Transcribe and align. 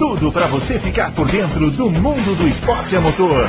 tudo 0.00 0.32
para 0.32 0.48
você 0.48 0.80
ficar 0.80 1.14
por 1.14 1.30
dentro 1.30 1.70
do 1.72 1.90
mundo 1.90 2.34
do 2.34 2.48
esporte 2.48 2.96
a 2.96 3.02
motor. 3.02 3.46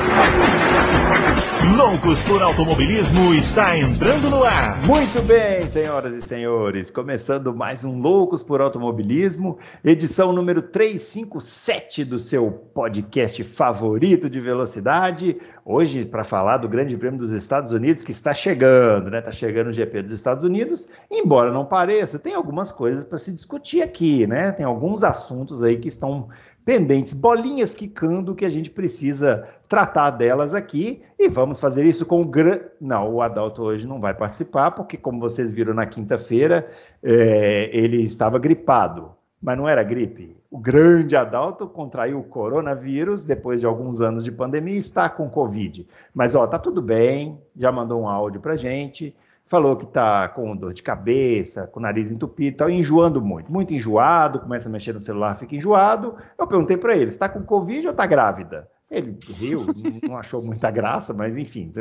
Loucos 1.78 2.21
por 2.25 2.42
Automobilismo 2.42 3.34
está 3.36 3.78
entrando 3.78 4.30
no 4.30 4.43
ar. 4.43 4.82
Muito 4.86 5.21
bem, 5.21 5.66
senhoras 5.66 6.14
e 6.14 6.21
senhores, 6.21 6.92
começando 6.92 7.56
mais 7.56 7.86
um 7.86 8.02
Loucos 8.02 8.43
por 8.43 8.60
Automobilismo, 8.60 9.60
edição 9.82 10.34
número 10.34 10.61
357 10.61 12.04
do 12.04 12.20
seu 12.20 12.52
podcast 12.52 13.43
favorito 13.46 14.29
de 14.29 14.42
velocidade. 14.42 15.38
Hoje, 15.64 16.04
para 16.04 16.24
falar 16.24 16.57
do 16.57 16.68
Grande 16.68 16.97
Prêmio 16.97 17.20
dos 17.20 17.32
Estados 17.32 17.71
Unidos, 17.71 18.04
que 18.04 18.11
está 18.11 18.33
chegando, 18.33 19.10
né? 19.10 19.20
Está 19.20 19.32
chegando 19.32 19.68
o 19.68 19.74
GP 19.74 20.02
dos 20.02 20.14
Estados 20.14 20.43
Unidos, 20.43 20.89
embora 21.10 21.52
não 21.52 21.64
pareça, 21.64 22.18
tem 22.18 22.33
algumas 22.33 22.71
coisas 22.71 23.04
para 23.04 23.20
se 23.20 23.32
discutir 23.32 23.83
aqui, 23.83 24.25
né? 24.25 24.52
Tem 24.52 24.65
alguns 24.65 25.04
assuntos 25.04 25.61
aí 25.61 25.78
que 25.78 25.88
estão 25.88 26.28
pendentes, 26.65 27.14
bolinhas 27.14 27.74
quicando 27.74 28.36
que 28.36 28.46
a 28.46 28.50
gente 28.50 28.70
precisa 28.70 29.47
tratar 29.68 30.11
delas 30.11 30.54
aqui 30.54 31.01
e 31.18 31.28
vamos 31.28 31.60
fazer 31.60 31.86
isso 31.86 32.06
com 32.06 32.22
o 32.22 32.25
gran... 32.25 32.59
Não, 32.80 33.14
o 33.14 33.22
Adalto 33.22 33.64
hoje 33.64 33.88
não 33.88 34.00
vai 34.00 34.14
participar, 34.14 34.72
porque 34.72 34.97
como 34.97 35.20
vocês 35.20 35.52
viram 35.52 35.73
na 35.73 35.86
quinta-feira, 35.86 36.70
é, 37.02 37.70
ele 37.73 38.03
estava 38.03 38.38
gripado, 38.38 39.11
mas 39.42 39.58
não 39.58 39.67
era 39.67 39.84
gripe. 39.84 40.36
O 40.50 40.58
grande 40.58 41.16
Adalto 41.16 41.67
contraiu 41.67 42.20
o 42.20 42.23
coronavírus 42.23 43.23
depois 43.23 43.62
de 43.62 43.66
alguns 43.66 44.02
anos 44.02 44.23
de 44.23 44.31
pandemia 44.31 44.75
e 44.75 44.80
está 44.80 45.09
com 45.09 45.30
Covid. 45.30 45.88
Mas 46.14 46.36
ó, 46.36 46.45
tá 46.45 46.59
tudo 46.59 46.81
bem, 46.81 47.39
já 47.56 47.72
mandou 47.72 48.02
um 48.02 48.09
áudio 48.09 48.42
pra 48.42 48.58
gente 48.58 49.16
falou 49.52 49.76
que 49.76 49.84
está 49.84 50.30
com 50.30 50.56
dor 50.56 50.74
de 50.74 50.82
cabeça, 50.82 51.68
com 51.68 51.82
o 51.82 51.84
nariz 51.84 52.10
entupido, 52.10 52.54
está 52.54 52.72
enjoando 52.72 53.22
muito, 53.22 53.52
muito 53.52 53.74
enjoado, 53.74 54.40
começa 54.40 54.70
a 54.70 54.72
mexer 54.72 54.94
no 54.94 55.02
celular, 55.02 55.36
fica 55.36 55.54
enjoado. 55.54 56.16
Eu 56.40 56.48
perguntei 56.48 56.78
para 56.78 56.96
ele, 56.96 57.10
está 57.10 57.28
com 57.28 57.44
Covid 57.44 57.88
ou 57.88 57.92
está 57.92 58.06
grávida? 58.06 58.70
Ele 58.90 59.20
riu, 59.28 59.66
não 60.08 60.16
achou 60.16 60.42
muita 60.42 60.72
graça, 60.72 61.14
mas 61.14 61.38
enfim, 61.38 61.74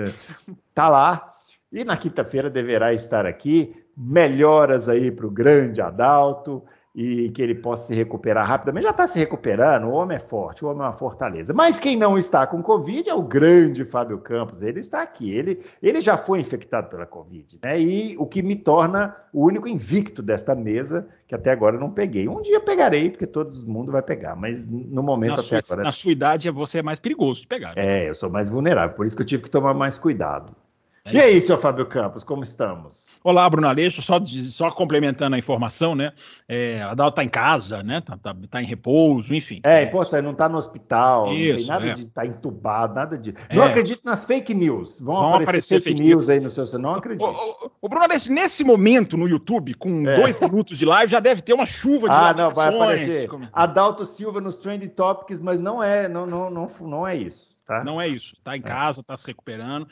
tá 0.75 0.89
lá. 0.89 1.33
E 1.71 1.85
na 1.85 1.97
quinta-feira 1.97 2.51
deverá 2.51 2.93
estar 2.93 3.25
aqui. 3.25 3.73
Melhoras 3.97 4.89
aí 4.89 5.13
para 5.13 5.29
o 5.29 5.31
grande 5.31 5.81
Adalto 5.81 6.65
e 6.95 7.31
que 7.31 7.41
ele 7.41 7.55
possa 7.55 7.87
se 7.87 7.95
recuperar 7.95 8.47
rapidamente. 8.47 8.85
Já 8.85 8.91
está 8.91 9.07
se 9.07 9.19
recuperando, 9.19 9.85
o 9.85 9.93
homem 9.93 10.17
é 10.17 10.21
forte, 10.21 10.65
o 10.65 10.69
homem 10.69 10.83
é 10.83 10.87
uma 10.87 10.93
fortaleza. 10.93 11.55
Mas 11.55 11.79
quem 11.79 11.97
não 11.97 12.19
está 12.19 12.47
com 12.47 12.63
Covid 12.63 13.09
é 13.09 13.15
o 13.15 13.23
grande 13.23 13.85
Fábio 13.85 14.19
Campos. 14.19 14.63
Ele 14.63 14.81
está 14.81 15.03
aqui, 15.03 15.31
ele, 15.31 15.61
ele 15.83 16.01
já 16.01 16.17
foi 16.17 16.41
infectado 16.41 16.89
pela 16.89 17.07
Covid, 17.07 17.59
né? 17.65 17.81
E 17.81 18.17
o 18.19 18.27
que 18.27 18.43
me 18.43 18.57
torna 18.57 19.17
o 19.33 19.47
único 19.47 19.69
invicto 19.69 20.21
desta 20.21 20.55
mesa, 20.55 21.09
que 21.29 21.35
até 21.35 21.51
agora 21.51 21.77
eu 21.77 21.81
não 21.81 21.91
peguei. 21.91 22.29
Um 22.29 22.43
dia 22.43 22.61
pegarei, 22.61 23.11
porque 23.11 23.27
todo 23.27 23.55
mundo 23.67 23.93
vai 23.93 24.03
pegar, 24.03 24.35
mas 24.35 24.69
no 24.69 25.03
momento 25.03 25.31
na 25.31 25.35
até 25.35 25.43
sua, 25.43 25.59
agora. 25.59 25.83
Na 25.85 25.93
sua 25.93 26.13
idade, 26.13 26.51
você 26.51 26.79
é 26.79 26.83
mais 26.83 26.99
perigoso 26.99 27.43
de 27.43 27.47
pegar. 27.47 27.69
Né? 27.69 27.75
É, 27.77 28.09
eu 28.09 28.15
sou 28.15 28.29
mais 28.29 28.51
vulnerável, 28.51 28.97
por 28.97 29.07
isso 29.07 29.15
que 29.15 29.23
eu 29.23 29.27
tive 29.27 29.45
que 29.45 29.51
tomar 29.51 29.75
mais 29.75 29.97
cuidado. 29.97 30.55
É 31.03 31.15
e 31.15 31.19
aí, 31.19 31.41
seu 31.41 31.57
Fábio 31.57 31.87
Campos, 31.87 32.23
como 32.23 32.43
estamos? 32.43 33.09
Olá, 33.25 33.49
Bruno 33.49 33.67
Aleixo, 33.67 34.03
só, 34.03 34.21
só 34.25 34.71
complementando 34.71 35.35
a 35.35 35.39
informação, 35.39 35.95
né? 35.95 36.13
É, 36.47 36.83
a 36.83 36.95
Dal 36.95 37.09
está 37.09 37.25
em 37.25 37.29
casa, 37.29 37.83
né? 37.83 38.03
Tá, 38.03 38.19
tá, 38.19 38.37
tá, 38.51 38.61
em 38.61 38.67
repouso, 38.67 39.35
enfim. 39.35 39.61
É, 39.65 39.87
poxa, 39.87 40.21
não 40.21 40.33
está 40.33 40.47
no 40.47 40.59
hospital, 40.59 41.33
Isso, 41.33 41.53
não 41.53 41.57
tem 41.57 41.67
nada 41.67 41.87
é. 41.87 41.95
de 41.95 42.03
estar 42.03 42.21
tá 42.21 42.27
entubado, 42.27 42.95
nada 42.95 43.17
de. 43.17 43.35
Não 43.51 43.63
é. 43.63 43.69
acredito 43.69 44.03
nas 44.05 44.27
fake 44.27 44.53
news. 44.53 45.01
Vão, 45.01 45.15
Vão 45.15 45.29
aparecer, 45.29 45.77
aparecer, 45.77 45.81
fake, 45.81 46.03
news 46.03 46.29
aí 46.29 46.39
no 46.39 46.51
seu. 46.51 46.67
Não 46.79 46.95
acredito. 46.95 47.25
O, 47.25 47.31
o, 47.31 47.71
o, 47.81 47.89
Bruno 47.89 48.05
Aleixo, 48.05 48.31
nesse 48.31 48.63
momento 48.63 49.17
no 49.17 49.27
YouTube, 49.27 49.73
com 49.75 50.07
é. 50.07 50.17
dois 50.17 50.39
minutos 50.39 50.77
de 50.77 50.85
live, 50.85 51.11
já 51.11 51.21
deve 51.21 51.41
ter 51.41 51.55
uma 51.55 51.67
chuva 51.67 52.11
de. 52.11 52.15
Ah, 52.15 52.35
não, 52.35 52.53
vai 52.53 52.69
aparecer. 52.69 53.27
Como... 53.27 53.49
Adalto 53.55 54.05
Silva 54.05 54.39
nos 54.39 54.57
Trend 54.57 54.87
Topics, 54.89 55.41
mas 55.41 55.61
não 55.61 55.83
é, 55.83 56.11
não, 56.11 56.27
não, 56.27 56.51
não, 56.51 56.71
não 56.83 57.09
é 57.09 57.17
isso. 57.17 57.49
Tá? 57.67 57.83
Não 57.85 57.99
é 57.99 58.07
isso. 58.07 58.35
Está 58.37 58.55
em 58.55 58.61
é. 58.61 58.63
casa, 58.63 59.01
está 59.01 59.17
se 59.17 59.27
recuperando. 59.27 59.89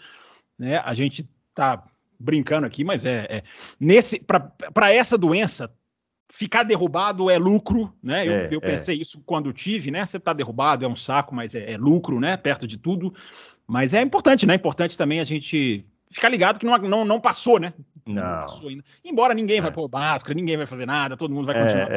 Né? 0.59 0.79
A 0.79 0.95
gente 0.95 1.29
tá 1.55 1.85
brincando 2.19 2.67
aqui, 2.67 2.83
mas 2.83 3.05
é, 3.05 3.27
é 3.31 3.43
nesse 3.79 4.19
para 4.19 4.93
essa 4.93 5.17
doença 5.17 5.73
ficar 6.31 6.63
derrubado 6.63 7.31
é 7.31 7.39
lucro, 7.39 7.93
né? 8.03 8.27
Eu, 8.27 8.33
é, 8.33 8.49
eu 8.53 8.59
é. 8.59 8.67
pensei 8.67 8.99
é. 8.99 9.03
isso 9.03 9.23
quando 9.25 9.53
tive, 9.53 9.91
né? 9.91 10.05
Você 10.05 10.19
tá 10.19 10.33
derrubado 10.33 10.85
é 10.85 10.89
um 10.89 10.97
saco, 10.97 11.35
mas 11.35 11.55
é, 11.55 11.73
é, 11.73 11.77
lucro, 11.77 12.21
né? 12.21 12.37
Perto 12.37 12.67
de 12.67 12.77
tudo. 12.77 13.15
Mas 13.67 13.95
é 13.95 14.03
importante, 14.03 14.47
né? 14.47 14.55
Importante 14.55 14.97
também 14.97 15.21
a 15.21 15.25
gente 15.25 15.87
ficar 16.11 16.29
ligado 16.29 16.59
que 16.59 16.67
não, 16.67 16.77
não, 16.79 17.05
não 17.05 17.21
passou, 17.21 17.59
né? 17.59 17.73
Não. 18.07 18.15
não 18.15 18.41
passou 18.41 18.69
ainda. 18.69 18.85
Embora 19.05 19.35
ninguém 19.35 19.61
vai 19.61 19.71
é. 19.71 19.73
pôr 19.73 19.89
máscara, 19.91 20.35
ninguém 20.35 20.57
vai 20.57 20.67
fazer 20.67 20.87
nada, 20.87 21.17
todo 21.17 21.35
mundo 21.35 21.47
vai 21.47 21.63
continuar. 21.63 21.89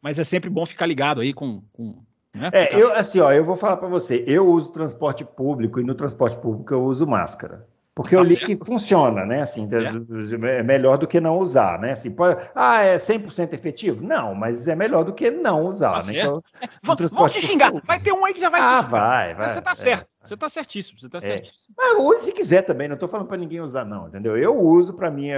Mas 0.00 0.18
é 0.18 0.24
sempre 0.24 0.50
bom 0.50 0.66
ficar 0.66 0.86
ligado 0.86 1.20
aí 1.20 1.32
com, 1.32 1.62
com 1.72 2.04
né? 2.34 2.50
É, 2.52 2.74
eu 2.74 2.92
assim, 2.92 3.20
ó, 3.20 3.30
eu 3.32 3.44
vou 3.44 3.56
falar 3.56 3.76
para 3.76 3.88
você, 3.88 4.24
eu 4.26 4.46
uso 4.46 4.72
transporte 4.72 5.24
público 5.24 5.80
e 5.80 5.84
no 5.84 5.94
transporte 5.94 6.36
público 6.36 6.74
eu 6.74 6.84
uso 6.84 7.06
máscara. 7.06 7.66
Porque 7.94 8.16
tá 8.16 8.22
eu 8.22 8.24
li 8.24 8.34
certo. 8.34 8.46
que 8.46 8.56
funciona, 8.56 9.24
né? 9.24 9.42
Assim, 9.42 9.68
é. 9.72 10.58
é 10.58 10.62
melhor 10.64 10.98
do 10.98 11.06
que 11.06 11.20
não 11.20 11.38
usar, 11.38 11.78
né? 11.78 11.92
Assim, 11.92 12.10
pode, 12.10 12.36
ah, 12.52 12.82
é 12.82 12.96
100% 12.96 13.52
efetivo? 13.52 14.04
Não, 14.04 14.34
mas 14.34 14.66
é 14.66 14.74
melhor 14.74 15.04
do 15.04 15.12
que 15.12 15.30
não 15.30 15.66
usar. 15.66 16.00
Tá 16.00 16.12
né? 16.12 16.18
Então, 16.18 16.42
é, 16.60 16.66
vamos 16.82 17.32
te 17.32 17.40
xingar. 17.40 17.72
Vai 17.84 18.00
ter 18.00 18.12
um 18.12 18.24
aí 18.24 18.34
que 18.34 18.40
já 18.40 18.48
vai 18.48 18.60
ah, 18.60 18.64
te 18.64 18.68
xingar. 18.68 18.90
vai, 18.90 19.34
vai. 19.34 19.48
Você 19.48 19.62
tá 19.62 19.70
é. 19.70 19.74
certo. 19.74 20.08
Você 20.24 20.36
tá 20.36 20.48
certíssimo. 20.48 20.98
Você 20.98 21.08
tá 21.08 21.18
é. 21.18 21.20
certíssimo. 21.20 21.74
Mas 21.76 22.02
use 22.02 22.24
se 22.24 22.32
quiser 22.32 22.62
também. 22.62 22.88
Não 22.88 22.96
tô 22.96 23.06
falando 23.06 23.28
para 23.28 23.36
ninguém 23.36 23.60
usar, 23.60 23.84
não, 23.84 24.08
entendeu? 24.08 24.36
Eu 24.36 24.56
uso 24.56 24.94
para 24.94 25.08
mim, 25.08 25.28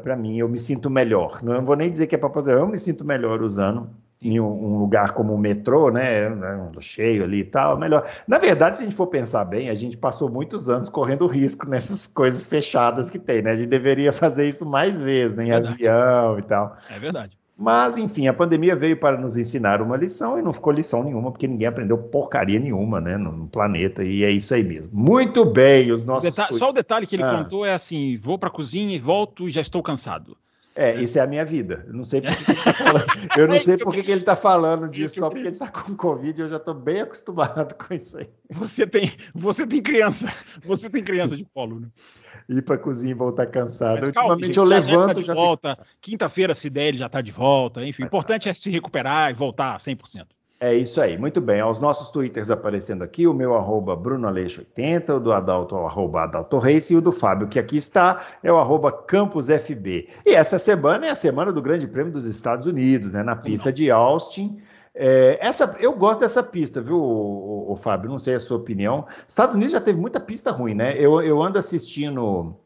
para 0.00 0.14
mim, 0.14 0.38
eu 0.38 0.48
me 0.48 0.60
sinto 0.60 0.88
melhor. 0.88 1.42
Não 1.42 1.64
vou 1.64 1.74
nem 1.74 1.90
dizer 1.90 2.06
que 2.06 2.14
é 2.14 2.18
para 2.18 2.30
poder, 2.30 2.56
eu 2.56 2.68
me 2.68 2.78
sinto 2.78 3.04
melhor 3.04 3.42
usando 3.42 3.90
em 4.20 4.40
um, 4.40 4.78
lugar 4.78 5.12
como 5.12 5.34
o 5.34 5.38
metrô, 5.38 5.90
né, 5.90 6.28
né 6.30 6.70
cheio 6.80 7.24
ali 7.24 7.40
e 7.40 7.44
tal, 7.44 7.78
melhor. 7.78 8.08
Na 8.26 8.38
verdade, 8.38 8.76
se 8.76 8.82
a 8.82 8.86
gente 8.86 8.96
for 8.96 9.06
pensar 9.06 9.44
bem, 9.44 9.68
a 9.68 9.74
gente 9.74 9.96
passou 9.96 10.30
muitos 10.30 10.68
anos 10.68 10.88
correndo 10.88 11.26
risco 11.26 11.68
nessas 11.70 12.06
coisas 12.06 12.46
fechadas 12.46 13.10
que 13.10 13.18
tem, 13.18 13.42
né? 13.42 13.52
A 13.52 13.56
gente 13.56 13.68
deveria 13.68 14.12
fazer 14.12 14.48
isso 14.48 14.64
mais 14.64 14.98
vezes, 14.98 15.36
né, 15.36 15.44
em 15.44 15.50
verdade. 15.50 15.74
avião 15.74 16.38
e 16.38 16.42
tal. 16.42 16.76
É 16.90 16.98
verdade. 16.98 17.38
Mas, 17.58 17.96
enfim, 17.96 18.28
a 18.28 18.34
pandemia 18.34 18.76
veio 18.76 18.98
para 18.98 19.16
nos 19.18 19.34
ensinar 19.34 19.80
uma 19.80 19.96
lição 19.96 20.38
e 20.38 20.42
não 20.42 20.52
ficou 20.52 20.70
lição 20.74 21.02
nenhuma, 21.02 21.32
porque 21.32 21.48
ninguém 21.48 21.66
aprendeu 21.66 21.96
porcaria 21.96 22.60
nenhuma, 22.60 23.00
né, 23.00 23.16
no, 23.16 23.48
planeta, 23.48 24.04
e 24.04 24.24
é 24.24 24.30
isso 24.30 24.52
aí 24.52 24.62
mesmo. 24.62 24.94
Muito 24.94 25.42
bem, 25.42 25.90
os 25.90 26.04
nossos. 26.04 26.36
O 26.50 26.58
só 26.58 26.68
o 26.68 26.72
detalhe 26.72 27.06
que 27.06 27.16
ele 27.16 27.22
ah. 27.22 27.38
contou 27.38 27.64
é 27.64 27.72
assim: 27.72 28.18
vou 28.18 28.38
para 28.38 28.50
a 28.50 28.52
cozinha 28.52 28.94
e 28.94 28.98
volto 28.98 29.48
e 29.48 29.50
já 29.50 29.62
estou 29.62 29.82
cansado. 29.82 30.36
É, 30.76 30.94
isso 30.94 31.18
é 31.18 31.22
a 31.22 31.26
minha 31.26 31.42
vida. 31.42 31.84
Eu 31.86 31.94
não 31.94 32.04
sei 32.04 32.20
por 32.20 32.36
que, 32.36 32.50
ele 32.50 32.60
tá 32.62 32.74
falando, 32.84 33.06
eu 33.38 33.48
não 33.48 33.54
é 33.54 33.60
sei 33.60 33.78
por 33.78 33.94
que, 33.94 34.00
ele 34.00 34.20
está 34.20 34.36
falando 34.36 34.88
disso, 34.90 35.18
só 35.18 35.30
porque 35.30 35.46
ele 35.46 35.54
está 35.54 35.68
com 35.68 35.96
Covid. 35.96 36.38
Eu 36.38 36.48
já 36.50 36.56
estou 36.56 36.74
bem 36.74 37.00
acostumado 37.00 37.74
com 37.82 37.94
isso 37.94 38.18
aí. 38.18 38.26
Você 38.50 38.86
tem, 38.86 39.10
você 39.34 39.66
tem 39.66 39.82
criança, 39.82 40.30
você 40.62 40.90
tem 40.90 41.02
criança 41.02 41.34
de 41.34 41.46
colo, 41.46 41.80
né? 41.80 41.88
Ir 42.48 42.60
para 42.62 42.74
a 42.74 42.78
cozinha 42.78 43.12
e 43.12 43.14
voltar 43.14 43.46
cansado. 43.46 44.00
Mas, 44.00 44.08
Ultimamente 44.08 44.14
calma, 44.14 44.46
gente, 44.46 44.56
eu 44.58 44.64
levanto. 44.64 45.14
Tá 45.14 45.20
de 45.20 45.26
já 45.26 45.34
volta. 45.34 45.78
Quinta-feira, 46.00 46.54
se 46.54 46.68
der, 46.68 46.88
ele 46.88 46.98
já 46.98 47.06
está 47.06 47.22
de 47.22 47.32
volta. 47.32 47.82
Enfim, 47.82 48.02
o 48.02 48.06
importante 48.06 48.48
é 48.48 48.54
se 48.54 48.70
recuperar 48.70 49.30
e 49.30 49.34
voltar 49.34 49.74
a 49.74 49.78
100%. 49.78 50.26
É 50.58 50.74
isso 50.74 51.02
aí, 51.02 51.18
muito 51.18 51.38
bem. 51.38 51.60
Aos 51.60 51.78
nossos 51.78 52.10
twitters 52.10 52.50
aparecendo 52.50 53.04
aqui, 53.04 53.26
o 53.26 53.34
meu 53.34 53.54
arroba 53.54 53.94
BrunoAleixo80, 53.94 55.16
o 55.16 55.20
do 55.20 55.30
Adalto, 55.30 55.74
o 55.74 55.86
arroba 55.86 56.22
Adalto 56.22 56.58
Reis, 56.58 56.90
e 56.90 56.96
o 56.96 57.00
do 57.02 57.12
Fábio, 57.12 57.46
que 57.46 57.58
aqui 57.58 57.76
está, 57.76 58.22
é 58.42 58.50
o 58.50 58.56
arroba 58.56 58.90
CampusFB. 58.90 60.08
E 60.24 60.34
essa 60.34 60.58
semana 60.58 61.06
é 61.06 61.10
a 61.10 61.14
semana 61.14 61.52
do 61.52 61.60
Grande 61.60 61.86
Prêmio 61.86 62.10
dos 62.10 62.24
Estados 62.24 62.64
Unidos, 62.64 63.12
né, 63.12 63.22
na 63.22 63.36
pista 63.36 63.70
de 63.70 63.90
Austin. 63.90 64.58
É, 64.94 65.38
essa, 65.42 65.76
eu 65.78 65.94
gosto 65.94 66.20
dessa 66.20 66.42
pista, 66.42 66.80
viu, 66.80 66.96
o, 66.96 67.68
o, 67.68 67.72
o, 67.72 67.76
Fábio? 67.76 68.08
Não 68.08 68.18
sei 68.18 68.36
a 68.36 68.40
sua 68.40 68.56
opinião. 68.56 69.06
Estados 69.28 69.54
Unidos 69.54 69.72
já 69.72 69.80
teve 69.80 70.00
muita 70.00 70.18
pista 70.18 70.50
ruim, 70.50 70.72
né? 70.72 70.96
Eu, 70.98 71.20
eu 71.20 71.42
ando 71.42 71.58
assistindo 71.58 72.56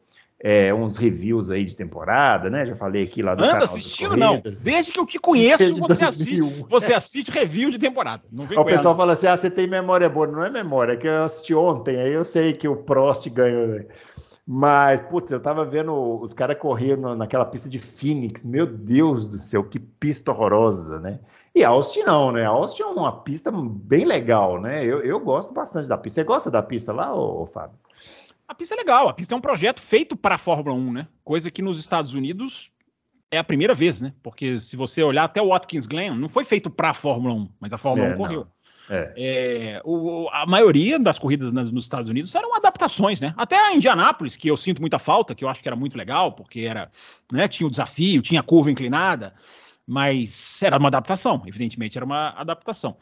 é, 0.43 0.73
uns 0.73 0.97
reviews 0.97 1.51
aí 1.51 1.63
de 1.63 1.75
temporada, 1.75 2.49
né? 2.49 2.65
Já 2.65 2.75
falei 2.75 3.03
aqui 3.03 3.21
lá 3.21 3.35
do 3.35 3.43
Anda 3.43 3.63
assistindo, 3.63 4.17
não. 4.17 4.41
Desde 4.63 4.91
que 4.91 4.99
eu 4.99 5.05
te 5.05 5.19
conheço, 5.19 5.75
você 5.77 6.03
assiste, 6.03 6.41
você 6.67 6.93
assiste 6.93 7.29
review 7.29 7.69
de 7.69 7.77
temporada. 7.77 8.23
Não 8.31 8.45
vem 8.45 8.57
o 8.57 8.65
pessoal 8.65 8.97
fala 8.97 9.13
assim: 9.13 9.27
ah, 9.27 9.37
você 9.37 9.51
tem 9.51 9.67
memória 9.67 10.09
boa. 10.09 10.25
Não 10.25 10.43
é 10.43 10.49
memória, 10.49 10.93
é 10.93 10.95
que 10.95 11.07
eu 11.07 11.23
assisti 11.23 11.53
ontem, 11.53 11.97
aí 11.97 12.11
eu 12.11 12.25
sei 12.25 12.53
que 12.53 12.67
o 12.67 12.75
Prost 12.75 13.29
ganhou. 13.29 13.81
Mas, 14.45 14.99
putz, 15.01 15.31
eu 15.31 15.39
tava 15.39 15.63
vendo 15.63 15.93
os 16.19 16.33
caras 16.33 16.57
correndo 16.57 17.15
naquela 17.15 17.45
pista 17.45 17.69
de 17.69 17.77
Phoenix. 17.77 18.43
Meu 18.43 18.65
Deus 18.65 19.27
do 19.27 19.37
céu, 19.37 19.63
que 19.63 19.79
pista 19.79 20.31
horrorosa, 20.31 20.99
né? 20.99 21.19
E 21.53 21.63
Austin 21.63 22.01
não, 22.01 22.31
né? 22.31 22.45
Austin 22.45 22.81
é 22.81 22.85
uma 22.87 23.21
pista 23.21 23.51
bem 23.51 24.05
legal, 24.05 24.59
né? 24.59 24.83
Eu, 24.83 25.01
eu 25.01 25.19
gosto 25.19 25.53
bastante 25.53 25.87
da 25.87 25.97
pista. 25.97 26.21
Você 26.21 26.25
gosta 26.25 26.49
da 26.49 26.63
pista 26.63 26.91
lá, 26.91 27.13
ô, 27.13 27.43
ô 27.43 27.45
Fábio? 27.45 27.77
A 28.51 28.53
pista 28.53 28.75
é 28.75 28.79
legal, 28.79 29.07
a 29.07 29.13
pista 29.13 29.33
é 29.33 29.37
um 29.37 29.39
projeto 29.39 29.79
feito 29.79 30.13
para 30.13 30.35
a 30.35 30.37
Fórmula 30.37 30.75
1, 30.75 30.91
né? 30.91 31.07
Coisa 31.23 31.49
que 31.49 31.61
nos 31.61 31.79
Estados 31.79 32.13
Unidos 32.13 32.69
é 33.31 33.37
a 33.37 33.43
primeira 33.45 33.73
vez, 33.73 34.01
né? 34.01 34.13
Porque 34.21 34.59
se 34.59 34.75
você 34.75 35.01
olhar 35.01 35.23
até 35.23 35.41
o 35.41 35.47
Watkins 35.47 35.85
Glen, 35.85 36.13
não 36.17 36.27
foi 36.27 36.43
feito 36.43 36.69
para 36.69 36.89
a 36.89 36.93
Fórmula 36.93 37.33
1, 37.33 37.49
mas 37.61 37.71
a 37.71 37.77
Fórmula 37.77 38.09
é, 38.09 38.13
1 38.13 38.17
correu. 38.17 38.47
É. 38.89 39.13
É, 39.15 39.81
o, 39.85 40.27
a 40.33 40.45
maioria 40.45 40.99
das 40.99 41.17
corridas 41.17 41.53
nas, 41.53 41.71
nos 41.71 41.85
Estados 41.85 42.09
Unidos 42.09 42.35
eram 42.35 42.53
adaptações, 42.53 43.21
né? 43.21 43.33
Até 43.37 43.55
a 43.57 43.73
Indianápolis, 43.73 44.35
que 44.35 44.49
eu 44.49 44.57
sinto 44.57 44.81
muita 44.81 44.99
falta, 44.99 45.33
que 45.33 45.45
eu 45.45 45.47
acho 45.47 45.61
que 45.61 45.69
era 45.69 45.77
muito 45.77 45.97
legal, 45.97 46.33
porque 46.33 46.59
era, 46.59 46.91
né, 47.31 47.47
tinha 47.47 47.65
o 47.65 47.71
desafio, 47.71 48.21
tinha 48.21 48.41
a 48.41 48.43
curva 48.43 48.69
inclinada, 48.69 49.33
mas 49.87 50.61
era 50.61 50.77
uma 50.77 50.89
adaptação, 50.89 51.41
evidentemente, 51.45 51.97
era 51.97 52.05
uma 52.05 52.31
adaptação. 52.31 52.97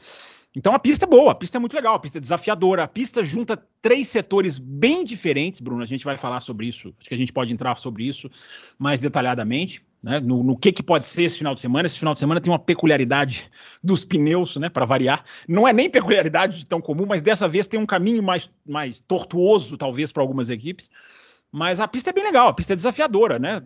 Então 0.55 0.73
a 0.73 0.79
pista 0.79 1.05
é 1.05 1.07
boa, 1.07 1.31
a 1.31 1.35
pista 1.35 1.57
é 1.57 1.59
muito 1.59 1.75
legal, 1.75 1.93
a 1.93 1.99
pista 1.99 2.17
é 2.17 2.21
desafiadora, 2.21 2.83
a 2.83 2.87
pista 2.87 3.23
junta 3.23 3.61
três 3.81 4.07
setores 4.07 4.57
bem 4.57 5.05
diferentes, 5.05 5.59
Bruno. 5.59 5.83
A 5.83 5.85
gente 5.85 6.03
vai 6.03 6.17
falar 6.17 6.39
sobre 6.39 6.67
isso, 6.67 6.93
acho 6.99 7.07
que 7.07 7.13
a 7.13 7.17
gente 7.17 7.31
pode 7.31 7.53
entrar 7.53 7.77
sobre 7.77 8.03
isso 8.03 8.29
mais 8.77 8.99
detalhadamente, 8.99 9.83
né? 10.01 10.19
No, 10.19 10.43
no 10.43 10.57
que, 10.57 10.71
que 10.71 10.81
pode 10.81 11.05
ser 11.05 11.23
esse 11.23 11.37
final 11.37 11.53
de 11.53 11.61
semana. 11.61 11.85
Esse 11.85 11.99
final 11.99 12.13
de 12.13 12.19
semana 12.19 12.41
tem 12.41 12.51
uma 12.51 12.57
peculiaridade 12.57 13.49
dos 13.83 14.03
pneus, 14.03 14.55
né? 14.57 14.69
Para 14.69 14.85
variar. 14.85 15.23
Não 15.47 15.67
é 15.67 15.73
nem 15.73 15.87
peculiaridade 15.87 16.57
de 16.57 16.65
tão 16.65 16.81
comum, 16.81 17.05
mas 17.05 17.21
dessa 17.21 17.47
vez 17.47 17.67
tem 17.67 17.79
um 17.79 17.85
caminho 17.85 18.23
mais, 18.23 18.51
mais 18.67 18.99
tortuoso, 18.99 19.77
talvez, 19.77 20.11
para 20.11 20.23
algumas 20.23 20.49
equipes. 20.49 20.89
Mas 21.51 21.79
a 21.79 21.87
pista 21.87 22.11
é 22.11 22.13
bem 22.13 22.23
legal, 22.23 22.49
a 22.49 22.53
pista 22.53 22.73
é 22.73 22.75
desafiadora, 22.75 23.39
né? 23.39 23.61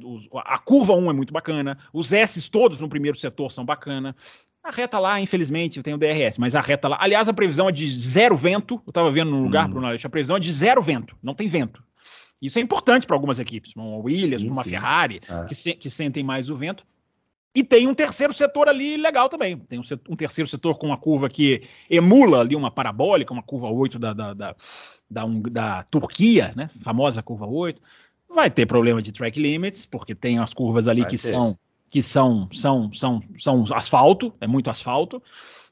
a 0.45 0.57
curva 0.57 0.93
1 0.93 1.09
é 1.09 1.13
muito 1.13 1.33
bacana, 1.33 1.77
os 1.91 2.13
S 2.13 2.49
todos 2.49 2.79
no 2.79 2.87
primeiro 2.87 3.17
setor 3.17 3.51
são 3.51 3.65
bacana. 3.65 4.15
A 4.63 4.71
reta 4.71 4.97
lá, 4.97 5.19
infelizmente, 5.19 5.83
tem 5.83 5.93
o 5.93 5.97
DRS, 5.97 6.37
mas 6.37 6.55
a 6.55 6.61
reta 6.61 6.87
lá. 6.87 6.97
Aliás, 7.01 7.27
a 7.27 7.33
previsão 7.33 7.67
é 7.67 7.71
de 7.71 7.89
zero 7.89 8.37
vento. 8.37 8.81
Eu 8.85 8.91
estava 8.91 9.11
vendo 9.11 9.31
no 9.31 9.43
lugar, 9.43 9.67
hum. 9.67 9.71
Bruno 9.71 9.87
Aleixo, 9.87 10.07
a 10.07 10.09
previsão 10.09 10.37
é 10.37 10.39
de 10.39 10.53
zero 10.53 10.81
vento, 10.81 11.17
não 11.21 11.35
tem 11.35 11.49
vento. 11.49 11.83
Isso 12.41 12.59
é 12.59 12.61
importante 12.61 13.05
para 13.05 13.15
algumas 13.15 13.39
equipes, 13.39 13.73
uma 13.75 13.97
Williams, 13.97 14.41
sim, 14.41 14.49
uma 14.49 14.63
sim. 14.63 14.71
Ferrari, 14.71 15.21
é. 15.27 15.45
que, 15.45 15.55
se, 15.55 15.73
que 15.73 15.89
sentem 15.89 16.23
mais 16.23 16.49
o 16.49 16.55
vento. 16.55 16.85
E 17.55 17.63
tem 17.63 17.87
um 17.87 17.93
terceiro 17.93 18.33
setor 18.33 18.67
ali 18.67 18.97
legal 18.97 19.29
também. 19.29 19.57
Tem 19.57 19.77
um, 19.77 19.83
setor, 19.83 20.11
um, 20.11 20.15
terceiro 20.15 20.49
setor 20.49 20.77
com 20.77 20.87
uma 20.87 20.97
curva 20.97 21.29
que 21.29 21.61
emula 21.89 22.39
ali 22.39 22.55
uma 22.55 22.71
parabólica, 22.71 23.31
uma 23.31 23.43
curva 23.43 23.67
8 23.67 23.99
da, 23.99 24.13
da, 24.13 24.33
da, 24.33 24.55
da, 25.09 25.25
um, 25.25 25.41
da 25.41 25.83
Turquia, 25.83 26.51
né? 26.55 26.69
Famosa 26.81 27.21
curva 27.21 27.45
8. 27.45 27.81
Vai 28.27 28.49
ter 28.49 28.65
problema 28.65 29.01
de 29.01 29.11
track 29.11 29.39
limits, 29.39 29.85
porque 29.85 30.15
tem 30.15 30.39
as 30.39 30.53
curvas 30.53 30.87
ali 30.87 31.01
Vai 31.01 31.09
que 31.11 31.17
ter. 31.17 31.27
são 31.29 31.57
que 31.93 32.01
são, 32.01 32.49
são, 32.51 32.91
são, 32.91 33.21
são 33.37 33.63
asfalto, 33.71 34.33
é 34.41 34.47
muito 34.47 34.67
asfalto. 34.67 35.21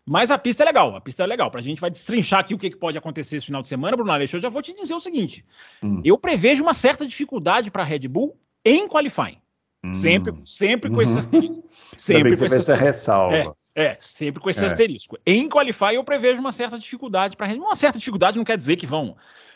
Mas 0.05 0.29
a 0.29 0.37
pista 0.37 0.61
é 0.61 0.67
legal, 0.67 0.95
a 0.95 1.01
pista 1.01 1.23
é 1.23 1.25
legal. 1.25 1.49
Pra 1.49 1.61
gente 1.61 1.81
vai 1.81 1.89
destrinchar 1.89 2.41
aqui 2.41 2.53
o 2.53 2.59
que, 2.59 2.69
que 2.69 2.77
pode 2.77 2.95
acontecer 2.95 3.37
esse 3.37 3.47
final 3.47 3.63
de 3.63 3.67
semana, 3.67 3.97
Bruno 3.97 4.11
Aleixo. 4.11 4.37
Eu 4.37 4.41
já 4.41 4.49
vou 4.49 4.61
te 4.61 4.71
dizer 4.71 4.93
o 4.93 4.99
seguinte: 4.99 5.43
hum. 5.83 5.99
eu 6.05 6.19
prevejo 6.19 6.61
uma 6.61 6.75
certa 6.75 7.07
dificuldade 7.07 7.71
para 7.71 7.81
a 7.81 7.85
Red 7.85 8.07
Bull 8.07 8.37
em 8.63 8.87
qualifying. 8.87 9.39
Hum. 9.83 9.93
Sempre, 9.93 10.33
sempre 10.45 10.89
com 10.89 10.97
uhum. 10.97 11.01
esse 11.01 11.17
asterisco. 11.17 11.63
Sempre 11.97 12.37
com 12.37 12.45
esse 12.45 12.73
ressalva. 12.75 13.55
É, 13.75 13.83
é, 13.83 13.97
sempre 13.99 14.41
com 14.41 14.49
esse 14.49 14.63
é. 14.63 14.67
asterisco. 14.67 15.17
Em 15.25 15.49
qualify 15.49 15.95
eu 15.95 16.03
prevejo 16.03 16.39
uma 16.39 16.51
certa 16.51 16.77
dificuldade 16.77 17.35
para. 17.35 17.53
Uma 17.53 17.75
certa 17.75 17.97
dificuldade 17.97 18.37
não 18.37 18.45
quer 18.45 18.57
dizer 18.57 18.75
que 18.75 18.85
vão 18.85 19.15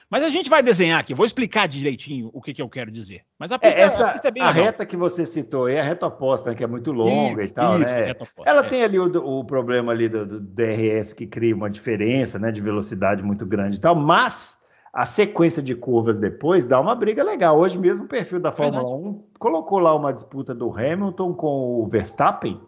mas 0.10 0.24
a 0.24 0.30
gente 0.30 0.50
vai 0.50 0.62
desenhar 0.62 1.00
aqui, 1.00 1.14
vou 1.16 1.26
explicar 1.26 1.68
direitinho 1.68 2.30
o 2.32 2.42
que, 2.42 2.54
que 2.54 2.62
eu 2.62 2.70
quero 2.70 2.92
dizer. 2.92 3.24
Mas 3.40 3.52
a 3.52 3.58
pista, 3.58 3.80
é, 3.80 3.82
essa, 3.82 4.10
a 4.10 4.12
pista 4.14 4.28
é 4.28 4.32
bem 4.32 4.44
A 4.44 4.48
legal. 4.48 4.66
reta 4.66 4.86
que 4.86 4.96
você 4.96 5.26
citou 5.26 5.68
é 5.68 5.80
a 5.80 5.84
reta 5.84 6.06
oposta, 6.06 6.52
né, 6.52 6.56
que 6.56 6.64
é 6.64 6.68
muito 6.68 6.92
longa 6.92 7.42
isso, 7.42 7.52
e 7.52 7.56
tal, 7.56 7.76
isso, 7.76 7.86
né? 7.86 8.12
Oposta, 8.12 8.44
Ela 8.46 8.66
é. 8.66 8.70
tem 8.70 8.84
ali 8.84 9.00
o, 9.00 9.06
o, 9.06 9.44
problema 9.44 9.92
ali 9.92 10.08
do, 10.08 10.26
do, 10.26 10.40
DRS 10.40 11.12
que 11.12 11.26
cria 11.26 11.56
uma 11.56 11.70
diferença, 11.70 12.38
né, 12.38 12.52
de 12.52 12.62
velocidade 12.62 13.24
muito 13.24 13.46
grande 13.46 13.78
e 13.78 13.80
tal, 13.80 13.96
mas 13.96 14.60
a 14.96 15.06
sequência 15.06 15.62
de 15.62 15.76
curvas 15.76 16.20
depois 16.20 16.66
dá 16.66 16.80
uma 16.80 16.96
briga 16.96 17.22
legal. 17.22 17.60
Hoje 17.60 17.78
mesmo 17.78 18.06
o 18.06 18.08
perfil 18.08 18.40
da 18.40 18.54
Fórmula 18.54 18.82
Verdade. 18.82 19.10
1 19.10 19.24
colocou 19.38 19.78
lá 19.78 19.94
uma 19.94 20.14
disputa 20.14 20.56
do 20.56 20.72
Hamilton 20.72 21.34
com 21.34 21.82
o 21.82 21.88
Verstappen, 21.88 22.62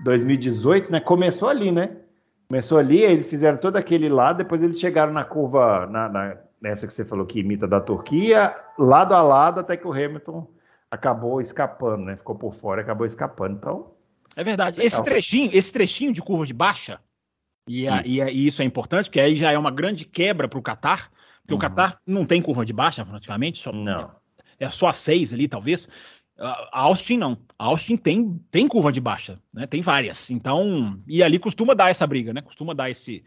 2018, 0.00 0.90
né? 0.90 0.98
Começou 0.98 1.48
ali, 1.48 1.70
né? 1.70 1.98
Começou 2.48 2.78
ali, 2.78 3.02
eles 3.02 3.28
fizeram 3.28 3.58
todo 3.58 3.76
aquele 3.76 4.08
lado, 4.08 4.38
depois 4.38 4.60
eles 4.60 4.80
chegaram 4.80 5.12
na 5.12 5.22
curva, 5.22 5.86
na, 5.86 6.08
na 6.08 6.36
nessa 6.60 6.84
que 6.84 6.92
você 6.92 7.04
falou 7.04 7.24
que 7.24 7.38
imita 7.38 7.68
da 7.68 7.80
Turquia, 7.80 8.56
lado 8.76 9.14
a 9.14 9.22
lado, 9.22 9.60
até 9.60 9.76
que 9.76 9.86
o 9.86 9.92
Hamilton 9.92 10.48
acabou 10.90 11.40
escapando, 11.40 12.06
né? 12.06 12.16
Ficou 12.16 12.34
por 12.34 12.52
fora, 12.52 12.80
acabou 12.80 13.06
escapando. 13.06 13.54
Então. 13.54 13.92
É 14.34 14.42
verdade. 14.42 14.82
Esse 14.82 15.00
trechinho, 15.04 15.50
esse 15.54 15.72
trechinho 15.72 16.12
de 16.12 16.20
curva 16.20 16.44
de 16.44 16.52
baixa, 16.52 16.98
e, 17.68 17.86
a, 17.86 18.00
isso. 18.00 18.08
E, 18.08 18.20
a, 18.20 18.30
e, 18.30 18.46
isso 18.48 18.62
é 18.62 18.64
importante, 18.64 19.04
porque 19.04 19.20
aí 19.20 19.36
já 19.36 19.52
é 19.52 19.58
uma 19.58 19.70
grande 19.70 20.04
quebra 20.04 20.48
para 20.48 20.58
o 20.58 20.62
Qatar, 20.62 21.08
porque 21.48 21.54
uhum. 21.54 21.56
o 21.56 21.58
Qatar 21.58 21.98
não 22.06 22.26
tem 22.26 22.42
curva 22.42 22.64
de 22.64 22.74
baixa 22.74 23.04
praticamente, 23.06 23.58
só, 23.58 23.72
não. 23.72 24.10
É, 24.60 24.66
é 24.66 24.70
só 24.70 24.88
a 24.88 24.92
seis 24.92 25.32
ali, 25.32 25.48
talvez. 25.48 25.88
A 26.38 26.82
Austin 26.82 27.16
não. 27.16 27.38
A 27.58 27.64
Austin 27.64 27.96
tem, 27.96 28.38
tem 28.50 28.68
curva 28.68 28.92
de 28.92 29.00
baixa, 29.00 29.40
né? 29.52 29.66
Tem 29.66 29.80
várias. 29.80 30.30
Então, 30.30 31.00
e 31.08 31.22
ali 31.22 31.38
costuma 31.38 31.74
dar 31.74 31.90
essa 31.90 32.06
briga, 32.06 32.34
né? 32.34 32.42
Costuma 32.42 32.74
dar 32.74 32.90
esse, 32.90 33.24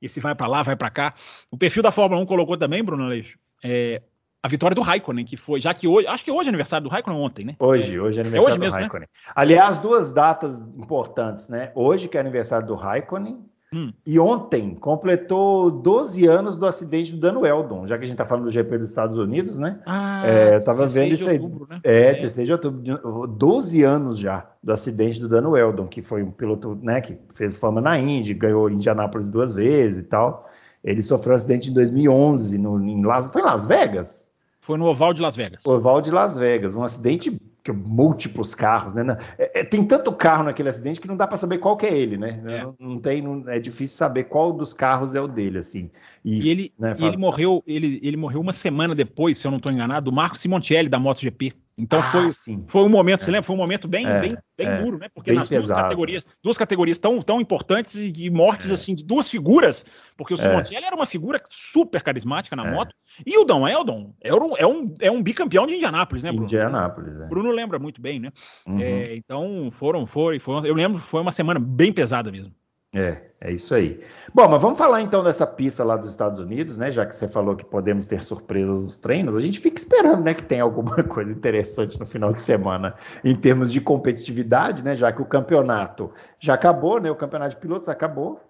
esse 0.00 0.20
vai 0.20 0.34
para 0.34 0.46
lá, 0.46 0.62
vai 0.62 0.76
para 0.76 0.88
cá. 0.88 1.14
O 1.50 1.58
perfil 1.58 1.82
da 1.82 1.90
Fórmula 1.90 2.22
1 2.22 2.26
colocou 2.26 2.56
também, 2.56 2.82
Bruno 2.82 3.04
Aleixo, 3.04 3.36
é, 3.62 4.00
a 4.40 4.48
vitória 4.48 4.74
do 4.74 4.80
Raikkonen, 4.80 5.24
que 5.24 5.36
foi, 5.36 5.60
já 5.60 5.74
que 5.74 5.88
hoje, 5.88 6.06
acho 6.06 6.24
que 6.24 6.30
hoje 6.30 6.48
é 6.48 6.50
aniversário 6.50 6.84
do 6.84 6.90
Raikkonen 6.90 7.20
ontem, 7.20 7.44
né? 7.44 7.56
Hoje, 7.58 7.98
hoje 7.98 8.18
é, 8.18 8.22
é 8.22 8.26
aniversário 8.26 8.36
é 8.36 8.40
hoje 8.40 8.56
do 8.56 8.60
mesmo, 8.60 8.76
né? 8.76 8.82
Raikkonen. 8.82 9.08
Né? 9.12 9.32
Aliás, 9.34 9.78
duas 9.78 10.12
datas 10.12 10.58
importantes, 10.60 11.48
né? 11.48 11.72
Hoje, 11.74 12.08
que 12.08 12.16
é 12.16 12.20
aniversário 12.20 12.66
do 12.66 12.76
Raikkonen, 12.76 13.44
Hum. 13.74 13.92
E 14.06 14.20
ontem 14.20 14.76
completou 14.76 15.68
12 15.68 16.28
anos 16.28 16.56
do 16.56 16.64
acidente 16.64 17.10
do 17.10 17.18
Dan 17.18 17.40
Weldon, 17.40 17.88
já 17.88 17.98
que 17.98 18.04
a 18.04 18.06
gente 18.06 18.14
está 18.14 18.24
falando 18.24 18.44
do 18.44 18.50
GP 18.52 18.78
dos 18.78 18.90
Estados 18.90 19.18
Unidos, 19.18 19.58
né? 19.58 19.80
Ah, 19.84 20.22
é, 20.24 20.54
eu 20.54 20.58
estava 20.58 20.86
vendo 20.86 21.14
isso 21.14 21.28
aí. 21.28 21.40
Outubro, 21.40 21.66
né? 21.68 21.80
É, 21.82 22.14
16 22.14 22.46
de 22.46 22.52
outubro, 22.52 23.26
12 23.26 23.82
anos 23.82 24.16
já 24.16 24.48
do 24.62 24.72
acidente 24.72 25.20
do 25.20 25.28
Dan 25.28 25.48
Weldon, 25.48 25.88
que 25.88 26.02
foi 26.02 26.22
um 26.22 26.30
piloto 26.30 26.78
né, 26.80 27.00
que 27.00 27.18
fez 27.34 27.56
fama 27.56 27.80
na 27.80 27.98
Indy, 27.98 28.32
ganhou 28.32 28.70
Indianápolis 28.70 29.28
duas 29.28 29.52
vezes 29.52 29.98
e 29.98 30.04
tal. 30.04 30.48
Ele 30.84 31.02
sofreu 31.02 31.32
um 31.32 31.36
acidente 31.36 31.70
em 31.70 31.74
2011, 31.74 32.58
no, 32.58 32.80
em 32.80 33.04
Las, 33.04 33.26
foi 33.32 33.42
em 33.42 33.44
Las 33.44 33.66
Vegas? 33.66 34.30
Foi 34.60 34.78
no 34.78 34.84
Oval 34.84 35.12
de 35.12 35.20
Las 35.20 35.34
Vegas. 35.34 35.66
Oval 35.66 36.00
de 36.00 36.12
Las 36.12 36.38
Vegas, 36.38 36.76
um 36.76 36.82
acidente 36.84 37.36
que 37.64 37.72
múltiplos 37.72 38.54
carros, 38.54 38.94
né? 38.94 39.16
É, 39.38 39.60
é, 39.60 39.64
tem 39.64 39.82
tanto 39.82 40.12
carro 40.12 40.44
naquele 40.44 40.68
acidente 40.68 41.00
que 41.00 41.08
não 41.08 41.16
dá 41.16 41.26
para 41.26 41.38
saber 41.38 41.56
qual 41.56 41.78
que 41.78 41.86
é 41.86 41.98
ele, 41.98 42.18
né? 42.18 42.42
É. 42.46 42.62
Não, 42.62 42.76
não, 42.78 42.98
tem, 43.00 43.22
não, 43.22 43.48
é 43.48 43.58
difícil 43.58 43.96
saber 43.96 44.24
qual 44.24 44.52
dos 44.52 44.74
carros 44.74 45.14
é 45.14 45.20
o 45.20 45.26
dele, 45.26 45.58
assim. 45.58 45.90
E, 46.22 46.42
e 46.42 46.48
ele, 46.50 46.74
né, 46.78 46.94
e 46.98 47.04
ele 47.06 47.16
morreu, 47.16 47.64
ele, 47.66 47.98
ele 48.02 48.18
morreu 48.18 48.42
uma 48.42 48.52
semana 48.52 48.94
depois, 48.94 49.38
se 49.38 49.46
eu 49.46 49.50
não 49.50 49.56
estou 49.56 49.72
enganado, 49.72 50.10
do 50.10 50.14
Marco 50.14 50.36
Simoncelli 50.36 50.90
da 50.90 50.98
MotoGP. 50.98 51.54
Então 51.76 51.98
ah, 51.98 52.02
foi, 52.02 52.30
foi 52.68 52.82
um 52.82 52.88
momento, 52.88 53.20
é. 53.20 53.24
você 53.24 53.30
lembra? 53.32 53.46
Foi 53.46 53.56
um 53.56 53.58
momento 53.58 53.88
bem, 53.88 54.06
é, 54.06 54.20
bem, 54.20 54.36
bem 54.56 54.66
é, 54.66 54.78
duro, 54.80 54.98
né? 54.98 55.08
Porque 55.12 55.32
nas 55.32 55.48
duas 55.48 55.66
categorias, 55.66 56.26
duas 56.42 56.56
categorias 56.56 56.98
tão, 56.98 57.20
tão 57.20 57.40
importantes 57.40 57.96
e 57.96 58.12
de 58.12 58.30
mortes 58.30 58.70
é. 58.70 58.74
assim 58.74 58.94
de 58.94 59.04
duas 59.04 59.28
figuras, 59.28 59.84
porque 60.16 60.32
o 60.32 60.36
Simoncelli 60.36 60.84
era 60.84 60.94
uma 60.94 61.06
figura 61.06 61.42
super 61.48 62.00
carismática 62.02 62.54
na 62.54 62.64
moto, 62.70 62.94
e 63.26 63.36
o 63.36 63.44
Dom 63.44 63.66
Eldon 63.66 64.14
é 64.20 64.32
um, 64.32 64.56
é 64.56 64.66
um, 64.66 64.94
é 65.00 65.10
um 65.10 65.22
bicampeão 65.22 65.66
de 65.66 65.74
Indianápolis, 65.74 66.22
né, 66.22 66.30
Bruno? 66.30 66.46
Indianápolis, 66.46 67.20
é. 67.20 67.26
Bruno 67.26 67.50
lembra 67.50 67.78
muito 67.78 68.00
bem, 68.00 68.20
né? 68.20 68.32
Uhum. 68.66 68.80
então 69.16 69.68
foram, 69.72 70.06
foi, 70.06 70.38
foi, 70.38 70.68
eu 70.68 70.74
lembro, 70.74 70.98
foi 70.98 71.20
uma 71.20 71.32
semana 71.32 71.58
bem 71.58 71.92
pesada 71.92 72.30
mesmo. 72.30 72.54
É, 72.94 73.20
é 73.40 73.52
isso 73.52 73.74
aí. 73.74 74.00
Bom, 74.32 74.48
mas 74.48 74.62
vamos 74.62 74.78
falar 74.78 75.02
então 75.02 75.24
dessa 75.24 75.44
pista 75.44 75.82
lá 75.82 75.96
dos 75.96 76.10
Estados 76.10 76.38
Unidos, 76.38 76.76
né? 76.76 76.92
Já 76.92 77.04
que 77.04 77.14
você 77.14 77.26
falou 77.26 77.56
que 77.56 77.64
podemos 77.64 78.06
ter 78.06 78.22
surpresas 78.22 78.82
nos 78.82 78.96
treinos, 78.96 79.34
a 79.34 79.40
gente 79.40 79.58
fica 79.58 79.78
esperando, 79.78 80.22
né, 80.22 80.32
que 80.32 80.44
tem 80.44 80.60
alguma 80.60 81.02
coisa 81.02 81.32
interessante 81.32 81.98
no 81.98 82.06
final 82.06 82.32
de 82.32 82.40
semana 82.40 82.94
em 83.24 83.34
termos 83.34 83.72
de 83.72 83.80
competitividade, 83.80 84.80
né? 84.80 84.94
Já 84.94 85.12
que 85.12 85.20
o 85.20 85.26
campeonato 85.26 86.12
já 86.38 86.54
acabou, 86.54 87.00
né? 87.00 87.10
O 87.10 87.16
campeonato 87.16 87.56
de 87.56 87.60
pilotos 87.60 87.88
acabou, 87.88 88.40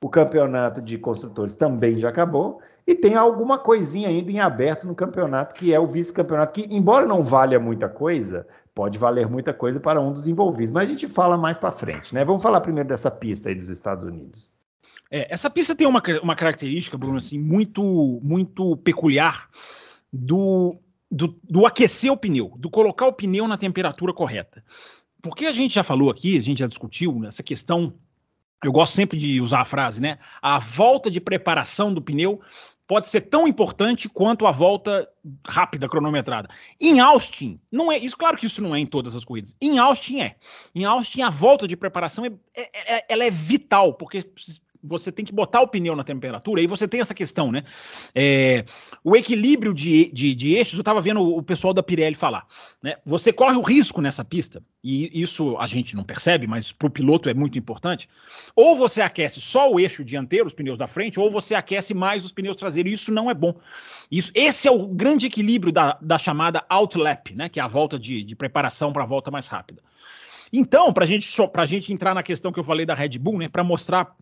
o 0.00 0.08
campeonato 0.08 0.80
de 0.80 0.96
construtores 0.96 1.56
também 1.56 1.98
já 1.98 2.08
acabou, 2.08 2.60
e 2.86 2.94
tem 2.94 3.16
alguma 3.16 3.58
coisinha 3.58 4.08
ainda 4.08 4.30
em 4.30 4.38
aberto 4.38 4.86
no 4.86 4.94
campeonato, 4.94 5.54
que 5.56 5.74
é 5.74 5.80
o 5.80 5.88
vice-campeonato, 5.88 6.52
que, 6.52 6.74
embora 6.74 7.04
não 7.04 7.22
valha 7.22 7.58
muita 7.58 7.88
coisa, 7.88 8.46
pode 8.78 8.96
valer 8.96 9.28
muita 9.28 9.52
coisa 9.52 9.80
para 9.80 10.00
um 10.00 10.12
dos 10.12 10.28
envolvidos. 10.28 10.72
Mas 10.72 10.84
a 10.84 10.86
gente 10.86 11.08
fala 11.08 11.36
mais 11.36 11.58
para 11.58 11.72
frente, 11.72 12.14
né? 12.14 12.24
Vamos 12.24 12.40
falar 12.40 12.60
primeiro 12.60 12.88
dessa 12.88 13.10
pista 13.10 13.48
aí 13.48 13.54
dos 13.56 13.68
Estados 13.68 14.06
Unidos. 14.06 14.52
É, 15.10 15.26
essa 15.34 15.50
pista 15.50 15.74
tem 15.74 15.84
uma, 15.84 16.00
uma 16.22 16.36
característica, 16.36 16.96
Bruno, 16.96 17.18
assim, 17.18 17.40
muito, 17.40 18.20
muito 18.22 18.76
peculiar 18.76 19.48
do, 20.12 20.76
do, 21.10 21.34
do 21.42 21.66
aquecer 21.66 22.12
o 22.12 22.16
pneu, 22.16 22.52
do 22.56 22.70
colocar 22.70 23.08
o 23.08 23.12
pneu 23.12 23.48
na 23.48 23.58
temperatura 23.58 24.12
correta. 24.12 24.62
Porque 25.20 25.46
a 25.46 25.52
gente 25.52 25.74
já 25.74 25.82
falou 25.82 26.08
aqui, 26.08 26.38
a 26.38 26.42
gente 26.42 26.58
já 26.60 26.68
discutiu 26.68 27.24
essa 27.24 27.42
questão 27.42 27.92
eu 28.62 28.70
gosto 28.72 28.94
sempre 28.94 29.18
de 29.18 29.40
usar 29.40 29.60
a 29.60 29.64
frase, 29.64 30.00
né? 30.00 30.18
A 30.40 30.58
volta 30.58 31.10
de 31.10 31.20
preparação 31.20 31.92
do 31.92 32.02
pneu 32.02 32.40
pode 32.88 33.06
ser 33.06 33.20
tão 33.20 33.46
importante 33.46 34.08
quanto 34.08 34.46
a 34.46 34.50
volta 34.50 35.06
rápida 35.46 35.86
cronometrada. 35.86 36.48
Em 36.80 36.98
Austin, 37.00 37.60
não 37.70 37.92
é 37.92 37.98
isso. 37.98 38.16
Claro 38.16 38.38
que 38.38 38.46
isso 38.46 38.62
não 38.62 38.74
é 38.74 38.80
em 38.80 38.86
todas 38.86 39.14
as 39.14 39.26
corridas. 39.26 39.54
Em 39.60 39.78
Austin 39.78 40.22
é. 40.22 40.36
Em 40.74 40.86
Austin 40.86 41.20
a 41.20 41.28
volta 41.28 41.68
de 41.68 41.76
preparação 41.76 42.24
é, 42.24 42.30
é, 42.56 42.96
é 42.96 43.04
ela 43.10 43.24
é 43.24 43.30
vital 43.30 43.92
porque 43.92 44.24
você 44.82 45.10
tem 45.10 45.24
que 45.24 45.32
botar 45.32 45.60
o 45.60 45.68
pneu 45.68 45.96
na 45.96 46.04
temperatura, 46.04 46.60
aí 46.60 46.66
você 46.66 46.86
tem 46.86 47.00
essa 47.00 47.14
questão, 47.14 47.50
né? 47.50 47.64
É, 48.14 48.64
o 49.02 49.16
equilíbrio 49.16 49.74
de, 49.74 50.10
de, 50.12 50.34
de 50.34 50.54
eixos, 50.54 50.74
eu 50.74 50.80
estava 50.80 51.00
vendo 51.00 51.20
o 51.20 51.42
pessoal 51.42 51.74
da 51.74 51.82
Pirelli 51.82 52.14
falar, 52.14 52.46
né? 52.82 52.96
Você 53.04 53.32
corre 53.32 53.56
o 53.56 53.62
risco 53.62 54.00
nessa 54.00 54.24
pista, 54.24 54.62
e 54.82 55.10
isso 55.20 55.56
a 55.58 55.66
gente 55.66 55.96
não 55.96 56.04
percebe, 56.04 56.46
mas 56.46 56.72
para 56.72 56.86
o 56.86 56.90
piloto 56.90 57.28
é 57.28 57.34
muito 57.34 57.58
importante. 57.58 58.08
Ou 58.54 58.76
você 58.76 59.00
aquece 59.00 59.40
só 59.40 59.70
o 59.70 59.80
eixo 59.80 60.04
dianteiro, 60.04 60.46
os 60.46 60.54
pneus 60.54 60.78
da 60.78 60.86
frente, 60.86 61.18
ou 61.18 61.30
você 61.30 61.54
aquece 61.54 61.94
mais 61.94 62.24
os 62.24 62.32
pneus 62.32 62.56
traseiros, 62.56 62.90
e 62.90 62.94
isso 62.94 63.12
não 63.12 63.30
é 63.30 63.34
bom. 63.34 63.54
Isso, 64.10 64.30
esse 64.34 64.68
é 64.68 64.70
o 64.70 64.86
grande 64.86 65.26
equilíbrio 65.26 65.72
da, 65.72 65.98
da 66.00 66.18
chamada 66.18 66.64
outlap, 66.68 67.34
né? 67.34 67.48
Que 67.48 67.60
é 67.60 67.62
a 67.62 67.68
volta 67.68 67.98
de, 67.98 68.22
de 68.22 68.36
preparação 68.36 68.92
para 68.92 69.02
a 69.02 69.06
volta 69.06 69.30
mais 69.30 69.48
rápida. 69.48 69.82
Então, 70.52 70.92
para 70.92 71.04
gente, 71.04 71.28
a 71.54 71.66
gente 71.66 71.92
entrar 71.92 72.14
na 72.14 72.22
questão 72.22 72.52
que 72.52 72.58
eu 72.58 72.64
falei 72.64 72.86
da 72.86 72.94
Red 72.94 73.18
Bull, 73.18 73.38
né, 73.38 73.48
para 73.48 73.62
mostrar 73.62 74.16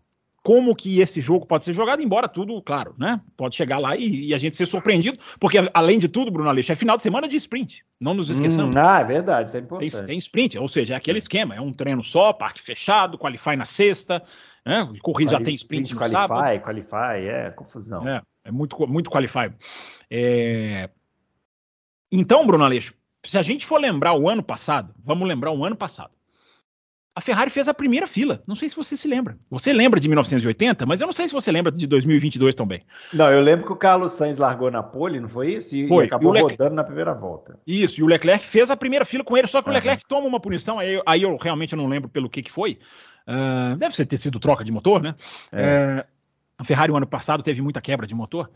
como 0.47 0.73
que 0.73 1.01
esse 1.01 1.19
jogo 1.19 1.45
pode 1.45 1.65
ser 1.65 1.73
jogado, 1.73 2.01
embora 2.01 2.25
tudo, 2.25 2.61
claro, 2.61 2.95
né? 2.97 3.19
Pode 3.35 3.53
chegar 3.53 3.79
lá 3.79 3.97
e, 3.97 4.27
e 4.27 4.33
a 4.33 4.37
gente 4.37 4.55
ser 4.55 4.65
surpreendido, 4.65 5.19
porque 5.41 5.57
além 5.73 5.99
de 5.99 6.07
tudo, 6.07 6.31
Bruno 6.31 6.47
Aleixo, 6.47 6.71
é 6.71 6.75
final 6.75 6.95
de 6.95 7.03
semana 7.03 7.27
de 7.27 7.35
sprint. 7.35 7.83
Não 7.99 8.13
nos 8.13 8.29
esqueçamos. 8.29 8.73
Hum, 8.73 8.79
ah, 8.79 9.01
é 9.01 9.03
verdade, 9.03 9.49
isso 9.49 9.57
é 9.57 9.59
importante. 9.59 9.91
Tem, 9.91 10.05
tem, 10.05 10.17
sprint, 10.17 10.57
ou 10.57 10.69
seja, 10.69 10.93
é 10.93 10.97
aquele 10.97 11.17
esquema, 11.17 11.53
é 11.53 11.59
um 11.59 11.73
treino 11.73 12.01
só, 12.01 12.31
parque 12.31 12.61
fechado, 12.61 13.17
qualify 13.17 13.57
na 13.57 13.65
sexta, 13.65 14.23
né? 14.65 14.89
Corrida 15.01 15.31
já 15.31 15.41
tem 15.41 15.53
sprint 15.53 15.93
no 15.93 15.99
qualify, 15.99 16.15
sábado. 16.15 16.61
Qualify, 16.61 17.27
é 17.27 17.51
confusão. 17.51 18.07
É, 18.07 18.21
é 18.45 18.49
muito, 18.49 18.87
muito 18.87 19.09
qualify. 19.09 19.51
É... 20.09 20.89
Então, 22.09 22.47
Bruno 22.47 22.63
Aleixo, 22.63 22.93
se 23.21 23.37
a 23.37 23.41
gente 23.41 23.65
for 23.65 23.81
lembrar 23.81 24.13
o 24.13 24.29
ano 24.29 24.41
passado, 24.41 24.95
vamos 25.03 25.27
lembrar 25.27 25.51
o 25.51 25.65
ano 25.65 25.75
passado 25.75 26.16
a 27.17 27.21
Ferrari 27.21 27.49
fez 27.49 27.67
a 27.67 27.73
primeira 27.73 28.05
fila. 28.05 28.43
Não 28.45 28.53
sei 28.53 28.69
se 28.69 28.75
você 28.75 28.95
se 28.95 29.07
lembra. 29.07 29.39
Você 29.49 29.73
lembra 29.73 29.99
de 29.99 30.07
1980, 30.07 30.85
mas 30.85 31.01
eu 31.01 31.07
não 31.07 31.11
sei 31.11 31.27
se 31.27 31.33
você 31.33 31.51
lembra 31.51 31.71
de 31.71 31.87
2022 31.87 32.53
também. 32.53 32.83
Não, 33.11 33.31
eu 33.31 33.41
lembro 33.41 33.65
que 33.65 33.71
o 33.73 33.75
Carlos 33.75 34.11
Sainz 34.11 34.37
largou 34.37 34.69
na 34.69 34.83
pole, 34.83 35.19
não 35.19 35.27
foi 35.27 35.53
isso? 35.53 35.75
E, 35.75 35.87
foi. 35.87 36.05
acabou 36.05 36.29
e 36.29 36.33
Leclerc... 36.33 36.61
rodando 36.61 36.75
na 36.75 36.83
primeira 36.83 37.15
volta. 37.15 37.59
Isso, 37.65 37.99
e 37.99 38.03
o 38.03 38.05
Leclerc 38.07 38.45
fez 38.45 38.69
a 38.69 38.77
primeira 38.77 39.03
fila 39.03 39.23
com 39.23 39.35
ele, 39.35 39.47
só 39.47 39.63
que 39.63 39.67
uhum. 39.67 39.73
o 39.73 39.75
Leclerc 39.75 40.05
toma 40.07 40.27
uma 40.27 40.39
punição, 40.39 40.77
aí, 40.77 41.01
aí 41.07 41.23
eu 41.23 41.35
realmente 41.37 41.75
não 41.75 41.87
lembro 41.87 42.07
pelo 42.07 42.29
que, 42.29 42.43
que 42.43 42.51
foi. 42.51 42.77
Uh, 43.27 43.75
deve 43.77 44.05
ter 44.05 44.17
sido 44.17 44.39
troca 44.39 44.63
de 44.63 44.71
motor, 44.71 45.01
né? 45.01 45.15
É. 45.51 46.05
Uh, 46.05 46.17
a 46.59 46.63
Ferrari, 46.63 46.91
o 46.91 46.97
ano 46.97 47.07
passado, 47.07 47.41
teve 47.41 47.63
muita 47.63 47.81
quebra 47.81 48.05
de 48.05 48.13
motor. 48.13 48.47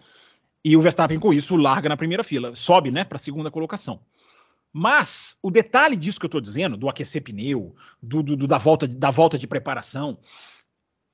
E 0.63 0.77
o 0.77 0.81
Verstappen, 0.81 1.17
com 1.17 1.33
isso, 1.33 1.55
larga 1.55 1.89
na 1.89 1.97
primeira 1.97 2.23
fila, 2.23 2.53
sobe 2.53 2.91
né, 2.91 3.03
para 3.03 3.15
a 3.15 3.19
segunda 3.19 3.49
colocação. 3.49 3.99
Mas 4.73 5.35
o 5.41 5.51
detalhe 5.51 5.97
disso 5.97 6.19
que 6.19 6.25
eu 6.25 6.29
estou 6.29 6.41
dizendo, 6.41 6.77
do 6.77 6.87
aquecer 6.87 7.21
pneu, 7.21 7.75
do, 8.01 8.23
do, 8.23 8.37
do, 8.37 8.47
da, 8.47 8.57
volta, 8.57 8.87
da 8.87 9.11
volta 9.11 9.37
de 9.37 9.47
preparação, 9.47 10.17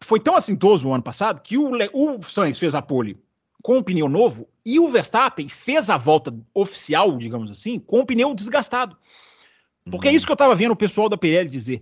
foi 0.03 0.19
tão 0.19 0.35
assintoso 0.35 0.87
o 0.87 0.93
ano 0.93 1.03
passado 1.03 1.41
que 1.41 1.57
o, 1.57 1.71
o 1.93 2.23
Sainz 2.23 2.59
fez 2.59 2.75
a 2.75 2.81
pole 2.81 3.19
com 3.63 3.79
o 3.79 3.83
pneu 3.83 4.07
novo 4.07 4.47
e 4.63 4.79
o 4.79 4.87
Verstappen 4.87 5.49
fez 5.49 5.89
a 5.89 5.97
volta 5.97 6.33
oficial, 6.53 7.17
digamos 7.17 7.49
assim, 7.49 7.79
com 7.79 7.99
o 8.01 8.05
pneu 8.05 8.33
desgastado. 8.35 8.95
Porque 9.89 10.07
é 10.07 10.11
isso 10.11 10.25
que 10.25 10.31
eu 10.31 10.35
estava 10.35 10.53
vendo 10.53 10.71
o 10.71 10.75
pessoal 10.75 11.09
da 11.09 11.17
Pirelli 11.17 11.49
dizer. 11.49 11.81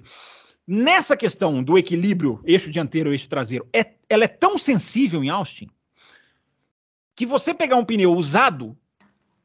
Nessa 0.68 1.18
questão 1.18 1.64
do 1.64 1.78
equilíbrio 1.78 2.42
eixo 2.46 2.72
dianteiro 2.72 3.12
eixo 3.12 3.28
traseiro, 3.28 3.68
é, 3.74 3.94
ela 4.10 4.24
é 4.24 4.28
tão 4.28 4.58
sensível 4.58 5.24
em 5.24 5.30
Austin 5.30 5.70
que 7.16 7.26
você 7.26 7.54
pegar 7.54 7.76
um 7.76 7.86
pneu 7.86 8.14
usado 8.14 8.78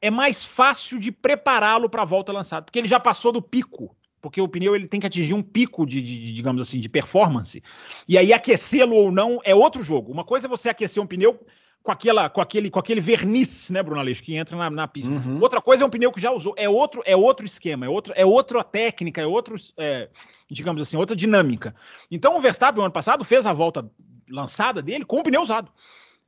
é 0.01 0.11
mais 0.11 0.45
fácil 0.45 0.99
de 0.99 1.13
prepará-lo 1.13 1.89
para 1.89 2.03
a 2.03 2.07
volta 2.07 2.33
lançada, 2.33 2.63
porque 2.63 2.79
ele 2.79 2.89
já 2.89 2.99
passou 2.99 3.33
do 3.33 3.43
pico, 3.43 3.95
porque 4.21 4.41
o 4.41 4.49
pneu 4.49 4.75
ele 4.75 4.87
tem 4.87 5.01
que 5.01 5.07
atingir 5.07 5.35
um 5.35 5.43
pico 5.43 5.87
de, 5.87 6.01
de, 6.01 6.33
digamos 6.33 6.61
assim, 6.63 6.79
de 6.79 6.89
performance. 6.89 7.63
E 8.09 8.19
aí 8.19 8.33
aquecê-lo 8.33 8.95
ou 8.95 9.11
não 9.11 9.41
é 9.45 9.55
outro 9.55 9.83
jogo. 9.83 10.13
Uma 10.13 10.25
coisa 10.25 10.47
é 10.47 10.49
você 10.49 10.69
aquecer 10.69 11.03
um 11.03 11.07
pneu 11.07 11.41
com, 11.83 11.91
aquela, 11.91 12.29
com, 12.29 12.41
aquele, 12.41 12.71
com 12.71 12.79
aquele 12.79 13.01
verniz, 13.01 13.71
né, 13.71 13.83
Bruno 13.83 14.01
Aleixo, 14.01 14.23
que 14.23 14.35
entra 14.35 14.57
na, 14.57 14.71
na 14.71 14.89
pista. 14.89 15.15
Uhum. 15.15 15.39
Outra 15.41 15.61
coisa 15.61 15.83
é 15.83 15.87
um 15.87 15.91
pneu 15.91 16.13
que 16.13 16.21
já 16.21 16.31
usou. 16.31 16.55
É 16.57 16.69
outro, 16.69 17.03
é 17.07 17.17
outro 17.17 17.47
esquema, 17.47 17.87
é, 17.87 17.89
outro, 17.89 18.13
é 18.17 18.25
outra 18.25 18.63
técnica, 18.63 19.21
é 19.21 19.27
outro, 19.27 19.57
é, 19.77 20.09
digamos 20.51 20.83
assim, 20.83 20.97
outra 20.97 21.17
dinâmica. 21.17 21.75
Então 22.11 22.37
o 22.37 22.41
Verstappen, 22.41 22.83
ano 22.83 22.93
passado, 22.93 23.25
fez 23.25 23.47
a 23.47 23.53
volta 23.53 23.91
lançada 24.29 24.83
dele 24.83 25.05
com 25.05 25.21
o 25.21 25.23
pneu 25.23 25.43
usado. 25.43 25.71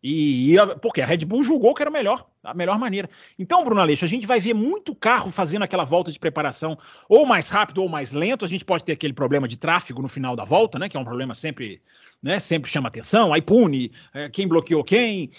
E, 0.03 0.55
e 0.55 0.77
porque 0.81 1.01
a 1.01 1.07
Red 1.07 1.19
Bull 1.19 1.45
julgou 1.45 1.75
que 1.75 1.83
era 1.83 1.91
melhor, 1.91 2.27
a 2.43 2.53
melhor 2.53 2.79
maneira. 2.79 3.09
Então, 3.39 3.65
Bruno 3.65 3.81
Aleixo, 3.81 4.05
a 4.05 4.09
gente 4.09 4.27
vai 4.27 4.41
ver 4.41 4.53
muito 4.53 4.95
carro 4.95 5.31
fazendo 5.31 5.63
aquela 5.63 5.85
volta 5.85 6.11
de 6.11 6.19
preparação, 6.19 6.77
ou 7.09 7.25
mais 7.25 7.49
rápido 7.49 7.83
ou 7.83 7.89
mais 7.89 8.13
lento. 8.13 8.45
A 8.45 8.49
gente 8.49 8.65
pode 8.65 8.83
ter 8.83 8.93
aquele 8.93 9.13
problema 9.13 9.47
de 9.47 9.57
tráfego 9.57 10.03
no 10.03 10.09
final 10.09 10.35
da 10.35 10.45
volta, 10.45 10.79
né? 10.79 10.89
Que 10.89 10.97
é 10.97 11.01
um 11.01 11.05
problema 11.05 11.35
sempre, 11.35 11.81
né? 12.21 12.41
Sempre 12.41 12.71
chama 12.71 12.89
atenção, 12.89 13.33
aí 13.33 13.41
pune 13.41 13.93
é, 14.13 14.29
quem 14.29 14.49
bloqueou 14.49 14.83
quem. 14.83 15.31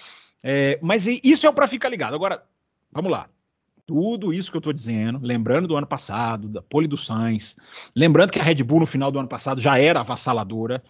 É, 0.42 0.80
mas 0.82 1.08
isso 1.08 1.46
é 1.46 1.52
para 1.52 1.68
ficar 1.68 1.90
ligado. 1.90 2.16
Agora, 2.16 2.44
vamos 2.92 3.12
lá. 3.12 3.30
Tudo 3.86 4.34
isso 4.34 4.50
que 4.50 4.56
eu 4.56 4.60
estou 4.60 4.72
dizendo, 4.72 5.20
lembrando 5.22 5.68
do 5.68 5.76
ano 5.76 5.86
passado, 5.86 6.48
da 6.48 6.62
pole 6.62 6.88
do 6.88 6.96
Sainz, 6.96 7.58
lembrando 7.94 8.32
que 8.32 8.40
a 8.40 8.44
Red 8.44 8.64
Bull 8.64 8.80
no 8.80 8.86
final 8.86 9.12
do 9.12 9.20
ano 9.20 9.28
passado 9.28 9.60
já 9.60 9.78
era 9.78 10.00
avassaladora. 10.00 10.82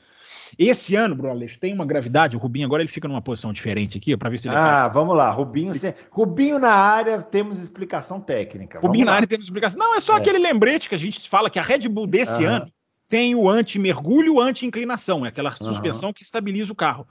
Esse 0.58 0.96
ano, 0.96 1.16
Bruno 1.16 1.32
Aleixo, 1.32 1.60
tem 1.60 1.74
uma 1.74 1.86
gravidade. 1.86 2.36
O 2.36 2.40
Rubinho 2.40 2.66
agora 2.66 2.82
ele 2.82 2.92
fica 2.92 3.08
numa 3.08 3.22
posição 3.22 3.52
diferente 3.52 3.98
aqui, 3.98 4.16
para 4.16 4.30
ver 4.30 4.38
se 4.38 4.48
ele 4.48 4.56
Ah, 4.56 4.88
vamos 4.88 5.16
lá. 5.16 5.30
Rubinho, 5.30 5.74
Rubinho 6.12 6.60
na 6.60 6.74
área, 6.74 7.22
temos 7.22 7.60
explicação 7.60 8.20
técnica. 8.20 8.80
Rubinho 8.80 9.06
na 9.06 9.14
área 9.14 9.28
temos 9.28 9.46
explicação. 9.46 9.80
Não, 9.80 9.96
é 9.96 10.00
só 10.00 10.18
é. 10.18 10.20
aquele 10.20 10.40
lembrete 10.40 10.90
que 10.90 10.96
a 10.96 10.98
gente 10.98 11.30
fala 11.30 11.50
que 11.50 11.60
a 11.60 11.64
Red 11.64 11.88
Bull 11.90 12.08
desse 12.08 12.44
ano 12.44 12.72
tem 13.10 13.36
o 13.36 13.50
anti-mergulho, 13.50 14.40
anti-inclinação, 14.40 15.26
é 15.26 15.30
aquela 15.30 15.52
suspensão 15.52 16.12
que 16.12 16.24
estabiliza 16.24 16.72
o 16.72 16.76
carro. 16.76 17.08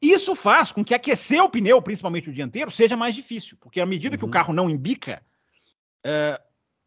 Isso 0.00 0.34
faz 0.34 0.72
com 0.72 0.84
que 0.84 0.94
aquecer 0.94 1.42
o 1.42 1.48
pneu, 1.48 1.80
principalmente 1.82 2.30
o 2.30 2.32
dianteiro, 2.32 2.70
seja 2.70 2.96
mais 2.96 3.14
difícil, 3.14 3.56
porque 3.60 3.80
à 3.80 3.86
medida 3.86 4.14
uhum. 4.14 4.18
que 4.18 4.24
o 4.24 4.26
uhum. 4.26 4.32
carro 4.32 4.54
não 4.54 4.68
embica, 4.70 5.22
uh, 6.06 6.42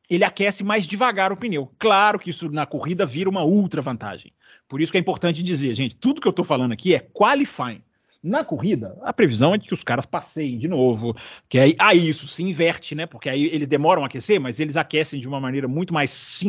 ele 0.10 0.24
aquece 0.24 0.64
mais 0.64 0.86
devagar 0.86 1.32
o 1.32 1.38
pneu. 1.38 1.72
Claro 1.78 2.20
que 2.20 2.30
isso 2.30 2.52
na 2.52 2.66
corrida 2.66 3.06
vira 3.06 3.30
uma 3.30 3.44
ultra 3.44 3.82
vantagem. 3.82 4.34
Por 4.74 4.82
isso 4.82 4.92
que 4.92 4.98
é 4.98 5.02
importante 5.02 5.44
dizer, 5.44 5.72
gente, 5.76 5.96
tudo 5.96 6.20
que 6.20 6.28
eu 6.28 6.32
estou 6.32 6.44
falando 6.44 6.72
aqui 6.72 6.96
é 6.96 7.00
qualifying. 7.00 7.84
Na 8.24 8.44
corrida, 8.44 8.98
a 9.04 9.14
previsão 9.14 9.54
é 9.54 9.58
de 9.60 9.68
que 9.68 9.74
os 9.76 9.84
caras 9.84 10.04
passeiem 10.04 10.58
de 10.58 10.68
novo, 10.68 11.16
que 11.48 11.60
aí, 11.60 11.76
aí 11.78 12.10
isso 12.10 12.26
se 12.26 12.42
inverte, 12.42 12.96
né? 12.96 13.06
Porque 13.06 13.30
aí 13.30 13.46
eles 13.54 13.68
demoram 13.68 14.02
a 14.02 14.08
aquecer, 14.08 14.42
mas 14.42 14.60
eles 14.60 14.76
aquecem 14.76 15.20
de 15.20 15.28
uma 15.28 15.40
maneira 15.40 15.68
muito 15.68 15.94
mais, 15.94 16.42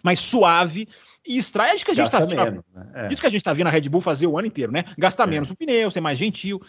mais 0.00 0.20
suave 0.20 0.86
e 1.26 1.38
extrai. 1.38 1.70
É 1.70 1.78
que 1.78 1.90
a 1.90 1.94
gente 1.94 2.06
está 2.06 2.20
vendo. 2.20 2.64
Né? 2.74 2.86
É. 2.94 3.12
Isso 3.12 3.20
que 3.20 3.26
a 3.26 3.30
gente 3.30 3.40
está 3.40 3.52
vendo 3.52 3.68
a 3.68 3.70
Red 3.70 3.88
Bull 3.88 4.00
fazer 4.00 4.26
o 4.26 4.38
ano 4.38 4.46
inteiro, 4.48 4.72
né? 4.72 4.84
Gastar 4.98 5.24
é. 5.24 5.30
menos 5.30 5.50
o 5.50 5.56
pneu, 5.56 5.90
ser 5.90 6.00
mais 6.00 6.18
gentil. 6.18 6.60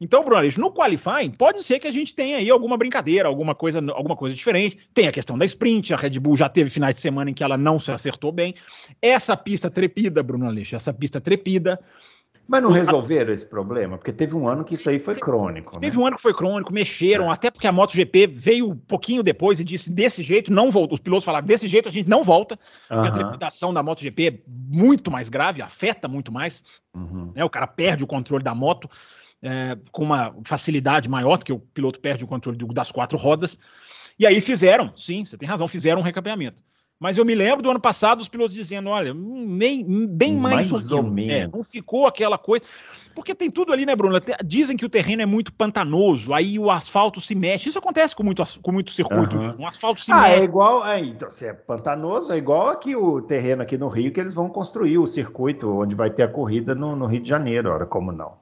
Então, 0.00 0.22
Bruno 0.22 0.38
Aleixo, 0.38 0.60
no 0.60 0.72
qualifying, 0.72 1.30
pode 1.30 1.62
ser 1.62 1.78
que 1.78 1.86
a 1.86 1.90
gente 1.90 2.14
tenha 2.14 2.38
aí 2.38 2.50
alguma 2.50 2.76
brincadeira, 2.76 3.28
alguma 3.28 3.54
coisa, 3.54 3.80
alguma 3.92 4.16
coisa 4.16 4.34
diferente. 4.34 4.78
Tem 4.92 5.06
a 5.06 5.12
questão 5.12 5.38
da 5.38 5.44
sprint, 5.44 5.94
a 5.94 5.96
Red 5.96 6.18
Bull 6.18 6.36
já 6.36 6.48
teve 6.48 6.70
finais 6.70 6.94
de 6.94 7.00
semana 7.00 7.30
em 7.30 7.34
que 7.34 7.44
ela 7.44 7.56
não 7.56 7.78
se 7.78 7.92
acertou 7.92 8.32
bem. 8.32 8.54
Essa 9.00 9.36
pista 9.36 9.70
trepida, 9.70 10.22
Bruno 10.22 10.46
Aleixo, 10.46 10.74
essa 10.74 10.92
pista 10.92 11.20
trepida. 11.20 11.78
Mas 12.50 12.64
não 12.64 12.72
resolveram 12.72 13.32
esse 13.32 13.46
problema? 13.46 13.96
Porque 13.96 14.12
teve 14.12 14.34
um 14.34 14.48
ano 14.48 14.64
que 14.64 14.74
isso 14.74 14.90
aí 14.90 14.98
foi 14.98 15.14
crônico. 15.14 15.78
Teve 15.78 15.96
né? 15.96 16.02
um 16.02 16.06
ano 16.06 16.16
que 16.16 16.22
foi 16.22 16.34
crônico, 16.34 16.72
mexeram, 16.72 17.30
é. 17.30 17.32
até 17.32 17.48
porque 17.48 17.68
a 17.68 17.70
MotoGP 17.70 18.26
veio 18.26 18.70
um 18.70 18.76
pouquinho 18.76 19.22
depois 19.22 19.60
e 19.60 19.64
disse 19.64 19.88
desse 19.88 20.20
jeito, 20.20 20.52
não 20.52 20.68
volta. 20.68 20.94
Os 20.94 20.98
pilotos 20.98 21.24
falaram, 21.24 21.46
desse 21.46 21.68
jeito 21.68 21.88
a 21.88 21.92
gente 21.92 22.08
não 22.08 22.24
volta, 22.24 22.58
porque 22.88 23.06
a 23.06 23.12
trepidação 23.12 23.72
da 23.72 23.84
MotoGP 23.84 24.26
é 24.26 24.38
muito 24.48 25.12
mais 25.12 25.28
grave, 25.28 25.62
afeta 25.62 26.08
muito 26.08 26.32
mais. 26.32 26.64
Uhum. 26.92 27.30
Né? 27.36 27.44
O 27.44 27.48
cara 27.48 27.68
perde 27.68 28.02
o 28.02 28.06
controle 28.08 28.42
da 28.42 28.52
moto 28.52 28.90
é, 29.40 29.78
com 29.92 30.02
uma 30.02 30.34
facilidade 30.42 31.08
maior 31.08 31.38
do 31.38 31.44
que 31.44 31.52
o 31.52 31.60
piloto 31.60 32.00
perde 32.00 32.24
o 32.24 32.26
controle 32.26 32.58
das 32.74 32.90
quatro 32.90 33.16
rodas. 33.16 33.56
E 34.18 34.26
aí 34.26 34.40
fizeram, 34.40 34.92
sim, 34.96 35.24
você 35.24 35.38
tem 35.38 35.48
razão, 35.48 35.68
fizeram 35.68 36.00
um 36.00 36.04
recapeamento. 36.04 36.60
Mas 37.00 37.16
eu 37.16 37.24
me 37.24 37.34
lembro 37.34 37.62
do 37.62 37.70
ano 37.70 37.80
passado 37.80 38.20
os 38.20 38.28
pilotos 38.28 38.54
dizendo: 38.54 38.90
olha, 38.90 39.14
bem, 39.14 40.06
bem 40.06 40.36
mais, 40.36 40.70
mais 40.70 40.92
ou 40.92 41.02
menos. 41.02 41.34
É, 41.34 41.46
não 41.46 41.64
ficou 41.64 42.06
aquela 42.06 42.36
coisa. 42.36 42.62
Porque 43.14 43.34
tem 43.34 43.50
tudo 43.50 43.72
ali, 43.72 43.86
né, 43.86 43.96
Bruno? 43.96 44.20
Dizem 44.44 44.76
que 44.76 44.84
o 44.84 44.88
terreno 44.88 45.22
é 45.22 45.26
muito 45.26 45.50
pantanoso, 45.50 46.34
aí 46.34 46.58
o 46.58 46.70
asfalto 46.70 47.18
se 47.18 47.34
mexe. 47.34 47.70
Isso 47.70 47.78
acontece 47.78 48.14
com 48.14 48.22
muito, 48.22 48.42
com 48.60 48.70
muito 48.70 48.90
circuito. 48.90 49.34
Uhum. 49.34 49.56
Um 49.60 49.66
asfalto 49.66 50.02
se 50.02 50.12
ah, 50.12 50.28
é 50.28 50.28
mexe. 50.28 50.40
é 50.40 50.44
igual. 50.44 50.86
É, 50.86 51.00
então, 51.00 51.30
se 51.30 51.46
é 51.46 51.54
pantanoso, 51.54 52.32
é 52.32 52.36
igual 52.36 52.68
aqui 52.68 52.94
o 52.94 53.22
terreno 53.22 53.62
aqui 53.62 53.78
no 53.78 53.88
Rio, 53.88 54.12
que 54.12 54.20
eles 54.20 54.34
vão 54.34 54.50
construir 54.50 54.98
o 54.98 55.06
circuito 55.06 55.70
onde 55.70 55.94
vai 55.94 56.10
ter 56.10 56.24
a 56.24 56.28
corrida 56.28 56.74
no, 56.74 56.94
no 56.94 57.06
Rio 57.06 57.22
de 57.22 57.28
Janeiro. 57.30 57.70
Ora, 57.70 57.86
como 57.86 58.12
não? 58.12 58.34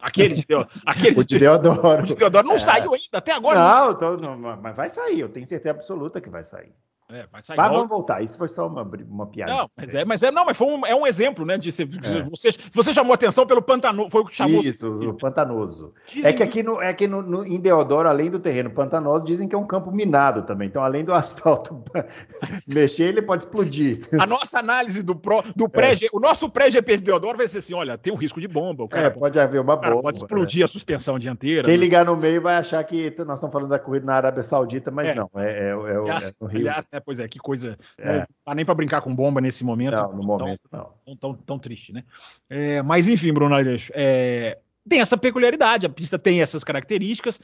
Aquele 0.00 0.36
de, 0.36 0.44
aquele 0.86 1.18
o 1.18 1.24
de 1.24 1.38
Deodoro. 1.40 2.04
O 2.04 2.06
de 2.06 2.14
Deodoro 2.14 2.46
não 2.46 2.54
é. 2.54 2.58
saiu 2.60 2.94
ainda, 2.94 3.18
até 3.18 3.32
agora. 3.32 3.58
Não, 3.58 3.86
não. 3.86 3.94
Tô, 3.94 4.16
não, 4.16 4.38
mas 4.38 4.76
vai 4.76 4.88
sair, 4.88 5.18
eu 5.18 5.28
tenho 5.28 5.46
certeza 5.46 5.74
absoluta 5.74 6.20
que 6.20 6.30
vai 6.30 6.44
sair. 6.44 6.72
É, 7.08 7.24
vai 7.30 7.40
sair. 7.40 7.56
Mas 7.56 7.70
vamos 7.70 7.88
voltar. 7.88 8.20
Isso 8.20 8.36
foi 8.36 8.48
só 8.48 8.66
uma, 8.66 8.82
uma 8.82 9.26
piada. 9.26 9.52
Não, 9.52 9.70
mas 9.76 9.94
é, 9.94 10.04
mas 10.04 10.22
é, 10.24 10.30
não, 10.32 10.44
mas 10.44 10.56
foi 10.56 10.66
um, 10.66 10.84
é 10.84 10.94
um 10.94 11.06
exemplo, 11.06 11.46
né? 11.46 11.56
De 11.56 11.70
se, 11.70 11.84
é. 11.84 12.22
você, 12.22 12.50
você 12.72 12.92
chamou 12.92 13.14
atenção 13.14 13.46
pelo 13.46 13.62
pantanoso, 13.62 14.10
foi 14.10 14.22
o 14.22 14.24
que 14.24 14.34
chamou. 14.34 14.60
Isso, 14.60 14.90
o 14.90 15.14
pantanoso. 15.14 15.94
Dizem 16.08 16.28
é 16.28 16.32
que 16.32 16.42
aqui, 16.42 16.64
no, 16.64 16.82
é 16.82 16.92
que 16.92 17.06
no, 17.06 17.22
no, 17.22 17.46
em 17.46 17.60
Deodoro, 17.60 18.08
além 18.08 18.28
do 18.28 18.40
terreno 18.40 18.70
pantanoso, 18.70 19.24
dizem 19.24 19.46
que 19.46 19.54
é 19.54 19.58
um 19.58 19.66
campo 19.66 19.92
minado 19.92 20.42
também. 20.42 20.66
Então, 20.66 20.82
além 20.82 21.04
do 21.04 21.14
asfalto 21.14 21.80
mexer, 22.66 23.04
ele 23.04 23.22
pode 23.22 23.44
explodir. 23.44 24.00
A 24.20 24.26
nossa 24.26 24.58
análise 24.58 25.00
do, 25.00 25.14
pro, 25.14 25.44
do 25.54 25.68
pré, 25.68 25.92
é. 25.92 26.08
o 26.12 26.18
nosso 26.18 26.50
pré-GP 26.50 26.96
de 26.96 27.02
Deodoro 27.04 27.38
vai 27.38 27.46
ser 27.46 27.58
assim: 27.58 27.74
olha, 27.74 27.96
tem 27.96 28.12
um 28.12 28.16
risco 28.16 28.40
de 28.40 28.48
bomba. 28.48 28.88
é, 28.90 29.10
pode 29.10 29.38
haver 29.38 29.60
uma 29.60 29.76
bomba. 29.76 30.02
Pode 30.02 30.18
explodir 30.18 30.64
a 30.64 30.68
suspensão 30.68 31.20
dianteira. 31.20 31.62
Quem 31.62 31.76
né? 31.76 31.80
ligar 31.80 32.04
no 32.04 32.16
meio 32.16 32.42
vai 32.42 32.56
achar 32.56 32.82
que 32.82 33.14
nós 33.24 33.36
estamos 33.38 33.52
falando 33.52 33.68
da 33.68 33.78
corrida 33.78 34.06
na 34.06 34.14
Arábia 34.16 34.42
Saudita, 34.42 34.90
mas 34.90 35.06
é. 35.08 35.14
não, 35.14 35.30
é, 35.36 35.46
é, 35.46 35.68
é, 35.70 36.34
no 36.40 36.48
Rio. 36.48 36.60
Aliás, 36.62 36.88
né, 36.96 37.00
pois 37.04 37.20
é, 37.20 37.28
que 37.28 37.38
coisa 37.38 37.78
é. 37.98 38.18
Não 38.18 38.26
dá 38.46 38.54
nem 38.54 38.64
para 38.64 38.74
brincar 38.74 39.00
com 39.00 39.14
bomba 39.14 39.40
nesse 39.40 39.64
momento. 39.64 39.94
Não, 39.94 40.12
no 40.12 40.22
momento 40.22 40.60
tão, 40.70 40.80
não. 40.80 41.16
Tão, 41.16 41.16
tão, 41.16 41.34
tão 41.34 41.58
triste, 41.58 41.92
né? 41.92 42.04
É, 42.48 42.82
mas 42.82 43.06
enfim, 43.06 43.32
Bruno 43.32 43.54
Aleixo, 43.54 43.92
é, 43.94 44.58
tem 44.88 45.00
essa 45.00 45.16
peculiaridade, 45.16 45.86
a 45.86 45.90
pista 45.90 46.18
tem 46.18 46.40
essas 46.40 46.64
características. 46.64 47.40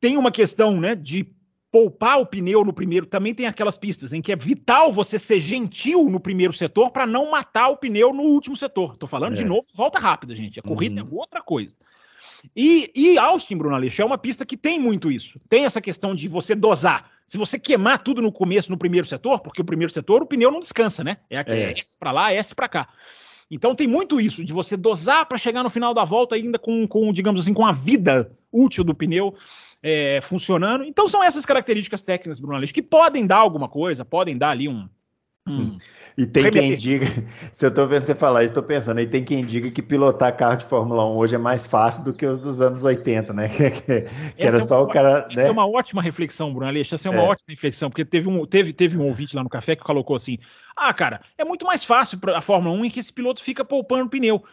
Tem 0.00 0.16
uma 0.16 0.30
questão, 0.30 0.80
né, 0.80 0.94
de 0.94 1.30
poupar 1.70 2.20
o 2.20 2.26
pneu 2.26 2.64
no 2.64 2.72
primeiro. 2.72 3.06
Também 3.06 3.34
tem 3.34 3.46
aquelas 3.46 3.76
pistas 3.76 4.12
em 4.12 4.22
que 4.22 4.32
é 4.32 4.36
vital 4.36 4.90
você 4.90 5.18
ser 5.18 5.40
gentil 5.40 6.08
no 6.08 6.18
primeiro 6.18 6.52
setor 6.52 6.90
para 6.90 7.06
não 7.06 7.30
matar 7.30 7.68
o 7.68 7.76
pneu 7.76 8.12
no 8.12 8.22
último 8.22 8.56
setor. 8.56 8.96
Tô 8.96 9.06
falando 9.06 9.34
é. 9.34 9.36
de 9.36 9.44
novo, 9.44 9.66
volta 9.74 9.98
rápida, 9.98 10.34
gente. 10.34 10.58
A 10.58 10.62
corrida 10.62 11.02
uhum. 11.02 11.08
é 11.08 11.14
outra 11.14 11.42
coisa. 11.42 11.72
E, 12.56 12.90
e 12.96 13.18
Austin, 13.18 13.56
Bruno 13.56 13.74
Aleixo, 13.74 14.00
é 14.00 14.04
uma 14.04 14.16
pista 14.16 14.46
que 14.46 14.56
tem 14.56 14.80
muito 14.80 15.12
isso. 15.12 15.38
Tem 15.48 15.66
essa 15.66 15.80
questão 15.80 16.14
de 16.14 16.26
você 16.26 16.54
dosar. 16.54 17.19
Se 17.30 17.38
você 17.38 17.60
queimar 17.60 18.02
tudo 18.02 18.20
no 18.20 18.32
começo, 18.32 18.72
no 18.72 18.76
primeiro 18.76 19.06
setor, 19.06 19.38
porque 19.38 19.60
o 19.60 19.64
primeiro 19.64 19.92
setor, 19.92 20.20
o 20.20 20.26
pneu 20.26 20.50
não 20.50 20.58
descansa, 20.58 21.04
né? 21.04 21.18
É, 21.30 21.36
é. 21.36 21.78
S 21.78 21.96
para 21.96 22.10
lá, 22.10 22.32
S 22.32 22.52
para 22.52 22.68
cá. 22.68 22.88
Então 23.48 23.72
tem 23.72 23.86
muito 23.86 24.20
isso, 24.20 24.44
de 24.44 24.52
você 24.52 24.76
dosar 24.76 25.24
para 25.26 25.38
chegar 25.38 25.62
no 25.62 25.70
final 25.70 25.94
da 25.94 26.04
volta 26.04 26.34
ainda 26.34 26.58
com, 26.58 26.88
com, 26.88 27.12
digamos 27.12 27.42
assim, 27.42 27.54
com 27.54 27.64
a 27.64 27.70
vida 27.70 28.36
útil 28.50 28.82
do 28.82 28.96
pneu 28.96 29.32
é, 29.80 30.18
funcionando. 30.20 30.82
Então 30.82 31.06
são 31.06 31.22
essas 31.22 31.46
características 31.46 32.02
técnicas, 32.02 32.40
Bruno 32.40 32.56
Aleixo, 32.56 32.74
que 32.74 32.82
podem 32.82 33.24
dar 33.24 33.36
alguma 33.36 33.68
coisa, 33.68 34.04
podem 34.04 34.36
dar 34.36 34.50
ali 34.50 34.68
um, 34.68 34.88
Hum. 35.48 35.78
E 36.18 36.26
tem 36.26 36.50
quem 36.50 36.76
diga, 36.76 37.06
se 37.52 37.64
eu 37.64 37.70
estou 37.70 37.88
vendo 37.88 38.04
você 38.04 38.14
falar 38.14 38.42
isso, 38.42 38.50
estou 38.50 38.62
pensando, 38.62 39.00
e 39.00 39.06
tem 39.06 39.24
quem 39.24 39.44
diga 39.44 39.70
que 39.70 39.80
pilotar 39.80 40.36
carro 40.36 40.56
de 40.56 40.64
Fórmula 40.66 41.04
1 41.10 41.16
hoje 41.16 41.34
é 41.34 41.38
mais 41.38 41.64
fácil 41.64 42.04
do 42.04 42.12
que 42.12 42.26
os 42.26 42.38
dos 42.38 42.60
anos 42.60 42.84
80, 42.84 43.32
né? 43.32 43.48
que, 44.36 44.44
era 44.44 44.58
é 44.58 44.60
só 44.60 44.82
o 44.82 44.86
cara. 44.86 45.26
Essa 45.30 45.42
né? 45.42 45.48
é 45.48 45.50
uma 45.50 45.66
ótima 45.66 46.02
reflexão, 46.02 46.52
Bruno 46.52 46.68
Aleixo. 46.68 46.94
Essa 46.94 47.08
é 47.08 47.10
uma 47.10 47.22
é. 47.22 47.26
ótima 47.26 47.46
reflexão, 47.48 47.88
porque 47.88 48.04
teve 48.04 48.28
um, 48.28 48.44
teve, 48.44 48.72
teve 48.72 48.98
um 48.98 49.06
ouvinte 49.06 49.34
lá 49.34 49.42
no 49.42 49.48
café 49.48 49.74
que 49.74 49.82
colocou 49.82 50.14
assim: 50.14 50.38
ah, 50.76 50.92
cara, 50.92 51.20
é 51.38 51.44
muito 51.44 51.64
mais 51.64 51.84
fácil 51.84 52.18
para 52.18 52.36
a 52.36 52.42
Fórmula 52.42 52.76
1 52.76 52.84
em 52.84 52.90
que 52.90 53.00
esse 53.00 53.12
piloto 53.12 53.42
fica 53.42 53.64
poupando 53.64 54.10
pneu. 54.10 54.44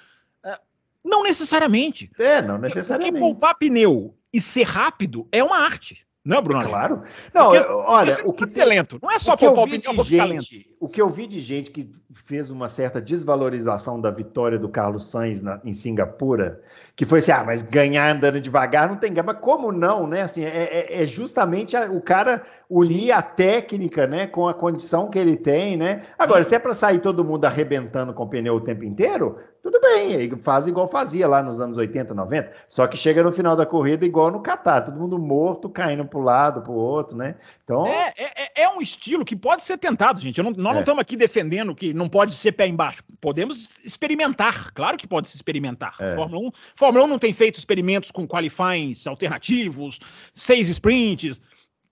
É, 0.44 0.58
não 1.03 1.22
necessariamente. 1.22 2.10
É, 2.17 2.41
não 2.41 2.58
necessariamente. 2.58 3.12
Porque 3.12 3.34
poupar 3.34 3.56
pneu 3.56 4.15
e 4.32 4.39
ser 4.39 4.63
rápido 4.63 5.27
é 5.34 5.44
uma 5.44 5.58
arte. 5.58 6.07
Não, 6.28 6.42
Bruno? 6.42 6.66
Claro. 6.66 7.04
Não, 7.34 7.52
porque, 7.52 7.72
olha, 7.72 8.14
o 8.26 8.34
que 8.34 8.50
ser 8.50 8.66
lento. 8.66 9.00
Não 9.02 9.10
é 9.10 9.18
só 9.18 9.34
o 9.34 9.38
pneu 9.38 10.04
gente, 10.04 10.70
O 10.78 10.90
que 10.90 11.02
eu 11.02 11.10
vi 11.10 11.26
de 11.26 11.40
gente 11.40 11.72
que 11.72 11.90
fez 12.14 12.50
uma 12.50 12.68
certa 12.68 13.00
desvalorização 13.00 14.02
da 14.02 14.12
vitória 14.12 14.60
do 14.60 14.68
Carlos 14.68 15.06
Sainz 15.10 15.42
na, 15.42 15.62
em 15.64 15.72
Singapura, 15.72 16.62
que 16.98 17.06
foi 17.06 17.20
assim, 17.20 17.32
ah, 17.32 17.44
mas 17.46 17.62
ganhar 17.62 18.14
andando 18.14 18.42
devagar 18.42 18.90
não 18.90 18.98
tem 18.98 19.14
gama. 19.14 19.34
Como 19.34 19.72
não, 19.72 20.06
né? 20.06 20.24
Assim, 20.24 20.44
é, 20.44 20.64
é, 20.90 21.04
é 21.04 21.06
justamente 21.06 21.78
a, 21.78 21.90
o 21.90 22.02
cara 22.02 22.46
unir 22.70 23.04
Sim. 23.04 23.12
a 23.12 23.22
técnica, 23.22 24.06
né, 24.06 24.28
com 24.28 24.50
a 24.50 24.54
condição 24.54 25.10
que 25.10 25.18
ele 25.18 25.38
tem, 25.38 25.78
né? 25.78 26.04
Agora, 26.20 26.44
Sim. 26.44 26.50
se 26.50 26.56
é 26.56 26.60
para 26.60 26.74
sair 26.74 27.00
todo 27.00 27.24
mundo 27.24 27.46
arrebentando 27.46 28.14
com 28.14 28.24
o 28.24 28.30
pneu 28.30 28.56
o 28.56 28.62
tempo 28.62 28.84
inteiro, 28.84 29.38
tudo 29.70 29.82
bem, 29.82 30.30
faz 30.38 30.66
igual 30.66 30.88
fazia 30.88 31.28
lá 31.28 31.44
nos 31.44 31.60
anos 31.60 31.78
80, 31.78 32.14
90, 32.14 32.54
só 32.70 32.88
que 32.88 32.96
chega 32.96 33.22
no 33.22 33.34
final 33.34 33.54
da 33.54 33.66
corrida 33.66 34.06
igual 34.06 34.32
no 34.32 34.40
Catar, 34.40 34.80
todo 34.80 34.98
mundo 34.98 35.20
morto, 35.20 35.70
caindo 35.70 36.06
para 36.06 36.18
o 36.18 36.22
lado, 36.22 36.62
para 36.62 36.72
o 36.72 36.76
outro, 36.76 37.18
né? 37.18 37.36
Então... 37.66 37.86
É, 37.86 38.14
é, 38.18 38.62
é, 38.64 38.70
um 38.70 38.82
estilo 38.82 39.26
que 39.26 39.36
pode 39.36 39.62
ser 39.64 39.78
tentado, 39.78 40.22
gente. 40.22 40.42
Não, 40.42 40.52
nós 40.52 40.72
é. 40.72 40.74
não 40.76 40.80
estamos 40.80 41.02
aqui 41.02 41.18
defendendo 41.18 41.76
que 41.76 41.94
não 41.94 42.08
pode 42.08 42.34
ser 42.34 42.54
pé 42.54 42.66
embaixo. 42.66 43.04
Podemos 43.20 43.80
experimentar, 43.80 44.72
claro 44.74 44.96
que 44.96 45.06
pode 45.06 45.28
se 45.28 45.36
experimentar. 45.36 45.96
É. 46.00 46.16
Fórmula 46.16 46.48
1, 46.48 46.52
Fórmula 46.74 47.04
1 47.04 47.08
não 47.08 47.20
tem 47.20 47.34
feito 47.34 47.56
experimentos 47.56 48.10
com 48.10 48.26
qualifyings 48.26 49.06
alternativos, 49.06 50.00
seis 50.34 50.70
sprints. 50.70 51.42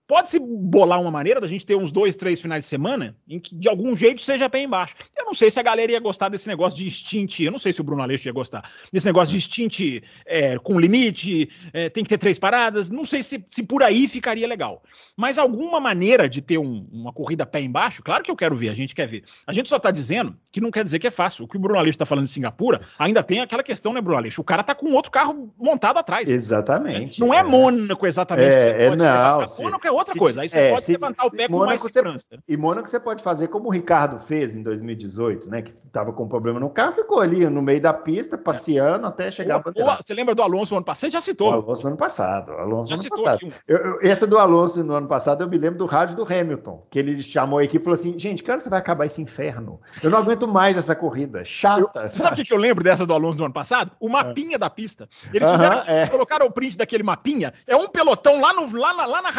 Pode-se 0.08 0.40
bolar 0.40 1.02
uma 1.02 1.10
maneira 1.10 1.42
da 1.42 1.48
gente 1.48 1.66
ter 1.66 1.76
uns 1.76 1.92
dois, 1.92 2.16
três 2.16 2.40
finais 2.40 2.64
de 2.64 2.70
semana 2.70 3.16
em 3.28 3.40
que 3.40 3.56
de 3.56 3.68
algum 3.68 3.96
jeito 3.96 4.22
seja 4.22 4.48
pé 4.48 4.62
embaixo. 4.62 4.96
Eu 5.18 5.26
não 5.26 5.34
sei 5.34 5.50
se 5.50 5.60
a 5.60 5.64
galera 5.64 5.92
ia 5.92 6.00
gostar 6.00 6.30
desse 6.30 6.48
negócio 6.48 6.78
de 6.78 6.90
stint, 6.92 7.40
eu 7.40 7.52
não 7.52 7.58
sei 7.58 7.74
se 7.74 7.82
o 7.82 7.84
Bruno 7.84 8.04
Aleixo 8.04 8.28
ia 8.28 8.34
gostar, 8.34 8.70
desse 8.92 9.06
negócio 9.08 9.34
de 9.34 9.42
stint 9.42 10.04
é, 10.26 10.60
com 10.60 10.80
limite, 10.80 11.50
é, 11.74 11.90
tem 11.90 12.04
que 12.04 12.10
ter 12.10 12.20
três 12.20 12.38
paradas, 12.38 12.92
não 12.92 13.04
sei 13.04 13.24
se, 13.24 13.44
se 13.50 13.64
por 13.64 13.82
aí 13.82 14.08
ficaria 14.08 14.48
legal. 14.48 14.84
Mas 15.18 15.40
alguma 15.40 15.80
maneira 15.80 16.30
de 16.30 16.40
ter 16.42 16.60
um, 16.60 16.88
uma 16.92 17.12
corrida 17.12 17.46
pé 17.46 17.62
embaixo, 17.62 18.04
claro 18.04 18.24
que 18.24 18.30
eu 18.30 18.36
quero 18.36 18.54
ver, 18.54 18.70
a 18.70 18.74
gente 18.74 18.94
quer 18.94 19.08
ver. 19.08 19.24
A 19.48 19.54
gente 19.54 19.70
só 19.70 19.78
está 19.78 19.90
dizendo 19.90 20.36
que 20.52 20.62
não 20.62 20.70
quer 20.70 20.84
dizer 20.84 21.00
que 21.00 21.08
é 21.08 21.12
fácil. 21.12 21.46
O 21.46 21.48
que 21.48 21.58
o 21.58 21.60
Bruno 21.60 21.80
Aleixo 21.80 21.96
está 21.96 22.06
falando 22.06 22.26
de 22.26 22.32
Singapura, 22.32 22.82
ainda 23.00 23.24
tem 23.24 23.40
aquela 23.40 23.64
questão, 23.64 23.94
né, 23.94 24.02
Bruno 24.02 24.20
Aleixo? 24.20 24.42
O 24.42 24.46
cara 24.46 24.62
tá 24.62 24.76
com 24.76 24.92
outro 24.92 25.10
carro 25.10 25.52
montado 25.58 25.98
atrás. 25.98 26.30
Exatamente. 26.30 27.20
Não 27.20 27.34
é, 27.34 27.40
é 27.40 27.44
Mônaco 27.44 28.06
exatamente. 28.06 28.68
É, 28.68 28.86
é 28.86 28.96
não. 28.96 29.46
Mônaco 29.58 29.88
é 29.88 29.95
outra 29.96 30.14
se, 30.14 30.20
coisa. 30.20 30.42
Aí 30.42 30.50
você 30.50 30.60
é, 30.60 30.72
pode 30.72 30.86
se, 30.86 30.92
levantar 30.92 31.26
o 31.26 31.32
pé 31.32 31.48
com 31.48 31.58
mais 31.58 31.82
segurança. 31.82 32.28
Você, 32.30 32.40
e 32.48 32.58
Mônaco 32.58 32.90
você 32.90 33.00
pode 33.00 33.24
fazer 33.24 33.48
como 33.48 33.68
o 33.68 33.72
Ricardo 33.72 34.20
fez 34.20 34.56
em 34.56 34.64
2018, 34.64 35.50
né? 35.50 35.62
Que 35.62 35.72
estava 35.72 36.12
com 36.12 36.28
problema 36.28 36.60
no 36.60 36.70
carro, 36.70 36.94
ficou 36.94 37.20
ali 37.20 37.46
no 37.48 37.62
meio 37.62 37.82
da 37.82 37.94
pista, 37.94 38.38
passeando 38.38 39.08
até 39.08 39.32
chegar 39.32 39.62
ou, 39.66 39.74
ou, 39.76 39.96
Você 39.98 40.14
lembra 40.14 40.34
do 40.34 40.42
Alonso 40.42 40.74
no 40.74 40.78
ano 40.78 40.86
passado? 40.86 41.02
Você 41.02 41.12
já 41.12 41.22
citou. 41.22 41.52
O 41.52 41.54
Alonso 41.54 41.84
no 41.84 41.90
ano 41.90 41.98
passado. 41.98 42.52
Alonso 42.54 42.90
já 42.90 42.96
no 42.96 43.04
ano 43.04 43.24
passado. 43.24 43.54
Eu, 43.68 43.78
eu, 43.78 44.00
essa 44.02 44.26
do 44.26 44.38
Alonso 44.38 44.84
no 44.84 44.94
ano 44.94 45.08
passado, 45.08 45.44
eu 45.44 45.50
me 45.50 45.58
lembro 45.58 45.78
do 45.78 45.86
rádio 45.86 46.16
do 46.16 46.24
Hamilton, 46.24 46.86
que 46.90 47.00
ele 47.00 47.22
chamou 47.22 47.60
a 47.60 47.64
equipe 47.64 47.82
e 47.82 47.84
falou 47.84 47.96
assim: 47.96 48.18
gente, 48.18 48.44
hora 48.50 48.60
você 48.60 48.70
vai 48.70 48.80
acabar 48.80 49.06
esse 49.06 49.22
inferno? 49.22 49.80
Eu 50.02 50.10
não 50.10 50.20
aguento 50.20 50.48
mais 50.48 50.78
essa 50.78 50.96
corrida. 50.96 51.44
Chata. 51.44 52.02
Eu, 52.02 52.10
sabe 52.10 52.42
o 52.42 52.46
que 52.46 52.54
eu 52.54 52.58
lembro 52.58 52.84
dessa 52.84 53.06
do 53.06 53.14
Alonso 53.14 53.38
do 53.38 53.46
ano 53.46 53.54
passado? 53.54 53.92
O 54.00 54.10
mapinha 54.10 54.56
é. 54.56 54.58
da 54.58 54.70
pista. 54.70 55.10
Eles, 55.34 55.50
fizeram, 55.50 55.78
uh 55.78 55.82
-huh, 55.82 55.88
é. 55.88 56.08
colocaram 56.08 56.46
o 56.46 56.52
print 56.52 56.78
daquele 56.78 57.04
mapinha, 57.04 57.54
é 57.68 57.76
um 57.76 57.88
pelotão 57.88 58.40
lá, 58.40 58.54
no, 58.54 58.78
lá, 58.78 58.94
na, 58.94 59.06
lá 59.06 59.22
na 59.22 59.30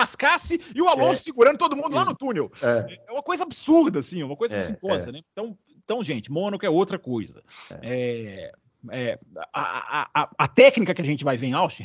e 0.75 0.83
o 0.83 0.89
Alonso 0.89 1.21
é. 1.21 1.25
segurando 1.25 1.59
todo 1.59 1.77
mundo 1.77 1.95
lá 1.95 2.05
no 2.05 2.15
túnel. 2.15 2.51
É, 2.63 3.01
é 3.09 3.13
uma 3.13 3.23
coisa 3.23 3.45
absurda, 3.45 3.99
assim, 3.99 4.23
uma 4.23 4.37
coisa 4.37 4.57
é, 4.57 5.09
é. 5.09 5.13
né? 5.13 5.21
Então, 5.33 5.57
então, 5.85 6.03
gente, 6.03 6.31
Mônaco 6.33 6.67
é 6.67 6.71
outra 6.71 6.99
coisa. 6.99 7.43
É. 7.83 8.53
É, 8.91 9.19
a, 9.53 10.09
a, 10.15 10.31
a, 10.39 10.49
técnica 10.49 10.95
que 10.95 11.03
a 11.03 11.05
gente 11.05 11.25
vai 11.25 11.37
ver 11.37 11.47
em 11.47 11.53
Austin, 11.55 11.83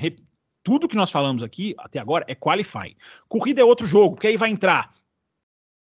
tudo 0.63 0.87
que 0.87 0.95
nós 0.95 1.09
falamos 1.09 1.41
aqui 1.41 1.73
até 1.77 1.99
agora 1.99 2.25
é 2.27 2.35
qualify. 2.35 2.95
Corrida 3.27 3.61
é 3.61 3.63
outro 3.63 3.87
jogo, 3.87 4.15
porque 4.15 4.27
aí 4.27 4.37
vai 4.37 4.49
entrar 4.49 4.93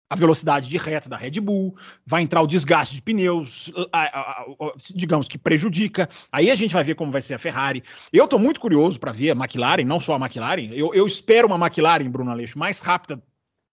a 0.09 0.15
velocidade 0.15 0.67
de 0.67 0.77
reta 0.77 1.07
da 1.07 1.15
Red 1.15 1.39
Bull, 1.39 1.75
vai 2.05 2.23
entrar 2.23 2.41
o 2.41 2.47
desgaste 2.47 2.95
de 2.95 3.01
pneus, 3.01 3.71
digamos 4.95 5.27
que 5.27 5.37
prejudica. 5.37 6.09
Aí 6.31 6.49
a 6.49 6.55
gente 6.55 6.73
vai 6.73 6.83
ver 6.83 6.95
como 6.95 7.11
vai 7.11 7.21
ser 7.21 7.35
a 7.35 7.37
Ferrari. 7.39 7.83
Eu 8.11 8.25
estou 8.25 8.39
muito 8.39 8.59
curioso 8.59 8.99
para 8.99 9.11
ver 9.11 9.29
a 9.29 9.35
McLaren, 9.35 9.83
não 9.83 9.99
só 9.99 10.15
a 10.15 10.19
McLaren. 10.19 10.71
Eu, 10.73 10.93
eu 10.95 11.05
espero 11.05 11.47
uma 11.47 11.63
McLaren, 11.63 12.09
Bruno 12.09 12.31
Aleixo, 12.31 12.57
mais 12.57 12.79
rápida, 12.79 13.21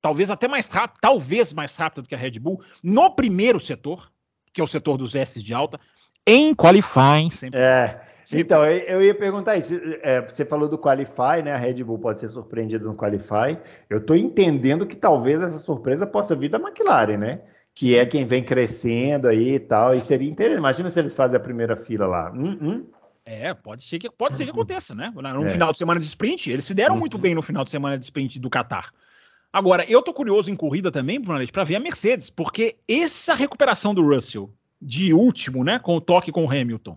talvez 0.03 0.31
até 0.31 0.46
mais 0.46 0.70
rápida, 0.70 0.99
talvez 1.01 1.55
mais 1.55 1.75
rápida 1.75 2.03
do 2.03 2.09
que 2.09 2.14
a 2.14 2.18
Red 2.18 2.38
Bull, 2.38 2.62
no 2.83 3.11
primeiro 3.11 3.59
setor, 3.59 4.12
que 4.53 4.61
é 4.61 4.64
o 4.64 4.66
setor 4.66 4.99
dos 4.99 5.14
S 5.14 5.42
de 5.42 5.55
alta, 5.55 5.81
em 6.27 6.55
qualifying. 6.55 7.31
Sempre. 7.31 7.61
É. 7.61 8.01
Então, 8.33 8.65
eu 8.65 9.03
ia 9.03 9.15
perguntar 9.15 9.57
isso. 9.57 9.81
É, 10.03 10.21
você 10.21 10.45
falou 10.45 10.69
do 10.69 10.77
Qualify, 10.77 11.43
né? 11.45 11.53
A 11.53 11.57
Red 11.57 11.85
Bull 11.85 11.99
pode 11.99 12.21
ser 12.21 12.29
surpreendida 12.29 12.85
no 12.85 12.97
Qualify. 12.97 13.57
Eu 13.89 13.99
estou 13.99 14.17
entendendo 14.17 14.85
que 14.85 14.97
talvez 14.97 15.41
essa 15.41 15.59
surpresa 15.59 16.07
possa 16.07 16.35
vir 16.35 16.49
da 16.49 16.59
McLaren, 16.59 17.19
né? 17.19 17.43
Que 17.73 17.97
é 17.97 18.05
quem 18.05 18.27
vem 18.27 18.43
crescendo 18.43 19.29
aí 19.29 19.55
e 19.55 19.61
tal. 19.61 19.95
E 19.95 20.03
seria 20.03 20.29
interessante. 20.29 20.59
Imagina 20.59 20.91
se 20.91 20.99
eles 20.99 21.15
fazem 21.15 21.37
a 21.37 21.41
primeira 21.41 21.77
fila 21.77 22.07
lá. 22.07 22.33
Hum, 22.33 22.59
hum. 22.61 22.87
É, 23.25 23.55
pode 23.55 23.85
ser 23.85 23.99
que 23.99 24.11
pode 24.11 24.37
ser 24.37 24.45
que 24.45 24.51
aconteça, 24.51 24.95
né? 24.95 25.12
No 25.15 25.45
é. 25.45 25.49
final 25.49 25.71
de 25.71 25.79
semana 25.79 26.01
de 26.01 26.07
sprint, 26.07 26.51
eles 26.51 26.65
se 26.65 26.75
deram 26.75 26.95
uhum. 26.95 27.01
muito 27.01 27.19
bem 27.19 27.35
no 27.35 27.43
final 27.43 27.62
de 27.62 27.71
semana 27.71 27.97
de 27.97 28.05
sprint 28.05 28.41
do 28.41 28.51
Qatar. 28.51 28.93
Agora, 29.53 29.85
eu 29.89 30.03
tô 30.03 30.12
curioso 30.12 30.51
em 30.51 30.57
corrida 30.57 30.91
também, 30.91 31.21
Bruno 31.21 31.45
para 31.51 31.65
ver 31.65 31.77
a 31.77 31.81
Mercedes, 31.81 32.29
porque 32.29 32.77
essa 32.89 33.35
recuperação 33.35 33.95
do 33.95 34.07
Russell 34.07 34.51
de 34.81 35.12
último, 35.12 35.65
né, 35.65 35.79
com 35.79 35.97
o 35.97 36.01
toque 36.01 36.31
com 36.31 36.45
o 36.45 36.51
Hamilton, 36.51 36.97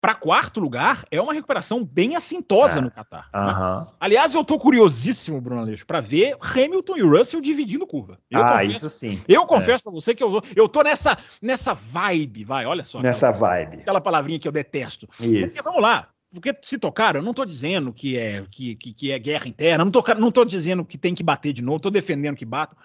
para 0.00 0.14
quarto 0.14 0.60
lugar 0.60 1.04
é 1.10 1.20
uma 1.20 1.34
recuperação 1.34 1.84
bem 1.84 2.16
assintosa 2.16 2.78
é. 2.78 2.82
no 2.82 2.90
Qatar. 2.90 3.28
Né? 3.32 3.86
Aliás, 4.00 4.34
eu 4.34 4.42
tô 4.42 4.58
curiosíssimo, 4.58 5.40
Bruno 5.40 5.60
Aleixo, 5.60 5.86
para 5.86 6.00
ver 6.00 6.36
Hamilton 6.40 6.96
e 6.96 7.02
Russell 7.02 7.40
dividindo 7.40 7.86
curva. 7.86 8.18
Eu 8.30 8.42
ah, 8.42 8.52
confesso, 8.52 8.70
isso 8.70 8.88
sim. 8.88 9.22
Eu 9.28 9.44
confesso 9.44 9.82
é. 9.82 9.84
para 9.84 9.92
você 9.92 10.14
que 10.14 10.22
eu, 10.22 10.40
eu 10.56 10.68
tô 10.68 10.82
nessa, 10.82 11.18
nessa 11.42 11.74
vibe, 11.74 12.44
vai, 12.44 12.64
olha 12.64 12.82
só. 12.82 13.00
Nessa 13.02 13.28
aquela, 13.28 13.48
vibe. 13.48 13.82
Aquela 13.82 14.00
palavrinha 14.00 14.38
que 14.38 14.48
eu 14.48 14.52
detesto. 14.52 15.06
Isso. 15.20 15.56
Porque, 15.56 15.62
vamos 15.62 15.82
lá. 15.82 16.08
Porque 16.32 16.54
se 16.62 16.78
tocaram, 16.78 17.20
eu 17.20 17.24
não 17.24 17.34
tô 17.34 17.44
dizendo 17.44 17.92
que 17.92 18.16
é, 18.16 18.44
que, 18.50 18.76
que, 18.76 18.92
que 18.94 19.12
é 19.12 19.18
guerra 19.18 19.48
interna, 19.48 19.84
não 19.84 19.92
tô, 19.92 20.02
não 20.14 20.30
tô 20.30 20.44
dizendo 20.44 20.84
que 20.84 20.96
tem 20.96 21.14
que 21.14 21.22
bater 21.22 21.52
de 21.52 21.60
novo, 21.60 21.80
tô 21.80 21.90
defendendo 21.90 22.36
que 22.36 22.46
batam. 22.46 22.78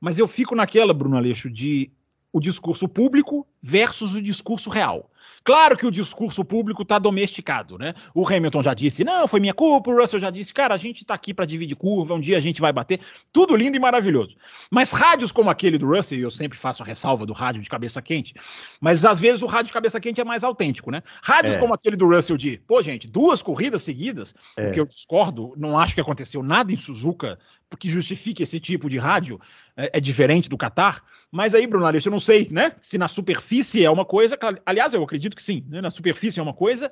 Mas 0.00 0.18
eu 0.18 0.28
fico 0.28 0.54
naquela, 0.54 0.94
Bruno 0.94 1.16
Aleixo, 1.16 1.50
de 1.50 1.90
o 2.32 2.40
discurso 2.40 2.88
público 2.88 3.46
versus 3.62 4.14
o 4.14 4.22
discurso 4.22 4.70
real. 4.70 5.10
Claro 5.42 5.76
que 5.76 5.86
o 5.86 5.90
discurso 5.90 6.44
público 6.44 6.82
está 6.82 6.98
domesticado, 6.98 7.78
né? 7.78 7.94
O 8.14 8.26
Hamilton 8.26 8.62
já 8.62 8.74
disse, 8.74 9.04
não, 9.04 9.26
foi 9.26 9.40
minha 9.40 9.54
culpa, 9.54 9.90
o 9.90 9.98
Russell 9.98 10.20
já 10.20 10.30
disse, 10.30 10.52
cara, 10.52 10.74
a 10.74 10.76
gente 10.76 11.00
está 11.00 11.14
aqui 11.14 11.32
para 11.32 11.46
dividir 11.46 11.76
curva, 11.76 12.14
um 12.14 12.20
dia 12.20 12.36
a 12.36 12.40
gente 12.40 12.60
vai 12.60 12.72
bater. 12.72 13.00
Tudo 13.32 13.56
lindo 13.56 13.76
e 13.76 13.80
maravilhoso. 13.80 14.36
Mas 14.70 14.90
rádios 14.92 15.32
como 15.32 15.50
aquele 15.50 15.78
do 15.78 15.86
Russell, 15.86 16.18
e 16.18 16.22
eu 16.22 16.30
sempre 16.30 16.58
faço 16.58 16.82
a 16.82 16.86
ressalva 16.86 17.24
do 17.24 17.32
rádio 17.32 17.62
de 17.62 17.68
cabeça 17.68 18.02
quente, 18.02 18.34
mas 18.80 19.04
às 19.04 19.18
vezes 19.18 19.42
o 19.42 19.46
rádio 19.46 19.66
de 19.66 19.72
cabeça 19.72 20.00
quente 20.00 20.20
é 20.20 20.24
mais 20.24 20.44
autêntico, 20.44 20.90
né? 20.90 21.02
Rádios 21.22 21.56
é. 21.56 21.58
como 21.58 21.74
aquele 21.74 21.96
do 21.96 22.08
Russell 22.08 22.36
de, 22.36 22.58
pô, 22.66 22.82
gente, 22.82 23.08
duas 23.08 23.42
corridas 23.42 23.82
seguidas, 23.82 24.34
é. 24.56 24.64
porque 24.64 24.80
eu 24.80 24.86
discordo, 24.86 25.54
não 25.56 25.78
acho 25.78 25.94
que 25.94 26.00
aconteceu 26.00 26.42
nada 26.42 26.72
em 26.72 26.76
Suzuka 26.76 27.38
que 27.78 27.88
justifique 27.88 28.42
esse 28.42 28.58
tipo 28.58 28.88
de 28.88 28.98
rádio, 28.98 29.40
é, 29.76 29.90
é 29.94 30.00
diferente 30.00 30.48
do 30.48 30.58
Qatar. 30.58 31.02
Mas 31.30 31.54
aí, 31.54 31.66
Bruno 31.66 31.86
Aleixo, 31.86 32.08
eu 32.08 32.12
não 32.12 32.18
sei, 32.18 32.48
né? 32.50 32.72
Se 32.80 32.98
na 32.98 33.06
superfície 33.06 33.84
é 33.84 33.90
uma 33.90 34.04
coisa, 34.04 34.36
aliás, 34.66 34.92
eu 34.92 35.02
acredito 35.02 35.36
que 35.36 35.42
sim, 35.42 35.64
né? 35.68 35.80
Na 35.80 35.90
superfície 35.90 36.40
é 36.40 36.42
uma 36.42 36.54
coisa, 36.54 36.90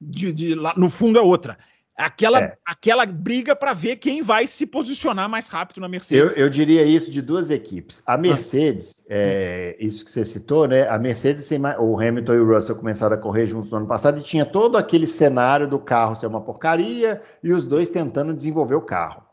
de, 0.00 0.32
de 0.32 0.54
lá, 0.54 0.72
no 0.76 0.88
fundo 0.88 1.18
é 1.18 1.22
outra. 1.22 1.58
Aquela, 1.96 2.40
é. 2.40 2.58
aquela 2.66 3.06
briga 3.06 3.56
para 3.56 3.72
ver 3.72 3.96
quem 3.96 4.20
vai 4.20 4.46
se 4.46 4.66
posicionar 4.66 5.30
mais 5.30 5.48
rápido 5.48 5.80
na 5.80 5.88
Mercedes. 5.88 6.36
Eu, 6.36 6.44
eu 6.44 6.50
diria 6.50 6.84
isso 6.84 7.10
de 7.10 7.22
duas 7.22 7.50
equipes. 7.50 8.02
A 8.06 8.18
Mercedes, 8.18 9.00
ah. 9.02 9.06
é, 9.08 9.76
isso 9.80 10.04
que 10.04 10.10
você 10.10 10.22
citou, 10.22 10.68
né? 10.68 10.86
A 10.88 10.98
Mercedes, 10.98 11.50
o 11.78 11.98
Hamilton 11.98 12.34
e 12.34 12.38
o 12.38 12.46
Russell 12.46 12.76
começaram 12.76 13.16
a 13.16 13.18
correr 13.18 13.46
juntos 13.46 13.70
no 13.70 13.78
ano 13.78 13.86
passado 13.86 14.18
e 14.18 14.22
tinha 14.22 14.44
todo 14.44 14.76
aquele 14.76 15.06
cenário 15.06 15.66
do 15.66 15.78
carro 15.78 16.14
ser 16.14 16.26
uma 16.26 16.42
porcaria 16.42 17.22
e 17.42 17.50
os 17.50 17.64
dois 17.64 17.88
tentando 17.88 18.34
desenvolver 18.34 18.74
o 18.74 18.82
carro. 18.82 19.25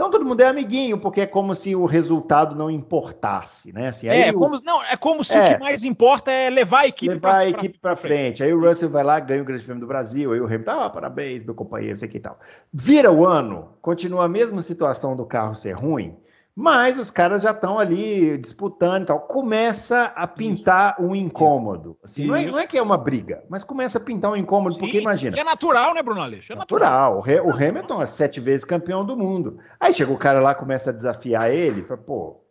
Então 0.00 0.10
todo 0.10 0.24
mundo 0.24 0.40
é 0.40 0.46
amiguinho, 0.46 0.96
porque 0.96 1.20
é 1.20 1.26
como 1.26 1.54
se 1.54 1.76
o 1.76 1.84
resultado 1.84 2.56
não 2.56 2.70
importasse, 2.70 3.70
né? 3.70 3.88
Assim, 3.88 4.08
é, 4.08 4.30
o... 4.30 4.34
como, 4.34 4.58
não, 4.64 4.82
é 4.82 4.96
como 4.96 5.22
se 5.22 5.36
é, 5.36 5.44
o 5.44 5.48
que 5.48 5.60
mais 5.60 5.84
importa 5.84 6.30
é 6.30 6.48
levar 6.48 6.80
a 6.80 6.86
equipe 6.86 7.12
levar 7.12 7.32
pra, 7.32 7.38
a 7.40 7.46
equipe 7.46 7.78
para 7.78 7.94
frente. 7.94 8.16
frente. 8.16 8.42
Aí 8.42 8.50
o 8.50 8.66
Russell 8.66 8.88
vai 8.88 9.04
lá, 9.04 9.20
ganha 9.20 9.42
o 9.42 9.44
Grande 9.44 9.62
Prêmio 9.62 9.82
do 9.82 9.86
Brasil, 9.86 10.32
aí 10.32 10.40
o 10.40 10.46
Hamilton, 10.46 10.70
ah, 10.70 10.88
parabéns, 10.88 11.44
meu 11.44 11.54
companheiro, 11.54 11.98
sei 11.98 12.08
que 12.08 12.16
e 12.16 12.20
tal. 12.20 12.40
Vira 12.72 13.12
o 13.12 13.26
ano, 13.26 13.74
continua 13.82 14.24
a 14.24 14.28
mesma 14.28 14.62
situação 14.62 15.14
do 15.14 15.26
carro 15.26 15.54
ser 15.54 15.72
ruim, 15.72 16.16
mas 16.54 16.98
os 16.98 17.10
caras 17.10 17.42
já 17.42 17.52
estão 17.52 17.78
ali 17.78 18.36
disputando 18.36 19.02
e 19.02 19.06
tal. 19.06 19.20
Começa 19.20 20.12
a 20.16 20.26
pintar 20.26 20.96
Isso. 20.98 21.08
um 21.08 21.14
incômodo. 21.14 21.96
Assim, 22.02 22.26
não, 22.26 22.34
é, 22.34 22.46
não, 22.46 22.58
é, 22.58 22.66
que 22.66 22.76
é 22.76 22.82
uma 22.82 22.98
briga, 22.98 23.44
mas 23.48 23.64
começa 23.64 23.98
a 23.98 24.00
pintar 24.00 24.32
um 24.32 24.36
incômodo, 24.36 24.74
Sim, 24.74 24.80
porque 24.80 25.00
imagina. 25.00 25.38
é 25.38 25.44
natural, 25.44 25.94
né, 25.94 26.02
Bruno 26.02 26.20
Aleixo? 26.20 26.52
É 26.52 26.56
natural. 26.56 27.16
natural. 27.16 27.46
O, 27.46 27.50
Hamilton 27.50 28.02
é 28.02 28.06
sete 28.06 28.40
vezes 28.40 28.64
campeão 28.64 29.04
do 29.04 29.16
mundo. 29.16 29.58
Aí 29.78 29.94
chega 29.94 30.12
o 30.12 30.18
cara 30.18 30.40
lá, 30.40 30.54
começa 30.54 30.90
a 30.90 30.92
desafiar 30.92 31.50
ele, 31.50 31.82
fala, 31.84 32.00
pô, 32.00 32.44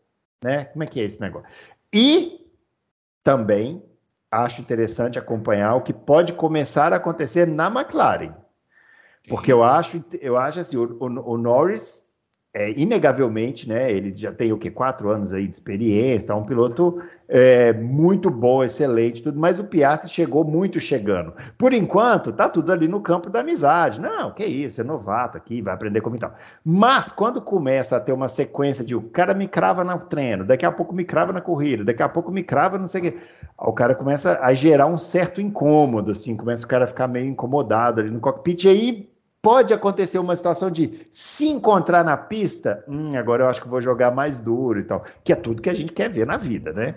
né? 0.44 0.66
Como 0.66 0.84
é 0.84 0.88
que 0.88 1.02
é 1.02 1.04
esse 1.04 1.20
negócio? 1.20 1.48
E 1.94 2.40
também 3.24 3.84
acho 4.32 4.62
interessante 4.62 5.20
acompanhar 5.20 5.76
o 5.76 5.82
que 5.82 5.94
pode 5.94 6.34
começar 6.34 6.94
a 6.94 6.98
acontecer 6.98 7.48
na 7.48 7.68
McLaren. 7.68 8.36
Porque 9.28 9.52
eu 9.52 9.64
acho, 9.64 10.04
eu 10.22 10.38
acho 10.38 10.60
assim, 10.60 10.78
o, 10.78 10.98
o, 11.00 11.34
o 11.34 11.38
Norris 11.38 12.09
é, 12.54 12.72
inegavelmente, 12.80 13.70
né? 13.70 13.92
Ele 13.92 14.12
já 14.16 14.32
tem 14.32 14.52
o 14.52 14.58
que 14.58 14.72
quatro 14.72 15.10
anos 15.10 15.32
aí 15.32 15.48
de 15.48 15.56
experiência, 15.56 16.30
tá 16.30 16.36
um 16.36 16.44
piloto 16.44 17.00
é, 17.28 17.72
muito 17.74 18.32
bom, 18.32 18.64
excelente, 18.64 19.22
tudo. 19.22 19.40
Mas 19.40 19.60
o 19.60 19.64
Piastri 19.64 20.10
chegou 20.10 20.44
muito 20.44 20.80
chegando. 20.80 21.34
Por 21.58 21.74
enquanto, 21.74 22.34
tá 22.34 22.50
tudo 22.50 22.72
ali 22.72 22.88
no 22.88 23.02
campo 23.02 23.30
da 23.30 23.42
amizade. 23.42 24.02
Não, 24.02 24.32
que 24.32 24.44
isso, 24.44 24.82
é 24.82 24.84
novato 24.84 25.38
aqui, 25.38 25.62
vai 25.62 25.76
aprender 25.76 26.02
como 26.02 26.18
tal. 26.18 26.34
Mas 26.66 27.12
quando 27.12 27.40
começa 27.40 27.98
a 27.98 28.00
ter 28.00 28.14
uma 28.14 28.28
sequência 28.28 28.84
de 28.84 28.96
o 28.96 29.02
cara 29.02 29.36
me 29.36 29.48
crava 29.48 29.84
no 29.84 30.00
treino, 30.00 30.44
daqui 30.44 30.66
a 30.66 30.72
pouco 30.72 30.94
me 30.94 31.06
crava 31.06 31.32
na 31.32 31.42
corrida, 31.42 31.84
daqui 31.84 32.02
a 32.02 32.10
pouco 32.10 32.32
me 32.32 32.42
crava, 32.42 32.80
não 32.80 32.88
sei 32.88 33.02
o 33.02 33.04
quê, 33.04 33.18
o 33.60 33.74
cara 33.74 33.94
começa 33.94 34.40
a 34.42 34.54
gerar 34.56 34.88
um 34.88 34.98
certo 34.98 35.40
incômodo, 35.40 36.12
assim, 36.12 36.36
começa 36.36 36.66
o 36.66 36.68
cara 36.68 36.86
a 36.86 36.88
ficar 36.88 37.08
meio 37.08 37.28
incomodado 37.28 38.02
ali 38.02 38.10
no 38.10 38.20
cockpit, 38.20 38.64
e 38.64 38.70
aí 38.70 39.09
pode 39.42 39.74
acontecer 39.74 40.20
uma 40.20 40.36
situação 40.36 40.70
de 40.70 41.06
se 41.12 41.48
encontrar 41.48 42.04
na 42.04 42.18
pista, 42.18 42.84
hum, 42.88 43.18
agora 43.18 43.44
eu 43.44 43.50
acho 43.50 43.62
que 43.62 43.68
vou 43.68 43.82
jogar 43.82 44.12
mais 44.12 44.40
duro 44.40 44.80
e 44.80 44.84
tal, 44.84 45.06
que 45.24 45.32
é 45.32 45.36
tudo 45.36 45.62
que 45.62 45.70
a 45.70 45.74
gente 45.74 45.94
quer 45.94 46.10
ver 46.10 46.26
na 46.26 46.38
vida, 46.38 46.74
né? 46.74 46.96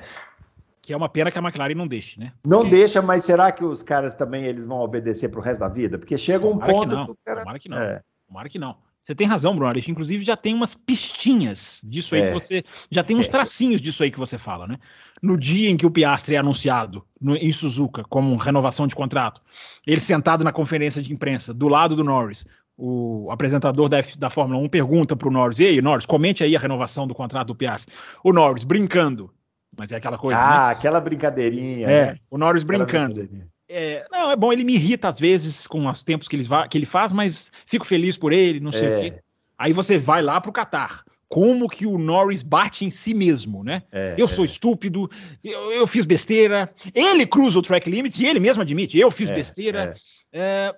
Que 0.81 0.93
é 0.93 0.97
uma 0.97 1.09
pena 1.09 1.31
que 1.31 1.39
a 1.39 1.43
McLaren 1.43 1.77
não 1.77 1.87
deixe, 1.87 2.19
né? 2.19 2.33
Não 2.45 2.69
deixa, 2.69 3.01
mas 3.01 3.25
será 3.25 3.53
que 3.53 3.65
os 3.65 3.83
caras 3.83 4.15
também 4.15 4.45
eles 4.45 4.67
vão 4.67 4.81
obedecer 4.81 5.29
para 5.29 5.39
o 5.39 5.43
resto 5.43 5.61
da 5.61 5.69
vida? 5.69 5.97
Porque 5.97 6.19
chega 6.19 6.45
um 6.45 6.55
Tomara 6.55 6.73
ponto 6.73 6.89
que 6.89 6.95
não. 6.97 7.17
Cara... 7.25 7.41
Tomara 7.41 7.59
que 7.61 7.69
não. 7.69 7.79
É. 7.79 8.03
Tomara 8.27 8.49
que 8.49 8.59
não. 8.59 8.77
Você 9.05 9.15
tem 9.15 9.27
razão, 9.27 9.53
Bruno 9.55 9.69
Aleixo. 9.69 9.91
Inclusive, 9.91 10.25
já 10.25 10.37
tem 10.37 10.55
umas 10.55 10.75
pistinhas 10.75 11.81
disso 11.85 12.15
aí 12.15 12.23
é. 12.23 12.27
que 12.29 12.33
você. 12.33 12.65
Já 12.91 13.03
tem 13.03 13.17
uns 13.17 13.27
é. 13.27 13.31
tracinhos 13.31 13.81
disso 13.81 14.03
aí 14.03 14.11
que 14.11 14.19
você 14.19 14.39
fala, 14.39 14.67
né? 14.67 14.79
No 15.21 15.37
dia 15.37 15.71
em 15.71 15.77
que 15.77 15.87
o 15.87 15.91
Piastri 15.91 16.37
é 16.37 16.39
anunciado 16.39 17.05
no, 17.21 17.37
em 17.37 17.51
Suzuka 17.51 18.05
como 18.05 18.37
renovação 18.37 18.87
de 18.87 18.95
contrato, 18.95 19.41
ele 19.87 20.01
sentado 20.01 20.45
na 20.45 20.53
conferência 20.53 21.03
de 21.03 21.13
imprensa, 21.13 21.53
do 21.53 21.69
lado 21.69 21.97
do 21.97 22.05
Norris, 22.05 22.47
o 22.77 23.29
apresentador 23.31 23.89
da, 23.89 23.99
F, 23.99 24.19
da 24.19 24.31
Fórmula 24.31 24.61
1 24.61 24.69
pergunta 24.69 25.17
para 25.17 25.29
o 25.29 25.33
Norris: 25.33 25.59
E 25.59 25.67
aí, 25.67 25.83
Norris, 25.83 26.07
comente 26.07 26.45
aí 26.45 26.55
a 26.55 26.61
renovação 26.61 27.07
do 27.07 27.15
contrato 27.15 27.49
do 27.49 27.55
Piastri. 27.57 27.93
O 28.23 28.33
Norris 28.33 28.65
brincando. 28.65 29.33
Mas 29.77 29.91
é 29.91 29.97
aquela 29.97 30.19
coisa. 30.19 30.39
Ah, 30.39 30.67
né? 30.67 30.73
aquela 30.73 31.01
brincadeirinha. 31.01 31.89
É, 31.89 32.07
né? 32.07 32.17
o 32.31 32.39
Norris 32.39 32.63
brincando. 32.63 33.29
É, 33.69 34.05
é 34.33 34.37
bom, 34.37 34.53
ele 34.53 34.65
me 34.65 34.75
irrita 34.75 35.09
às 35.09 35.19
vezes 35.19 35.67
com 35.67 35.87
os 35.87 36.03
tempos 36.03 36.29
que 36.29 36.37
ele, 36.37 36.47
que 36.69 36.79
ele 36.79 36.87
faz, 36.87 37.13
mas 37.13 37.53
fico 37.67 37.87
feliz 37.87 38.17
por 38.17 38.33
ele, 38.33 38.61
não 38.61 38.73
sei 38.73 38.89
é. 38.89 38.97
o 38.97 39.01
quê. 39.01 39.23
Aí 39.57 39.73
você 39.73 39.99
vai 39.99 40.23
lá 40.23 40.41
pro 40.41 40.53
Catar. 40.53 41.05
Como 41.29 41.69
que 41.69 41.87
o 41.87 41.97
Norris 41.97 42.43
bate 42.43 42.85
em 42.85 42.91
si 42.91 43.15
mesmo, 43.15 43.65
né? 43.65 43.85
É, 43.91 44.15
eu 44.19 44.27
sou 44.27 44.45
é. 44.45 44.47
estúpido, 44.47 45.11
eu, 45.43 45.73
eu, 45.73 45.87
fiz 45.87 46.05
besteira. 46.05 46.75
Ele 46.95 47.27
cruza 47.27 47.59
o 47.59 47.63
track 47.63 47.89
limit 47.89 48.23
e 48.23 48.27
ele 48.27 48.39
mesmo 48.39 48.61
admite, 48.61 48.99
eu 48.99 49.11
fiz 49.11 49.31
é, 49.31 49.35
besteira. 49.35 49.95
É. 50.31 50.75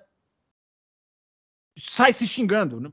Sai 1.77 2.13
se 2.13 2.25
xingando. 2.25 2.79
Né? 2.79 2.89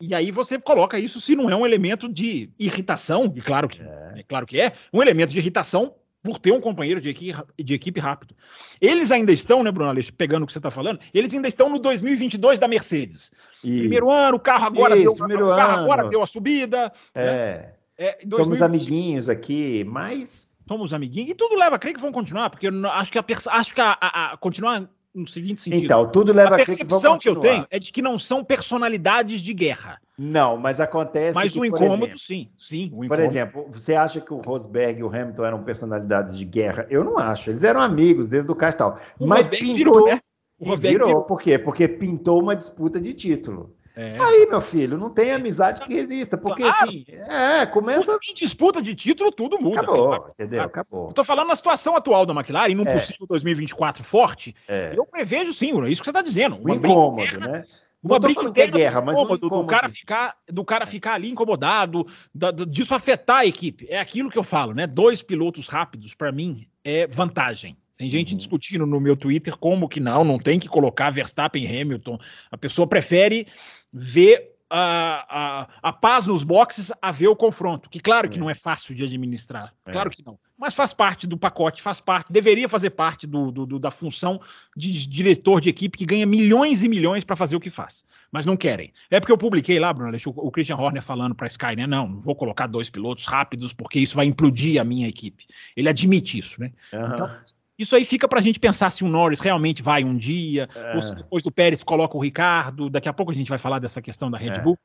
E 0.00 0.14
aí 0.14 0.30
você 0.30 0.58
coloca 0.58 0.98
isso 0.98 1.20
se 1.20 1.36
não 1.36 1.48
é 1.48 1.54
um 1.54 1.64
elemento 1.64 2.08
de 2.12 2.50
irritação, 2.58 3.32
e 3.36 3.40
claro 3.40 3.68
que 3.68 3.82
é, 3.82 4.14
é 4.16 4.22
claro 4.22 4.44
que 4.44 4.60
é, 4.60 4.72
um 4.92 5.00
elemento 5.00 5.30
de 5.30 5.38
irritação 5.38 5.94
por 6.26 6.40
ter 6.40 6.50
um 6.50 6.60
companheiro 6.60 7.00
de 7.00 7.08
equipe, 7.08 7.40
de 7.56 7.74
equipe 7.74 8.00
rápido. 8.00 8.34
Eles 8.80 9.12
ainda 9.12 9.30
estão, 9.30 9.62
né, 9.62 9.70
Bruno 9.70 9.88
Aleixo, 9.88 10.12
pegando 10.12 10.42
o 10.42 10.46
que 10.46 10.52
você 10.52 10.58
está 10.58 10.72
falando, 10.72 10.98
eles 11.14 11.32
ainda 11.32 11.46
estão 11.46 11.70
no 11.70 11.78
2022 11.78 12.58
da 12.58 12.66
Mercedes. 12.66 13.30
Isso. 13.62 13.78
Primeiro 13.78 14.10
ano, 14.10 14.36
o 14.36 14.40
carro 14.40 14.66
agora, 14.66 14.96
Isso, 14.96 15.14
deu, 15.28 15.46
o 15.46 15.56
carro 15.56 15.84
agora 15.84 16.08
deu 16.08 16.20
a 16.20 16.26
subida. 16.26 16.92
É. 17.14 17.24
Né? 17.24 17.72
é 17.96 18.18
2020, 18.26 18.44
Somos 18.44 18.62
amiguinhos 18.62 19.28
aqui, 19.28 19.84
mas... 19.84 20.52
Somos 20.66 20.92
amiguinhos, 20.92 21.30
e 21.30 21.34
tudo 21.34 21.54
leva 21.54 21.76
a 21.76 21.78
crer 21.78 21.94
que 21.94 22.00
vão 22.00 22.10
continuar, 22.10 22.50
porque 22.50 22.66
eu 22.66 22.90
acho 22.90 23.12
que 23.12 23.18
a, 23.18 23.24
acho 23.52 23.72
que 23.72 23.80
a, 23.80 23.96
a, 24.00 24.32
a 24.32 24.36
continuar 24.36 24.90
no 25.16 25.26
seguinte 25.26 25.62
sentido. 25.62 25.84
Então, 25.84 26.08
tudo 26.10 26.32
leva 26.32 26.50
a, 26.50 26.54
a 26.54 26.56
percepção 26.64 27.18
que, 27.18 27.22
que, 27.22 27.28
eu 27.28 27.36
tenho 27.36 27.66
é 27.70 27.78
de 27.78 27.90
que 27.90 28.02
não 28.02 28.18
são 28.18 28.44
personalidades 28.44 29.40
de 29.40 29.54
guerra. 29.54 30.00
Não, 30.18 30.56
mas 30.56 30.80
acontece. 30.80 31.34
Mas 31.34 31.52
que, 31.52 31.58
o 31.58 31.64
incômodo, 31.64 32.04
exemplo, 32.04 32.18
sim, 32.18 32.48
sim. 32.58 32.84
Incômodo. 32.84 33.08
Por 33.08 33.20
exemplo, 33.20 33.68
você 33.72 33.94
acha 33.94 34.20
que 34.20 34.32
o 34.32 34.38
Rosberg 34.38 35.00
e 35.00 35.02
o 35.02 35.08
Hamilton 35.08 35.44
eram 35.44 35.62
personalidades 35.62 36.38
de 36.38 36.44
guerra? 36.44 36.86
Eu 36.90 37.02
não 37.02 37.18
acho. 37.18 37.50
Eles 37.50 37.64
eram 37.64 37.80
amigos 37.80 38.26
desde 38.26 38.50
o 38.50 38.54
kart 38.54 38.74
e 38.74 38.78
tal. 38.78 38.98
O 39.18 39.26
mas 39.26 39.46
Rosberg 39.46 39.64
pintou, 39.64 39.76
virou, 39.76 40.06
né? 40.06 40.20
O 40.58 40.68
Rosberg 40.68 40.94
virou. 40.94 41.08
virou. 41.08 41.22
Por 41.24 41.40
quê? 41.40 41.58
Porque 41.58 41.88
pintou 41.88 42.40
uma 42.40 42.54
disputa 42.54 43.00
de 43.00 43.12
título. 43.14 43.74
É. 43.96 44.18
Aí, 44.20 44.46
meu 44.46 44.60
filho, 44.60 44.98
não 44.98 45.08
tem 45.08 45.32
amizade 45.32 45.80
que 45.80 45.94
resista, 45.94 46.36
porque 46.36 46.62
claro. 46.62 46.84
assim, 46.84 47.06
é, 47.08 47.64
começa. 47.64 48.18
Em 48.28 48.34
disputa 48.34 48.82
de 48.82 48.94
título, 48.94 49.32
tudo 49.32 49.58
muda. 49.58 49.80
Acabou, 49.80 50.30
entendeu? 50.34 50.62
Acabou. 50.62 51.08
Eu 51.08 51.14
tô 51.14 51.24
falando 51.24 51.48
na 51.48 51.56
situação 51.56 51.96
atual 51.96 52.26
da 52.26 52.34
McLaren, 52.34 52.74
num 52.74 52.86
é. 52.86 52.92
possível 52.92 53.26
2024 53.26 54.04
forte, 54.04 54.54
é. 54.68 54.92
eu 54.94 55.06
prevejo 55.06 55.54
sim, 55.54 55.72
isso 55.86 56.02
que 56.02 56.06
você 56.06 56.12
tá 56.12 56.20
dizendo. 56.20 56.56
Uma 56.56 56.76
incômodo, 56.76 57.22
interna, 57.22 57.48
né? 57.48 57.64
Uma 58.02 58.18
briga 58.18 58.42
é 58.42 58.44
interna 58.44 58.76
é 58.76 58.78
guerra, 58.78 59.00
mas 59.00 59.16
incômodo, 59.16 59.48
do 59.48 59.66
cara 59.66 59.88
ficar, 59.88 60.36
do 60.46 60.64
cara 60.64 60.84
ficar 60.84 61.14
ali 61.14 61.30
incomodado, 61.30 62.06
da, 62.34 62.50
disso 62.50 62.94
afetar 62.94 63.38
a 63.38 63.46
equipe. 63.46 63.86
É 63.88 63.98
aquilo 63.98 64.28
que 64.28 64.38
eu 64.38 64.44
falo, 64.44 64.74
né? 64.74 64.86
Dois 64.86 65.22
pilotos 65.22 65.68
rápidos, 65.68 66.14
para 66.14 66.30
mim, 66.30 66.68
é 66.84 67.06
vantagem. 67.06 67.76
Tem 67.96 68.10
gente 68.10 68.32
uhum. 68.32 68.36
discutindo 68.36 68.86
no 68.86 69.00
meu 69.00 69.16
Twitter 69.16 69.56
como 69.56 69.88
que 69.88 70.00
não, 70.00 70.22
não 70.22 70.38
tem 70.38 70.58
que 70.58 70.68
colocar 70.68 71.10
Verstappen 71.10 71.64
e 71.64 71.80
Hamilton. 71.80 72.18
A 72.50 72.58
pessoa 72.58 72.86
prefere 72.86 73.46
ver 73.92 74.56
a, 74.68 75.26
a, 75.28 75.68
a 75.90 75.92
paz 75.92 76.26
nos 76.26 76.42
boxes 76.42 76.92
a 77.00 77.12
ver 77.12 77.28
o 77.28 77.36
confronto. 77.36 77.88
Que 77.88 78.00
claro 78.00 78.28
que 78.28 78.36
é. 78.36 78.40
não 78.40 78.50
é 78.50 78.54
fácil 78.54 78.94
de 78.94 79.04
administrar. 79.04 79.72
É. 79.84 79.92
Claro 79.92 80.10
que 80.10 80.24
não. 80.24 80.38
Mas 80.58 80.74
faz 80.74 80.94
parte 80.94 81.26
do 81.26 81.36
pacote, 81.36 81.82
faz 81.82 82.00
parte, 82.00 82.32
deveria 82.32 82.66
fazer 82.66 82.90
parte 82.90 83.26
do, 83.26 83.52
do, 83.52 83.66
do 83.66 83.78
da 83.78 83.90
função 83.90 84.40
de 84.74 85.06
diretor 85.06 85.60
de 85.60 85.68
equipe 85.68 85.98
que 85.98 86.06
ganha 86.06 86.24
milhões 86.24 86.82
e 86.82 86.88
milhões 86.88 87.24
para 87.24 87.36
fazer 87.36 87.56
o 87.56 87.60
que 87.60 87.68
faz. 87.68 88.04
Mas 88.32 88.46
não 88.46 88.56
querem. 88.56 88.92
É 89.10 89.20
porque 89.20 89.32
eu 89.32 89.38
publiquei 89.38 89.78
lá, 89.78 89.92
Bruno, 89.92 90.16
o, 90.16 90.30
o 90.46 90.50
Christian 90.50 90.76
Horner 90.76 91.02
falando 91.02 91.34
para 91.34 91.46
a 91.46 91.48
Sky, 91.48 91.76
né? 91.76 91.86
Não, 91.86 92.08
não 92.08 92.20
vou 92.20 92.34
colocar 92.34 92.66
dois 92.66 92.88
pilotos 92.88 93.26
rápidos 93.26 93.74
porque 93.74 94.00
isso 94.00 94.16
vai 94.16 94.24
implodir 94.24 94.80
a 94.80 94.84
minha 94.84 95.06
equipe. 95.06 95.46
Ele 95.76 95.90
admite 95.90 96.38
isso, 96.38 96.58
né? 96.58 96.72
Uhum. 96.92 97.12
Então, 97.12 97.38
isso 97.78 97.94
aí 97.94 98.04
fica 98.04 98.26
para 98.26 98.38
a 98.38 98.42
gente 98.42 98.58
pensar 98.58 98.90
se 98.90 99.04
o 99.04 99.08
Norris 99.08 99.40
realmente 99.40 99.82
vai 99.82 100.04
um 100.04 100.16
dia, 100.16 100.68
é. 100.74 100.94
ou 100.94 101.02
se 101.02 101.14
depois 101.14 101.42
do 101.42 101.52
Pérez 101.52 101.82
coloca 101.82 102.16
o 102.16 102.20
Ricardo. 102.20 102.88
Daqui 102.88 103.08
a 103.08 103.12
pouco 103.12 103.32
a 103.32 103.34
gente 103.34 103.48
vai 103.48 103.58
falar 103.58 103.78
dessa 103.78 104.00
questão 104.00 104.30
da 104.30 104.38
Red 104.38 104.52
é. 104.52 104.60
Bull. 104.60 104.78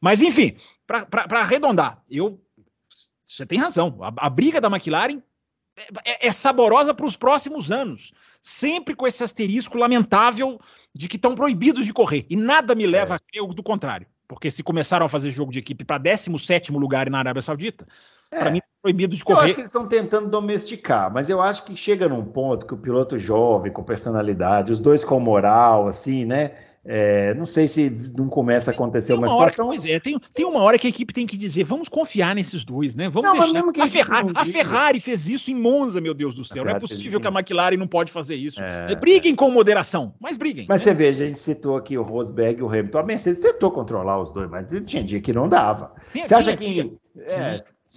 Mas, 0.00 0.20
enfim, 0.20 0.56
para 0.86 1.40
arredondar, 1.40 2.02
eu 2.10 2.40
você 3.24 3.46
tem 3.46 3.58
razão. 3.58 3.98
A, 4.00 4.26
a 4.26 4.30
briga 4.30 4.60
da 4.60 4.68
McLaren 4.68 5.20
é, 5.76 5.82
é, 6.04 6.28
é 6.28 6.32
saborosa 6.32 6.94
para 6.94 7.06
os 7.06 7.16
próximos 7.16 7.72
anos. 7.72 8.12
Sempre 8.40 8.94
com 8.94 9.06
esse 9.06 9.24
asterisco 9.24 9.78
lamentável 9.78 10.60
de 10.94 11.08
que 11.08 11.16
estão 11.16 11.34
proibidos 11.34 11.86
de 11.86 11.92
correr. 11.92 12.26
E 12.28 12.36
nada 12.36 12.74
me 12.74 12.86
leva 12.86 13.14
é. 13.14 13.16
a 13.16 13.18
crer 13.18 13.54
do 13.54 13.62
contrário. 13.62 14.06
Porque 14.28 14.50
se 14.50 14.62
começaram 14.62 15.04
a 15.04 15.08
fazer 15.08 15.30
jogo 15.30 15.52
de 15.52 15.58
equipe 15.58 15.84
para 15.84 15.98
17 15.98 16.72
lugar 16.72 17.10
na 17.10 17.18
Arábia 17.18 17.42
Saudita, 17.42 17.86
é. 18.34 18.40
para 18.40 18.50
mim 18.50 18.60
tá 18.60 18.66
proibido 18.82 19.16
de 19.16 19.24
correr. 19.24 19.38
Eu 19.38 19.44
acho 19.44 19.54
que 19.54 19.60
eles 19.60 19.70
estão 19.70 19.86
tentando 19.86 20.28
domesticar, 20.28 21.12
mas 21.12 21.30
eu 21.30 21.40
acho 21.40 21.64
que 21.64 21.76
chega 21.76 22.08
num 22.08 22.24
ponto 22.24 22.66
que 22.66 22.74
o 22.74 22.76
piloto 22.76 23.18
jovem, 23.18 23.72
com 23.72 23.82
personalidade, 23.82 24.72
os 24.72 24.78
dois 24.78 25.04
com 25.04 25.18
moral, 25.20 25.88
assim, 25.88 26.24
né? 26.24 26.52
É, 26.86 27.32
não 27.32 27.46
sei 27.46 27.66
se 27.66 27.88
não 28.14 28.28
começa 28.28 28.70
a 28.70 28.74
acontecer 28.74 29.14
uma, 29.14 29.26
uma 29.26 29.30
situação. 29.30 29.70
Que, 29.78 29.90
é, 29.90 29.98
tem, 29.98 30.20
tem 30.34 30.44
uma 30.44 30.60
hora 30.60 30.78
que 30.78 30.86
a 30.86 30.90
equipe 30.90 31.14
tem 31.14 31.26
que 31.26 31.34
dizer: 31.34 31.64
vamos 31.64 31.88
confiar 31.88 32.34
nesses 32.34 32.62
dois, 32.62 32.94
né? 32.94 33.08
Vamos 33.08 33.30
não, 33.30 33.72
deixar. 33.72 33.82
A, 33.82 33.84
a, 33.84 33.88
Ferrari, 33.88 34.32
a, 34.34 34.44
Ferrari, 34.44 35.00
fez 35.00 35.26
isso 35.26 35.50
em 35.50 35.54
Monza, 35.54 35.98
meu 35.98 36.12
Deus 36.12 36.34
do 36.34 36.44
céu. 36.44 36.62
Não 36.62 36.72
é 36.72 36.78
possível 36.78 37.18
que 37.18 37.26
a 37.26 37.30
McLaren 37.30 37.78
não 37.78 37.86
pode 37.86 38.12
fazer 38.12 38.34
isso. 38.34 38.62
É, 38.62 38.92
é, 38.92 38.94
briguem 38.94 39.34
com 39.34 39.50
moderação, 39.50 40.14
mas 40.20 40.36
briguem. 40.36 40.66
Mas 40.68 40.82
né? 40.82 40.92
você 40.92 40.94
vê, 40.94 41.08
a 41.08 41.12
gente 41.12 41.38
citou 41.38 41.78
aqui 41.78 41.96
o 41.96 42.02
Rosberg 42.02 42.60
e 42.60 42.62
o 42.62 42.68
Hamilton. 42.68 42.98
A 42.98 43.02
Mercedes 43.02 43.40
tentou 43.40 43.70
controlar 43.70 44.20
os 44.20 44.30
dois, 44.30 44.50
mas 44.50 44.66
tinha 44.84 45.02
dia 45.02 45.22
que 45.22 45.32
não 45.32 45.48
dava. 45.48 45.90
você 46.12 46.34
acha 46.34 46.54
que. 46.54 46.98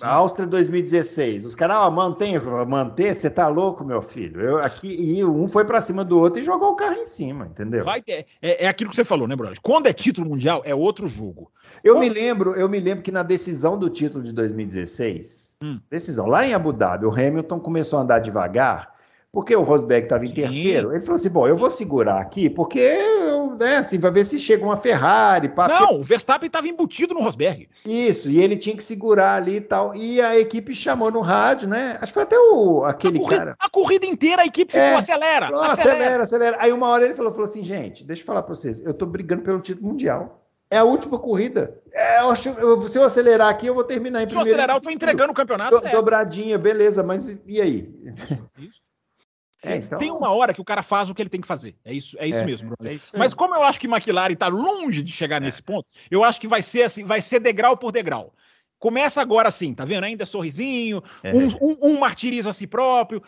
A 0.01 0.09
Áustria 0.09 0.45
2016. 0.45 1.45
Os 1.45 1.55
caras, 1.55 1.77
ah, 1.79 1.89
mantém, 1.89 2.39
manter, 2.67 3.15
você 3.15 3.29
tá 3.29 3.47
louco, 3.47 3.83
meu 3.83 4.01
filho. 4.01 4.41
Eu 4.41 4.57
aqui 4.59 4.93
e 4.93 5.23
um 5.23 5.47
foi 5.47 5.65
para 5.65 5.81
cima 5.81 6.03
do 6.03 6.19
outro 6.19 6.39
e 6.39 6.43
jogou 6.43 6.71
o 6.71 6.75
carro 6.75 6.95
em 6.95 7.05
cima, 7.05 7.47
entendeu? 7.47 7.83
Vai 7.83 8.01
ter, 8.01 8.25
é, 8.41 8.65
é 8.65 8.67
aquilo 8.67 8.89
que 8.89 8.95
você 8.95 9.03
falou, 9.03 9.27
né, 9.27 9.35
Bruno? 9.35 9.53
Quando 9.61 9.87
é 9.87 9.93
título 9.93 10.29
mundial 10.29 10.61
é 10.65 10.75
outro 10.75 11.07
jogo. 11.07 11.51
Eu 11.83 11.95
Quando... 11.95 12.03
me 12.03 12.09
lembro, 12.09 12.53
eu 12.53 12.69
me 12.69 12.79
lembro 12.79 13.03
que 13.03 13.11
na 13.11 13.23
decisão 13.23 13.77
do 13.77 13.89
título 13.89 14.23
de 14.23 14.31
2016, 14.31 15.55
hum. 15.63 15.79
decisão 15.89 16.27
lá 16.27 16.45
em 16.45 16.53
Abu 16.53 16.73
Dhabi, 16.73 17.05
o 17.05 17.11
Hamilton 17.11 17.59
começou 17.59 17.99
a 17.99 18.01
andar 18.03 18.19
devagar 18.19 18.97
porque 19.31 19.55
o 19.55 19.61
Rosberg 19.61 20.05
estava 20.05 20.23
em 20.23 20.29
Sim. 20.29 20.33
terceiro. 20.33 20.91
Ele 20.91 21.01
falou 21.01 21.15
assim: 21.15 21.29
bom, 21.29 21.47
eu 21.47 21.55
vou 21.55 21.69
segurar 21.69 22.19
aqui, 22.19 22.49
porque, 22.49 22.97
né, 23.57 23.77
assim, 23.77 23.97
vai 23.97 24.11
ver 24.11 24.25
se 24.25 24.39
chega 24.39 24.63
uma 24.63 24.77
Ferrari. 24.77 25.51
Não, 25.67 25.99
o 25.99 26.03
Verstappen 26.03 26.47
estava 26.47 26.67
embutido 26.67 27.13
no 27.13 27.21
Rosberg. 27.21 27.67
Isso, 27.85 28.29
e 28.29 28.41
ele 28.41 28.55
tinha 28.55 28.75
que 28.75 28.83
segurar 28.83 29.35
ali 29.35 29.57
e 29.57 29.61
tal. 29.61 29.95
E 29.95 30.21
a 30.21 30.37
equipe 30.37 30.73
chamou 30.75 31.11
no 31.11 31.21
rádio, 31.21 31.67
né? 31.67 31.97
Acho 32.01 32.11
que 32.11 32.13
foi 32.13 32.23
até 32.23 32.37
o, 32.37 32.83
aquele 32.85 33.17
a 33.17 33.21
corrida, 33.21 33.39
cara. 33.39 33.55
A 33.59 33.69
corrida 33.69 34.05
inteira 34.05 34.41
a 34.43 34.45
equipe 34.45 34.71
ficou: 34.71 34.85
é, 34.85 34.95
acelera, 34.95 35.47
acelera, 35.47 35.71
acelera, 35.71 36.23
acelera. 36.23 36.57
Aí 36.59 36.71
uma 36.71 36.87
hora 36.87 37.05
ele 37.05 37.13
falou, 37.13 37.31
falou 37.31 37.45
assim: 37.45 37.63
gente, 37.63 38.03
deixa 38.03 38.21
eu 38.21 38.25
falar 38.25 38.43
para 38.43 38.55
vocês, 38.55 38.81
eu 38.81 38.93
tô 38.93 39.05
brigando 39.05 39.41
pelo 39.41 39.59
título 39.59 39.87
mundial. 39.87 40.43
É 40.69 40.77
a 40.79 40.83
última 40.83 41.17
corrida. 41.17 41.81
É, 41.93 42.19
eu 42.19 42.29
acho, 42.29 42.49
eu, 42.49 42.81
se 42.89 42.97
eu 42.97 43.03
acelerar 43.03 43.47
aqui, 43.47 43.67
eu 43.67 43.73
vou 43.73 43.85
terminar 43.85 44.21
em 44.21 44.25
primeiro. 44.25 44.45
Se 44.45 44.51
eu 44.51 44.55
acelerar, 44.55 44.75
eu 44.75 44.81
tô 44.81 44.89
entregando 44.89 45.31
o 45.31 45.35
campeonato. 45.35 45.79
Do, 45.79 45.87
é. 45.87 45.91
Dobradinha, 45.91 46.57
beleza, 46.57 47.01
mas 47.03 47.37
e 47.47 47.61
aí? 47.61 47.89
Isso. 48.59 48.86
É, 49.63 49.77
então... 49.77 49.97
Tem 49.97 50.11
uma 50.11 50.31
hora 50.31 50.53
que 50.53 50.61
o 50.61 50.65
cara 50.65 50.83
faz 50.83 51.09
o 51.09 51.15
que 51.15 51.21
ele 51.21 51.29
tem 51.29 51.41
que 51.41 51.47
fazer. 51.47 51.75
É 51.83 51.93
isso, 51.93 52.15
é 52.19 52.27
isso 52.27 52.39
é, 52.39 52.45
mesmo, 52.45 52.73
é 52.83 52.93
isso 52.93 53.17
Mas 53.17 53.33
como 53.33 53.55
eu 53.55 53.63
acho 53.63 53.79
que 53.79 53.87
McLaren 53.87 54.33
está 54.33 54.47
longe 54.47 55.01
de 55.01 55.11
chegar 55.11 55.37
é. 55.37 55.39
nesse 55.39 55.63
ponto, 55.63 55.87
eu 56.11 56.23
acho 56.23 56.39
que 56.39 56.47
vai 56.47 56.61
ser 56.61 56.83
assim, 56.83 57.03
vai 57.03 57.21
ser 57.21 57.39
degrau 57.39 57.75
por 57.75 57.91
degrau. 57.91 58.33
Começa 58.79 59.19
agora 59.19 59.47
assim, 59.47 59.73
tá 59.73 59.83
vendo? 59.85 60.03
Ainda 60.03 60.25
sorrisinho, 60.25 61.01
é. 61.23 61.33
um, 61.33 61.47
um, 61.59 61.77
um 61.81 61.99
martiriza 61.99 62.51
a 62.51 62.53
si 62.53 62.67
próprio, 62.67 63.23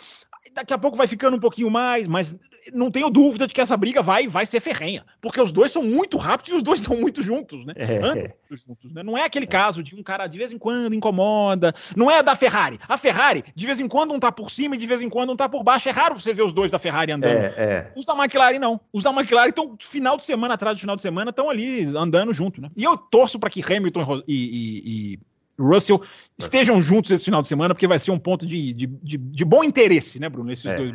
daqui 0.54 0.74
a 0.74 0.78
pouco 0.78 0.98
vai 0.98 1.08
ficando 1.08 1.38
um 1.38 1.40
pouquinho 1.40 1.70
mais, 1.70 2.08
mas 2.08 2.38
não 2.74 2.92
tenho 2.92 3.10
dúvida 3.10 3.48
de 3.48 3.54
que 3.54 3.62
essa 3.62 3.78
briga 3.78 4.02
vai 4.02 4.28
vai 4.28 4.46
ser 4.46 4.60
ferrenha, 4.60 5.06
porque 5.22 5.40
os 5.40 5.52
dois 5.52 5.72
são 5.72 5.84
muito 5.84 6.18
rápidos 6.18 6.54
e 6.54 6.56
os 6.56 6.64
dois 6.64 6.80
estão 6.82 6.98
muito 6.98 7.22
juntos, 7.22 7.66
né? 7.66 7.74
É. 7.76 7.98
Andam 7.98 8.16
muito 8.16 8.58
juntos, 8.58 8.94
né? 8.94 9.04
Não 9.04 9.18
é 9.18 9.24
aquele 9.24 9.46
é. 9.46 9.48
caso 9.48 9.82
de 9.82 9.96
um 9.96 10.04
cara 10.04 10.28
de 10.28 10.38
vez 10.38 10.52
em 10.52 10.58
quando 10.58 10.94
incomoda, 10.94 11.74
não 11.96 12.10
é 12.10 12.22
da 12.22 12.36
Ferrari. 12.36 12.80
A 12.88 12.98
Ferrari, 12.98 13.44
de 13.56 13.66
vez 13.66 13.80
em 13.80 13.88
quando 13.88 14.14
um 14.14 14.20
tá 14.20 14.32
por 14.32 14.50
cima 14.52 14.76
e 14.76 14.78
de 14.78 14.86
vez 14.86 15.02
em 15.02 15.10
quando 15.10 15.32
um 15.32 15.36
tá 15.36 15.48
por 15.48 15.64
baixo. 15.64 15.90
É 15.90 15.92
raro 15.92 16.18
você 16.18 16.34
ver 16.34 16.44
os 16.44 16.54
dois 16.54 16.72
da 16.72 16.80
Ferrari 16.80 17.12
andando. 17.12 17.34
É, 17.34 17.54
é. 17.58 17.92
Os 17.96 18.06
da 18.06 18.14
McLaren 18.14 18.60
não. 18.60 18.80
Os 18.92 19.04
da 19.04 19.12
McLaren 19.12 19.50
estão 19.50 19.76
final 19.80 20.18
de 20.18 20.24
semana 20.24 20.54
atrás 20.54 20.78
do 20.78 20.82
final 20.82 20.96
de 20.96 21.02
semana 21.02 21.30
estão 21.30 21.50
ali 21.50 21.86
andando 21.96 22.34
junto, 22.34 22.62
né? 22.62 22.70
E 22.76 22.84
eu 22.84 22.98
torço 22.98 23.40
para 23.40 23.50
que 23.50 23.62
Hamilton 23.62 24.24
e, 24.28 24.36
e, 24.36 25.14
e 25.14 25.20
Russell 25.60 26.02
estejam 26.38 26.82
juntos 26.82 27.12
esse 27.12 27.26
final 27.26 27.42
de 27.42 27.48
semana, 27.48 27.74
porque 27.74 27.88
vai 27.88 28.00
ser 28.00 28.12
um 28.12 28.20
ponto 28.20 28.46
de, 28.46 28.74
de, 28.74 28.88
de, 28.88 29.18
de 29.18 29.46
bom 29.46 29.64
interesse, 29.64 30.20
né, 30.20 30.30
Bruno? 30.30 30.52
Esses 30.52 30.72
é. 30.72 30.76
dois. 30.76 30.94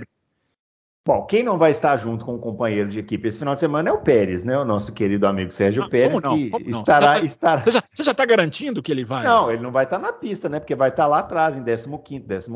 Bom, 1.06 1.26
quem 1.26 1.42
não 1.42 1.58
vai 1.58 1.70
estar 1.70 1.98
junto 1.98 2.24
com 2.24 2.34
o 2.34 2.38
companheiro 2.38 2.88
de 2.88 2.98
equipe 2.98 3.28
esse 3.28 3.38
final 3.38 3.52
de 3.52 3.60
semana 3.60 3.90
é 3.90 3.92
o 3.92 3.98
Pérez, 3.98 4.42
né? 4.42 4.56
O 4.56 4.64
nosso 4.64 4.90
querido 4.90 5.26
amigo 5.26 5.50
Sérgio 5.50 5.82
ah, 5.82 5.88
Pérez, 5.90 6.18
que 6.18 6.70
estará. 6.70 7.18
Você, 7.18 7.26
estará... 7.26 7.62
você 7.62 8.02
já 8.02 8.12
está 8.12 8.24
garantindo 8.24 8.82
que 8.82 8.90
ele 8.90 9.04
vai? 9.04 9.22
Não, 9.22 9.50
ele 9.50 9.62
não 9.62 9.70
vai 9.70 9.84
estar 9.84 9.98
na 9.98 10.14
pista, 10.14 10.48
né? 10.48 10.58
Porque 10.58 10.74
vai 10.74 10.88
estar 10.88 11.06
lá 11.06 11.18
atrás, 11.18 11.58
em 11.58 11.62
15, 11.62 11.90
14, 12.26 12.50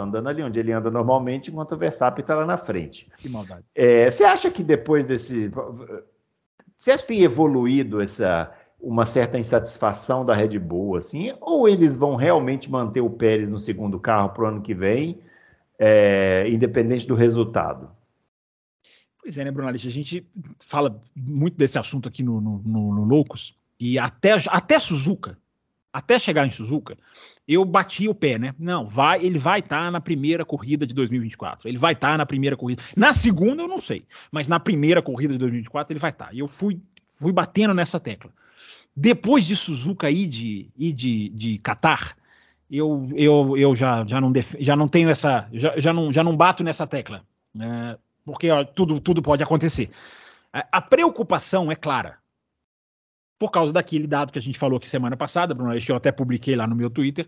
andando 0.00 0.28
ali 0.28 0.44
onde 0.44 0.60
ele 0.60 0.70
anda 0.70 0.92
normalmente, 0.92 1.50
enquanto 1.50 1.72
o 1.72 1.76
Verstappen 1.76 2.22
está 2.22 2.36
lá 2.36 2.46
na 2.46 2.56
frente. 2.56 3.10
Que 3.18 3.28
maldade. 3.28 3.64
É, 3.74 4.08
você 4.08 4.22
acha 4.22 4.48
que 4.48 4.62
depois 4.62 5.04
desse. 5.04 5.50
Você 6.76 6.92
acha 6.92 7.02
que 7.02 7.08
tem 7.08 7.24
evoluído 7.24 8.00
essa 8.00 8.52
uma 8.80 9.04
certa 9.04 9.38
insatisfação 9.38 10.24
da 10.24 10.34
Red 10.34 10.58
Bull, 10.58 10.96
assim, 10.96 11.32
ou 11.40 11.68
eles 11.68 11.96
vão 11.96 12.14
realmente 12.14 12.70
manter 12.70 13.00
o 13.00 13.10
Pérez 13.10 13.48
no 13.48 13.58
segundo 13.58 13.98
carro 13.98 14.30
para 14.30 14.44
o 14.44 14.46
ano 14.46 14.62
que 14.62 14.74
vem, 14.74 15.20
é, 15.78 16.46
independente 16.48 17.06
do 17.06 17.14
resultado? 17.14 17.90
Pois 19.20 19.36
é, 19.36 19.44
né, 19.44 19.50
Bruno 19.50 19.68
Alice? 19.68 19.86
A 19.86 19.90
gente 19.90 20.26
fala 20.58 21.00
muito 21.14 21.56
desse 21.56 21.78
assunto 21.78 22.08
aqui 22.08 22.22
no, 22.22 22.40
no, 22.40 22.62
no, 22.64 22.94
no 22.94 23.04
Loucos, 23.04 23.56
e 23.80 23.98
até, 23.98 24.34
até 24.48 24.78
Suzuka, 24.78 25.38
até 25.92 26.18
chegar 26.18 26.46
em 26.46 26.50
Suzuka, 26.50 26.96
eu 27.46 27.64
bati 27.64 28.08
o 28.08 28.14
pé, 28.14 28.38
né? 28.38 28.54
Não, 28.58 28.86
vai, 28.86 29.24
ele 29.24 29.38
vai 29.38 29.60
estar 29.60 29.84
tá 29.84 29.90
na 29.90 30.00
primeira 30.00 30.44
corrida 30.44 30.86
de 30.86 30.94
2024. 30.94 31.68
Ele 31.68 31.78
vai 31.78 31.94
estar 31.94 32.12
tá 32.12 32.18
na 32.18 32.26
primeira 32.26 32.56
corrida. 32.56 32.82
Na 32.94 33.12
segunda 33.12 33.62
eu 33.62 33.68
não 33.68 33.80
sei, 33.80 34.04
mas 34.30 34.46
na 34.46 34.60
primeira 34.60 35.00
corrida 35.00 35.32
de 35.32 35.38
2024 35.38 35.92
ele 35.92 36.00
vai 36.00 36.10
estar. 36.10 36.26
Tá. 36.26 36.32
E 36.32 36.40
eu 36.40 36.46
fui, 36.46 36.80
fui 37.06 37.32
batendo 37.32 37.72
nessa 37.72 37.98
tecla. 37.98 38.30
Depois 38.94 39.44
de 39.44 39.54
Suzuka 39.54 40.10
e 40.10 40.26
de, 40.26 40.70
e 40.76 40.92
de, 40.92 41.28
de 41.30 41.58
Qatar, 41.58 42.16
eu, 42.70 43.08
eu, 43.14 43.56
eu 43.56 43.74
já, 43.74 44.04
já, 44.06 44.20
não 44.20 44.30
def, 44.30 44.54
já 44.60 44.76
não 44.76 44.88
tenho 44.88 45.08
essa. 45.08 45.48
Já, 45.52 45.78
já, 45.78 45.92
não, 45.92 46.12
já 46.12 46.22
não 46.22 46.36
bato 46.36 46.62
nessa 46.62 46.86
tecla. 46.86 47.24
Né? 47.54 47.96
Porque 48.24 48.50
ó, 48.50 48.64
tudo, 48.64 49.00
tudo 49.00 49.22
pode 49.22 49.42
acontecer. 49.42 49.90
A, 50.52 50.80
preocupação 50.80 51.70
é 51.70 51.76
clara. 51.76 52.18
Por 53.38 53.50
causa 53.50 53.72
daquele 53.72 54.06
dado 54.06 54.32
que 54.32 54.38
a 54.38 54.42
gente 54.42 54.58
falou 54.58 54.76
aqui 54.76 54.88
semana 54.88 55.16
passada, 55.16 55.54
Bruno, 55.54 55.72
eu 55.72 55.96
até 55.96 56.10
publiquei 56.10 56.56
lá 56.56 56.66
no 56.66 56.74
meu 56.74 56.90
Twitter, 56.90 57.26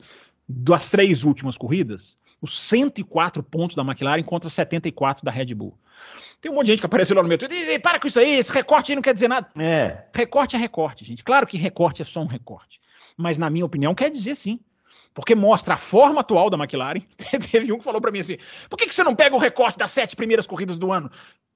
das 0.49 0.89
três 0.89 1.23
últimas 1.23 1.57
corridas, 1.57 2.19
os 2.43 2.59
104 2.59 3.43
pontos 3.43 3.77
da 3.77 3.83
McLaren 3.83 4.23
contra 4.25 4.51
74 4.51 5.25
da 5.25 5.31
Red 5.31 5.55
Bull. 5.55 5.79
Tem 6.41 6.51
um 6.51 6.55
monte 6.55 6.67
de 6.67 6.73
gente 6.73 6.81
que 6.81 6.87
apareceu 6.87 7.15
lá 7.15 7.23
no 7.23 7.29
meu 7.29 7.37
Twitter. 7.37 7.71
E, 7.71 7.79
para 7.79 8.01
com 8.01 8.07
isso 8.07 8.19
aí, 8.19 8.39
esse 8.39 8.51
recorte 8.51 8.93
aí 8.93 8.97
não 8.97 9.03
quer 9.03 9.13
dizer 9.13 9.29
nada. 9.29 9.49
É. 9.59 10.05
Recorte 10.15 10.57
é 10.57 10.59
recorte, 10.59 11.05
gente. 11.05 11.23
Claro 11.23 11.47
que 11.47 11.59
recorte 11.59 12.01
é 12.01 12.05
só 12.05 12.21
um 12.23 12.27
recorte. 12.27 12.81
Mas, 13.17 13.37
na 13.37 13.51
minha 13.51 13.67
opinião, 13.67 13.95
quer 13.95 14.11
dizer 14.11 14.35
sim. 14.35 14.59
Porque 15.13 15.35
mostra 15.35 15.75
a 15.75 15.77
forma 15.77 16.21
atual 16.21 16.49
da 16.49 16.57
McLaren. 16.57 17.03
Teve 17.51 17.73
um 17.73 17.79
que 17.79 17.85
falou 17.85 18.01
para 18.01 18.11
mim 18.11 18.21
assim: 18.21 18.39
por 18.69 18.77
que, 18.77 18.87
que 18.87 18.95
você 18.95 19.03
não 19.03 19.15
pega 19.15 19.35
o 19.35 19.39
recorte 19.39 19.79
das 19.79 19.91
sete 19.91 20.17
primeiras 20.17 20.47
corridas 20.47 20.79
do 20.79 20.93
ano? 20.93 21.11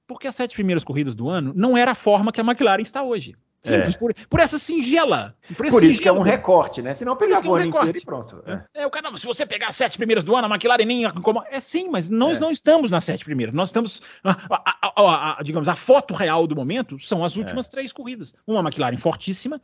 Porque 0.05 0.27
as 0.27 0.35
sete 0.35 0.53
primeiras 0.53 0.83
corridas 0.83 1.15
do 1.15 1.29
ano 1.29 1.51
não 1.55 1.75
era 1.75 1.91
a 1.91 1.95
forma 1.95 2.31
que 2.31 2.39
a 2.39 2.43
McLaren 2.43 2.81
está 2.81 3.01
hoje. 3.01 3.35
Simples, 3.65 3.95
é. 3.95 3.97
por, 3.97 4.13
por 4.29 4.39
essa 4.39 4.59
singela. 4.59 5.35
Por, 5.55 5.67
por 5.69 5.83
isso 5.83 6.01
que 6.01 6.07
é 6.07 6.11
um 6.11 6.21
recorte, 6.21 6.81
né? 6.81 6.93
Se 6.93 7.03
não 7.03 7.15
pegar 7.15 7.43
é 7.43 7.47
o 7.47 7.55
ano 7.55 7.65
inteiro 7.65 7.97
e 7.97 8.01
pronto. 8.01 8.43
É. 8.45 8.81
é, 8.81 8.87
o 8.87 8.91
cara, 8.91 9.15
se 9.17 9.25
você 9.25 9.45
pegar 9.45 9.69
as 9.69 9.75
sete 9.75 9.97
primeiras 9.97 10.23
do 10.23 10.35
ano, 10.35 10.47
a 10.47 10.49
McLaren 10.49 10.85
nem 10.85 11.03
incomoda. 11.03 11.47
É 11.49 11.59
sim, 11.59 11.89
mas 11.89 12.07
nós 12.09 12.37
é. 12.37 12.39
não 12.39 12.51
estamos 12.51 12.91
nas 12.91 13.03
sete 13.03 13.25
primeiras. 13.25 13.55
Nós 13.55 13.69
estamos. 13.69 14.01
A, 14.23 14.91
a, 14.95 15.39
a, 15.39 15.43
digamos, 15.43 15.67
a 15.67 15.75
foto 15.75 16.13
real 16.13 16.45
do 16.45 16.55
momento 16.55 16.99
são 16.99 17.23
as 17.23 17.35
últimas 17.35 17.67
é. 17.67 17.71
três 17.71 17.91
corridas. 17.91 18.35
Uma 18.45 18.61
McLaren 18.61 18.97
fortíssima 18.97 19.59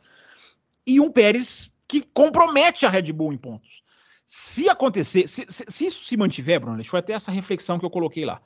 e 0.86 1.00
um 1.00 1.10
Pérez 1.10 1.70
que 1.86 2.00
compromete 2.00 2.84
a 2.84 2.88
Red 2.88 3.12
Bull 3.12 3.32
em 3.32 3.38
pontos. 3.38 3.82
Se 4.26 4.68
acontecer, 4.68 5.28
se, 5.28 5.44
se, 5.48 5.64
se 5.68 5.86
isso 5.86 6.04
se 6.04 6.16
mantiver, 6.16 6.58
Bruno, 6.58 6.82
foi 6.84 6.98
até 7.00 7.12
essa 7.12 7.30
reflexão 7.30 7.78
que 7.78 7.84
eu 7.84 7.90
coloquei 7.90 8.24
lá. 8.24 8.40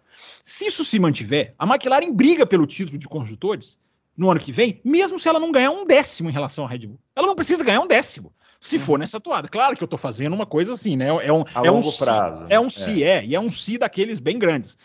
Se 0.44 0.66
isso 0.66 0.84
se 0.84 0.98
mantiver, 0.98 1.54
a 1.58 1.64
McLaren 1.66 2.12
briga 2.12 2.44
pelo 2.44 2.66
título 2.66 2.98
de 2.98 3.08
construtores 3.08 3.78
no 4.16 4.30
ano 4.30 4.40
que 4.40 4.50
vem, 4.50 4.80
mesmo 4.84 5.18
se 5.18 5.28
ela 5.28 5.38
não 5.38 5.52
ganhar 5.52 5.70
um 5.70 5.84
décimo 5.84 6.30
em 6.30 6.32
relação 6.32 6.64
à 6.64 6.68
Red 6.68 6.86
Bull. 6.86 6.98
Ela 7.14 7.26
não 7.26 7.34
precisa 7.34 7.62
ganhar 7.62 7.80
um 7.80 7.86
décimo. 7.86 8.32
Se 8.58 8.78
for 8.78 8.98
nessa 8.98 9.20
toada. 9.20 9.48
Claro 9.48 9.76
que 9.76 9.82
eu 9.82 9.86
estou 9.86 9.98
fazendo 9.98 10.32
uma 10.32 10.46
coisa 10.46 10.72
assim, 10.72 10.96
né? 10.96 11.08
É 11.08 11.32
um, 11.32 11.44
a 11.54 11.66
é 11.66 11.70
um 11.70 11.80
prazo. 11.80 12.46
É 12.48 12.58
um 12.58 12.70
si, 12.70 13.04
é. 13.04 13.18
é, 13.18 13.24
e 13.24 13.34
é 13.34 13.40
um 13.40 13.50
si 13.50 13.76
daqueles 13.76 14.18
bem 14.18 14.38
grandes. 14.38 14.78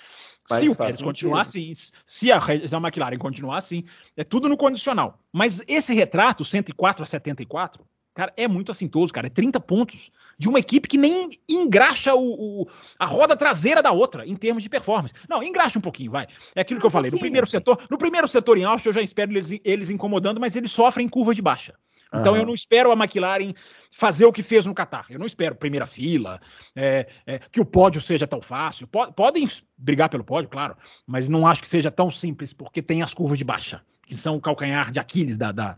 se 0.45 0.67
o 0.67 0.75
Pérez 0.75 1.01
continuar 1.01 1.41
assim, 1.41 1.71
se 2.05 2.31
a, 2.31 2.39
se 2.41 2.75
a 2.75 2.77
McLaren 2.77 3.17
continuar 3.17 3.57
assim, 3.57 3.85
é 4.17 4.23
tudo 4.23 4.49
no 4.49 4.57
condicional. 4.57 5.17
Mas 5.31 5.63
esse 5.67 5.93
retrato, 5.93 6.43
104 6.43 7.03
a 7.03 7.05
74, 7.05 7.85
cara, 8.13 8.33
é 8.35 8.47
muito 8.47 8.71
assintoso, 8.71 9.13
cara. 9.13 9.27
É 9.27 9.29
30 9.29 9.59
pontos 9.61 10.11
de 10.41 10.49
uma 10.49 10.57
equipe 10.57 10.87
que 10.87 10.97
nem 10.97 11.39
engraxa 11.47 12.15
o, 12.15 12.63
o, 12.63 12.67
a 12.97 13.05
roda 13.05 13.37
traseira 13.37 13.83
da 13.83 13.91
outra 13.91 14.25
em 14.25 14.35
termos 14.35 14.63
de 14.63 14.69
performance. 14.69 15.13
Não, 15.29 15.43
engraxa 15.43 15.77
um 15.77 15.81
pouquinho, 15.81 16.09
vai. 16.09 16.25
É 16.55 16.61
aquilo 16.61 16.79
que 16.79 16.85
eu 16.87 16.89
falei. 16.89 17.11
No 17.11 17.19
primeiro 17.19 17.45
setor, 17.45 17.79
no 17.91 17.95
primeiro 17.95 18.27
setor 18.27 18.57
em 18.57 18.63
Austin, 18.63 18.89
eu 18.89 18.93
já 18.93 19.01
espero 19.03 19.31
eles, 19.31 19.59
eles 19.63 19.91
incomodando, 19.91 20.39
mas 20.39 20.55
eles 20.55 20.71
sofrem 20.71 21.05
em 21.05 21.09
curva 21.09 21.35
de 21.35 21.43
baixa. 21.43 21.75
Então 22.11 22.33
uhum. 22.33 22.39
eu 22.39 22.45
não 22.47 22.55
espero 22.55 22.91
a 22.91 22.95
McLaren 22.95 23.53
fazer 23.91 24.25
o 24.25 24.33
que 24.33 24.41
fez 24.41 24.65
no 24.65 24.73
Qatar. 24.73 25.05
Eu 25.11 25.19
não 25.19 25.27
espero 25.27 25.53
primeira 25.55 25.85
fila, 25.85 26.41
é, 26.75 27.07
é, 27.27 27.37
que 27.37 27.61
o 27.61 27.65
pódio 27.65 28.01
seja 28.01 28.25
tão 28.25 28.41
fácil. 28.41 28.87
podem 28.87 29.45
brigar 29.77 30.09
pelo 30.09 30.23
pódio, 30.23 30.49
claro, 30.49 30.75
mas 31.05 31.29
não 31.29 31.45
acho 31.45 31.61
que 31.61 31.69
seja 31.69 31.91
tão 31.91 32.09
simples, 32.09 32.51
porque 32.51 32.81
tem 32.81 33.03
as 33.03 33.13
curvas 33.13 33.37
de 33.37 33.43
baixa, 33.43 33.83
que 34.07 34.15
são 34.15 34.37
o 34.37 34.41
calcanhar 34.41 34.91
de 34.91 34.99
Aquiles 34.99 35.37
da, 35.37 35.51
da, 35.51 35.77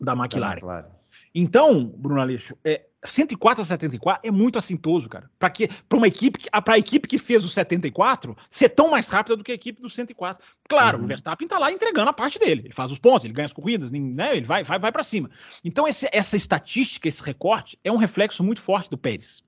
da 0.00 0.14
McLaren. 0.14 0.48
Da 0.48 0.52
McLaren. 0.54 0.94
Então, 1.32 1.86
Bruno 1.96 2.20
Aleixo, 2.20 2.56
é, 2.64 2.86
104 3.04 3.62
a 3.62 3.64
74 3.64 4.26
é 4.26 4.30
muito 4.30 4.58
assintoso, 4.58 5.08
cara. 5.08 5.30
Para 5.38 5.50
que 5.50 5.68
para 5.88 5.98
uma 5.98 6.06
equipe 6.06 6.38
para 6.50 6.74
a 6.74 6.78
equipe 6.78 7.06
que 7.06 7.18
fez 7.18 7.44
o 7.44 7.48
74 7.48 8.36
ser 8.48 8.70
tão 8.70 8.90
mais 8.90 9.06
rápida 9.08 9.36
do 9.36 9.44
que 9.44 9.52
a 9.52 9.54
equipe 9.54 9.80
do 9.80 9.90
104. 9.90 10.42
Claro, 10.68 10.98
uhum. 10.98 11.04
o 11.04 11.06
Verstappen 11.06 11.46
tá 11.46 11.58
lá 11.58 11.70
entregando 11.70 12.10
a 12.10 12.12
parte 12.12 12.38
dele. 12.38 12.62
Ele 12.64 12.74
faz 12.74 12.90
os 12.90 12.98
pontos, 12.98 13.24
ele 13.24 13.34
ganha 13.34 13.46
as 13.46 13.52
corridas, 13.52 13.92
né? 13.92 14.36
Ele 14.36 14.46
vai 14.46 14.64
vai 14.64 14.78
vai 14.78 14.90
para 14.90 15.02
cima. 15.02 15.30
Então 15.62 15.86
esse, 15.86 16.08
essa 16.12 16.36
estatística, 16.36 17.06
esse 17.06 17.22
recorte 17.22 17.78
é 17.84 17.92
um 17.92 17.96
reflexo 17.96 18.42
muito 18.42 18.60
forte 18.60 18.90
do 18.90 18.98
Pérez, 18.98 19.42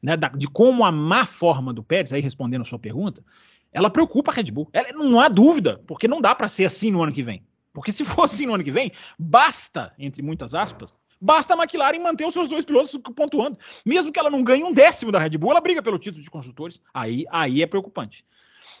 né? 0.00 0.16
Da, 0.16 0.28
de 0.28 0.46
como 0.46 0.84
a 0.84 0.92
má 0.92 1.26
forma 1.26 1.72
do 1.72 1.82
Pérez, 1.82 2.12
aí 2.12 2.20
respondendo 2.20 2.62
a 2.62 2.66
sua 2.66 2.78
pergunta, 2.78 3.24
ela 3.72 3.90
preocupa 3.90 4.30
a 4.30 4.34
Red 4.34 4.50
Bull. 4.50 4.68
Ela, 4.72 4.92
não 4.92 5.18
há 5.18 5.28
dúvida, 5.28 5.82
porque 5.86 6.06
não 6.06 6.20
dá 6.20 6.34
para 6.34 6.46
ser 6.46 6.66
assim 6.66 6.90
no 6.90 7.02
ano 7.02 7.12
que 7.12 7.22
vem. 7.22 7.42
Porque 7.72 7.90
se 7.90 8.04
for 8.04 8.24
assim 8.24 8.46
no 8.46 8.54
ano 8.54 8.62
que 8.62 8.70
vem, 8.70 8.92
basta, 9.18 9.92
entre 9.98 10.22
muitas 10.22 10.54
aspas, 10.54 11.00
Basta 11.24 11.54
a 11.54 11.56
McLaren 11.56 12.00
manter 12.00 12.26
os 12.26 12.34
seus 12.34 12.48
dois 12.48 12.64
pilotos 12.64 12.98
pontuando. 13.14 13.56
Mesmo 13.86 14.10
que 14.10 14.18
ela 14.18 14.28
não 14.28 14.42
ganhe 14.42 14.64
um 14.64 14.72
décimo 14.72 15.12
da 15.12 15.20
Red 15.20 15.38
Bull, 15.38 15.52
ela 15.52 15.60
briga 15.60 15.80
pelo 15.80 15.96
título 15.96 16.20
de 16.20 16.28
construtores. 16.28 16.80
Aí, 16.92 17.24
aí 17.30 17.62
é 17.62 17.66
preocupante. 17.66 18.26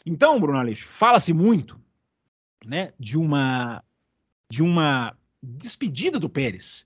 Então, 0.04 0.40
Bruno 0.40 0.58
Aleixo, 0.58 0.88
fala-se 0.88 1.32
muito 1.32 1.80
né, 2.66 2.92
de 2.98 3.16
uma 3.16 3.84
de 4.50 4.60
uma 4.60 5.16
despedida 5.40 6.18
do 6.18 6.28
Pérez 6.28 6.84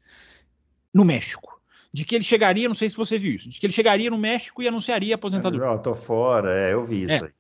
no 0.93 1.07
México. 1.07 1.59
De 1.91 2.05
que 2.05 2.15
ele 2.15 2.25
chegaria, 2.25 2.69
não 2.69 2.75
sei 2.75 2.91
se 2.91 2.97
você 2.97 3.19
viu 3.19 3.35
isso, 3.35 3.49
de 3.49 3.59
que 3.59 3.65
ele 3.65 3.73
chegaria 3.73 4.11
no 4.11 4.19
México 4.19 4.63
e 4.63 4.69
anunciaria 4.69 5.15
a 5.15 5.17
aposentadoria. 5.17 5.67
Eu 5.67 5.79
tô 5.79 5.95
fora, 5.95 6.55
é, 6.55 6.75
eu 6.75 6.85
vi 6.85 7.05
isso 7.05 7.15
é, 7.15 7.23
aí. 7.23 7.31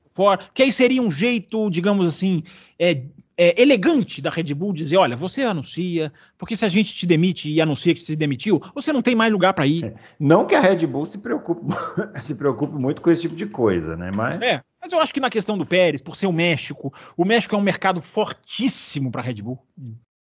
Que 0.55 0.63
aí 0.63 0.73
seria 0.73 1.03
um 1.03 1.11
jeito, 1.11 1.71
digamos 1.71 2.07
assim, 2.07 2.43
é, 2.79 3.03
é, 3.37 3.61
elegante 3.61 4.23
da 4.23 4.31
Red 4.31 4.55
Bull 4.55 4.73
dizer: 4.73 4.97
olha, 4.97 5.15
você 5.15 5.43
anuncia, 5.43 6.13
porque 6.39 6.57
se 6.57 6.65
a 6.65 6.69
gente 6.69 6.95
te 6.95 7.07
demite 7.07 7.51
e 7.51 7.61
anuncia 7.61 7.95
que 7.95 8.01
se 8.01 8.17
demitiu, 8.17 8.63
você 8.75 8.93
não 8.93 9.03
tem 9.03 9.15
mais 9.15 9.33
lugar 9.33 9.53
para 9.53 9.67
ir. 9.67 9.85
É, 9.85 9.95
não 10.19 10.47
que 10.47 10.55
a 10.55 10.61
Red 10.61 10.87
Bull 10.87 11.05
se 11.05 11.19
preocupe, 11.19 11.63
se 12.23 12.35
preocupe 12.35 12.81
muito 12.81 13.03
com 13.03 13.11
esse 13.11 13.23
tipo 13.23 13.37
de 13.37 13.47
coisa, 13.47 13.97
né? 13.97 14.11
Mas... 14.15 14.41
É, 14.41 14.63
mas 14.81 14.93
eu 14.93 15.01
acho 15.01 15.13
que 15.13 15.21
na 15.21 15.31
questão 15.31 15.59
do 15.59 15.67
Pérez, 15.67 16.01
por 16.01 16.17
ser 16.17 16.27
o 16.27 16.33
México, 16.33 16.93
o 17.17 17.25
México 17.25 17.55
é 17.55 17.59
um 17.59 17.63
mercado 17.63 18.01
fortíssimo 18.01 19.11
para 19.11 19.21
a 19.21 19.25
Red 19.25 19.43
Bull, 19.43 19.59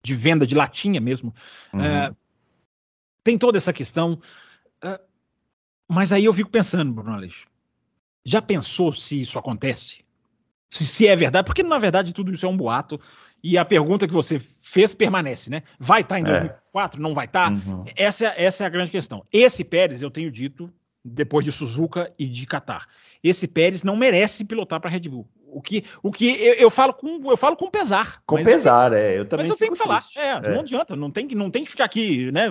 de 0.03 0.13
venda 0.13 0.45
de 0.45 0.55
latinha 0.55 0.99
mesmo. 0.99 1.33
Uhum. 1.73 1.81
É, 1.81 2.11
tem 3.23 3.37
toda 3.37 3.57
essa 3.57 3.71
questão. 3.71 4.19
É, 4.81 4.99
mas 5.87 6.11
aí 6.11 6.25
eu 6.25 6.33
fico 6.33 6.49
pensando, 6.49 6.91
Bruno 6.91 7.13
Aleixo, 7.13 7.47
já 8.29 8.41
pensou 8.41 8.91
se 8.93 9.21
isso 9.21 9.39
acontece? 9.39 10.05
se, 10.69 10.85
se 10.85 11.07
é 11.07 11.15
verdade, 11.15 11.45
porque 11.45 11.63
na 11.63 11.79
verdade 11.79 12.13
tudo 12.13 12.31
isso 12.31 12.45
é 12.45 12.49
um 12.49 12.57
boato. 12.57 12.99
E 13.43 13.57
a 13.57 13.63
pergunta 13.63 14.07
que 14.07 14.13
você 14.13 14.39
fez 14.39 14.95
permanece, 14.95 15.49
né? 15.49 15.61
Vai 15.79 16.01
estar 16.01 16.15
tá 16.15 16.19
em 16.19 16.23
2004? 16.23 16.99
É. 16.99 17.03
Não 17.03 17.13
vai 17.13 17.25
estar? 17.25 17.51
Tá? 17.51 17.55
Uhum. 17.55 17.85
Essa, 17.95 18.33
essa 18.35 18.63
é 18.63 18.67
a 18.67 18.69
grande 18.69 18.91
questão. 18.91 19.23
Esse 19.31 19.63
Pérez, 19.63 20.01
eu 20.01 20.09
tenho 20.09 20.31
dito, 20.31 20.71
depois 21.05 21.45
de 21.45 21.51
Suzuka 21.51 22.11
e 22.17 22.25
de 22.25 22.45
Qatar, 22.47 22.87
esse 23.23 23.47
Pérez 23.47 23.83
não 23.83 23.95
merece 23.95 24.43
pilotar 24.43 24.81
para 24.81 24.89
a 24.89 24.91
Red 24.93 25.01
Bull. 25.01 25.27
O 25.49 25.61
que, 25.61 25.83
o 26.03 26.11
que 26.11 26.29
eu, 26.29 26.53
eu, 26.55 26.69
falo 26.69 26.93
com 26.93 27.21
eu 27.31 27.37
falo 27.37 27.55
com 27.55 27.69
pesar. 27.69 28.21
Com 28.25 28.43
pesar, 28.43 28.91
eu, 28.91 28.97
é. 28.97 29.19
Eu 29.19 29.25
também. 29.25 29.45
Mas 29.45 29.49
eu 29.49 29.55
tenho 29.55 29.71
que 29.71 29.77
falar. 29.77 30.05
É, 30.15 30.27
é, 30.27 30.41
Não 30.41 30.59
adianta, 30.59 30.95
não 30.95 31.09
tem, 31.09 31.27
não 31.29 31.49
tem 31.49 31.63
que 31.63 31.69
ficar 31.69 31.85
aqui, 31.85 32.31
né? 32.31 32.47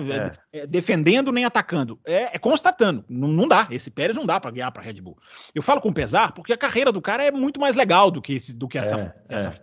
É. 0.51 0.59
é 0.59 0.67
defendendo 0.67 1.31
nem 1.31 1.45
atacando. 1.45 1.99
É, 2.05 2.35
é 2.35 2.39
constatando. 2.39 3.05
Não, 3.07 3.27
não, 3.27 3.47
dá. 3.47 3.67
Esse 3.69 3.91
Pérez 3.91 4.15
não 4.15 4.25
dá 4.25 4.39
para 4.39 4.51
ganhar 4.51 4.71
para 4.71 4.83
Red 4.83 5.01
Bull. 5.01 5.17
Eu 5.53 5.61
falo 5.61 5.79
com 5.79 5.93
pesar 5.93 6.33
porque 6.33 6.53
a 6.53 6.57
carreira 6.57 6.91
do 6.91 7.01
cara 7.01 7.23
é 7.23 7.31
muito 7.31 7.59
mais 7.59 7.75
legal 7.75 8.09
do 8.09 8.21
que, 8.21 8.33
esse, 8.33 8.55
do 8.55 8.67
que 8.67 8.77
essa, 8.77 9.15
é, 9.29 9.35
essa. 9.35 9.61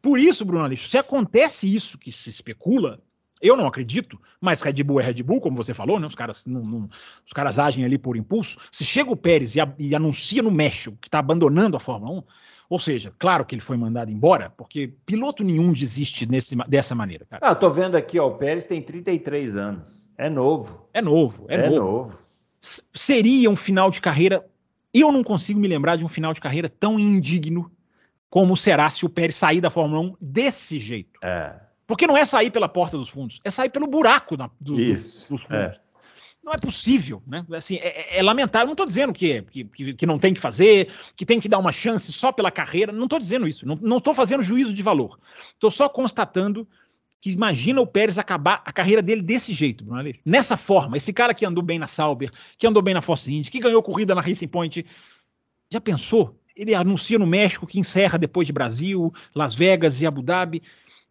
Por 0.00 0.18
isso, 0.18 0.44
Bruno 0.44 0.64
Aleixo, 0.64 0.88
se 0.88 0.96
acontece 0.96 1.72
isso 1.72 1.98
que 1.98 2.12
se 2.12 2.30
especula, 2.30 3.02
eu 3.40 3.56
não 3.56 3.66
acredito, 3.66 4.20
mas 4.40 4.62
Red 4.62 4.82
Bull 4.82 5.00
é 5.00 5.04
Red 5.04 5.22
Bull, 5.22 5.40
como 5.40 5.56
você 5.56 5.72
falou, 5.72 5.98
né? 5.98 6.06
Os 6.06 6.14
caras, 6.14 6.44
não, 6.46 6.62
não, 6.64 6.88
os 7.24 7.32
caras 7.32 7.58
agem 7.58 7.84
ali 7.84 7.98
por 7.98 8.16
impulso. 8.16 8.58
Se 8.70 8.84
chega 8.84 9.10
o 9.10 9.16
Pérez 9.16 9.54
e, 9.54 9.60
a, 9.60 9.72
e 9.78 9.94
anuncia 9.94 10.42
no 10.42 10.50
México 10.50 10.96
que 11.00 11.08
está 11.08 11.18
abandonando 11.18 11.76
a 11.76 11.80
Fórmula 11.80 12.20
1, 12.20 12.22
ou 12.68 12.78
seja, 12.78 13.12
claro 13.18 13.46
que 13.46 13.54
ele 13.54 13.62
foi 13.62 13.76
mandado 13.76 14.10
embora, 14.10 14.50
porque 14.50 14.92
piloto 15.06 15.42
nenhum 15.42 15.72
desiste 15.72 16.30
nesse, 16.30 16.54
dessa 16.68 16.94
maneira. 16.94 17.24
Cara. 17.24 17.46
Ah, 17.46 17.52
eu 17.52 17.56
tô 17.56 17.70
vendo 17.70 17.96
aqui, 17.96 18.18
ó, 18.18 18.28
o 18.28 18.34
Pérez 18.34 18.66
tem 18.66 18.82
33 18.82 19.56
anos. 19.56 20.10
É 20.18 20.28
novo. 20.28 20.86
É 20.92 21.00
novo, 21.00 21.46
é, 21.48 21.54
é 21.54 21.70
novo. 21.70 21.76
novo. 21.76 22.18
Seria 22.60 23.48
um 23.48 23.56
final 23.56 23.90
de 23.90 24.00
carreira. 24.00 24.44
Eu 24.92 25.10
não 25.10 25.24
consigo 25.24 25.58
me 25.58 25.68
lembrar 25.68 25.96
de 25.96 26.04
um 26.04 26.08
final 26.08 26.34
de 26.34 26.40
carreira 26.40 26.68
tão 26.68 26.98
indigno 26.98 27.70
como 28.28 28.56
será 28.56 28.90
se 28.90 29.06
o 29.06 29.08
Pérez 29.08 29.36
sair 29.36 29.60
da 29.60 29.70
Fórmula 29.70 30.00
1 30.02 30.16
desse 30.20 30.78
jeito. 30.78 31.18
É. 31.24 31.54
Porque 31.86 32.06
não 32.06 32.18
é 32.18 32.24
sair 32.26 32.50
pela 32.50 32.68
porta 32.68 32.98
dos 32.98 33.08
fundos, 33.08 33.40
é 33.42 33.50
sair 33.50 33.70
pelo 33.70 33.86
buraco 33.86 34.36
na, 34.36 34.50
do, 34.60 34.78
Isso, 34.78 35.30
dos 35.30 35.42
fundos. 35.42 35.78
É. 35.78 35.80
Não 36.48 36.54
é 36.54 36.58
possível, 36.58 37.22
né? 37.26 37.44
Assim, 37.52 37.76
é, 37.76 38.16
é, 38.16 38.18
é 38.20 38.22
lamentável. 38.22 38.68
Não 38.68 38.72
estou 38.72 38.86
dizendo 38.86 39.12
que, 39.12 39.42
que, 39.42 39.92
que, 39.92 40.06
não 40.06 40.18
tem 40.18 40.32
que 40.32 40.40
fazer, 40.40 40.88
que 41.14 41.26
tem 41.26 41.38
que 41.38 41.46
dar 41.46 41.58
uma 41.58 41.72
chance 41.72 42.10
só 42.10 42.32
pela 42.32 42.50
carreira. 42.50 42.90
Não 42.90 43.04
estou 43.04 43.20
dizendo 43.20 43.46
isso. 43.46 43.66
Não 43.66 43.98
estou 43.98 44.14
fazendo 44.14 44.42
juízo 44.42 44.72
de 44.72 44.82
valor. 44.82 45.20
Estou 45.52 45.70
só 45.70 45.90
constatando 45.90 46.66
que 47.20 47.30
imagina 47.30 47.82
o 47.82 47.86
Pérez 47.86 48.18
acabar 48.18 48.62
a 48.64 48.72
carreira 48.72 49.02
dele 49.02 49.20
desse 49.20 49.52
jeito, 49.52 49.84
Bruno 49.84 50.00
Aleixo. 50.00 50.20
Nessa 50.24 50.56
forma, 50.56 50.96
esse 50.96 51.12
cara 51.12 51.34
que 51.34 51.44
andou 51.44 51.62
bem 51.62 51.78
na 51.78 51.86
Sauber, 51.86 52.30
que 52.56 52.66
andou 52.66 52.82
bem 52.82 52.94
na 52.94 53.02
Force 53.02 53.30
Indy, 53.30 53.50
que 53.50 53.58
ganhou 53.60 53.82
corrida 53.82 54.14
na 54.14 54.22
Racing 54.22 54.48
Point, 54.48 54.86
já 55.70 55.82
pensou? 55.82 56.40
Ele 56.56 56.74
anuncia 56.74 57.18
no 57.18 57.26
México 57.26 57.66
que 57.66 57.78
encerra 57.78 58.18
depois 58.18 58.46
de 58.46 58.54
Brasil, 58.54 59.12
Las 59.34 59.54
Vegas 59.54 60.00
e 60.00 60.06
Abu 60.06 60.22
Dhabi 60.22 60.62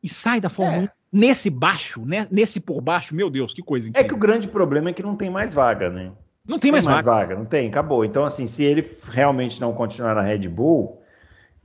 e 0.01 0.09
sai 0.09 0.41
da 0.41 0.49
Fórmula 0.49 0.85
é. 0.85 0.85
1 0.85 0.96
nesse 1.17 1.49
baixo, 1.49 2.05
né? 2.05 2.27
nesse 2.29 2.59
por 2.59 2.79
baixo, 2.79 3.15
meu 3.15 3.29
Deus, 3.29 3.53
que 3.53 3.61
coisa 3.61 3.89
incrível. 3.89 4.05
É 4.05 4.07
que 4.07 4.13
o 4.13 4.17
grande 4.17 4.47
problema 4.47 4.89
é 4.89 4.93
que 4.93 5.01
não 5.01 5.15
tem 5.15 5.29
mais 5.29 5.53
vaga, 5.53 5.89
né? 5.89 6.11
Não 6.47 6.59
tem, 6.59 6.71
mais, 6.71 6.85
tem 6.85 6.93
mais 6.93 7.05
vaga, 7.05 7.35
não 7.35 7.45
tem, 7.45 7.67
acabou. 7.67 8.05
Então, 8.05 8.23
assim, 8.23 8.45
se 8.45 8.63
ele 8.63 8.87
realmente 9.11 9.59
não 9.59 9.73
continuar 9.73 10.15
na 10.15 10.21
Red 10.21 10.47
Bull, 10.47 11.01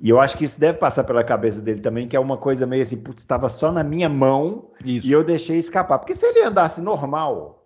e 0.01 0.09
eu 0.09 0.21
acho 0.21 0.37
que 0.37 0.45
isso 0.45 0.59
deve 0.59 0.79
passar 0.79 1.05
pela 1.05 1.23
cabeça 1.23 1.61
dele 1.61 1.81
também, 1.81 2.09
que 2.09 2.17
é 2.17 2.21
uma 2.21 2.37
coisa 2.37 2.67
meio 2.67 2.83
assim, 2.83 2.97
putz, 2.97 3.23
estava 3.23 3.49
só 3.49 3.71
na 3.71 3.85
minha 3.85 4.09
mão 4.09 4.71
isso. 4.85 5.07
e 5.07 5.13
eu 5.13 5.23
deixei 5.23 5.59
escapar. 5.59 6.01
Porque 6.01 6.17
se 6.17 6.27
ele 6.27 6.43
andasse 6.43 6.81
normal, 6.81 7.62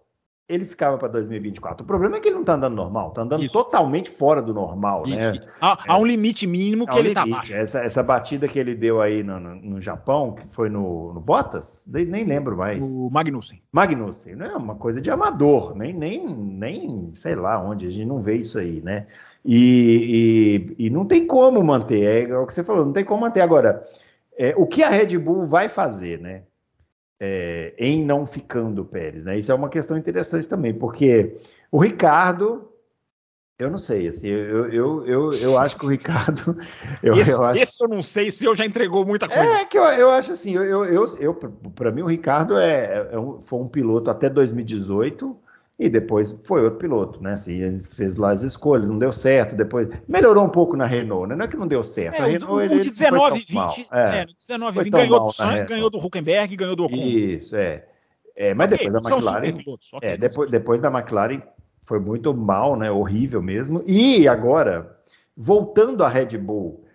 ele 0.48 0.64
ficava 0.64 0.96
para 0.96 1.08
2024. 1.08 1.82
O 1.82 1.86
problema 1.86 2.16
é 2.16 2.20
que 2.20 2.28
ele 2.28 2.34
não 2.34 2.42
está 2.42 2.54
andando 2.54 2.76
normal, 2.76 3.08
está 3.08 3.22
andando 3.22 3.44
Isso. 3.44 3.52
totalmente 3.52 4.08
fora 4.08 4.40
do 4.40 4.54
normal, 4.54 5.02
Isso. 5.04 5.16
né? 5.16 5.40
Há, 5.60 5.92
há, 5.92 5.98
um 5.98 6.06
limite 6.06 6.46
mínimo 6.46 6.86
que 6.86 6.94
um 6.94 6.98
ele 6.98 7.08
está 7.08 7.26
baixo. 7.26 7.54
Essa, 7.54 7.80
essa 7.80 8.02
batida 8.02 8.46
que 8.46 8.56
ele 8.56 8.74
deu 8.74 9.02
aí 9.02 9.24
no, 9.24 9.40
no, 9.40 9.54
no 9.56 9.80
Japão, 9.80 10.34
que 10.34 10.46
foi 10.48 10.68
no, 10.68 11.12
no 11.12 11.20
Bottas, 11.20 11.84
nem 11.88 12.24
lembro 12.24 12.56
mais. 12.56 12.80
O 12.80 13.10
Magnussen. 13.10 13.60
Magnussen, 13.72 14.36
não 14.36 14.46
é 14.46 14.56
uma 14.56 14.76
coisa 14.76 15.00
de 15.00 15.10
amador, 15.10 15.76
nem, 15.76 15.92
nem, 15.92 16.24
nem 16.28 17.12
sei 17.16 17.34
lá 17.34 17.60
onde, 17.60 17.86
a 17.86 17.90
gente 17.90 18.06
não 18.06 18.20
vê 18.20 18.36
isso 18.36 18.58
aí, 18.58 18.80
né? 18.80 19.06
E, 19.44 20.74
e, 20.78 20.86
e 20.86 20.90
não 20.90 21.04
tem 21.04 21.26
como 21.26 21.62
manter, 21.62 22.30
é 22.30 22.38
o 22.38 22.46
que 22.46 22.54
você 22.54 22.62
falou, 22.62 22.84
não 22.84 22.92
tem 22.92 23.04
como 23.04 23.22
manter. 23.22 23.40
Agora, 23.40 23.84
é, 24.38 24.54
o 24.56 24.66
que 24.66 24.82
a 24.84 24.90
Red 24.90 25.18
Bull 25.18 25.44
vai 25.44 25.68
fazer, 25.68 26.20
né? 26.20 26.42
É, 27.20 27.74
em 27.78 28.04
não 28.04 28.26
ficando 28.26 28.82
o 28.82 28.84
Pérez, 28.84 29.24
né? 29.24 29.38
Isso 29.38 29.50
é 29.50 29.54
uma 29.54 29.68
questão 29.68 29.96
interessante 29.96 30.48
também, 30.48 30.74
porque 30.74 31.36
o 31.70 31.78
Ricardo, 31.78 32.68
eu 33.58 33.70
não 33.70 33.78
sei, 33.78 34.08
assim, 34.08 34.28
eu, 34.28 34.70
eu, 34.70 35.06
eu, 35.06 35.32
eu 35.34 35.58
acho 35.58 35.76
que 35.76 35.86
o 35.86 35.88
Ricardo. 35.88 36.56
Eu, 37.02 37.16
esse, 37.16 37.30
eu 37.30 37.44
acho... 37.44 37.62
esse 37.62 37.84
eu 37.84 37.88
não 37.88 38.02
sei 38.02 38.30
se 38.30 38.44
eu 38.44 38.56
já 38.56 38.64
entregou 38.64 39.04
muita 39.04 39.28
coisa. 39.28 39.42
É 39.42 39.64
que 39.64 39.78
eu, 39.78 39.84
eu 39.84 40.10
acho 40.10 40.32
assim, 40.32 40.54
eu, 40.54 40.64
eu, 40.64 40.84
eu, 40.84 41.16
eu 41.20 41.34
para 41.34 41.92
mim 41.92 42.02
o 42.02 42.06
Ricardo 42.06 42.58
é, 42.58 43.10
é 43.12 43.18
um, 43.18 43.40
foi 43.42 43.60
um 43.60 43.68
piloto 43.68 44.10
até 44.10 44.28
2018 44.28 45.38
e 45.78 45.90
depois 45.90 46.32
foi 46.44 46.64
outro 46.64 46.78
piloto, 46.78 47.22
né? 47.22 47.32
Assim, 47.32 47.60
ele 47.60 47.78
fez 47.78 48.16
lá 48.16 48.30
as 48.30 48.42
escolhas, 48.42 48.88
não 48.88 48.98
deu 48.98 49.12
certo. 49.12 49.54
Depois 49.54 49.88
melhorou 50.08 50.44
um 50.44 50.48
pouco 50.48 50.74
na 50.74 50.86
Renault, 50.86 51.28
né? 51.28 51.36
Não 51.36 51.44
é 51.44 51.48
que 51.48 51.56
não 51.56 51.68
deu 51.68 51.82
certo. 51.82 52.14
É, 52.14 52.22
a 52.22 52.26
Renault, 52.26 52.52
o, 52.52 52.60
ele, 52.60 52.76
o 52.76 52.80
de 52.80 52.90
19 52.90 53.38
e 53.38 53.44
20, 53.44 53.88
é, 53.92 54.20
é, 54.20 54.26
19 54.26 54.84
20 54.84 54.92
ganhou 54.92 55.20
do 55.20 55.30
Sainz, 55.30 55.68
ganhou 55.68 55.90
do 55.90 55.98
Huckenberg, 55.98 56.56
ganhou 56.56 56.76
do 56.76 56.84
Ocon. 56.84 56.96
Isso, 56.96 57.56
é. 57.56 57.84
é 58.34 58.54
mas 58.54 58.72
okay, 58.72 58.90
depois 58.90 59.02
da 59.02 59.10
McLaren. 59.10 59.52
Pilotos, 59.52 59.92
okay, 59.92 60.08
é, 60.08 60.16
depois, 60.16 60.50
depois 60.50 60.80
da 60.80 60.88
McLaren 60.88 61.42
foi 61.82 62.00
muito 62.00 62.34
mal, 62.34 62.74
né? 62.74 62.90
Horrível 62.90 63.42
mesmo. 63.42 63.82
E 63.86 64.26
agora, 64.26 64.96
voltando 65.36 66.02
à 66.02 66.08
Red 66.08 66.38
Bull, 66.38 66.85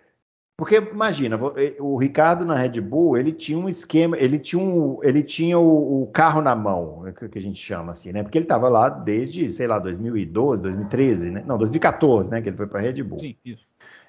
porque 0.56 0.76
imagina, 0.76 1.38
eh, 1.56 1.76
o 1.80 1.96
Ricardo 1.96 2.44
na 2.44 2.54
Red 2.54 2.80
Bull, 2.80 3.16
ele 3.16 3.32
tinha 3.32 3.58
um 3.58 3.68
esquema, 3.68 4.16
ele 4.18 4.38
tinha, 4.38 4.62
um, 4.62 4.98
ele 5.02 5.22
tinha 5.22 5.58
o, 5.58 6.02
o 6.02 6.06
carro 6.08 6.42
na 6.42 6.54
mão, 6.54 7.06
é 7.06 7.12
que 7.12 7.38
a 7.38 7.42
gente 7.42 7.60
chama 7.60 7.92
assim, 7.92 8.12
né? 8.12 8.22
Porque 8.22 8.38
ele 8.38 8.44
estava 8.44 8.68
lá 8.68 8.88
desde, 8.88 9.50
sei 9.52 9.66
lá, 9.66 9.78
2012, 9.78 10.62
2013, 10.62 11.30
né? 11.30 11.44
Não, 11.46 11.56
2014, 11.56 12.30
né? 12.30 12.42
Que 12.42 12.50
ele 12.50 12.56
foi 12.56 12.66
para 12.66 12.80
a 12.80 12.82
Red 12.82 13.02
Bull. 13.02 13.18
Sim, 13.18 13.34
isso. 13.44 13.66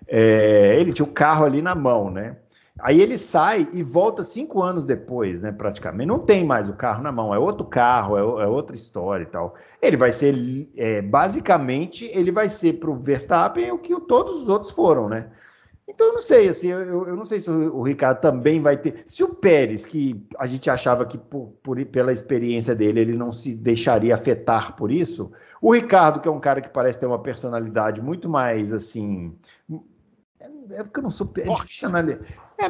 É, 0.08 0.76
ele 0.80 0.92
tinha 0.92 1.06
o 1.06 1.12
carro 1.12 1.46
ali 1.46 1.62
na 1.62 1.74
mão, 1.74 2.12
né? 2.12 2.38
Aí 2.80 3.00
ele 3.00 3.18
sai 3.18 3.68
e 3.72 3.84
volta 3.84 4.24
cinco 4.24 4.62
anos 4.62 4.84
depois, 4.84 5.42
né? 5.42 5.52
Praticamente. 5.52 6.08
Não 6.08 6.20
tem 6.20 6.44
mais 6.44 6.68
o 6.68 6.74
carro 6.74 7.04
na 7.04 7.12
mão, 7.12 7.34
é 7.34 7.38
outro 7.38 7.66
carro, 7.66 8.18
é, 8.18 8.44
é 8.44 8.48
outra 8.48 8.76
história 8.76 9.24
e 9.24 9.28
tal. 9.28 9.56
Ele 9.82 9.96
vai 9.96 10.12
ser, 10.12 10.36
é, 10.76 11.02
basicamente, 11.02 12.06
ele 12.14 12.32
vai 12.32 12.50
ser 12.50 12.74
para 12.74 12.90
o 12.90 12.96
Verstappen 12.96 13.72
o 13.72 13.78
que 13.78 13.98
todos 14.02 14.42
os 14.42 14.50
outros 14.50 14.72
foram, 14.72 15.08
né? 15.08 15.30
Então 15.88 16.08
eu 16.08 16.14
não 16.14 16.22
sei, 16.22 16.48
assim, 16.48 16.70
eu, 16.70 17.08
eu 17.08 17.16
não 17.16 17.26
sei 17.26 17.40
se 17.40 17.50
o, 17.50 17.76
o, 17.76 17.84
Ricardo 17.84 18.22
também 18.22 18.62
vai 18.62 18.78
ter. 18.78 19.04
Se 19.06 19.22
o 19.24 19.34
Pérez, 19.34 19.86
que 19.86 20.26
a 20.40 20.48
gente 20.48 20.70
achava 20.70 21.06
que 21.06 21.18
por, 21.18 21.54
por, 21.62 21.84
pela 21.86 22.14
experiência 22.14 22.74
dele 22.74 23.02
ele 23.02 23.18
não 23.18 23.34
se 23.34 23.54
deixaria 23.54 24.16
afetar 24.16 24.76
por 24.78 24.92
isso, 24.92 25.32
o 25.62 25.74
Ricardo, 25.74 26.22
que 26.22 26.28
é 26.28 26.32
um 26.32 26.40
cara 26.40 26.62
que 26.62 26.70
parece 26.70 27.00
ter 27.00 27.06
uma 27.06 27.20
personalidade 27.20 28.02
muito 28.02 28.30
mais 28.30 28.74
assim. 28.74 29.36
É, 30.40 30.50
é 30.72 30.84
porque 30.84 31.00
eu 31.00 31.04
não 31.04 31.12
sou. 31.12 31.32
É, 31.38 32.66
é, 32.66 32.70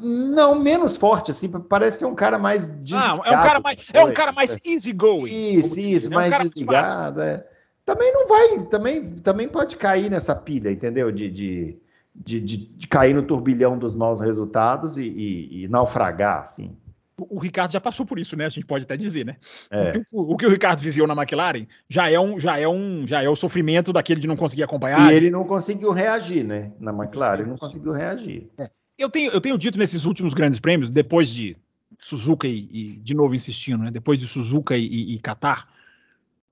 não, 0.00 0.54
menos 0.54 0.96
forte, 0.96 1.30
assim, 1.30 1.48
parece 1.48 1.98
ser 1.98 2.06
um 2.06 2.14
cara 2.14 2.38
mais 2.38 2.70
desligado. 2.80 3.22
Ah, 3.24 3.28
é 3.28 3.38
um 3.38 3.42
cara 3.42 3.60
mais, 3.60 3.86
é 3.92 4.04
um 4.04 4.14
cara 4.14 4.32
mais 4.32 4.58
easygoing. 4.64 5.56
Isso, 5.56 5.78
isso, 5.78 6.10
mais 6.10 6.32
é 6.32 6.38
um 6.38 6.42
desligado. 6.42 7.20
É. 7.20 7.46
Também 7.84 8.12
não 8.12 8.26
vai, 8.26 8.66
também, 8.66 9.16
também 9.16 9.48
pode 9.48 9.76
cair 9.76 10.10
nessa 10.10 10.34
pilha, 10.34 10.70
entendeu? 10.70 11.12
De, 11.12 11.30
de, 11.30 11.78
de, 12.14 12.40
de, 12.40 12.56
de 12.56 12.86
cair 12.86 13.14
no 13.14 13.22
turbilhão 13.22 13.76
dos 13.76 13.94
maus 13.94 14.20
resultados 14.20 14.96
e, 14.96 15.06
e, 15.06 15.64
e 15.64 15.68
naufragar, 15.68 16.40
assim 16.40 16.76
o 17.16 17.38
Ricardo 17.38 17.72
já 17.72 17.80
passou 17.80 18.04
por 18.04 18.18
isso, 18.18 18.36
né? 18.36 18.46
A 18.46 18.48
gente 18.48 18.66
pode 18.66 18.84
até 18.84 18.96
dizer, 18.96 19.24
né? 19.24 19.36
É. 19.70 19.90
O, 19.90 19.92
que, 19.92 20.04
o, 20.12 20.36
que, 20.36 20.46
o 20.46 20.50
Ricardo 20.50 20.80
viveu 20.80 21.06
na 21.06 21.14
McLaren 21.14 21.66
já 21.88 22.10
é 22.10 22.18
um, 22.18 22.38
já 22.38 22.58
é 22.58 22.66
um, 22.66 23.06
já 23.06 23.22
é 23.22 23.28
o 23.28 23.36
sofrimento 23.36 23.92
daquele 23.92 24.20
de 24.20 24.26
não 24.26 24.36
conseguir 24.36 24.64
acompanhar. 24.64 25.12
E 25.12 25.16
ele 25.16 25.30
não 25.30 25.44
conseguiu 25.44 25.92
reagir, 25.92 26.44
né? 26.44 26.72
Na 26.80 26.92
McLaren, 26.92 27.42
ele 27.42 27.50
não 27.50 27.56
conseguiu 27.56 27.92
reagir. 27.92 28.50
É. 28.58 28.68
Eu 28.98 29.08
tenho, 29.08 29.30
eu 29.30 29.40
tenho 29.40 29.58
dito 29.58 29.78
nesses 29.78 30.04
últimos 30.04 30.34
grandes 30.34 30.60
prêmios, 30.60 30.90
depois 30.90 31.28
de 31.28 31.56
Suzuka 31.98 32.46
e, 32.46 32.68
e 32.72 32.88
de 32.98 33.14
novo 33.14 33.34
insistindo, 33.34 33.84
né? 33.84 33.90
Depois 33.90 34.18
de 34.18 34.26
Suzuka 34.26 34.76
e, 34.76 34.86
e, 34.86 35.14
e 35.14 35.18
Qatar, 35.20 35.68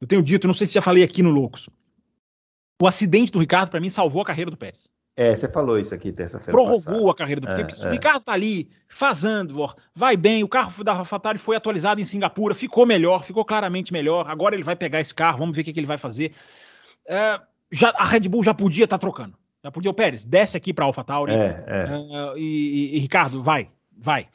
eu 0.01 0.07
tenho 0.07 0.23
dito, 0.23 0.47
não 0.47 0.55
sei 0.55 0.67
se 0.67 0.75
já 0.75 0.83
falei 0.83 1.03
aqui 1.03 1.23
no 1.23 1.31
Loucos, 1.31 1.69
o 2.81 2.87
acidente 2.87 3.31
do 3.31 3.39
Ricardo 3.39 3.71
para 3.71 3.81
mim 3.81 3.91
salvou 3.91 4.23
a 4.23 4.25
carreira 4.25 4.51
do 4.51 4.57
Pérez. 4.57 4.89
É, 5.15 5.35
você 5.35 5.47
falou 5.47 5.79
isso 5.79 5.95
aqui 5.95 6.11
terça-feira. 6.11 6.53
Prorrogou 6.53 6.81
passada. 6.81 7.11
a 7.11 7.15
carreira 7.15 7.41
do 7.41 7.49
é, 7.49 7.65
porque 7.65 7.83
é. 7.83 7.89
o 7.89 7.91
Ricardo 7.91 8.23
tá 8.23 8.33
ali 8.33 8.71
fazendo, 8.89 9.67
vai 9.95 10.17
bem, 10.17 10.43
o 10.43 10.49
carro 10.49 10.83
da 10.83 10.93
AlphaTauri 10.93 11.39
foi 11.39 11.55
atualizado 11.55 12.01
em 12.01 12.05
Singapura, 12.05 12.55
ficou 12.55 12.87
melhor, 12.87 13.23
ficou 13.23 13.45
claramente 13.45 13.93
melhor. 13.93 14.31
Agora 14.31 14.55
ele 14.55 14.65
vai 14.65 14.75
pegar 14.75 15.01
esse 15.01 15.13
carro, 15.13 15.39
vamos 15.39 15.55
ver 15.55 15.63
o 15.63 15.65
que, 15.65 15.73
que 15.73 15.81
ele 15.81 15.87
vai 15.87 15.99
fazer. 15.99 16.33
É, 17.07 17.39
já, 17.71 17.91
a 17.91 18.05
Red 18.05 18.21
Bull 18.21 18.43
já 18.43 18.55
podia 18.55 18.85
estar 18.85 18.97
tá 18.97 19.01
trocando. 19.01 19.37
Já 19.63 19.71
podia, 19.71 19.91
o 19.91 19.95
Pérez, 19.95 20.25
desce 20.25 20.57
aqui 20.57 20.73
para 20.73 20.87
AlphaTauri. 20.87 21.33
É, 21.33 21.65
é. 21.67 21.87
Uh, 21.95 22.39
e, 22.39 22.97
e, 22.97 22.99
Ricardo, 22.99 23.43
vai, 23.43 23.69
vai. 23.97 24.29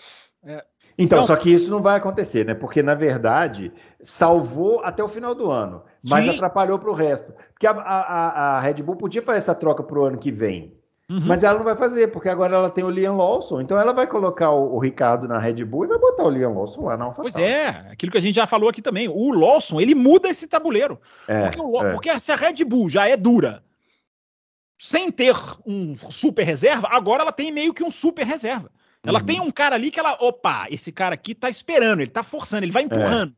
Então, 0.98 1.22
só 1.22 1.36
que 1.36 1.54
isso 1.54 1.70
não 1.70 1.82
vai 1.82 1.98
acontecer, 1.98 2.43
né? 2.43 2.56
Porque, 2.56 2.82
na 2.82 2.95
verdade, 2.95 3.72
salvou 4.02 4.82
até 4.84 5.04
o 5.04 5.08
final 5.08 5.36
do 5.36 5.52
ano, 5.52 5.84
mas 6.08 6.26
Sim. 6.26 6.32
atrapalhou 6.32 6.80
para 6.80 6.89
o 6.89 6.93
resto. 6.93 7.34
Porque 7.54 7.68
a, 7.68 7.72
a, 7.72 8.58
a, 8.58 8.60
Red 8.60 8.82
Bull 8.82 8.95
podia 8.95 9.22
fazer 9.22 9.38
essa 9.38 9.54
troca 9.54 9.84
para 9.84 10.00
o 10.00 10.06
ano 10.06 10.18
que 10.18 10.32
vem. 10.32 10.74
Uhum. 11.10 11.24
Mas 11.26 11.43
ela 11.43 11.58
não 11.58 11.64
vai 11.64 11.76
fazer, 11.76 12.08
porque 12.08 12.28
agora 12.28 12.56
ela 12.56 12.70
tem 12.70 12.84
o 12.84 12.89
Liam 12.89 13.16
Lawson. 13.16 13.62
Então 13.62 13.80
ela 13.80 13.93
vai 13.93 14.08
colocar 14.08 14.52
o, 14.52 14.76
o 14.76 14.80
Ricardo 14.80 15.28
na 15.28 15.39
Red 15.39 15.64
Bull 15.64 15.86
e 15.86 15.88
vai 15.88 16.00
botar 16.00 16.24
o 16.24 16.30
Liam 16.30 16.54
Lawson 16.54 16.86
lá 16.86 16.98
na 16.98 17.06
AlphaTauri. 17.06 17.32
Pois 17.32 17.43
é, 17.43 17.68
aquilo 17.91 18.12
que 18.12 18.18
a 18.18 18.22
gente 18.22 18.36
já 18.36 18.48
falou 18.48 18.70
aqui 18.70 18.82
também. 18.82 19.08
O 19.08 19.32
Lawson, 19.32 19.80
ele 19.80 19.95
muda 19.95 20.28
esse 20.28 20.48
tabuleiro. 20.48 21.00
É, 21.28 21.43
porque, 21.43 21.62
o, 21.62 21.82
é. 21.82 21.93
porque 21.93 22.20
se 22.20 22.32
a 22.32 22.36
Red 22.36 22.66
Bull 22.66 22.89
já 22.89 23.08
é 23.08 23.16
dura, 23.16 23.64
sem 24.78 25.12
ter 25.12 25.36
um 25.66 25.95
super 25.95 26.43
reserva, 26.43 26.89
agora 26.91 27.22
ela 27.22 27.32
tem 27.32 27.52
meio 27.52 27.74
que 27.74 27.84
um 27.84 27.91
super 27.91 28.26
reserva. 28.26 28.70
Ela 29.08 29.20
uhum. 29.20 29.26
tem 29.26 29.39
um 29.39 29.51
cara 29.51 29.76
ali 29.76 29.89
que 29.89 29.99
ela, 29.99 30.18
opa, 30.20 30.68
esse 30.70 30.91
cara 30.91 31.16
aqui 31.16 31.34
tá 31.34 31.49
esperando, 31.49 32.01
ele 32.01 32.12
tá 32.12 32.24
forçando, 32.24 32.66
ele 32.66 32.72
vai 32.74 32.84
empurrando. 32.84 33.34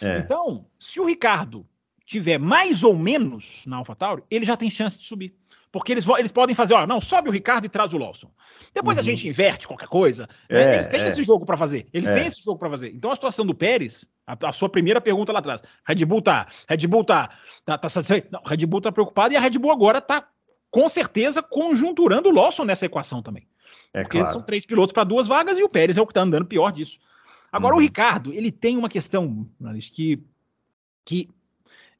É. 0.00 0.16
É. 0.16 0.18
Então, 0.18 0.66
se 0.78 1.00
o 1.00 1.06
Ricardo 1.06 1.66
tiver 2.04 2.38
mais 2.38 2.84
ou 2.84 2.94
menos 2.94 3.64
na 3.66 3.76
AlphaTauri, 3.76 4.22
ele 4.30 4.44
já 4.44 4.56
tem 4.56 4.70
chance 4.70 4.98
de 4.98 5.04
subir. 5.04 5.34
Porque 5.72 5.90
eles, 5.90 6.06
eles 6.06 6.30
podem 6.30 6.54
fazer, 6.54 6.74
ó, 6.74 6.86
não, 6.86 7.00
sobe 7.00 7.28
o 7.28 7.32
Ricardo 7.32 7.64
e 7.64 7.68
traz 7.68 7.92
o 7.94 7.98
Lawson. 7.98 8.30
Depois 8.72 8.96
uhum. 8.96 9.02
a 9.02 9.04
gente 9.04 9.26
inverte 9.26 9.66
qualquer 9.66 9.88
coisa. 9.88 10.28
Né? 10.48 10.62
É, 10.62 10.74
eles 10.74 10.86
têm 10.86 11.00
é. 11.00 11.08
esse 11.08 11.22
jogo 11.22 11.44
para 11.44 11.56
fazer. 11.56 11.88
Eles 11.92 12.08
é. 12.08 12.14
têm 12.14 12.26
esse 12.26 12.40
jogo 12.40 12.58
para 12.58 12.70
fazer. 12.70 12.92
Então 12.94 13.10
a 13.10 13.14
situação 13.14 13.44
do 13.44 13.54
Pérez, 13.54 14.06
a, 14.24 14.36
a, 14.48 14.52
sua 14.52 14.68
primeira 14.68 15.00
pergunta 15.00 15.32
lá 15.32 15.40
atrás, 15.40 15.60
Red 15.84 16.04
Bull 16.04 16.22
tá, 16.22 16.46
Red 16.68 16.86
Bull 16.86 17.02
tá, 17.02 17.30
tá, 17.64 17.76
tá, 17.76 17.88
não, 18.30 18.40
Red 18.46 18.66
Bull 18.66 18.82
tá 18.82 18.92
preocupado 18.92 19.34
e 19.34 19.36
a 19.36 19.40
Red 19.40 19.58
Bull 19.58 19.72
agora 19.72 20.00
tá 20.00 20.28
com 20.70 20.88
certeza 20.88 21.42
conjunturando 21.42 22.28
o 22.28 22.32
Lawson 22.32 22.64
nessa 22.64 22.86
equação 22.86 23.20
também. 23.20 23.48
É 23.92 24.02
porque 24.02 24.18
claro. 24.18 24.32
são 24.32 24.42
três 24.42 24.66
pilotos 24.66 24.92
para 24.92 25.04
duas 25.04 25.26
vagas 25.26 25.58
e 25.58 25.62
o 25.62 25.68
Pérez 25.68 25.96
é 25.96 26.02
o 26.02 26.06
que 26.06 26.10
está 26.10 26.22
andando 26.22 26.46
pior 26.46 26.70
disso. 26.72 26.98
Agora, 27.52 27.74
uhum. 27.74 27.80
o 27.80 27.82
Ricardo, 27.82 28.32
ele 28.32 28.50
tem 28.50 28.76
uma 28.76 28.88
questão, 28.88 29.46
que, 29.92 30.20
que 31.04 31.28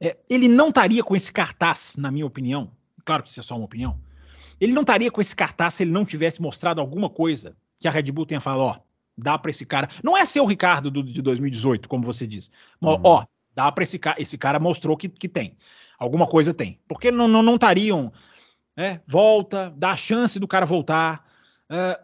é, 0.00 0.16
ele 0.28 0.48
não 0.48 0.70
estaria 0.70 1.02
com 1.04 1.14
esse 1.14 1.32
cartaz, 1.32 1.94
na 1.96 2.10
minha 2.10 2.26
opinião. 2.26 2.72
Claro 3.04 3.22
que 3.22 3.30
isso 3.30 3.38
é 3.38 3.42
só 3.42 3.54
uma 3.54 3.64
opinião. 3.64 3.98
Ele 4.60 4.72
não 4.72 4.82
estaria 4.82 5.10
com 5.10 5.20
esse 5.20 5.34
cartaz 5.34 5.74
se 5.74 5.84
ele 5.84 5.92
não 5.92 6.04
tivesse 6.04 6.42
mostrado 6.42 6.80
alguma 6.80 7.08
coisa 7.08 7.56
que 7.78 7.86
a 7.86 7.90
Red 7.90 8.10
Bull 8.10 8.26
tenha 8.26 8.40
falado, 8.40 8.62
ó, 8.62 8.80
dá 9.16 9.38
para 9.38 9.50
esse 9.50 9.64
cara. 9.64 9.88
Não 10.02 10.16
é 10.16 10.24
ser 10.24 10.40
o 10.40 10.46
Ricardo 10.46 10.90
do, 10.90 11.02
de 11.02 11.22
2018, 11.22 11.88
como 11.88 12.02
você 12.02 12.26
diz. 12.26 12.50
Mas, 12.80 12.94
uhum. 12.94 13.00
ó, 13.04 13.24
dá 13.54 13.70
para 13.70 13.84
esse 13.84 13.98
cara. 13.98 14.20
Esse 14.20 14.36
cara 14.36 14.58
mostrou 14.58 14.96
que, 14.96 15.08
que 15.08 15.28
tem. 15.28 15.56
Alguma 15.98 16.26
coisa 16.26 16.52
tem. 16.52 16.80
Porque 16.88 17.10
não 17.10 17.26
estariam. 17.26 17.32
Não, 17.32 17.42
não 17.42 17.58
tariam, 17.58 18.12
né, 18.76 19.00
volta, 19.06 19.72
dá 19.76 19.92
a 19.92 19.96
chance 19.96 20.38
do 20.38 20.48
cara 20.48 20.66
voltar. 20.66 21.24
Uh, 21.70 22.02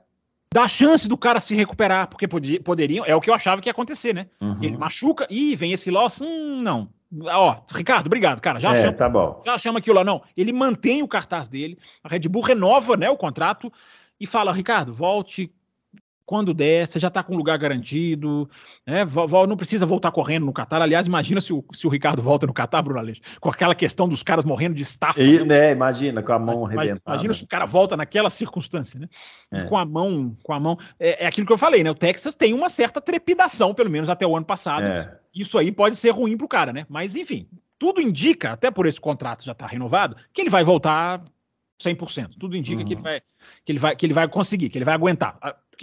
dá 0.53 0.67
chance 0.67 1.09
do 1.09 1.17
cara 1.17 1.41
se 1.41 1.55
recuperar, 1.55 2.09
porque 2.09 2.27
podia, 2.27 2.61
poderiam, 2.61 3.05
é 3.07 3.15
o 3.15 3.21
que 3.21 3.31
eu 3.31 3.35
achava 3.35 3.61
que 3.61 3.69
ia 3.69 3.73
acontecer, 3.73 4.15
né? 4.15 4.27
Uhum. 4.41 4.59
Ele 4.63 4.77
machuca, 4.77 5.27
e 5.31 5.55
vem 5.55 5.73
esse 5.73 5.91
loss, 5.91 6.21
hum, 6.21 6.61
não. 6.63 6.89
Ó, 7.25 7.57
Ricardo, 7.73 8.07
obrigado, 8.07 8.41
cara. 8.41 8.61
Já 8.61 8.73
é, 8.75 8.83
chama, 8.83 8.93
tá 8.93 9.09
bom. 9.09 9.43
Já 9.45 9.59
chama 9.59 9.79
aquilo 9.79 9.97
lá, 9.97 10.05
não. 10.05 10.23
Ele 10.37 10.53
mantém 10.53 11.03
o 11.03 11.09
cartaz 11.09 11.49
dele, 11.49 11.79
a 12.03 12.09
Red 12.09 12.21
Bull 12.21 12.43
renova, 12.43 12.97
né, 12.97 13.11
o 13.11 13.17
contrato 13.17 13.73
e 14.19 14.27
fala, 14.27 14.53
Ricardo, 14.53 14.93
volte 14.93 15.53
quando 16.31 16.55
der, 16.55 16.87
você 16.87 17.01
já 17.01 17.09
está 17.09 17.25
com 17.25 17.35
um 17.35 17.37
lugar 17.37 17.59
garantido, 17.59 18.49
né? 18.87 19.05
Não 19.49 19.57
precisa 19.57 19.85
voltar 19.85 20.13
correndo 20.13 20.47
no 20.47 20.53
Qatar. 20.53 20.81
Aliás, 20.81 21.09
imagina 21.09 21.41
se 21.41 21.53
o, 21.53 21.65
se 21.73 21.89
o 21.89 21.91
Ricardo 21.91 22.23
volta 22.23 22.47
no 22.47 22.55
Qatar, 22.55 22.85
Bruno 22.85 23.01
Aleixo, 23.01 23.21
com 23.41 23.51
aquela 23.51 23.75
questão 23.75 24.09
dos 24.09 24.23
caras 24.23 24.45
morrendo 24.45 24.77
de 24.77 24.83
estafa. 24.83 25.21
E, 25.21 25.45
né? 25.45 25.73
Imagina, 25.73 26.23
com 26.23 26.33
a 26.33 26.39
mão 26.39 26.65
arrebentada. 26.65 27.17
Imagina 27.17 27.35
se 27.35 27.43
o 27.43 27.49
cara 27.49 27.67
volta 27.67 27.97
naquela 27.97 28.31
circunstância, 28.31 29.01
né? 29.01 29.09
É. 29.51 29.65
Com 29.65 29.77
a 29.77 29.85
mão, 29.85 30.37
com 30.45 30.53
a 30.53 30.61
mão. 30.61 30.79
É, 31.01 31.25
é, 31.25 31.27
aquilo 31.27 31.45
que 31.45 31.53
eu 31.53 31.59
falei, 31.59 31.83
né? 31.83 31.91
O 31.91 31.97
Texas 31.97 32.37
tem 32.37 32.55
uma 32.55 32.69
certa 32.69 33.01
trepidação, 33.01 33.75
pelo 33.75 33.91
menos 33.91 34.09
até 34.09 34.25
o 34.25 34.37
ano 34.37 34.47
passado. 34.47 34.85
É. 34.85 35.13
Isso 35.35 35.59
aí 35.59 35.73
pode 35.73 35.97
ser 35.97 36.11
ruim 36.11 36.37
para 36.37 36.45
o 36.45 36.49
cara, 36.49 36.73
né? 36.73 36.87
Mas, 36.89 37.17
enfim, 37.17 37.49
tudo 37.77 38.01
indica, 38.01 38.53
até 38.53 38.71
por 38.71 38.87
esse 38.87 39.01
contrato 39.01 39.45
já 39.45 39.51
estar 39.51 39.67
tá 39.67 39.73
renovado, 39.73 40.15
que 40.33 40.41
ele 40.41 40.51
vai 40.51 40.63
voltar 40.63 41.25
100%. 41.81 42.37
Tudo 42.39 42.57
indica 42.57 42.81
uhum. 42.81 42.87
que, 42.87 42.95
ele 42.95 43.03
vai, 43.03 43.21
que, 43.65 43.73
ele 43.73 43.79
vai, 43.79 43.97
que 43.97 44.07
ele 44.07 44.13
vai 44.13 44.29
conseguir, 44.29 44.69
que 44.69 44.79
ele 44.79 44.85
vai 44.85 44.95
aguentar. 44.95 45.39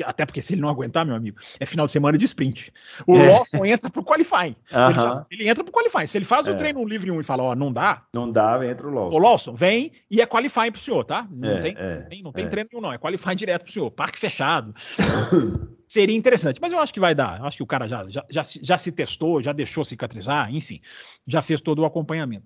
Até 0.05 0.25
porque 0.25 0.41
se 0.41 0.53
ele 0.53 0.61
não 0.61 0.69
aguentar, 0.69 1.03
meu 1.05 1.15
amigo, 1.15 1.39
é 1.59 1.65
final 1.65 1.87
de 1.87 1.91
semana 1.91 2.17
de 2.17 2.25
sprint. 2.25 2.71
O 3.07 3.15
é. 3.15 3.31
Lawson 3.31 3.65
entra 3.65 3.89
pro 3.89 4.03
qualifying. 4.03 4.55
Uhum. 4.71 4.85
Ele, 4.89 4.93
já, 4.93 5.25
ele, 5.31 5.49
entra 5.49 5.63
pro 5.63 5.73
qualifying. 5.73 6.05
Se 6.05 6.17
ele 6.17 6.25
faz 6.25 6.45
o 6.47 6.51
é. 6.51 6.53
treino 6.53 6.85
livre 6.85 7.09
1 7.09 7.19
e 7.19 7.23
fala, 7.23 7.43
ó, 7.43 7.55
não 7.55 7.73
dá. 7.73 8.03
Não 8.13 8.31
dá, 8.31 8.59
entra 8.65 8.87
o 8.87 8.93
Lawson. 8.93 9.17
O 9.17 9.19
Lawson 9.19 9.53
vem 9.53 9.91
e 10.09 10.21
é 10.21 10.25
qualifying 10.25 10.71
pro 10.71 10.81
senhor, 10.81 11.03
tá? 11.03 11.27
Não 11.31 11.49
é, 11.49 11.59
tem, 11.59 11.75
é, 11.75 11.95
não 11.95 12.09
tem, 12.09 12.23
não 12.23 12.31
tem 12.31 12.45
é. 12.45 12.47
treino 12.47 12.69
nenhum, 12.71 12.81
não. 12.81 12.93
É 12.93 12.97
qualifying 12.97 13.35
direto 13.35 13.63
pro 13.63 13.71
senhor. 13.71 13.89
Parque 13.89 14.19
fechado. 14.19 14.75
Seria 15.87 16.17
interessante, 16.17 16.59
mas 16.61 16.73
eu 16.73 16.79
acho 16.79 16.93
que 16.93 16.99
vai 16.99 17.15
dar. 17.15 17.39
Eu 17.39 17.45
acho 17.45 17.55
que 17.55 17.63
o 17.63 17.67
cara 17.67 17.87
já, 17.87 18.05
já, 18.09 18.25
já, 18.29 18.41
já 18.61 18.77
se 18.77 18.91
testou, 18.91 19.41
já 19.41 19.53
deixou 19.53 19.85
cicatrizar, 19.85 20.53
enfim, 20.53 20.81
já 21.25 21.41
fez 21.41 21.61
todo 21.61 21.79
o 21.79 21.85
acompanhamento. 21.85 22.45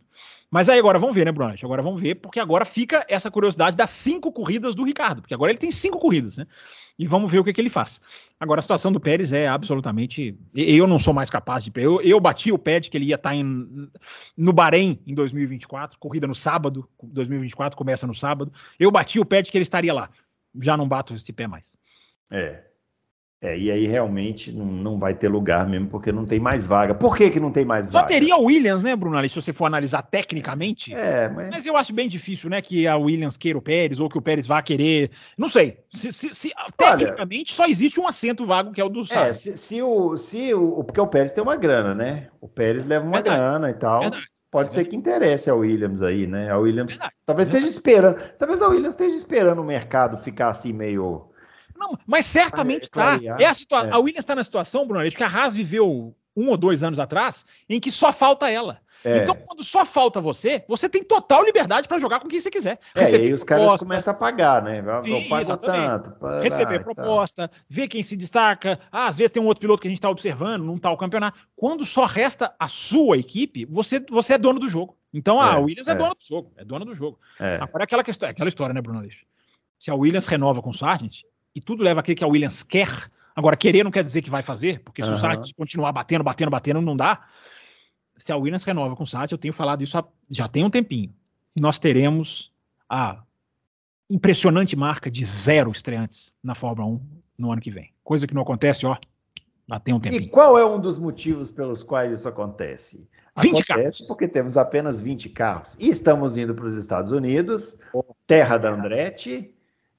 Mas 0.52 0.70
aí 0.70 0.78
agora 0.78 1.00
vamos 1.00 1.16
ver, 1.16 1.26
né, 1.26 1.32
Bruno? 1.32 1.56
Agora 1.64 1.82
vamos 1.82 2.00
ver, 2.00 2.16
porque 2.16 2.39
agora 2.39 2.66
fica 2.66 3.04
essa 3.10 3.32
curiosidade 3.32 3.76
das 3.76 3.89
cinco 3.89 4.32
corridas 4.32 4.76
do 4.76 4.84
Ricardo, 4.84 5.22
porque 5.22 5.34
agora 5.34 5.52
ele 5.52 5.58
tem 5.58 5.72
cinco 5.72 5.98
corridas, 5.98 6.38
né? 6.38 6.46
E 7.00 7.08
vamos 7.08 7.32
ver 7.32 7.39
o 7.39 7.44
que, 7.44 7.52
que 7.52 7.60
ele 7.60 7.70
faz. 7.70 8.00
Agora 8.39 8.60
a 8.60 8.62
situação 8.62 8.92
do 8.92 9.00
Pérez 9.00 9.34
é 9.34 9.48
absolutamente. 9.48 10.38
Eu 10.54 10.86
não 10.86 11.00
sou 11.00 11.14
mais 11.14 11.30
capaz 11.32 11.64
de. 11.64 11.72
Eu, 11.76 12.00
eu 12.02 12.20
bati 12.20 12.52
o 12.52 12.60
pé 12.60 12.80
de 12.80 12.92
que 12.92 12.98
ele 12.98 13.06
ia 13.06 13.16
estar 13.16 13.30
tá 13.30 13.36
em, 13.36 13.89
no 14.38 14.54
Bahrein 14.54 15.00
em 15.08 15.16
2024, 15.16 15.98
corrida 15.98 16.28
no 16.28 16.36
sábado, 16.36 16.88
2024 17.02 17.76
começa 17.76 18.06
no 18.06 18.14
sábado. 18.14 18.54
Eu 18.78 18.92
bati 18.92 19.20
o 19.20 19.26
pé 19.26 19.42
de 19.42 19.50
que 19.50 19.58
ele 19.58 19.64
estaria 19.64 19.94
lá. 19.94 20.12
Já 20.60 20.78
não 20.78 20.88
bato 20.88 21.16
esse 21.16 21.34
pé 21.34 21.48
mais. 21.48 21.76
É, 22.30 22.66
é, 23.44 23.58
e 23.58 23.72
aí 23.72 23.88
realmente 23.88 24.52
não, 24.52 24.66
não 24.66 25.00
vai 25.00 25.16
ter 25.16 25.28
lugar 25.28 25.68
mesmo, 25.68 25.88
porque 25.88 26.12
não 26.12 26.26
tem 26.26 26.39
mais 26.39 26.68
vaga. 26.68 26.94
Por 26.94 27.18
que, 27.18 27.32
que 27.32 27.39
não 27.39 27.52
tem 27.52 27.66
mais 27.66 27.88
Só 27.88 27.94
vaga? 27.94 28.04
Só 28.04 28.08
teria 28.08 28.38
o 28.38 28.46
Williams, 28.46 28.84
né, 28.84 28.96
Bruno? 28.96 29.28
Se 29.28 29.42
você 29.42 29.52
for 29.52 29.66
analisar 29.66 30.04
tecnicamente. 30.04 30.94
É, 30.94 31.28
mas... 31.28 31.50
mas 31.50 31.66
eu 31.66 31.76
acho 31.76 31.92
bem 31.92 32.08
difícil, 32.08 32.52
né, 32.52 32.62
que 32.62 32.86
a 32.86 32.96
Williams 32.96 33.38
queira 33.38 33.58
o 33.58 33.62
Pérez, 33.62 34.00
ou 34.00 34.08
que 34.08 34.18
o 34.18 34.22
Pérez 34.22 34.46
vá 34.46 34.62
querer. 34.62 35.10
Não 35.36 35.48
sei. 35.48 35.80
Se, 35.89 36.14
se, 36.14 36.36
se 36.36 36.52
tecnicamente 36.78 37.52
só 37.52 37.66
existe 37.66 38.00
um 38.00 38.08
assento 38.08 38.46
vago, 38.46 38.72
que 38.72 38.80
é 38.80 38.84
o 38.84 38.89
do 38.89 39.02
É, 39.12 39.34
se, 39.34 39.58
se, 39.58 39.82
o, 39.82 40.16
se 40.18 40.54
o. 40.54 40.84
Porque 40.84 41.02
o 41.02 41.08
Pérez 41.08 41.32
tem 41.32 41.42
uma 41.42 41.56
grana, 41.56 41.96
né? 41.96 42.28
O 42.39 42.48
Pérez 42.48 42.86
leva 42.86 43.06
uma 43.06 43.24
Verdade. 43.24 43.38
grana 43.38 43.70
e 43.72 43.74
tal. 43.74 44.02
Verdade. 44.02 44.28
Pode 44.52 44.74
ser 44.74 44.86
que 44.86 44.96
interesse 44.96 45.50
a 45.50 45.56
Williams 45.56 46.04
aí, 46.04 46.28
né? 46.28 46.52
A 46.52 46.60
Williams. 46.60 46.92
Verdade. 46.92 47.14
Talvez 47.26 47.48
esteja 47.48 47.68
esperando. 47.68 48.18
Talvez 48.38 48.62
a 48.62 48.68
Williams 48.68 48.94
esteja 48.94 49.16
esperando 49.16 49.62
o 49.62 49.66
mercado 49.66 50.16
ficar 50.18 50.50
assim 50.50 50.74
meio 50.74 51.31
Não, 51.82 51.98
mas 52.06 52.28
certamente 52.28 52.84
está. 52.84 53.16
É, 53.16 53.44
é 53.44 53.46
a, 53.48 53.54
situa- 53.54 53.88
é. 53.88 53.92
a 53.92 53.98
Williams 53.98 54.20
está 54.20 54.36
na 54.36 54.44
situação, 54.44 54.88
Bruno, 54.88 55.10
que 55.10 55.24
a 55.24 55.28
Haas 55.28 55.56
viveu 55.56 56.16
um 56.36 56.50
ou 56.50 56.56
dois 56.56 56.84
anos 56.84 57.00
atrás, 57.00 57.44
em 57.68 57.80
que 57.80 57.92
só 57.92 58.14
falta 58.14 58.50
ela. 58.50 58.80
É. 59.04 59.18
Então, 59.18 59.36
quando 59.36 59.64
só 59.64 59.84
falta 59.84 60.22
você, 60.22 60.64
você 60.68 60.88
tem 60.88 61.04
total 61.04 61.44
liberdade 61.44 61.88
para 61.88 61.98
jogar 61.98 62.20
com 62.20 62.28
quem 62.28 62.40
você 62.40 62.52
quiser. 62.52 62.80
É, 62.94 63.00
Receber 63.00 63.24
e 63.24 63.28
aí 63.28 63.34
os 63.34 63.44
proposta, 63.44 63.66
caras 63.66 63.82
começam 63.82 64.14
a 64.14 64.16
pagar, 64.16 64.62
né? 64.62 64.80
Eu 64.80 65.28
pago 65.28 65.58
tanto. 65.58 66.18
Receber 66.40 66.84
proposta, 66.84 67.50
ver 67.68 67.88
quem 67.88 68.04
se 68.04 68.16
destaca. 68.16 68.80
Ah, 68.92 69.08
às 69.08 69.18
vezes 69.18 69.32
tem 69.32 69.42
um 69.42 69.48
outro 69.48 69.62
piloto 69.62 69.82
que 69.82 69.88
a 69.88 69.90
gente 69.90 69.98
está 69.98 70.10
observando 70.10 70.64
num 70.64 70.78
tal 70.78 70.96
campeonato. 70.98 71.40
Quando 71.56 71.84
só 71.84 72.06
resta 72.06 72.54
a 72.60 72.68
sua 72.68 73.18
equipe, 73.18 73.66
você, 73.66 74.00
você 74.08 74.36
é 74.36 74.38
dono 74.38 74.60
do 74.60 74.70
jogo. 74.70 74.96
Então, 75.12 75.42
a 75.42 75.56
é, 75.56 75.58
Williams 75.58 75.88
é, 75.88 75.92
é 75.92 75.96
dona 75.96 76.14
do 76.14 76.26
jogo. 76.26 76.54
É 76.56 76.64
dona 76.64 76.86
do 76.86 76.94
jogo. 76.94 77.20
É. 77.40 77.56
Agora, 77.60 77.84
aquela, 77.86 78.04
questão, 78.04 78.30
aquela 78.30 78.50
história, 78.50 78.72
né, 78.72 78.82
Bruno 78.82 79.00
Aleixo? 79.00 79.26
Se 79.80 79.90
a 79.90 79.96
Williams 79.96 80.28
renova 80.28 80.62
com 80.62 80.70
o 80.70 80.74
Sargent, 80.74 81.24
e 81.56 81.62
tudo 81.62 81.84
leva 81.84 81.99
a 81.99 82.04
crer 82.04 82.16
que 82.16 82.24
a 82.24 82.28
Williams 82.28 82.64
quer, 82.64 82.89
agora 83.36 83.58
querer 83.58 83.84
não 83.84 83.91
quer 83.91 84.04
dizer 84.04 84.22
que 84.22 84.30
vai 84.30 84.41
fazer, 84.41 84.82
porque 84.84 85.02
se 85.02 85.10
uhum. 85.10 85.16
o 85.16 85.18
Sargent 85.18 85.54
continuar 85.56 85.91
batendo, 85.91 86.24
batendo, 86.24 86.52
batendo, 86.52 86.82
não 86.82 86.95
dá 86.95 87.26
se 88.22 88.32
a 88.32 88.38
Williams 88.38 88.64
renova 88.64 88.95
com 88.95 89.04
o 89.04 89.08
Sat, 89.08 89.32
eu 89.32 89.38
tenho 89.38 89.54
falado 89.54 89.84
isso 89.84 89.97
há, 89.97 90.06
já 90.30 90.47
tem 90.47 90.64
um 90.64 90.70
tempinho. 90.70 91.14
Nós 91.56 91.80
teremos 91.80 92.54
a 92.88 93.22
impressionante 94.10 94.76
marca 94.76 95.10
de 95.10 95.26
zero 95.26 95.72
estreantes 95.72 96.32
na 96.43 96.54
Fórmula 96.54 96.88
1 96.88 97.02
no 97.38 97.52
ano 97.52 97.62
que 97.62 97.72
vem. 97.72 97.91
Coisa 98.04 98.28
que 98.28 98.34
não 98.34 98.43
acontece, 98.43 98.86
ó, 98.86 98.95
já 99.68 99.80
tem 99.80 99.93
um 99.93 99.99
tempinho. 99.99 100.24
E 100.24 100.30
qual 100.30 100.58
é 100.58 100.66
um 100.66 100.80
dos 100.80 100.99
motivos 100.99 101.49
pelos 101.49 101.82
quais 101.82 102.12
isso 102.12 102.30
acontece? 102.30 103.10
20 103.39 103.47
acontece 103.47 103.66
carros. 103.66 104.02
porque 104.02 104.28
temos 104.28 104.56
apenas 104.56 105.02
20 105.02 105.30
carros. 105.30 105.76
E 105.80 105.89
estamos 105.89 106.38
indo 106.38 106.54
para 106.54 106.66
os 106.66 106.76
Estados 106.76 107.12
Unidos, 107.12 107.78
terra 108.28 108.58
da 108.58 108.70
Andretti, 108.72 109.52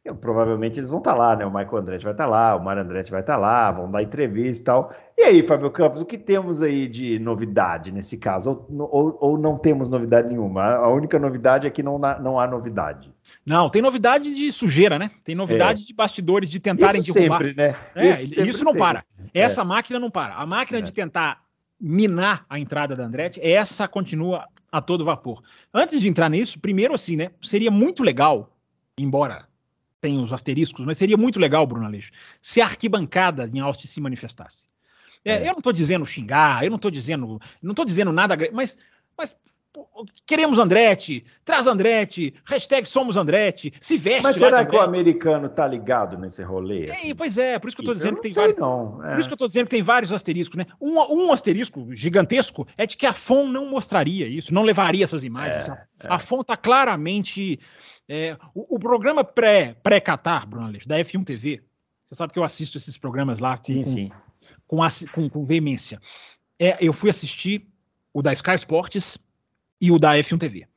eu, 0.05 0.16
provavelmente 0.16 0.80
eles 0.80 0.90
vão 0.90 0.98
estar 0.98 1.12
tá 1.12 1.16
lá, 1.16 1.36
né? 1.36 1.46
O 1.46 1.50
Michael 1.50 1.76
Andretti 1.76 2.03
vai 2.03 2.12
estar 2.12 2.24
tá 2.24 2.30
lá, 2.30 2.57
o 2.57 2.64
Mário 2.64 2.82
Andretti 2.82 3.11
vai 3.11 3.20
estar 3.20 3.34
tá 3.34 3.38
lá, 3.38 3.70
vão 3.70 3.88
dar 3.88 4.03
entrevista 4.03 4.62
e 4.62 4.64
tal. 4.64 4.94
E 5.16 5.22
aí, 5.22 5.42
Fábio 5.42 5.70
Campos, 5.70 6.03
o 6.03 6.05
que 6.05 6.18
temos 6.18 6.61
aí 6.61 6.88
de 6.88 7.20
novidade 7.20 7.92
nesse 7.92 8.16
caso? 8.18 8.66
Ou, 8.68 8.88
ou, 8.90 9.18
ou 9.20 9.38
não 9.38 9.57
temos 9.57 9.88
novidade 9.88 10.28
nenhuma? 10.28 10.74
A 10.74 10.88
única 10.88 11.20
novidade 11.20 11.68
é 11.68 11.70
que 11.70 11.84
não, 11.84 11.98
não 11.98 12.40
há 12.40 12.48
novidade. 12.48 13.14
Não, 13.46 13.70
tem 13.70 13.80
novidade 13.80 14.34
de 14.34 14.53
sujeira, 14.53 14.98
né? 14.98 15.12
Tem 15.22 15.36
novidade 15.36 15.84
é. 15.84 15.86
de 15.86 15.94
bastidores 15.94 16.48
de 16.48 16.59
tentarem 16.59 17.00
isso 17.00 17.14
derrubar. 17.14 17.38
Sempre, 17.38 17.55
né? 17.55 17.76
É, 17.94 18.11
isso, 18.11 18.34
sempre 18.34 18.50
isso 18.50 18.64
não 18.64 18.72
tem. 18.72 18.82
para. 18.82 19.05
Essa 19.32 19.61
é. 19.61 19.64
máquina 19.64 20.00
não 20.00 20.11
para. 20.11 20.34
A 20.34 20.44
máquina 20.44 20.80
é. 20.80 20.82
de 20.82 20.92
tentar 20.92 21.42
minar 21.80 22.44
a 22.50 22.59
entrada 22.59 22.96
da 22.96 23.05
Andretti, 23.05 23.40
essa 23.40 23.86
continua 23.86 24.46
a 24.70 24.80
todo 24.80 25.05
vapor. 25.05 25.42
Antes 25.72 26.00
de 26.00 26.09
entrar 26.09 26.28
nisso, 26.28 26.59
primeiro 26.59 26.92
assim, 26.92 27.14
né? 27.14 27.30
Seria 27.40 27.70
muito 27.70 28.03
legal, 28.03 28.57
embora 28.98 29.51
tem 30.03 30.20
os 30.20 30.32
asteriscos, 30.32 30.84
mas 30.84 30.98
seria 30.98 31.16
muito 31.16 31.38
legal, 31.38 31.64
Bruno 31.64 31.86
Aleixo, 31.86 32.11
se 32.40 32.61
a 32.61 32.64
arquibancada 32.64 33.48
em 33.50 33.61
Austin 33.61 33.86
se 33.86 34.00
manifestasse. 34.00 34.64
É, 35.24 35.34
é. 35.34 35.42
Eu 35.42 35.53
não 35.53 35.59
estou 35.59 35.72
dizendo 35.72 36.05
xingar, 36.05 36.64
eu 36.64 36.70
não 36.70 36.76
estou 36.76 36.90
dizendo, 36.90 37.40
não 37.62 37.70
estou 37.70 37.84
dizendo 37.84 38.12
nada, 38.12 38.36
mas, 38.53 38.76
mas 39.16 39.36
queremos 40.26 40.59
Andretti, 40.59 41.24
traz 41.44 41.68
Andretti, 41.68 42.34
hashtag 42.44 42.84
somos 42.88 43.16
Andretti, 43.16 43.72
se 43.80 43.96
veste. 43.96 44.24
Mas 44.24 44.36
será 44.36 44.66
que 44.66 44.74
o 44.74 44.80
americano 44.80 45.48
tá 45.48 45.68
ligado 45.68 46.18
nesse 46.18 46.42
rolê? 46.42 46.90
Assim? 46.90 47.14
pois 47.14 47.38
é, 47.38 47.57
por 47.61 47.68
isso 47.68 47.76
que 47.76 47.82
eu 47.82 47.86
tô 47.86 47.94
dizendo 47.94 48.16
eu 48.16 48.22
que 48.22 48.22
tem 48.22 48.32
vários. 48.32 48.59
Não, 48.59 49.05
é. 49.05 49.12
Por 49.12 49.20
isso 49.20 49.28
que 49.28 49.34
eu 49.34 49.38
tô 49.38 49.46
dizendo 49.46 49.64
que 49.66 49.70
tem 49.70 49.82
vários 49.82 50.12
asteriscos, 50.12 50.57
né? 50.57 50.66
Um, 50.80 50.98
um 50.98 51.32
asterisco 51.32 51.94
gigantesco 51.94 52.66
é 52.76 52.86
de 52.86 52.96
que 52.96 53.07
a 53.07 53.12
FON 53.12 53.46
não 53.46 53.66
mostraria 53.66 54.26
isso, 54.26 54.53
não 54.53 54.64
levaria 54.64 55.05
essas 55.05 55.22
imagens. 55.22 55.68
É, 55.68 56.09
a, 56.09 56.16
a 56.16 56.18
FON 56.18 56.42
tá 56.42 56.57
claramente 56.57 57.61
é, 58.14 58.36
o, 58.54 58.76
o, 58.76 58.78
programa 58.78 59.24
pré-Catar, 59.24 60.40
pré 60.40 60.46
Bruno 60.46 60.66
Aleixo, 60.66 60.86
da 60.86 60.98
F1 60.98 61.24
TV, 61.24 61.62
você 62.04 62.14
sabe 62.14 62.30
que 62.30 62.38
eu 62.38 62.44
assisto 62.44 62.76
esses 62.76 62.98
programas 62.98 63.38
lá 63.38 63.56
com, 63.56 63.64
sim, 63.64 63.84
sim. 63.84 64.12
Com, 64.66 64.80
com, 65.14 65.30
com, 65.30 65.42
veemência. 65.42 65.98
É, 66.58 66.76
eu 66.78 66.92
fui 66.92 67.08
assistir 67.08 67.66
o 68.12 68.20
da 68.20 68.30
Sky 68.34 68.54
Sports 68.56 69.16
e 69.80 69.90
o 69.90 69.98
da 69.98 70.12
F1 70.18 70.38
TV. 70.38 70.68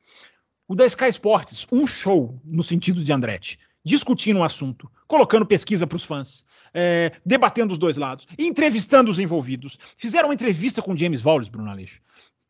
O 0.66 0.74
da 0.74 0.86
Sky 0.86 1.10
Sports, 1.10 1.66
um 1.70 1.86
show 1.86 2.40
no 2.42 2.62
sentido 2.62 3.04
de 3.04 3.12
Andretti, 3.12 3.58
discutindo 3.84 4.38
o 4.38 4.40
um 4.40 4.44
assunto, 4.44 4.90
colocando 5.06 5.44
pesquisa 5.44 5.86
para 5.86 5.96
os 5.96 6.04
fãs, 6.04 6.42
é, 6.72 7.12
debatendo 7.24 7.70
os 7.70 7.78
dois 7.78 7.98
lados, 7.98 8.26
entrevistando 8.38 9.10
os 9.10 9.18
envolvidos. 9.18 9.78
Fizeram 9.98 10.28
uma 10.28 10.34
entrevista 10.34 10.80
com 10.80 10.96
James 10.96 11.22
Wallace, 11.22 11.50
Bruno 11.50 11.70
Aleixo, 11.70 12.00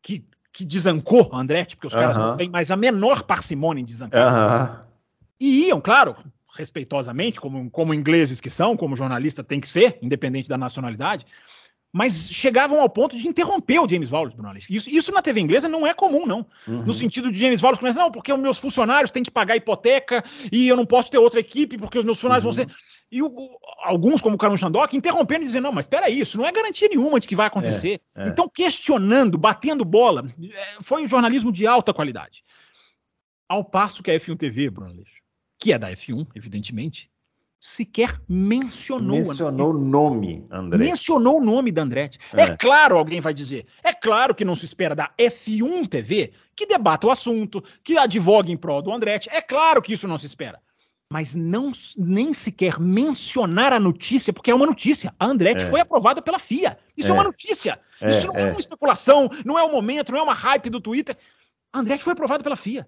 que 0.01 0.23
que 0.53 0.65
desancou 0.65 1.29
Andretti, 1.33 1.75
porque 1.75 1.87
os 1.87 1.93
caras 1.93 2.17
não 2.17 2.37
têm 2.37 2.49
mais 2.49 2.71
a 2.71 2.75
menor 2.75 3.23
parcimônia 3.23 3.81
em 3.81 3.85
desancar. 3.85 4.87
E 5.39 5.67
iam, 5.67 5.79
claro, 5.79 6.15
respeitosamente, 6.57 7.39
como, 7.39 7.69
como 7.69 7.93
ingleses 7.93 8.41
que 8.41 8.49
são, 8.49 8.75
como 8.75 8.95
jornalista 8.95 9.43
tem 9.43 9.59
que 9.59 9.67
ser, 9.67 9.99
independente 10.01 10.49
da 10.49 10.57
nacionalidade, 10.57 11.25
mas 11.91 12.29
chegavam 12.29 12.81
ao 12.81 12.89
ponto 12.89 13.17
de 13.17 13.27
interromper 13.27 13.79
o 13.79 13.87
James 13.87 14.11
Wallace, 14.11 14.35
Bruno 14.35 14.57
Isso, 14.69 14.89
isso 14.89 15.11
na 15.11 15.21
TV 15.21 15.39
inglesa 15.39 15.69
não 15.69 15.87
é 15.87 15.93
comum, 15.93 16.25
não. 16.25 16.45
Uhum. 16.67 16.83
No 16.83 16.93
sentido 16.93 17.31
de 17.31 17.39
James 17.39 17.61
Wallace 17.61 17.79
começar, 17.79 17.99
não, 17.99 18.11
porque 18.11 18.31
os 18.31 18.39
meus 18.39 18.57
funcionários 18.57 19.09
têm 19.09 19.23
que 19.23 19.31
pagar 19.31 19.55
hipoteca 19.55 20.23
e 20.51 20.67
eu 20.67 20.75
não 20.75 20.85
posso 20.85 21.09
ter 21.09 21.17
outra 21.17 21.39
equipe 21.39 21.77
porque 21.77 21.97
os 21.97 22.05
meus 22.05 22.17
funcionários 22.17 22.45
uhum. 22.45 22.51
vão 22.51 22.65
ser. 22.65 22.75
E 23.11 23.21
o, 23.21 23.57
alguns, 23.83 24.19
como 24.19 24.35
o 24.35 24.37
Carlos 24.37 24.59
Shandock, 24.59 24.95
interrompendo 24.95 25.43
e 25.43 25.47
dizendo: 25.47 25.63
não, 25.63 25.71
mas 25.71 25.85
espera 25.85 26.09
isso 26.09 26.37
não 26.37 26.45
é 26.45 26.51
garantia 26.51 26.89
nenhuma 26.89 27.19
de 27.19 27.27
que 27.27 27.35
vai 27.35 27.47
acontecer. 27.47 28.01
É, 28.13 28.25
é. 28.25 28.27
Então, 28.27 28.49
questionando, 28.49 29.37
batendo 29.37 29.85
bola, 29.85 30.29
é, 30.41 30.81
foi 30.81 31.03
um 31.03 31.07
jornalismo 31.07 31.51
de 31.51 31.65
alta 31.65 31.93
qualidade. 31.93 32.43
Ao 33.47 33.63
passo 33.63 34.03
que 34.03 34.11
a 34.11 34.15
F1 34.15 34.37
TV, 34.37 34.69
Bruno 34.69 34.91
Aleixo, 34.91 35.21
que 35.57 35.71
é 35.71 35.79
da 35.79 35.89
F1, 35.91 36.27
evidentemente, 36.35 37.09
sequer 37.59 38.21
mencionou 38.27 39.17
mencionou 39.17 39.73
o 39.73 39.77
nome 39.79 40.45
André 40.51 40.77
mencionou 40.77 41.37
o 41.37 41.43
nome 41.43 41.71
da 41.71 41.81
Andretti 41.81 42.19
é. 42.33 42.43
é. 42.43 42.55
claro 42.55 42.97
alguém 42.97 43.19
vai 43.19 43.33
dizer 43.33 43.65
é 43.83 43.91
claro 43.91 44.35
que 44.35 44.45
não 44.45 44.53
se 44.53 44.65
espera 44.65 44.95
da 44.95 45.11
F1 45.17 45.87
TV 45.89 46.33
que 46.55 46.67
debata 46.67 47.07
o 47.07 47.11
assunto 47.11 47.63
que 47.83 47.97
advogue 47.97 48.51
em 48.51 48.57
prol 48.57 48.83
do 48.83 48.93
Andretti 48.93 49.27
é 49.31 49.41
claro 49.41 49.81
que 49.81 49.93
isso 49.93 50.07
não 50.07 50.19
se 50.19 50.27
espera 50.27 50.61
mas 51.11 51.35
não 51.35 51.71
nem 51.97 52.33
sequer 52.33 52.79
mencionar 52.79 53.71
a 53.71 53.79
notícia, 53.79 54.33
porque 54.33 54.51
é 54.51 54.55
uma 54.55 54.65
notícia. 54.65 55.13
A 55.19 55.25
Andretti 55.25 55.63
é. 55.63 55.69
foi 55.69 55.79
aprovada 55.79 56.21
pela 56.21 56.37
FIA. 56.37 56.77
Isso 56.97 57.07
é, 57.07 57.11
é 57.11 57.13
uma 57.13 57.23
notícia. 57.23 57.79
É, 58.01 58.09
Isso 58.09 58.27
não 58.27 58.35
é. 58.35 58.41
é. 58.41 58.51
uma 58.51 58.59
especulação, 58.59 59.29
não 59.45 59.57
é 59.57 59.63
o 59.63 59.71
momento, 59.71 60.11
não 60.11 60.19
é 60.19 60.23
uma 60.23 60.33
hype 60.33 60.69
do 60.69 60.81
Twitter. 60.81 61.17
A 61.71 61.79
Andretti 61.79 62.03
foi 62.03 62.13
aprovada 62.13 62.43
pela 62.43 62.55
FIA. 62.55 62.87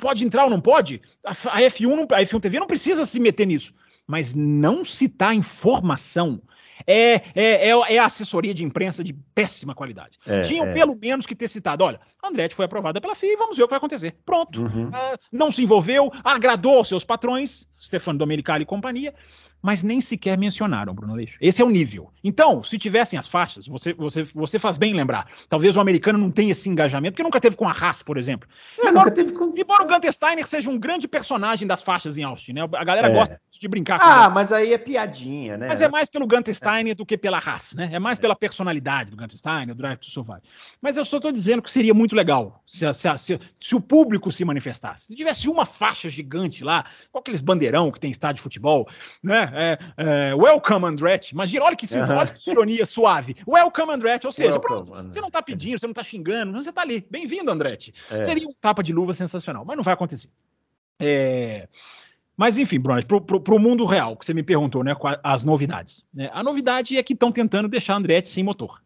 Pode 0.00 0.24
entrar 0.24 0.44
ou 0.44 0.50
não 0.50 0.60
pode? 0.60 1.00
A 1.24 1.32
F1, 1.32 2.12
a 2.12 2.22
F1 2.22 2.40
TV 2.40 2.58
não 2.58 2.66
precisa 2.66 3.04
se 3.04 3.20
meter 3.20 3.46
nisso. 3.46 3.72
Mas 4.06 4.34
não 4.34 4.84
citar 4.84 5.34
informação 5.34 6.40
é, 6.86 7.14
é, 7.34 7.70
é, 7.70 7.94
é, 7.94 7.98
assessoria 7.98 8.54
de 8.54 8.64
imprensa 8.64 9.02
de 9.02 9.12
péssima 9.34 9.74
qualidade. 9.74 10.18
É, 10.26 10.42
Tinham 10.42 10.66
é. 10.66 10.72
pelo 10.72 10.96
menos 10.96 11.26
que 11.26 11.34
ter 11.34 11.48
citado: 11.48 11.84
olha, 11.84 12.00
Andretti 12.22 12.54
foi 12.54 12.64
aprovada 12.64 13.00
pela 13.00 13.14
FIA 13.14 13.36
vamos 13.36 13.56
ver 13.56 13.62
o 13.62 13.66
que 13.66 13.70
vai 13.70 13.78
acontecer. 13.78 14.16
Pronto. 14.24 14.60
Uhum. 14.60 14.88
Uh, 14.88 15.18
não 15.32 15.50
se 15.50 15.62
envolveu, 15.62 16.10
agradou 16.24 16.78
aos 16.78 16.88
seus 16.88 17.04
patrões, 17.04 17.68
Stefano 17.74 18.18
Domenicali 18.18 18.62
e 18.62 18.66
companhia, 18.66 19.14
mas 19.62 19.82
nem 19.82 20.00
sequer 20.00 20.38
mencionaram, 20.38 20.94
Bruno 20.94 21.14
Leixo. 21.14 21.36
Esse 21.40 21.62
é 21.62 21.64
o 21.64 21.70
nível. 21.70 22.10
Então, 22.22 22.62
se 22.62 22.78
tivessem 22.78 23.18
as 23.18 23.28
faixas, 23.28 23.66
você, 23.66 23.92
você, 23.92 24.22
você 24.22 24.58
faz 24.58 24.76
bem 24.76 24.94
lembrar. 24.94 25.26
Talvez 25.48 25.76
o 25.76 25.80
americano 25.80 26.18
não 26.18 26.30
tenha 26.30 26.52
esse 26.52 26.68
engajamento, 26.68 27.12
porque 27.12 27.22
nunca 27.22 27.40
teve 27.40 27.56
com 27.56 27.68
a 27.68 27.72
Haas, 27.72 28.02
por 28.02 28.16
exemplo. 28.16 28.48
É, 28.78 28.88
embora, 28.88 29.10
com... 29.10 29.54
embora 29.56 29.82
o 29.82 29.86
Gunter 29.86 30.12
Steiner 30.12 30.46
seja 30.46 30.70
um 30.70 30.78
grande 30.78 31.06
personagem 31.06 31.66
das 31.66 31.82
faixas 31.82 32.16
em 32.16 32.22
Austin, 32.22 32.52
né? 32.52 32.62
A 32.62 32.84
galera 32.84 33.08
é. 33.08 33.14
gosta 33.14 33.40
de 33.50 33.68
brincar 33.68 33.98
com 33.98 34.06
Ah, 34.06 34.24
ele. 34.24 34.34
mas 34.34 34.52
aí 34.52 34.72
é 34.72 34.78
piadinha, 34.78 35.56
né? 35.56 35.68
Mas 35.68 35.80
é 35.80 35.88
mais 35.88 36.08
pelo 36.08 36.26
Gunter 36.26 36.54
Steiner 36.54 36.94
do 36.94 37.04
que 37.04 37.16
pela 37.16 37.38
Haas, 37.38 37.74
né? 37.74 37.90
É 37.92 37.98
mais 37.98 38.18
é. 38.18 38.20
pela 38.20 38.36
personalidade 38.36 39.10
do 39.10 39.16
Gunter 39.16 39.36
Steiner, 39.36 39.68
do 39.68 39.74
Drive 39.74 39.98
to 39.98 40.06
Survive. 40.06 40.40
Mas 40.80 40.96
eu 40.96 41.04
só 41.04 41.16
estou 41.16 41.32
dizendo 41.32 41.62
que 41.62 41.70
seria 41.70 41.94
muito 41.94 42.14
legal 42.14 42.62
se, 42.66 42.90
se, 42.92 43.18
se, 43.18 43.38
se, 43.60 43.76
o 43.76 43.80
público 43.80 44.30
se 44.30 44.44
manifestasse. 44.44 45.06
Se 45.06 45.14
tivesse 45.14 45.48
uma 45.48 45.66
faixa 45.66 46.08
gigante 46.08 46.64
lá, 46.64 46.84
com 47.12 47.18
aqueles 47.18 47.40
bandeirão 47.40 47.90
que 47.90 48.00
tem 48.00 48.10
estádio 48.10 48.36
de 48.36 48.42
futebol, 48.42 48.88
né? 49.22 49.49
É, 49.52 49.78
é 49.96 50.34
welcome 50.34 50.86
Andretti. 50.86 51.32
Imagina, 51.32 51.64
olha 51.64 51.76
que, 51.76 51.86
olha 51.96 52.26
que 52.26 52.50
ironia 52.50 52.86
suave. 52.86 53.36
Welcome 53.46 53.92
Andretti, 53.92 54.26
ou 54.26 54.32
seja, 54.32 54.52
welcome, 54.52 54.90
pronto, 54.90 55.12
você 55.12 55.20
não 55.20 55.28
está 55.28 55.42
pedindo, 55.42 55.78
você 55.78 55.86
não 55.86 55.92
está 55.92 56.02
xingando, 56.02 56.52
você 56.52 56.70
está 56.70 56.82
ali. 56.82 57.06
Bem-vindo, 57.10 57.50
Andretti. 57.50 57.92
É. 58.10 58.24
Seria 58.24 58.48
um 58.48 58.54
tapa 58.60 58.82
de 58.82 58.92
luva 58.92 59.12
sensacional, 59.14 59.64
mas 59.64 59.76
não 59.76 59.84
vai 59.84 59.94
acontecer. 59.94 60.30
É... 60.98 61.68
Mas 62.36 62.56
enfim, 62.56 62.80
Bruno, 62.80 63.02
para 63.04 63.54
o 63.54 63.58
mundo 63.58 63.84
real, 63.84 64.16
que 64.16 64.24
você 64.24 64.32
me 64.32 64.42
perguntou, 64.42 64.82
né? 64.82 64.96
As 65.22 65.44
novidades. 65.44 66.04
Né? 66.12 66.30
A 66.32 66.42
novidade 66.42 66.96
é 66.96 67.02
que 67.02 67.12
estão 67.12 67.30
tentando 67.30 67.68
deixar 67.68 67.94
a 67.94 67.96
Andretti 67.98 68.30
sem 68.30 68.42
motor. 68.42 68.82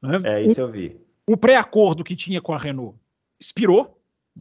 Né? 0.00 0.20
É, 0.24 0.42
isso 0.42 0.60
o, 0.60 0.64
eu 0.64 0.70
vi. 0.70 0.96
O 1.26 1.36
pré-acordo 1.36 2.02
que 2.02 2.16
tinha 2.16 2.40
com 2.40 2.54
a 2.54 2.58
Renault 2.58 2.96
expirou, 3.38 3.97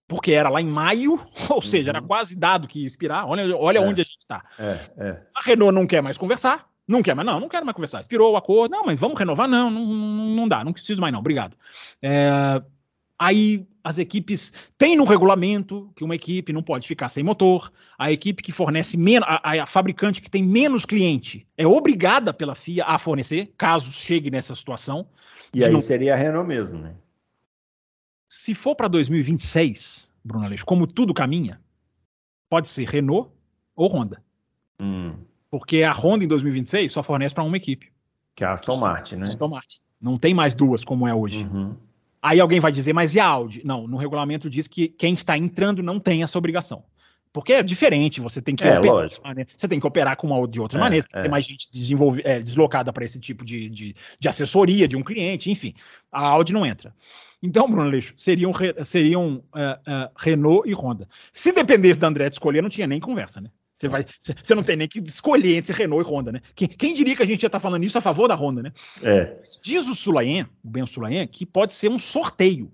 porque 0.08 0.32
era 0.32 0.50
lá 0.50 0.62
em 0.62 0.68
maio, 0.68 1.20
ou 1.50 1.62
seja, 1.62 1.92
era 1.92 2.02
uhum. 2.02 2.08
quase 2.08 2.36
dado 2.36 2.68
que 2.68 2.82
ia 2.82 2.88
expirar. 2.88 3.28
Olha, 3.28 3.56
olha 3.56 3.78
é, 3.78 3.82
onde 3.82 4.02
a 4.02 4.04
gente 4.04 4.20
está. 4.20 4.44
É, 4.60 4.80
é. 4.98 5.24
A 5.36 5.42
Renault 5.42 5.74
não 5.74 5.88
quer 5.88 6.02
mais 6.02 6.18
conversar. 6.18 6.68
Não 6.88 7.04
quer 7.04 7.14
mais, 7.14 7.26
não, 7.26 7.40
não 7.40 7.50
quero 7.50 7.66
mais 7.66 7.76
conversar. 7.76 8.00
Expirou 8.00 8.34
o 8.34 8.38
acordo. 8.38 8.72
Não, 8.72 8.86
mas 8.86 9.00
vamos 9.00 9.20
renovar? 9.20 9.48
Não, 9.48 9.70
não, 9.70 9.86
não 9.86 10.48
dá, 10.48 10.64
não 10.64 10.72
preciso 10.72 11.02
mais, 11.02 11.12
não. 11.12 11.20
Obrigado. 11.20 11.58
É, 12.02 12.62
aí 13.20 13.68
as 13.84 14.00
equipes 14.00 14.52
têm 14.78 14.98
no 14.98 15.06
regulamento 15.06 15.90
que 15.96 16.04
uma 16.04 16.16
equipe 16.16 16.52
não 16.52 16.62
pode 16.62 16.86
ficar 16.86 17.08
sem 17.08 17.24
motor, 17.24 17.72
a 17.98 18.12
equipe 18.12 18.44
que 18.44 18.52
fornece 18.52 18.98
menos, 18.98 19.26
a, 19.30 19.64
a, 19.64 19.66
fabricante 19.66 20.22
que 20.22 20.30
tem 20.30 20.44
menos 20.44 20.86
cliente 20.86 21.48
é 21.58 21.66
obrigada 21.66 22.34
pela 22.34 22.54
FIA 22.54 22.84
a 22.84 23.00
fornecer, 23.00 23.54
caso 23.58 23.92
chegue 23.92 24.30
nessa 24.30 24.54
situação. 24.56 25.08
E 25.54 25.64
aí 25.64 25.72
não... 25.72 25.80
seria 25.80 26.14
a 26.14 26.18
Renault 26.18 26.48
mesmo, 26.48 26.80
né? 26.80 26.96
Se 28.38 28.54
for 28.54 28.76
para 28.76 28.88
2026, 28.88 30.14
Bruno 30.24 30.46
Aleixo, 30.46 30.64
como 30.64 30.86
tudo 30.86 31.12
caminha, 31.12 31.60
pode 32.48 32.68
ser 32.68 32.88
Renault 32.88 33.32
ou 33.76 33.92
Honda. 33.92 34.22
Hum. 34.80 35.16
Porque 35.50 35.82
a 35.82 35.92
Honda 35.92 36.24
em 36.24 36.28
2026 36.28 36.92
só 36.92 37.02
fornece 37.02 37.34
para 37.34 37.44
uma 37.44 37.58
equipe. 37.58 37.92
Que 38.36 38.44
é 38.44 38.48
a 38.48 38.54
Aston 38.54 38.78
Martin, 38.78 39.16
né? 39.16 39.30
Aston 39.30 39.48
Martin. 39.48 39.80
Não 40.00 40.14
tem 40.14 40.36
mais 40.36 40.54
duas 40.54 40.86
como 40.86 41.08
é 41.08 41.16
hoje. 41.16 41.46
Uhum. 41.46 41.76
Aí 42.22 42.40
alguém 42.40 42.60
vai 42.60 42.72
dizer, 42.72 42.94
mas 42.94 43.16
e 43.16 43.20
a 43.20 43.26
Audi? 43.26 43.64
Não, 43.66 43.88
no 43.88 43.98
regulamento 43.98 44.48
diz 44.52 44.68
que 44.68 44.88
quem 44.88 45.16
está 45.16 45.36
entrando 45.36 45.82
não 45.82 46.00
tem 46.00 46.22
essa 46.22 46.38
obrigação. 46.38 46.84
Porque 47.34 47.54
é 47.54 47.64
diferente, 47.64 48.22
você 48.22 48.40
tem 48.40 48.56
que 48.56 48.64
é, 48.64 48.78
operar, 48.78 49.10
você 49.56 49.68
tem 49.68 49.80
que 49.80 49.88
operar 49.88 50.16
com 50.16 50.28
uma 50.28 50.48
de 50.48 50.62
outra 50.62 50.78
é, 50.78 50.82
maneira, 50.82 51.08
é. 51.12 51.22
tem 51.22 51.32
mais 51.32 51.44
gente 51.44 51.68
é, 52.24 52.40
deslocada 52.40 52.94
para 52.94 53.04
esse 53.04 53.20
tipo 53.20 53.44
de, 53.44 53.68
de, 53.68 53.96
de, 54.20 54.30
assessoria 54.30 54.88
de 54.88 54.96
um 54.96 55.02
cliente, 55.02 55.50
enfim. 55.50 55.74
A 56.12 56.28
Audi 56.28 56.54
não 56.54 56.64
entra. 56.64 56.94
Então, 57.42 57.70
Bruno 57.70 57.90
Leixo, 57.90 58.14
seriam, 58.18 58.52
seriam 58.84 59.36
uh, 59.36 59.38
uh, 59.38 60.12
Renault 60.18 60.68
e 60.68 60.74
Honda. 60.74 61.08
Se 61.32 61.52
dependesse 61.52 62.00
da 62.00 62.08
Andretti 62.08 62.34
escolher, 62.34 62.62
não 62.62 62.70
tinha 62.70 62.88
nem 62.88 63.00
conversa, 63.00 63.40
né? 63.40 63.52
Você, 63.76 63.88
vai, 63.88 64.04
você 64.44 64.56
não 64.56 64.64
tem 64.64 64.76
nem 64.76 64.88
que 64.88 64.98
escolher 65.00 65.56
entre 65.56 65.72
Renault 65.72 66.08
e 66.08 66.12
Honda, 66.12 66.32
né? 66.32 66.42
Quem, 66.56 66.68
quem 66.68 66.96
diria 66.96 67.16
que 67.16 67.22
a 67.22 67.26
gente 67.28 67.42
já 67.42 67.48
está 67.48 67.60
falando 67.60 67.84
isso 67.84 67.98
a 67.98 68.02
favor 68.02 68.28
da 68.28 68.34
Honda, 68.34 68.64
né? 68.64 68.74
É. 69.04 69.38
Diz 69.62 69.88
o 69.88 69.94
Sulayen, 69.94 70.48
o 70.64 70.70
Ben 70.70 70.86
Sulayen, 70.88 71.28
que 71.28 71.46
pode 71.46 71.76
ser 71.76 71.90
um 71.90 72.00
sorteio. 72.00 72.72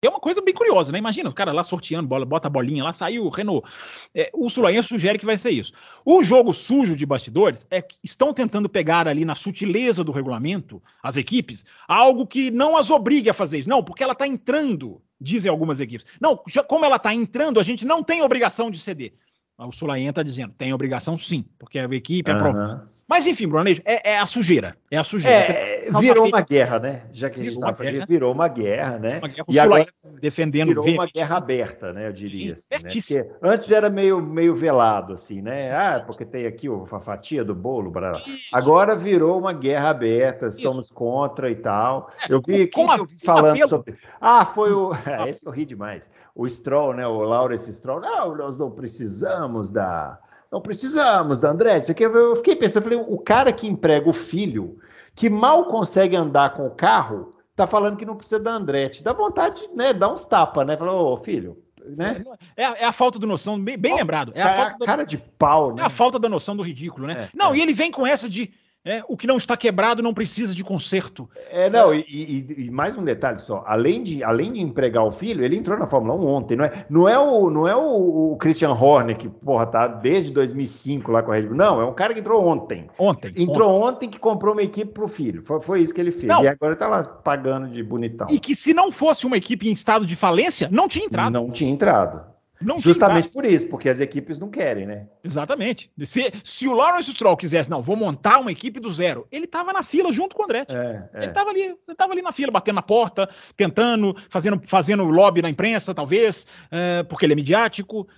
É 0.00 0.08
uma 0.08 0.20
coisa 0.20 0.40
bem 0.40 0.54
curiosa, 0.54 0.92
né? 0.92 0.98
Imagina 0.98 1.28
o 1.28 1.34
cara 1.34 1.50
lá 1.50 1.64
sorteando 1.64 2.06
bola, 2.06 2.24
bota 2.24 2.46
a 2.46 2.50
bolinha 2.50 2.84
lá, 2.84 2.92
saiu 2.92 3.24
o 3.24 3.28
Renault. 3.28 3.68
É, 4.14 4.30
o 4.32 4.48
Sulayen 4.48 4.80
sugere 4.80 5.18
que 5.18 5.26
vai 5.26 5.36
ser 5.36 5.50
isso. 5.50 5.72
O 6.04 6.22
jogo 6.22 6.52
sujo 6.52 6.94
de 6.94 7.04
bastidores 7.04 7.66
é 7.68 7.82
que 7.82 7.96
estão 8.04 8.32
tentando 8.32 8.68
pegar 8.68 9.08
ali 9.08 9.24
na 9.24 9.34
sutileza 9.34 10.04
do 10.04 10.12
regulamento, 10.12 10.80
as 11.02 11.16
equipes, 11.16 11.64
algo 11.88 12.28
que 12.28 12.48
não 12.48 12.76
as 12.76 12.90
obrigue 12.90 13.28
a 13.28 13.34
fazer 13.34 13.58
isso. 13.58 13.68
Não, 13.68 13.82
porque 13.82 14.04
ela 14.04 14.12
está 14.12 14.24
entrando, 14.24 15.02
dizem 15.20 15.50
algumas 15.50 15.80
equipes. 15.80 16.06
Não, 16.20 16.40
já, 16.46 16.62
como 16.62 16.84
ela 16.84 16.96
está 16.96 17.12
entrando, 17.12 17.58
a 17.58 17.64
gente 17.64 17.84
não 17.84 18.00
tem 18.04 18.22
obrigação 18.22 18.70
de 18.70 18.78
ceder. 18.78 19.14
O 19.58 19.72
Sulayen 19.72 20.10
está 20.10 20.22
dizendo, 20.22 20.54
tem 20.54 20.72
obrigação 20.72 21.18
sim, 21.18 21.44
porque 21.58 21.76
a 21.76 21.84
equipe 21.86 22.30
é 22.30 22.34
uhum. 22.34 22.86
Mas 23.08 23.26
enfim, 23.26 23.48
Brunejo, 23.48 23.80
é, 23.86 24.10
é, 24.10 24.18
a 24.18 24.26
sujeira. 24.26 24.76
É 24.90 24.98
a 24.98 25.02
sujeira. 25.02 25.50
É, 25.50 25.88
virou 25.98 26.28
uma 26.28 26.42
guerra, 26.42 26.78
né? 26.78 27.04
Já 27.10 27.30
que 27.30 27.40
a 27.40 27.42
gente 27.42 27.54
está 27.54 27.74
falando, 27.74 28.06
virou 28.06 28.30
uma 28.34 28.48
guerra, 28.48 28.98
né? 28.98 29.18
Uma 29.18 29.28
guerra, 29.28 29.46
e 29.48 29.58
agora 29.58 29.86
defendendo 30.20 30.68
virou 30.68 30.86
uma 30.86 31.06
guerra 31.06 31.38
aberta, 31.38 31.90
né? 31.90 32.08
Eu 32.08 32.12
diria 32.12 32.52
assim, 32.52 33.14
né? 33.14 33.30
Antes 33.42 33.72
era 33.72 33.88
meio, 33.88 34.20
meio 34.20 34.54
velado, 34.54 35.14
assim, 35.14 35.40
né? 35.40 35.74
Ah, 35.74 36.02
porque 36.04 36.22
tem 36.22 36.44
aqui 36.44 36.68
a 36.68 37.00
fatia 37.00 37.42
do 37.42 37.54
bolo. 37.54 37.90
Blá, 37.90 38.12
Agora 38.52 38.94
virou 38.94 39.38
uma 39.38 39.54
guerra 39.54 39.88
aberta, 39.88 40.48
Isso. 40.48 40.60
somos 40.60 40.90
contra 40.90 41.50
e 41.50 41.56
tal. 41.56 42.10
É, 42.28 42.34
eu 42.34 42.42
vi, 42.42 42.66
quem 42.66 42.86
eu 42.86 43.06
vi 43.06 43.18
falando 43.24 43.68
sobre. 43.70 43.96
Ah, 44.20 44.44
foi 44.44 44.70
o. 44.70 44.90
Esse 45.26 45.46
eu 45.46 45.52
ri 45.52 45.64
demais. 45.64 46.10
O 46.34 46.46
Stroll, 46.46 46.92
né? 46.92 47.06
O 47.06 47.22
Lawrence 47.22 47.72
Stroll. 47.72 48.00
Não, 48.00 48.36
nós 48.36 48.58
não 48.58 48.70
precisamos 48.70 49.70
da 49.70 50.18
não 50.50 50.60
precisamos 50.60 51.40
da 51.40 51.50
Andretti. 51.50 51.94
Eu 52.00 52.36
fiquei 52.36 52.56
pensando, 52.56 52.84
falei, 52.84 52.98
o 52.98 53.18
cara 53.18 53.52
que 53.52 53.66
emprega 53.66 54.08
o 54.08 54.12
filho, 54.12 54.78
que 55.14 55.28
mal 55.28 55.66
consegue 55.66 56.16
andar 56.16 56.54
com 56.54 56.66
o 56.66 56.70
carro, 56.70 57.30
tá 57.54 57.66
falando 57.66 57.96
que 57.96 58.06
não 58.06 58.16
precisa 58.16 58.40
da 58.40 58.52
Andretti. 58.52 59.02
Dá 59.02 59.12
vontade, 59.12 59.68
né? 59.74 59.92
Dá 59.92 60.10
uns 60.12 60.24
tapas, 60.24 60.66
né? 60.66 60.76
Falou, 60.76 61.12
ô 61.12 61.16
filho, 61.18 61.62
né? 61.96 62.24
É, 62.56 62.62
é, 62.62 62.84
a 62.84 62.92
falta 62.92 63.18
de 63.18 63.26
noção, 63.26 63.60
bem, 63.60 63.76
bem 63.76 63.94
lembrado. 63.94 64.32
É 64.34 64.42
a, 64.42 64.54
falta 64.54 64.86
cara 64.86 65.04
de 65.04 65.18
pau, 65.18 65.74
né? 65.74 65.82
É 65.82 65.86
a 65.86 65.90
falta 65.90 66.18
da 66.18 66.28
noção 66.28 66.56
do 66.56 66.62
ridículo, 66.62 67.06
né? 67.06 67.24
É, 67.24 67.28
não, 67.36 67.52
é. 67.52 67.58
e 67.58 67.60
ele 67.60 67.72
vem 67.72 67.90
com 67.90 68.06
essa 68.06 68.28
de 68.28 68.52
é, 68.84 69.02
o 69.08 69.16
que 69.16 69.26
não 69.26 69.36
está 69.36 69.56
quebrado 69.56 70.02
não 70.02 70.14
precisa 70.14 70.54
de 70.54 70.62
conserto. 70.62 71.28
É, 71.50 71.68
não, 71.68 71.92
e, 71.92 72.04
e, 72.08 72.64
e, 72.66 72.70
mais 72.70 72.96
um 72.96 73.04
detalhe 73.04 73.38
só. 73.40 73.62
Além 73.66 74.02
de, 74.02 74.24
além 74.24 74.52
de 74.52 74.60
empregar 74.60 75.04
o 75.04 75.10
filho, 75.10 75.44
ele 75.44 75.56
entrou 75.56 75.78
na 75.78 75.86
Fórmula 75.86 76.14
1 76.14 76.26
ontem, 76.26 76.56
não 76.56 76.64
é? 76.64 76.86
Não 76.88 77.08
é 77.08 77.18
o, 77.18 77.50
não 77.50 77.68
é 77.68 77.76
o, 77.76 78.32
o 78.32 78.36
Christian 78.36 78.72
Horner, 78.72 79.16
que, 79.16 79.28
porra, 79.28 79.66
tá 79.66 79.86
desde 79.86 80.32
2005 80.32 81.10
lá 81.10 81.22
com 81.22 81.32
a 81.32 81.34
Red 81.34 81.42
Bull. 81.42 81.56
Não, 81.56 81.80
é 81.80 81.84
um 81.84 81.92
cara 81.92 82.14
que 82.14 82.20
entrou 82.20 82.42
ontem. 82.46 82.88
Ontem. 82.98 83.32
Entrou 83.36 83.70
ontem, 83.70 83.88
ontem 83.88 84.08
que 84.08 84.18
comprou 84.18 84.54
uma 84.54 84.62
equipe 84.62 84.92
para 84.92 85.04
o 85.04 85.08
filho. 85.08 85.42
Foi, 85.42 85.60
foi 85.60 85.80
isso 85.82 85.92
que 85.92 86.00
ele 86.00 86.12
fez. 86.12 86.26
Não. 86.26 86.42
E 86.42 86.48
agora 86.48 86.72
está 86.72 86.88
lá 86.88 87.02
pagando 87.02 87.68
de 87.68 87.82
bonitão. 87.82 88.28
E 88.30 88.38
que 88.38 88.54
se 88.54 88.72
não 88.72 88.90
fosse 88.92 89.26
uma 89.26 89.36
equipe 89.36 89.68
em 89.68 89.72
estado 89.72 90.06
de 90.06 90.16
falência, 90.16 90.68
não 90.70 90.88
tinha 90.88 91.04
entrado. 91.04 91.32
Não 91.32 91.50
tinha 91.50 91.70
entrado. 91.70 92.37
Não 92.60 92.80
Justamente 92.80 93.28
por 93.28 93.44
isso, 93.44 93.68
porque 93.68 93.88
as 93.88 94.00
equipes 94.00 94.38
não 94.38 94.50
querem, 94.50 94.84
né? 94.84 95.06
Exatamente. 95.22 95.90
Se, 96.02 96.32
se 96.42 96.66
o 96.66 96.74
Lawrence 96.74 97.10
Stroll 97.10 97.36
quisesse, 97.36 97.70
não, 97.70 97.80
vou 97.80 97.96
montar 97.96 98.38
uma 98.38 98.50
equipe 98.50 98.80
do 98.80 98.90
zero, 98.90 99.28
ele 99.30 99.44
estava 99.44 99.72
na 99.72 99.82
fila 99.82 100.12
junto 100.12 100.34
com 100.34 100.42
o 100.42 100.44
Andretti. 100.44 100.74
É, 100.74 101.08
é. 101.12 101.18
Ele 101.18 101.26
estava 101.26 101.50
ali, 101.50 101.62
ele 101.62 101.96
tava 101.96 102.12
ali 102.12 102.22
na 102.22 102.32
fila, 102.32 102.50
batendo 102.50 102.74
na 102.74 102.82
porta, 102.82 103.28
tentando, 103.56 104.16
fazendo, 104.28 104.60
fazendo 104.64 105.04
lobby 105.04 105.40
na 105.40 105.48
imprensa, 105.48 105.94
talvez, 105.94 106.46
é, 106.70 107.04
porque 107.04 107.24
ele 107.24 107.34
é 107.34 107.36
midiático. 107.36 108.08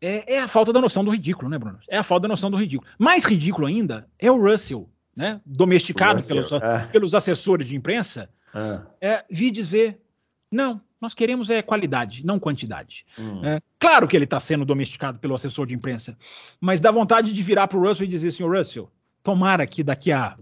É, 0.00 0.34
é, 0.34 0.40
a 0.40 0.48
falta 0.48 0.72
da 0.74 0.80
noção 0.80 1.02
do 1.02 1.10
ridículo, 1.10 1.48
né, 1.48 1.58
Bruno? 1.58 1.78
É 1.88 1.96
a 1.96 2.02
falta 2.02 2.22
da 2.22 2.28
noção 2.28 2.50
do 2.50 2.56
ridículo. 2.58 2.90
Mais 2.98 3.24
ridículo 3.24 3.66
ainda 3.66 4.06
é 4.18 4.30
o 4.30 4.38
Russell, 4.38 4.90
né? 5.16 5.40
Domesticado 5.46 6.20
Russell, 6.20 6.36
pelos, 6.36 6.52
é. 6.52 6.86
pelos 6.92 7.14
assessores 7.14 7.66
de 7.66 7.74
imprensa, 7.74 8.28
é. 9.00 9.08
é, 9.08 9.24
vi 9.30 9.50
dizer: 9.50 9.98
não, 10.50 10.82
nós 11.00 11.14
queremos 11.14 11.50
é 11.50 11.62
qualidade, 11.62 12.24
não 12.24 12.38
quantidade. 12.38 13.04
Hum. 13.18 13.44
É, 13.44 13.60
claro 13.78 14.08
que 14.08 14.16
ele 14.16 14.24
está 14.24 14.40
sendo 14.40 14.64
domesticado 14.64 15.18
pelo 15.18 15.34
assessor 15.34 15.66
de 15.66 15.74
imprensa, 15.74 16.16
mas 16.60 16.80
dá 16.80 16.90
vontade 16.90 17.32
de 17.32 17.42
virar 17.42 17.68
para 17.68 17.78
o 17.78 17.82
Russell 17.82 18.06
e 18.06 18.08
dizer 18.08 18.28
assim, 18.28 18.44
Russell, 18.44 18.90
tomara 19.22 19.66
que 19.66 19.82
daqui 19.82 20.12
a 20.12 20.36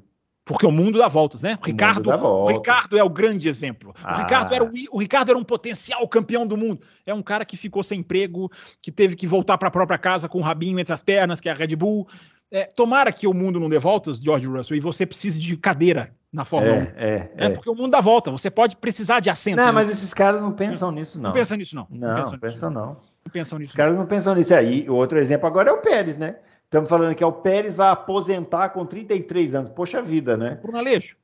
porque 0.45 0.67
o 0.67 0.71
mundo 0.71 0.99
dá 0.99 1.09
voltas, 1.09 1.41
né? 1.41 1.59
O 1.61 1.65
Ricardo, 1.65 2.11
o 2.11 2.49
Ricardo 2.49 2.99
é 2.99 3.03
o 3.03 3.09
grande 3.09 3.49
exemplo. 3.49 3.95
Ah. 4.03 4.15
O, 4.15 4.19
Ricardo 4.19 4.53
era 4.53 4.63
o, 4.63 4.71
o, 4.91 4.99
Ricardo 4.99 5.31
era 5.31 5.39
um 5.39 5.45
potencial 5.45 6.07
campeão 6.07 6.47
do 6.47 6.55
mundo. 6.55 6.83
É 7.07 7.15
um 7.15 7.23
cara 7.23 7.47
que 7.47 7.57
ficou 7.57 7.83
sem 7.83 8.01
emprego, 8.01 8.53
que 8.83 8.93
teve 8.93 9.17
que 9.17 9.27
voltar 9.27 9.57
para 9.57 9.69
a 9.69 9.71
própria 9.71 9.97
casa 9.97 10.29
com 10.29 10.39
o 10.39 10.43
rabinho 10.43 10.79
entre 10.79 10.93
as 10.93 11.01
pernas, 11.01 11.41
que 11.41 11.49
é 11.49 11.53
a 11.53 11.55
Red 11.55 11.75
Bull. 11.77 12.07
É, 12.51 12.65
tomara 12.67 13.13
que 13.13 13.27
o 13.27 13.35
mundo 13.35 13.59
não 13.59 13.69
dê 13.69 13.79
voltas, 13.79 14.19
George 14.19 14.47
Russell, 14.47 14.77
e 14.77 14.81
você 14.81 15.05
precise 15.05 15.41
de 15.41 15.57
cadeira 15.57 16.15
na 16.33 16.45
Fórmula 16.45 16.75
1. 16.75 16.79
É, 16.79 16.91
é, 16.97 17.31
é, 17.37 17.51
porque 17.51 17.71
o 17.71 17.75
mundo 17.75 17.91
dá 17.91 18.01
volta, 18.01 18.31
você 18.31 18.51
pode 18.51 18.77
precisar 18.77 19.21
de 19.21 19.31
assento. 19.31 19.57
Não, 19.57 19.67
né? 19.67 19.73
mas 19.73 19.89
esses 19.89 20.13
caras 20.13 20.43
não 20.43 20.53
pensam 20.53 20.91
nisso, 20.91 21.19
não. 21.19 21.31
Não 21.31 21.33
pensam 21.33 21.57
nisso, 21.57 21.77
não. 21.77 21.87
Não, 21.91 22.31
não 22.31 22.39
pensam, 22.39 22.71
não. 22.71 22.87
Não 22.87 23.33
pensam 23.33 23.59
nisso. 23.59 23.71
Os 23.71 23.77
caras 23.77 23.97
não 23.97 24.07
pensam 24.07 24.35
nisso. 24.35 24.55
Aí, 24.55 24.89
o 24.89 24.95
outro 24.95 25.19
exemplo 25.19 25.47
agora 25.47 25.71
é 25.71 25.73
o 25.73 25.79
Pérez, 25.79 26.17
né? 26.17 26.37
Estamos 26.65 26.89
falando 26.89 27.15
que 27.15 27.23
é 27.23 27.27
o 27.27 27.33
Pérez 27.33 27.77
vai 27.77 27.91
aposentar 27.91 28.71
com 28.71 28.85
33 28.85 29.55
anos. 29.55 29.69
Poxa 29.69 30.03
vida, 30.03 30.37
né? 30.37 30.59
Bruno 30.61 30.79
Aleixo, 30.79 31.17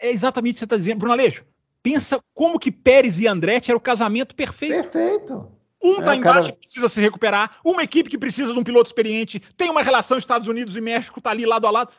é 0.00 0.10
exatamente 0.10 0.52
o 0.52 0.54
que 0.54 0.58
você 0.60 0.64
está 0.64 0.76
dizendo. 0.76 0.98
Bruno 0.98 1.12
Aleixo, 1.12 1.44
pensa 1.82 2.20
como 2.32 2.58
que 2.58 2.70
Pérez 2.70 3.18
e 3.20 3.26
Andretti 3.26 3.70
era 3.70 3.76
o 3.76 3.80
casamento 3.80 4.34
perfeito. 4.34 4.74
Perfeito. 4.74 5.48
Um 5.82 5.98
está 5.98 6.14
é, 6.14 6.16
embaixo 6.16 6.48
cara... 6.48 6.56
precisa 6.56 6.88
se 6.88 7.00
recuperar, 7.00 7.56
uma 7.64 7.82
equipe 7.82 8.08
que 8.08 8.18
precisa 8.18 8.52
de 8.52 8.58
um 8.58 8.64
piloto 8.64 8.88
experiente, 8.88 9.40
tem 9.56 9.70
uma 9.70 9.82
relação 9.82 10.18
Estados 10.18 10.48
Unidos 10.48 10.76
e 10.76 10.80
México, 10.80 11.20
tá 11.20 11.30
ali 11.30 11.44
lado 11.44 11.66
a 11.66 11.70
lado 11.70 11.90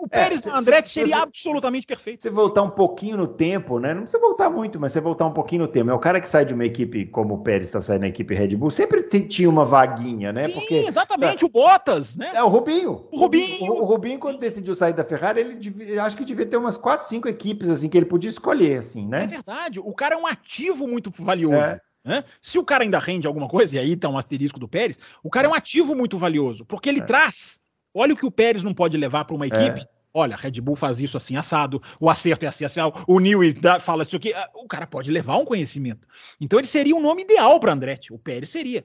o 0.00 0.08
Pérez 0.08 0.46
é, 0.46 0.50
e 0.50 0.52
Andretti 0.52 0.88
se, 0.88 0.94
seria 0.94 1.16
se, 1.16 1.22
absolutamente 1.22 1.86
perfeito. 1.86 2.22
Você 2.22 2.30
voltar 2.30 2.62
um 2.62 2.70
pouquinho 2.70 3.16
no 3.16 3.26
tempo, 3.26 3.78
né? 3.78 3.92
Não 3.92 4.02
precisa 4.02 4.20
voltar 4.20 4.48
muito, 4.48 4.80
mas 4.80 4.92
você 4.92 5.00
voltar 5.00 5.26
um 5.26 5.32
pouquinho 5.32 5.62
no 5.62 5.68
tempo. 5.68 5.90
É 5.90 5.94
o 5.94 5.98
cara 5.98 6.20
que 6.20 6.28
sai 6.28 6.44
de 6.44 6.54
uma 6.54 6.64
equipe 6.64 7.06
como 7.06 7.34
o 7.34 7.38
Pérez 7.42 7.68
está 7.68 7.80
saindo 7.80 8.02
da 8.02 8.08
equipe 8.08 8.34
Red 8.34 8.56
Bull, 8.56 8.70
sempre 8.70 9.02
tinha 9.02 9.48
uma 9.48 9.64
vaguinha, 9.64 10.32
né? 10.32 10.44
Sim, 10.44 10.52
Porque, 10.52 10.74
exatamente, 10.76 11.44
é, 11.44 11.46
o 11.46 11.50
Bottas, 11.50 12.16
né? 12.16 12.32
É, 12.34 12.42
o 12.42 12.48
Rubinho. 12.48 13.06
O 13.12 13.18
Rubinho. 13.18 13.70
O, 13.70 13.74
o, 13.74 13.80
o 13.80 13.84
Rubinho, 13.84 14.18
quando 14.18 14.38
decidiu 14.38 14.74
sair 14.74 14.92
da 14.92 15.04
Ferrari, 15.04 15.40
ele 15.40 15.54
devia, 15.54 16.02
acho 16.02 16.16
que 16.16 16.24
devia 16.24 16.46
ter 16.46 16.56
umas 16.56 16.76
4, 16.76 17.06
5 17.06 17.28
equipes 17.28 17.68
assim 17.68 17.88
que 17.88 17.98
ele 17.98 18.06
podia 18.06 18.30
escolher, 18.30 18.78
assim, 18.78 19.06
né? 19.06 19.24
É 19.24 19.26
verdade. 19.26 19.80
O 19.80 19.92
cara 19.92 20.14
é 20.14 20.18
um 20.18 20.26
ativo 20.26 20.86
muito 20.86 21.10
valioso. 21.10 21.56
É. 21.56 21.80
Né? 22.04 22.24
Se 22.40 22.58
o 22.58 22.64
cara 22.64 22.84
ainda 22.84 22.98
rende 22.98 23.26
alguma 23.26 23.48
coisa, 23.48 23.76
e 23.76 23.78
aí 23.78 23.96
tá 23.96 24.08
um 24.08 24.16
asterisco 24.18 24.58
do 24.58 24.68
Pérez, 24.68 24.98
o 25.22 25.30
cara 25.30 25.46
é 25.46 25.50
um 25.50 25.54
ativo 25.54 25.94
muito 25.94 26.16
valioso, 26.16 26.64
porque 26.64 26.88
ele 26.88 27.00
é. 27.00 27.04
traz. 27.04 27.60
Olha 27.92 28.14
o 28.14 28.16
que 28.16 28.26
o 28.26 28.30
Pérez 28.30 28.62
não 28.62 28.72
pode 28.72 28.96
levar 28.96 29.24
para 29.24 29.36
uma 29.36 29.46
equipe. 29.46 29.80
É 29.80 30.00
Olha, 30.12 30.34
a 30.34 30.38
Red 30.38 30.60
Bull 30.60 30.74
faz 30.74 31.00
isso 31.00 31.16
assim 31.16 31.36
assado, 31.36 31.80
o 32.00 32.10
acerto 32.10 32.44
é 32.44 32.48
assim 32.48 32.64
assado, 32.64 32.92
o 33.06 33.20
Newey 33.20 33.54
fala 33.80 34.02
isso 34.02 34.16
aqui. 34.16 34.32
Ah, 34.32 34.50
o 34.54 34.66
cara 34.66 34.86
pode 34.86 35.10
levar 35.10 35.36
um 35.36 35.44
conhecimento. 35.44 36.06
Então 36.40 36.58
ele 36.58 36.66
seria 36.66 36.96
um 36.96 37.00
nome 37.00 37.22
ideal 37.22 37.60
para 37.60 37.72
Andretti. 37.72 38.12
O 38.12 38.18
Pérez 38.18 38.50
seria. 38.50 38.84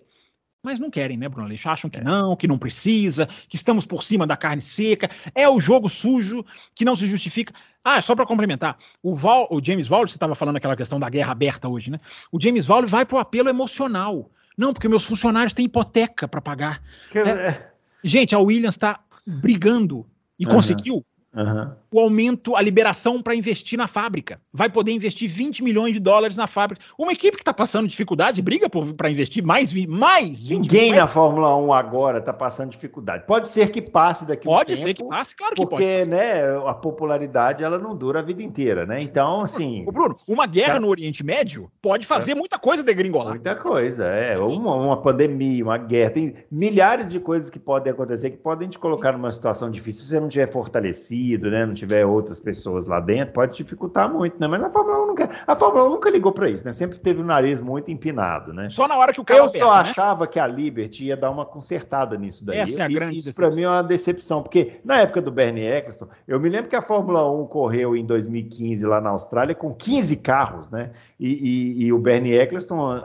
Mas 0.65 0.79
não 0.79 0.89
querem, 0.89 1.15
né, 1.15 1.29
Bruno 1.29 1.45
Aleixo? 1.45 1.69
Acham 1.69 1.91
que 1.91 1.99
é. 1.99 2.03
não, 2.03 2.35
que 2.35 2.47
não 2.47 2.57
precisa, 2.57 3.29
que 3.47 3.55
estamos 3.55 3.85
por 3.85 4.03
cima 4.03 4.25
da 4.25 4.35
carne 4.35 4.63
seca. 4.63 5.07
É 5.35 5.47
o 5.47 5.59
jogo 5.59 5.87
sujo 5.87 6.43
que 6.73 6.83
não 6.83 6.95
se 6.95 7.05
justifica. 7.05 7.53
Ah, 7.83 8.01
só 8.01 8.15
para 8.15 8.25
complementar, 8.25 8.75
o, 9.03 9.13
Val, 9.13 9.47
o 9.51 9.63
James 9.63 9.91
Wallace, 9.91 10.13
você 10.13 10.15
estava 10.15 10.33
falando 10.33 10.55
aquela 10.55 10.75
questão 10.75 10.99
da 10.99 11.07
guerra 11.07 11.33
aberta 11.33 11.69
hoje, 11.69 11.91
né? 11.91 11.99
O 12.31 12.41
James 12.41 12.67
Wallace 12.67 12.89
vai 12.89 13.05
para 13.05 13.15
o 13.15 13.19
apelo 13.19 13.47
emocional. 13.47 14.31
Não, 14.57 14.73
porque 14.73 14.89
meus 14.89 15.05
funcionários 15.05 15.53
têm 15.53 15.65
hipoteca 15.65 16.27
para 16.27 16.41
pagar. 16.41 16.81
Que... 17.11 17.19
É. 17.19 17.71
Gente, 18.03 18.33
a 18.33 18.39
Williams 18.39 18.73
está 18.73 18.99
brigando 19.27 20.03
e 20.39 20.47
uhum. 20.47 20.51
conseguiu 20.51 21.05
Uhum. 21.35 21.75
O 21.95 21.99
aumento, 21.99 22.57
a 22.57 22.61
liberação 22.61 23.21
para 23.21 23.33
investir 23.33 23.77
na 23.77 23.87
fábrica. 23.87 24.41
Vai 24.51 24.69
poder 24.69 24.91
investir 24.91 25.29
20 25.29 25.63
milhões 25.63 25.93
de 25.93 25.99
dólares 26.01 26.35
na 26.35 26.45
fábrica. 26.45 26.83
Uma 26.97 27.13
equipe 27.13 27.37
que 27.37 27.41
está 27.41 27.53
passando 27.53 27.87
dificuldade 27.87 28.41
briga 28.41 28.67
para 28.69 29.09
investir 29.09 29.41
mais, 29.41 29.73
mais 29.87 30.45
20 30.45 30.63
Ninguém 30.63 30.81
milhões. 30.81 30.99
na 30.99 31.07
Fórmula 31.07 31.55
1 31.55 31.71
agora 31.71 32.17
está 32.17 32.33
passando 32.33 32.71
dificuldade. 32.71 33.23
Pode 33.25 33.47
ser 33.47 33.71
que 33.71 33.81
passe 33.81 34.27
daqui 34.27 34.43
pode 34.43 34.73
um 34.73 34.75
tempo. 34.75 34.81
Pode 34.81 34.97
ser 34.97 35.03
que 35.03 35.09
passe, 35.09 35.35
claro 35.37 35.55
que 35.55 35.61
porque, 35.61 35.75
pode. 35.75 35.85
Porque 35.85 36.09
né, 36.09 36.57
a 36.67 36.73
popularidade 36.73 37.63
ela 37.63 37.77
não 37.79 37.95
dura 37.95 38.19
a 38.19 38.21
vida 38.21 38.43
inteira, 38.43 38.85
né? 38.85 39.01
Então, 39.01 39.39
assim. 39.39 39.85
Ô, 39.87 39.91
Bruno, 39.93 40.17
uma 40.27 40.45
guerra 40.45 40.67
cara... 40.67 40.79
no 40.81 40.89
Oriente 40.89 41.23
Médio 41.23 41.71
pode 41.81 42.05
fazer 42.05 42.33
é. 42.33 42.35
muita 42.35 42.59
coisa 42.59 42.83
degringolar. 42.83 43.29
Muita 43.29 43.55
coisa, 43.55 44.07
é. 44.07 44.37
Uma, 44.37 44.75
uma 44.75 45.01
pandemia, 45.01 45.63
uma 45.63 45.77
guerra. 45.77 46.09
Tem 46.09 46.35
milhares 46.51 47.09
de 47.09 47.21
coisas 47.21 47.49
que 47.49 47.57
podem 47.57 47.93
acontecer 47.93 48.31
que 48.31 48.37
podem 48.37 48.67
te 48.67 48.77
colocar 48.77 49.13
numa 49.13 49.31
situação 49.31 49.71
difícil 49.71 50.03
se 50.03 50.09
você 50.09 50.19
não 50.19 50.27
tiver 50.27 50.51
fortalecido, 50.51 51.49
né? 51.49 51.65
Não 51.65 51.73
tiver 51.73 51.84
outras 52.05 52.39
pessoas 52.39 52.87
lá 52.87 52.99
dentro, 52.99 53.33
pode 53.33 53.55
dificultar 53.55 54.11
muito, 54.11 54.39
né? 54.39 54.47
Mas 54.47 54.63
a 54.63 54.69
Fórmula 54.69 55.03
1 55.03 55.07
nunca, 55.07 55.29
a 55.45 55.55
Fórmula 55.55 55.85
1 55.85 55.89
nunca 55.89 56.09
ligou 56.09 56.31
para 56.31 56.49
isso, 56.49 56.65
né? 56.65 56.73
Sempre 56.73 56.97
teve 56.97 57.21
o 57.21 57.23
nariz 57.23 57.61
muito 57.61 57.91
empinado, 57.91 58.53
né? 58.53 58.69
Só 58.69 58.87
na 58.87 58.97
hora 58.97 59.13
que 59.13 59.21
o 59.21 59.23
carro 59.23 59.39
Eu 59.39 59.45
aperta, 59.45 59.65
só 59.65 59.73
né? 59.73 59.79
achava 59.81 60.27
que 60.27 60.39
a 60.39 60.47
Liberty 60.47 61.05
ia 61.05 61.17
dar 61.17 61.29
uma 61.29 61.45
consertada 61.45 62.17
nisso 62.17 62.45
daí. 62.45 62.59
Essa 62.59 62.81
é 62.81 62.85
a 62.85 62.89
isso, 62.89 62.99
grande 62.99 63.17
isso 63.17 63.35
para 63.35 63.49
mim 63.49 63.63
é 63.63 63.69
uma 63.69 63.83
decepção, 63.83 64.41
porque 64.41 64.79
na 64.83 64.99
época 64.99 65.21
do 65.21 65.31
Bernie 65.31 65.65
Eccleston, 65.65 66.07
eu 66.27 66.39
me 66.39 66.49
lembro 66.49 66.69
que 66.69 66.75
a 66.75 66.81
Fórmula 66.81 67.29
1 67.31 67.47
correu 67.47 67.95
em 67.95 68.05
2015 68.05 68.85
lá 68.85 69.01
na 69.01 69.11
Austrália 69.11 69.53
com 69.53 69.73
15 69.73 70.15
carros, 70.17 70.69
né? 70.71 70.91
E, 71.19 71.27
e, 71.27 71.85
e 71.85 71.93
o 71.93 71.99
Bernie 71.99 72.37
Eccleston, 72.37 73.01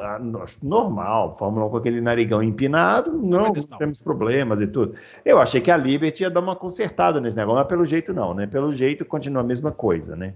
normal, 0.62 1.36
Fórmula 1.36 1.66
1 1.66 1.70
com 1.70 1.76
aquele 1.76 2.00
narigão 2.00 2.42
empinado, 2.42 3.12
não, 3.12 3.52
não 3.52 3.78
temos 3.78 4.00
problemas 4.00 4.60
e 4.60 4.66
tudo. 4.66 4.94
Eu 5.24 5.38
achei 5.38 5.60
que 5.60 5.70
a 5.70 5.76
Liberty 5.76 6.22
ia 6.22 6.30
dar 6.30 6.40
uma 6.40 6.56
consertada 6.56 7.20
nesse 7.20 7.36
negócio, 7.36 7.60
mas 7.60 7.68
pelo 7.68 7.86
jeito 7.86 8.12
não, 8.12 8.34
né? 8.34 8.46
Pelo 8.46 8.69
jeito 8.74 9.04
continua 9.04 9.42
a 9.42 9.46
mesma 9.46 9.72
coisa, 9.72 10.16
né? 10.16 10.34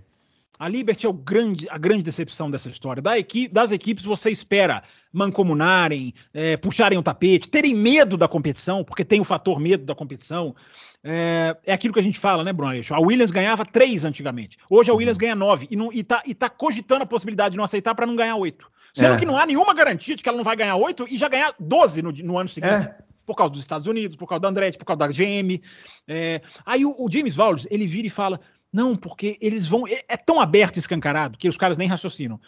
A 0.58 0.68
Liberty 0.68 1.04
é 1.04 1.08
o 1.08 1.12
grande, 1.12 1.68
a 1.68 1.76
grande 1.76 2.04
decepção 2.04 2.48
dessa 2.50 2.68
história. 2.68 3.02
Da 3.02 3.18
equipe, 3.18 3.52
das 3.52 3.72
equipes 3.72 4.04
você 4.04 4.30
espera 4.30 4.82
mancomunarem, 5.12 6.14
é, 6.32 6.56
puxarem 6.56 6.96
o 6.96 7.02
tapete, 7.02 7.48
terem 7.48 7.74
medo 7.74 8.16
da 8.16 8.28
competição, 8.28 8.84
porque 8.84 9.04
tem 9.04 9.20
o 9.20 9.24
fator 9.24 9.58
medo 9.58 9.84
da 9.84 9.94
competição. 9.94 10.54
É, 11.02 11.56
é 11.66 11.72
aquilo 11.72 11.92
que 11.92 12.00
a 12.00 12.02
gente 12.02 12.20
fala, 12.20 12.44
né, 12.44 12.52
Bruno? 12.52 12.72
A 12.90 13.00
Williams 13.00 13.32
ganhava 13.32 13.66
três 13.66 14.04
antigamente. 14.04 14.56
Hoje 14.70 14.90
a 14.90 14.94
Williams 14.94 15.16
ganha 15.16 15.34
nove 15.34 15.66
e, 15.70 15.76
não, 15.76 15.92
e, 15.92 16.04
tá, 16.04 16.22
e 16.24 16.32
tá 16.34 16.48
cogitando 16.48 17.02
a 17.02 17.06
possibilidade 17.06 17.52
de 17.52 17.56
não 17.56 17.64
aceitar 17.64 17.94
para 17.94 18.06
não 18.06 18.14
ganhar 18.14 18.36
oito. 18.36 18.70
Sendo 18.94 19.14
é. 19.14 19.18
que 19.18 19.26
não 19.26 19.36
há 19.36 19.44
nenhuma 19.44 19.74
garantia 19.74 20.14
de 20.14 20.22
que 20.22 20.28
ela 20.28 20.38
não 20.38 20.44
vai 20.44 20.54
ganhar 20.54 20.76
oito 20.76 21.04
e 21.10 21.18
já 21.18 21.28
ganhar 21.28 21.52
doze 21.58 22.00
no, 22.00 22.12
no 22.12 22.38
ano 22.38 22.48
seguinte. 22.48 22.72
É. 22.72 22.96
Por 23.24 23.34
causa 23.34 23.52
dos 23.52 23.60
Estados 23.60 23.86
Unidos, 23.86 24.16
por 24.16 24.28
causa 24.28 24.40
da 24.40 24.48
Andretti, 24.48 24.78
por 24.78 24.84
causa 24.84 24.98
da 24.98 25.08
GM. 25.08 25.60
É, 26.06 26.42
aí 26.64 26.84
o, 26.84 26.94
o 26.98 27.10
James 27.10 27.38
Wallace, 27.38 27.68
ele 27.70 27.86
vira 27.86 28.06
e 28.06 28.10
fala: 28.10 28.40
não, 28.72 28.96
porque 28.96 29.38
eles 29.40 29.68
vão. 29.68 29.86
É, 29.86 30.04
é 30.08 30.16
tão 30.16 30.40
aberto 30.40 30.76
e 30.76 30.80
escancarado 30.80 31.38
que 31.38 31.48
os 31.48 31.56
caras 31.56 31.76
nem 31.76 31.88
raciocinam. 31.88 32.40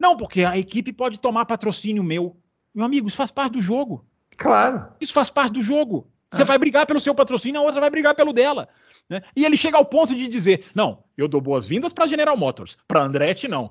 Não, 0.00 0.16
porque 0.16 0.44
a 0.44 0.56
equipe 0.56 0.92
pode 0.92 1.20
tomar 1.20 1.44
patrocínio 1.44 2.02
meu. 2.02 2.36
Meu 2.74 2.86
amigo, 2.86 3.06
isso 3.06 3.18
faz 3.18 3.30
parte 3.30 3.52
do 3.52 3.62
jogo. 3.62 4.04
Claro. 4.36 4.88
Isso 5.00 5.12
faz 5.12 5.30
parte 5.30 5.52
do 5.52 5.62
jogo. 5.62 6.10
Você 6.30 6.42
ah. 6.42 6.46
vai 6.46 6.58
brigar 6.58 6.86
pelo 6.86 6.98
seu 6.98 7.14
patrocínio, 7.14 7.60
a 7.60 7.64
outra 7.64 7.80
vai 7.80 7.90
brigar 7.90 8.14
pelo 8.14 8.32
dela. 8.32 8.68
Né? 9.08 9.20
E 9.36 9.44
ele 9.44 9.56
chega 9.56 9.76
ao 9.76 9.84
ponto 9.84 10.14
de 10.14 10.26
dizer: 10.26 10.64
não, 10.74 11.03
eu 11.16 11.28
dou 11.28 11.40
boas-vindas 11.40 11.92
para 11.92 12.06
General 12.06 12.36
Motors, 12.36 12.76
para 12.88 13.02
Andretti 13.02 13.46
não. 13.48 13.70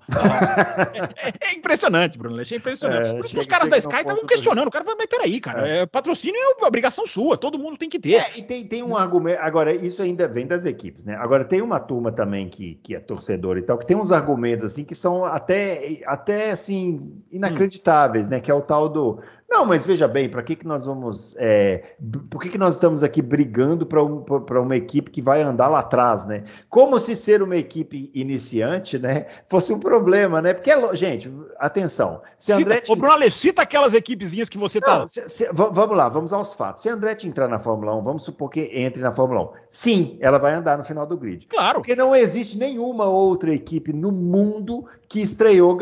é, 0.94 1.28
é, 1.28 1.34
é, 1.50 1.54
impressionamente, 1.56 2.18
Bruno 2.18 2.39
é 2.39 2.56
impressionante. 2.56 3.08
É, 3.08 3.14
Por 3.14 3.26
isso 3.26 3.34
que 3.34 3.39
os 3.39 3.48
caras 3.48 3.70
da 3.70 3.78
Sky 3.78 3.98
estavam 3.98 4.26
questionando. 4.26 4.68
O 4.68 4.72
cara 4.72 4.86
falou, 4.86 4.98
mas 4.98 5.08
peraí, 5.08 5.39
cara, 5.39 5.68
é. 5.68 5.80
é. 5.80 5.86
patrocínio 5.86 6.39
é 6.39 6.66
obrigação 6.66 7.06
sua, 7.06 7.38
todo 7.38 7.60
mundo 7.60 7.78
tem 7.78 7.89
que 7.89 8.00
ter. 8.00 8.16
É, 8.16 8.32
e 8.38 8.44
tem, 8.44 8.66
tem 8.66 8.84
um 8.84 8.96
argumento, 8.96 9.39
agora, 9.41 9.74
isso 9.74 10.02
ainda 10.02 10.28
vem 10.28 10.48
das 10.48 10.66
equipes, 10.66 11.04
né? 11.04 11.16
Agora, 11.16 11.44
tem 11.44 11.62
uma 11.62 11.80
turma 11.80 12.12
também 12.12 12.48
que, 12.48 12.76
que 12.76 12.96
é 12.96 13.00
torcedor 13.00 13.58
e 13.58 13.62
tal, 13.62 13.78
que 13.78 13.86
tem 13.86 13.98
uns 13.98 14.12
argumentos, 14.12 14.66
assim, 14.66 14.84
que 14.84 14.96
são 14.96 15.26
até, 15.26 16.02
até 16.06 16.52
assim, 16.52 17.22
inacreditáveis, 17.32 18.28
hum. 18.28 18.32
né? 18.32 18.39
Que 18.39 18.52
é 18.52 18.54
o 18.54 18.62
tal 18.62 18.88
do 18.88 19.20
não, 19.54 19.68
mas 19.68 19.86
veja 19.86 20.08
bem, 20.08 20.28
para 20.28 20.41
que, 20.41 20.56
que 20.56 20.66
nós 20.66 20.84
vamos. 20.84 21.36
É, 21.38 21.96
por 22.28 22.41
que, 22.41 22.50
que 22.50 22.58
nós 22.58 22.74
estamos 22.74 23.04
aqui 23.04 23.22
brigando 23.22 23.86
para 23.86 24.04
um, 24.04 24.26
uma 24.64 24.76
equipe 24.76 25.12
que 25.12 25.22
vai 25.22 25.44
andar 25.44 25.68
lá 25.68 25.78
atrás, 25.78 26.26
né? 26.26 26.44
Como 26.72 26.98
se 26.98 27.16
ser 27.16 27.32
uma 27.41 27.55
equipe 27.55 28.11
iniciante, 28.13 28.99
né, 28.99 29.25
fosse 29.47 29.73
um 29.73 29.79
problema, 29.79 30.41
né? 30.41 30.53
Porque, 30.53 30.71
é 30.71 30.95
gente, 30.95 31.31
atenção. 31.57 32.21
Se 32.38 32.51
cita, 32.51 32.61
Andretti... 32.61 32.91
Ô, 32.91 32.95
Bruno, 32.95 33.31
cita 33.31 33.61
aquelas 33.61 33.93
equipezinhas 33.93 34.49
que 34.49 34.57
você 34.57 34.79
está. 34.79 35.05
Vamos 35.53 35.95
lá, 35.95 36.09
vamos 36.09 36.34
aos 36.34 36.53
fatos. 36.53 36.84
Se 36.84 36.89
a 36.89 36.93
Andretti 36.93 37.27
entrar 37.27 37.47
na 37.47 37.59
Fórmula 37.59 37.95
1, 37.95 38.03
vamos 38.03 38.23
supor 38.23 38.49
que 38.49 38.69
entre 38.73 39.01
na 39.01 39.11
Fórmula 39.11 39.43
1. 39.43 39.49
Sim, 39.71 40.17
ela 40.19 40.38
vai 40.38 40.53
andar 40.53 40.77
no 40.77 40.84
final 40.84 41.05
do 41.05 41.17
grid. 41.17 41.47
Claro. 41.47 41.79
Porque 41.79 41.95
não 41.95 42.15
existe 42.15 42.57
nenhuma 42.57 43.05
outra 43.05 43.53
equipe 43.53 43.91
no 43.93 44.11
mundo 44.11 44.86
que 45.13 45.21
estreou 45.21 45.77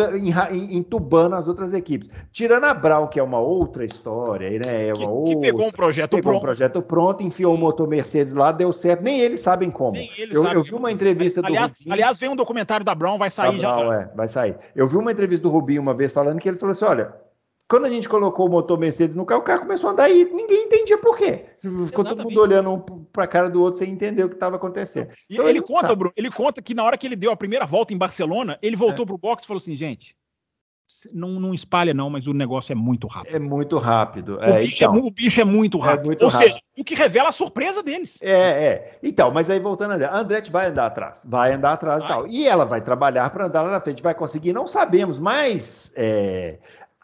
entubando 0.52 1.36
as 1.36 1.48
outras 1.48 1.74
equipes. 1.74 2.10
Tirando 2.34 2.66
a 2.66 2.74
Brown, 2.74 3.08
que 3.08 3.18
é 3.18 3.24
uma 3.24 3.40
outra 3.40 3.86
história, 3.86 4.50
né? 4.50 4.88
É 4.88 4.94
uma 4.94 4.98
que, 4.98 5.06
outra, 5.06 5.36
que 5.36 5.42
pegou 5.42 5.68
um 5.68 5.72
projeto 5.72 6.10
pegou 6.10 6.22
pronto. 6.24 6.38
um 6.38 6.42
projeto 6.42 6.82
pronto, 6.82 7.24
enfiou 7.24 7.56
o 7.56 7.58
motor 7.58 7.88
Mercedes 7.88 8.34
lá, 8.34 8.52
deu 8.52 8.74
certo. 8.74 9.04
Nem 9.04 9.22
eles 9.22 9.40
sabem 9.40 9.72
como. 9.72 9.96
Eles 9.96 10.36
eu, 10.36 10.42
sabem. 10.42 10.58
eu, 10.58 10.64
vi 10.64 10.74
uma 10.74 10.92
entrevista 10.92 11.41
aliás, 11.46 11.72
do 11.72 11.76
Rubinho. 11.76 11.94
Aliás, 11.94 12.20
vem 12.20 12.30
um 12.30 12.36
documentário 12.36 12.86
da 12.86 12.96
Brown, 12.96 13.18
vai 13.18 13.30
sair 13.30 13.60
da 13.60 13.74
Brown, 13.74 13.90
já. 13.90 14.02
É, 14.02 14.16
vai 14.16 14.28
sair. 14.28 14.58
Eu 14.76 14.88
vi 14.88 14.98
uma 14.98 15.12
entrevista 15.12 15.44
do 15.44 15.50
Rubinho 15.50 15.82
uma 15.82 15.94
vez 15.94 16.12
falando 16.12 16.40
que 16.40 16.48
ele 16.48 16.58
falou 16.58 16.72
assim: 16.72 16.86
olha. 16.86 17.14
Quando 17.70 17.86
a 17.86 17.90
gente 17.90 18.10
colocou 18.10 18.48
o 18.48 18.52
motor 18.52 18.78
Mercedes 18.78 19.16
no 19.16 19.26
carro, 19.26 19.40
o 19.40 19.44
carro 19.46 19.62
começou 19.62 19.90
a 19.90 19.94
andar 19.94 20.10
e 20.10 20.26
ninguém 20.26 20.66
entendia 20.66 20.98
por 20.98 21.18
quê. 21.18 21.46
Ficou 21.58 21.72
Exatamente. 21.72 22.10
todo 22.10 22.24
mundo 22.26 22.42
olhando 22.42 22.70
um 22.70 22.80
para 23.14 23.24
a 23.24 23.28
cara 23.28 23.50
do 23.50 23.62
outro 23.62 23.80
sem 23.80 23.90
entender 23.90 24.26
o 24.26 24.28
que 24.28 24.36
estava 24.36 24.58
acontecendo. 24.58 25.10
Então, 25.30 25.48
ele, 25.48 25.60
ele 25.60 25.66
conta, 25.66 25.96
Bruno, 25.96 26.12
ele 26.18 26.30
conta 26.30 26.62
que 26.62 26.74
na 26.74 26.84
hora 26.84 26.98
que 26.98 27.08
ele 27.08 27.16
deu 27.16 27.32
a 27.32 27.38
primeira 27.38 27.66
volta 27.66 27.94
em 27.94 27.98
Barcelona, 27.98 28.60
ele 28.62 28.76
voltou 28.76 29.04
é. 29.04 29.06
pro 29.06 29.18
box 29.18 29.46
e 29.46 29.48
falou 29.48 29.60
assim, 29.60 29.74
gente, 29.74 30.18
não, 31.14 31.40
não 31.40 31.54
espalha, 31.54 31.94
não, 31.94 32.10
mas 32.10 32.28
o 32.28 32.34
negócio 32.34 32.72
é 32.72 32.76
muito 32.76 33.08
rápido. 33.08 33.36
É 33.36 33.40
muito 33.40 33.78
rápido. 33.78 34.38
O, 34.38 34.44
é, 34.44 34.60
bicho, 34.60 34.84
é 34.84 34.88
então, 34.88 34.96
é, 34.96 35.00
o 35.00 35.12
bicho, 35.12 35.42
é, 35.42 35.44
muito 35.44 35.78
é 35.78 35.82
rápido. 35.82 36.02
É 36.02 36.06
muito 36.08 36.24
Ou 36.24 36.30
rápido. 36.30 36.50
seja, 36.50 36.62
o 36.78 36.84
que 36.84 36.96
revela 36.96 37.30
a 37.30 37.32
surpresa 37.32 37.84
deles. 37.84 38.20
É, 38.22 38.32
é. 38.32 39.00
Então, 39.04 39.32
mas 39.32 39.50
aí 39.50 39.60
voltando 39.60 39.92
a 39.92 39.96
André, 39.96 40.08
a 40.08 40.18
Andretti 40.18 40.52
vai 40.52 40.68
andar 40.68 40.88
atrás. 40.88 41.26
Vai 41.28 41.54
andar 41.54 41.74
atrás 41.74 42.04
vai. 42.04 42.12
e 42.12 42.14
tal. 42.14 42.28
E 42.28 42.48
ela 42.48 42.66
vai 42.66 42.82
trabalhar 42.82 43.30
para 43.30 43.46
andar 43.46 43.62
lá 43.62 43.72
na 43.72 43.80
frente. 43.80 44.04
Vai 44.04 44.16
conseguir, 44.16 44.54
não 44.54 44.68
sabemos, 44.68 45.20
mas 45.20 45.94
é, 45.96 46.58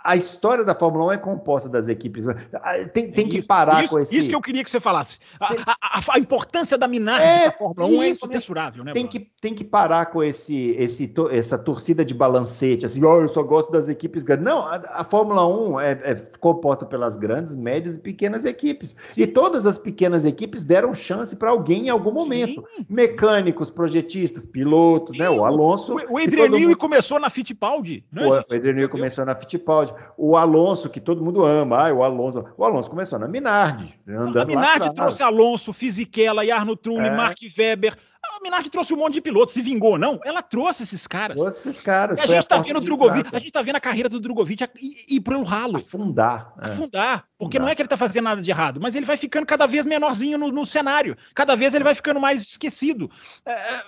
a 0.08 0.16
história 0.16 0.64
da 0.64 0.74
Fórmula 0.74 1.08
1 1.08 1.12
é 1.12 1.18
composta 1.18 1.68
das 1.68 1.90
equipes. 1.90 2.26
Ah, 2.30 2.88
tem, 2.94 3.12
tem 3.12 3.28
que 3.28 3.42
parar 3.42 3.84
isso, 3.84 3.94
com 3.94 4.00
esse. 4.00 4.18
Isso 4.18 4.30
que 4.30 4.36
eu 4.36 4.42
queria 4.42 4.64
que 4.64 4.72
você 4.72 4.80
falasse. 4.80 5.20
A, 5.38 5.76
a, 5.82 6.02
a 6.14 6.18
importância 6.18 6.78
da 6.78 6.88
minagem 6.88 7.28
é, 7.28 7.46
da 7.48 7.52
Fórmula 7.52 7.90
1 7.90 7.92
é 7.92 7.96
isso, 7.96 8.04
é 8.04 8.10
incomensurável, 8.12 8.86
né? 8.86 8.94
Tem 8.94 9.06
que, 9.06 9.30
tem 9.42 9.54
que 9.54 9.66
parar 9.66 10.06
com 10.06 10.24
esse, 10.24 10.70
esse, 10.78 11.14
essa 11.30 11.58
torcida 11.58 12.06
de 12.06 12.14
balancete, 12.14 12.86
assim, 12.86 13.04
oh, 13.04 13.20
eu 13.20 13.28
só 13.28 13.44
gosto 13.44 13.70
das 13.70 13.90
equipes 13.90 14.24
grandes. 14.24 14.46
Não, 14.46 14.60
a, 14.60 14.76
a 14.94 15.04
Fórmula 15.04 15.46
1 15.46 15.80
é, 15.82 15.92
é, 15.92 16.16
composta 16.40 16.86
pelas 16.86 17.18
grandes, 17.18 17.54
médias 17.54 17.96
e 17.96 18.00
pequenas 18.00 18.46
equipes. 18.46 18.96
E 19.18 19.28
todas 19.28 19.66
as 19.66 19.78
pequenas 19.78 20.24
equipes 20.24 20.64
deram 20.64 20.94
chance 20.94 21.36
para 21.36 21.50
alguém 21.50 21.88
em 21.88 21.90
algum 21.90 22.14
momento. 22.14 22.66
Sim. 22.78 22.86
Mecânicos, 22.90 23.70
projetistas, 23.70 24.46
pilotos, 24.46 25.18
Sim, 25.18 25.24
né? 25.24 25.30
O 25.30 25.44
Alonso. 25.44 25.98
O, 25.98 26.14
o 26.14 26.18
Adriano 26.18 26.58
mundo... 26.58 26.78
começou 26.78 27.20
na 27.20 27.30
Fittipaldi. 27.30 28.06
Né, 28.10 28.26
o, 28.26 28.86
o 28.86 28.90
começou 28.90 29.26
na 29.26 29.36
Fittipaldi 29.36 29.97
o 30.18 30.36
Alonso, 30.36 30.90
que 30.90 31.00
todo 31.00 31.24
mundo 31.24 31.46
ama, 31.46 31.88
ah, 31.88 31.94
o 31.94 32.04
Alonso. 32.04 32.46
O 32.58 32.66
Alonso 32.66 32.90
começou 32.90 33.20
na 33.20 33.28
Minardi. 33.28 33.94
Andando 34.08 34.40
a 34.40 34.46
Minardi 34.46 34.94
trouxe 34.94 35.24
Alonso, 35.24 35.74
Fisichella, 35.74 36.46
Jarno 36.46 36.76
Trulli, 36.76 37.08
é. 37.08 37.12
Mark 37.12 37.38
Weber. 37.58 37.96
A 38.36 38.40
Minardi 38.42 38.70
trouxe 38.70 38.94
um 38.94 38.98
monte 38.98 39.14
de 39.14 39.22
pilotos, 39.22 39.54
se 39.54 39.62
vingou, 39.62 39.98
não? 39.98 40.20
Ela 40.24 40.42
trouxe 40.42 40.84
esses 40.84 41.08
caras. 41.08 41.38
Trouxe 41.38 41.70
esses 41.70 41.82
caras. 41.82 42.20
E 42.20 42.22
a 42.22 42.26
gente 42.26 42.40
está 42.40 42.58
vendo 42.58 42.78
o 42.78 42.82
Drogovic, 42.82 43.30
a 43.34 43.40
gente 43.40 43.52
tá 43.52 43.62
vendo 43.62 43.78
a 43.78 43.80
carreira 43.80 44.10
do 44.10 44.20
Drogovic 44.20 44.64
ir, 44.64 45.16
ir 45.16 45.20
pelo 45.22 45.44
ralo. 45.44 45.78
Afundar. 45.78 46.54
É. 46.62 46.66
Afundar. 46.66 47.26
Porque 47.38 47.58
Afundar. 47.58 47.62
não 47.62 47.70
é 47.70 47.76
que 47.76 47.82
ele 47.82 47.88
está 47.88 47.98
fazendo 47.98 48.26
nada 48.26 48.42
de 48.42 48.52
errado, 48.52 48.80
mas 48.82 48.96
ele 48.96 49.06
vai 49.06 49.18
ficando 49.18 49.46
cada 49.46 49.66
vez 49.66 49.86
menorzinho 49.86 50.38
no, 50.38 50.52
no 50.52 50.66
cenário. 50.66 51.18
Cada 51.34 51.56
vez 51.56 51.74
ele 51.74 51.84
vai 51.84 51.96
ficando 51.96 52.20
mais 52.20 52.42
esquecido. 52.42 53.10
É 53.46 53.58
é, 53.68 53.84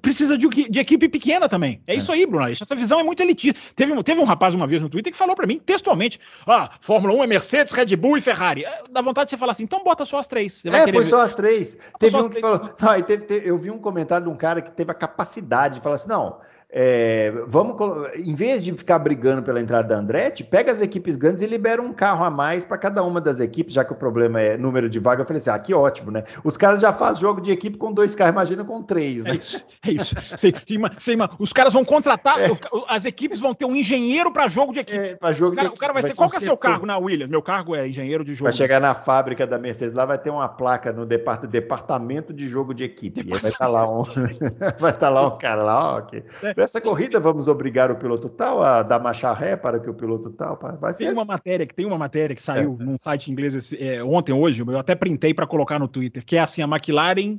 precisa 0.00 0.38
de, 0.38 0.48
de, 0.48 0.78
equipe 0.78 1.08
pequena 1.08 1.48
também. 1.48 1.82
É, 1.86 1.94
é. 1.94 1.96
isso 1.96 2.10
aí, 2.10 2.24
Bruno. 2.24 2.50
Essa 2.50 2.74
visão 2.74 2.98
é 2.98 3.02
muito 3.02 3.22
elitista. 3.22 3.60
Teve, 3.76 4.02
teve 4.02 4.20
um 4.20 4.24
rapaz 4.24 4.54
uma 4.54 4.66
vez 4.66 4.80
no 4.80 4.88
Twitter 4.88 5.12
que 5.12 5.18
falou 5.18 5.36
para 5.36 5.46
mim 5.46 5.58
textualmente: 5.58 6.18
ah, 6.46 6.70
Fórmula 6.80 7.14
1 7.14 7.24
é 7.24 7.26
Mercedes, 7.26 7.72
Red 7.72 7.94
Bull 7.96 8.16
e 8.16 8.20
Ferrari. 8.20 8.64
É, 8.64 8.82
dá 8.90 9.02
vontade 9.02 9.26
de 9.26 9.30
você 9.30 9.38
falar 9.38 9.52
assim, 9.52 9.64
então 9.64 9.84
bota 9.84 10.04
só 10.04 10.18
as 10.18 10.26
três. 10.26 10.54
Você 10.54 10.68
é, 10.68 10.90
põe 10.90 11.04
só 11.04 11.20
as 11.20 11.34
três. 11.34 11.76
Teve 11.98 12.16
um 12.16 12.22
que 12.24 12.40
três. 12.40 12.40
falou. 12.40 12.74
Não, 12.80 13.02
teve, 13.02 13.24
teve, 13.24 13.48
eu 13.48 13.58
vi 13.58 13.70
um 13.70 13.78
comentário 13.78 14.26
de 14.26 14.32
um 14.32 14.36
cara 14.36 14.62
que 14.62 14.70
teve 14.70 14.90
a 14.90 14.94
capacidade 14.94 15.74
de 15.74 15.80
falar 15.80 15.96
assim: 15.96 16.08
não. 16.08 16.38
É, 16.72 17.32
vamos, 17.48 17.76
em 18.16 18.34
vez 18.34 18.62
de 18.62 18.72
ficar 18.72 18.98
brigando 19.00 19.42
pela 19.42 19.60
entrada 19.60 19.88
da 19.88 19.96
Andretti, 19.96 20.44
pega 20.44 20.70
as 20.70 20.80
equipes 20.80 21.16
grandes 21.16 21.42
e 21.42 21.46
libera 21.46 21.82
um 21.82 21.92
carro 21.92 22.24
a 22.24 22.30
mais 22.30 22.64
para 22.64 22.78
cada 22.78 23.02
uma 23.02 23.20
das 23.20 23.40
equipes, 23.40 23.74
já 23.74 23.84
que 23.84 23.92
o 23.92 23.96
problema 23.96 24.40
é 24.40 24.56
número 24.56 24.88
de 24.88 25.00
vaga. 25.00 25.22
Eu 25.22 25.26
falei 25.26 25.40
assim: 25.40 25.50
ah, 25.50 25.58
que 25.58 25.74
ótimo, 25.74 26.12
né? 26.12 26.22
Os 26.44 26.56
caras 26.56 26.80
já 26.80 26.92
fazem 26.92 27.22
jogo 27.22 27.40
de 27.40 27.50
equipe 27.50 27.76
com 27.76 27.92
dois 27.92 28.14
carros, 28.14 28.32
imagina 28.32 28.64
com 28.64 28.82
três, 28.82 29.24
né? 29.24 29.32
É 29.32 29.34
isso. 29.34 29.66
É 29.86 29.90
isso. 29.90 30.14
Você, 30.14 30.52
você, 30.52 31.16
os 31.38 31.52
caras 31.52 31.72
vão 31.72 31.84
contratar, 31.84 32.38
é. 32.40 32.50
as 32.88 33.04
equipes 33.04 33.40
vão 33.40 33.52
ter 33.52 33.64
um 33.64 33.74
engenheiro 33.74 34.30
para 34.32 34.46
jogo 34.46 34.72
de 34.72 34.80
equipe. 34.80 34.98
É, 34.98 35.16
para 35.16 35.32
jogo 35.32 35.54
o 35.54 35.56
cara, 35.56 35.68
de 35.68 35.72
equipe. 35.72 35.78
O 35.78 35.80
cara 35.80 35.92
vai, 35.92 36.02
vai 36.02 36.10
ser: 36.12 36.16
qual 36.16 36.30
que 36.30 36.36
é 36.36 36.40
seu 36.40 36.56
carro 36.56 36.86
na 36.86 36.98
Williams? 36.98 37.30
Meu 37.30 37.42
cargo 37.42 37.74
é 37.74 37.88
engenheiro 37.88 38.24
de 38.24 38.32
jogo. 38.34 38.44
Vai 38.44 38.52
chegar 38.52 38.80
na 38.80 38.94
fábrica 38.94 39.44
da 39.44 39.58
Mercedes 39.58 39.94
lá, 39.94 40.04
vai 40.04 40.18
ter 40.18 40.30
uma 40.30 40.48
placa 40.48 40.92
no 40.92 41.04
departamento 41.04 42.32
de 42.32 42.46
jogo 42.46 42.72
de 42.72 42.84
equipe. 42.84 43.24
Vai 43.24 43.38
estar 43.38 43.58
tá 43.58 43.66
lá 43.66 43.90
um, 43.90 44.04
vai 44.78 44.90
estar 44.90 44.92
tá 44.92 45.10
lá 45.10 45.26
um 45.26 45.36
cara 45.36 45.64
lá, 45.64 45.96
ó. 45.96 46.00
Que, 46.02 46.22
é. 46.60 46.64
Essa 46.64 46.80
corrida 46.80 47.18
vamos 47.18 47.48
obrigar 47.48 47.90
o 47.90 47.96
piloto 47.96 48.28
tal 48.28 48.62
a 48.62 48.82
dar 48.82 49.00
marcha 49.00 49.32
ré 49.32 49.56
para 49.56 49.78
que 49.80 49.88
o 49.88 49.94
piloto 49.94 50.30
tal. 50.30 50.58
Vai 50.80 50.94
ser 50.94 51.04
tem 51.04 51.12
uma 51.12 51.24
matéria 51.24 51.66
que 51.66 51.74
tem 51.74 51.86
uma 51.86 51.98
matéria 51.98 52.36
que 52.36 52.42
saiu 52.42 52.76
é. 52.80 52.84
num 52.84 52.98
site 52.98 53.30
inglês 53.30 53.54
esse, 53.54 53.76
é, 53.82 54.02
ontem, 54.02 54.32
hoje, 54.32 54.62
eu 54.66 54.78
até 54.78 54.94
printei 54.94 55.34
para 55.34 55.46
colocar 55.46 55.78
no 55.78 55.88
Twitter, 55.88 56.24
que 56.24 56.36
é 56.36 56.40
assim: 56.40 56.62
a 56.62 56.66
McLaren 56.66 57.38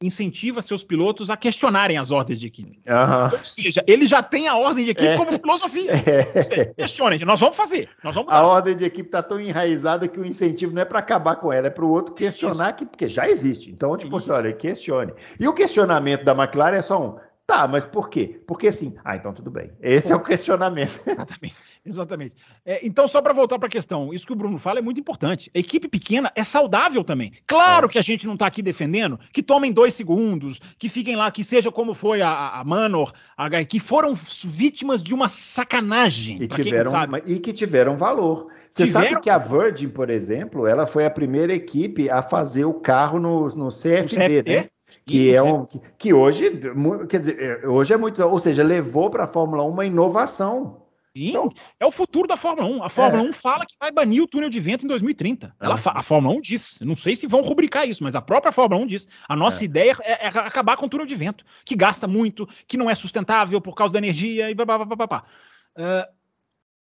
incentiva 0.00 0.62
seus 0.62 0.84
pilotos 0.84 1.28
a 1.28 1.36
questionarem 1.36 1.98
as 1.98 2.12
ordens 2.12 2.38
de 2.38 2.46
equipe. 2.46 2.80
Uhum. 2.86 3.24
Ou 3.24 3.44
seja, 3.44 3.82
ele 3.86 4.06
já 4.06 4.22
tem 4.22 4.46
a 4.46 4.56
ordem 4.56 4.84
de 4.84 4.92
equipe 4.92 5.08
é. 5.08 5.16
como 5.16 5.32
filosofia. 5.32 5.92
É. 6.50 6.64
Questionem, 6.64 7.18
nós 7.24 7.40
vamos 7.40 7.56
fazer, 7.56 7.88
nós 8.02 8.14
vamos 8.14 8.32
A 8.32 8.42
ordem 8.46 8.76
de 8.76 8.84
equipe 8.84 9.08
está 9.08 9.22
tão 9.22 9.40
enraizada 9.40 10.06
que 10.06 10.18
o 10.18 10.24
incentivo 10.24 10.72
não 10.72 10.82
é 10.82 10.84
para 10.84 10.98
acabar 10.98 11.36
com 11.36 11.52
ela, 11.52 11.66
é 11.66 11.70
para 11.70 11.84
o 11.84 11.90
outro 11.90 12.14
questionar, 12.14 12.72
que, 12.74 12.86
porque 12.86 13.08
já 13.08 13.28
existe. 13.28 13.70
Então, 13.70 13.96
tipo 13.96 14.16
assim, 14.16 14.30
olha, 14.30 14.52
questione. 14.52 15.12
E 15.38 15.46
o 15.46 15.52
questionamento 15.52 16.24
da 16.24 16.32
McLaren 16.32 16.76
é 16.76 16.82
só 16.82 17.00
um: 17.00 17.16
Tá, 17.48 17.66
mas 17.66 17.86
por 17.86 18.10
quê? 18.10 18.38
Porque 18.46 18.68
assim, 18.68 18.94
ah, 19.02 19.16
então 19.16 19.32
tudo 19.32 19.50
bem. 19.50 19.70
Esse 19.80 20.12
é 20.12 20.14
o 20.14 20.20
questionamento. 20.20 21.00
Exatamente. 21.08 21.56
Exatamente. 21.82 22.36
É, 22.62 22.86
então, 22.86 23.08
só 23.08 23.22
para 23.22 23.32
voltar 23.32 23.58
para 23.58 23.68
a 23.68 23.70
questão, 23.70 24.12
isso 24.12 24.26
que 24.26 24.34
o 24.34 24.36
Bruno 24.36 24.58
fala 24.58 24.80
é 24.80 24.82
muito 24.82 25.00
importante. 25.00 25.50
A 25.54 25.58
equipe 25.58 25.88
pequena 25.88 26.30
é 26.36 26.44
saudável 26.44 27.02
também. 27.02 27.32
Claro 27.46 27.86
é. 27.86 27.88
que 27.88 27.98
a 27.98 28.02
gente 28.02 28.26
não 28.26 28.34
está 28.34 28.46
aqui 28.46 28.60
defendendo 28.60 29.18
que 29.32 29.42
tomem 29.42 29.72
dois 29.72 29.94
segundos, 29.94 30.60
que 30.78 30.90
fiquem 30.90 31.16
lá, 31.16 31.30
que 31.30 31.42
seja 31.42 31.72
como 31.72 31.94
foi 31.94 32.20
a, 32.20 32.60
a 32.60 32.64
Manor, 32.64 33.14
a 33.34 33.48
que 33.64 33.80
foram 33.80 34.12
vítimas 34.44 35.02
de 35.02 35.14
uma 35.14 35.26
sacanagem. 35.26 36.42
E, 36.42 36.48
tiveram, 36.48 36.92
e 37.24 37.38
que 37.38 37.54
tiveram 37.54 37.96
valor. 37.96 38.48
Você 38.70 38.84
tiveram... 38.84 39.12
sabe 39.12 39.22
que 39.22 39.30
a 39.30 39.38
Virgin, 39.38 39.88
por 39.88 40.10
exemplo, 40.10 40.66
ela 40.66 40.86
foi 40.86 41.06
a 41.06 41.10
primeira 41.10 41.54
equipe 41.54 42.10
a 42.10 42.20
fazer 42.20 42.66
o 42.66 42.74
carro 42.74 43.18
no, 43.18 43.48
no 43.48 43.70
CFD, 43.70 44.02
no 44.02 44.26
CFD? 44.26 44.54
né? 44.54 44.68
Que 45.06 45.34
é 45.34 45.42
um 45.42 45.64
que, 45.64 45.80
que, 45.98 46.14
hoje 46.14 46.60
quer 47.08 47.20
dizer 47.20 47.40
é, 47.40 47.68
hoje 47.68 47.92
é 47.92 47.96
muito 47.96 48.22
ou 48.22 48.40
seja 48.40 48.62
levou 48.62 49.10
para 49.10 49.24
a 49.24 49.28
Fórmula 49.28 49.64
1 49.64 49.68
uma 49.68 49.86
inovação 49.86 50.82
Sim, 51.16 51.30
então, 51.30 51.52
é 51.80 51.86
o 51.86 51.90
futuro 51.90 52.28
da 52.28 52.36
Fórmula 52.36 52.68
1. 52.68 52.82
A 52.84 52.88
Fórmula 52.88 53.24
é. 53.24 53.28
1 53.28 53.32
fala 53.32 53.66
que 53.66 53.74
vai 53.80 53.90
banir 53.90 54.22
o 54.22 54.26
túnel 54.26 54.48
de 54.48 54.60
vento 54.60 54.84
em 54.84 54.88
2030. 54.88 55.54
Ela 55.60 55.74
a 55.74 56.02
Fórmula 56.02 56.36
1 56.36 56.40
diz. 56.40 56.78
Não 56.82 56.94
sei 56.94 57.16
se 57.16 57.26
vão 57.26 57.40
rubricar 57.40 57.88
isso, 57.88 58.04
mas 58.04 58.14
a 58.14 58.22
própria 58.22 58.52
Fórmula 58.52 58.82
1 58.82 58.86
diz. 58.86 59.08
A 59.28 59.34
nossa 59.34 59.62
é. 59.62 59.64
ideia 59.64 59.96
é, 60.02 60.26
é, 60.26 60.28
acabar 60.28 60.76
com 60.76 60.86
o 60.86 60.88
túnel 60.88 61.06
de 61.06 61.16
vento, 61.16 61.44
que 61.64 61.74
gasta 61.74 62.06
muito, 62.06 62.48
que 62.66 62.76
não 62.76 62.88
é 62.88 62.94
sustentável 62.94 63.60
por 63.60 63.74
causa 63.74 63.92
da 63.92 63.98
energia 63.98 64.50
e 64.50 64.54
blá, 64.54 64.64
blá, 64.64 64.84
blá, 64.84 64.96
blá, 64.96 65.06
blá. 65.06 65.24
Uh, 65.76 66.17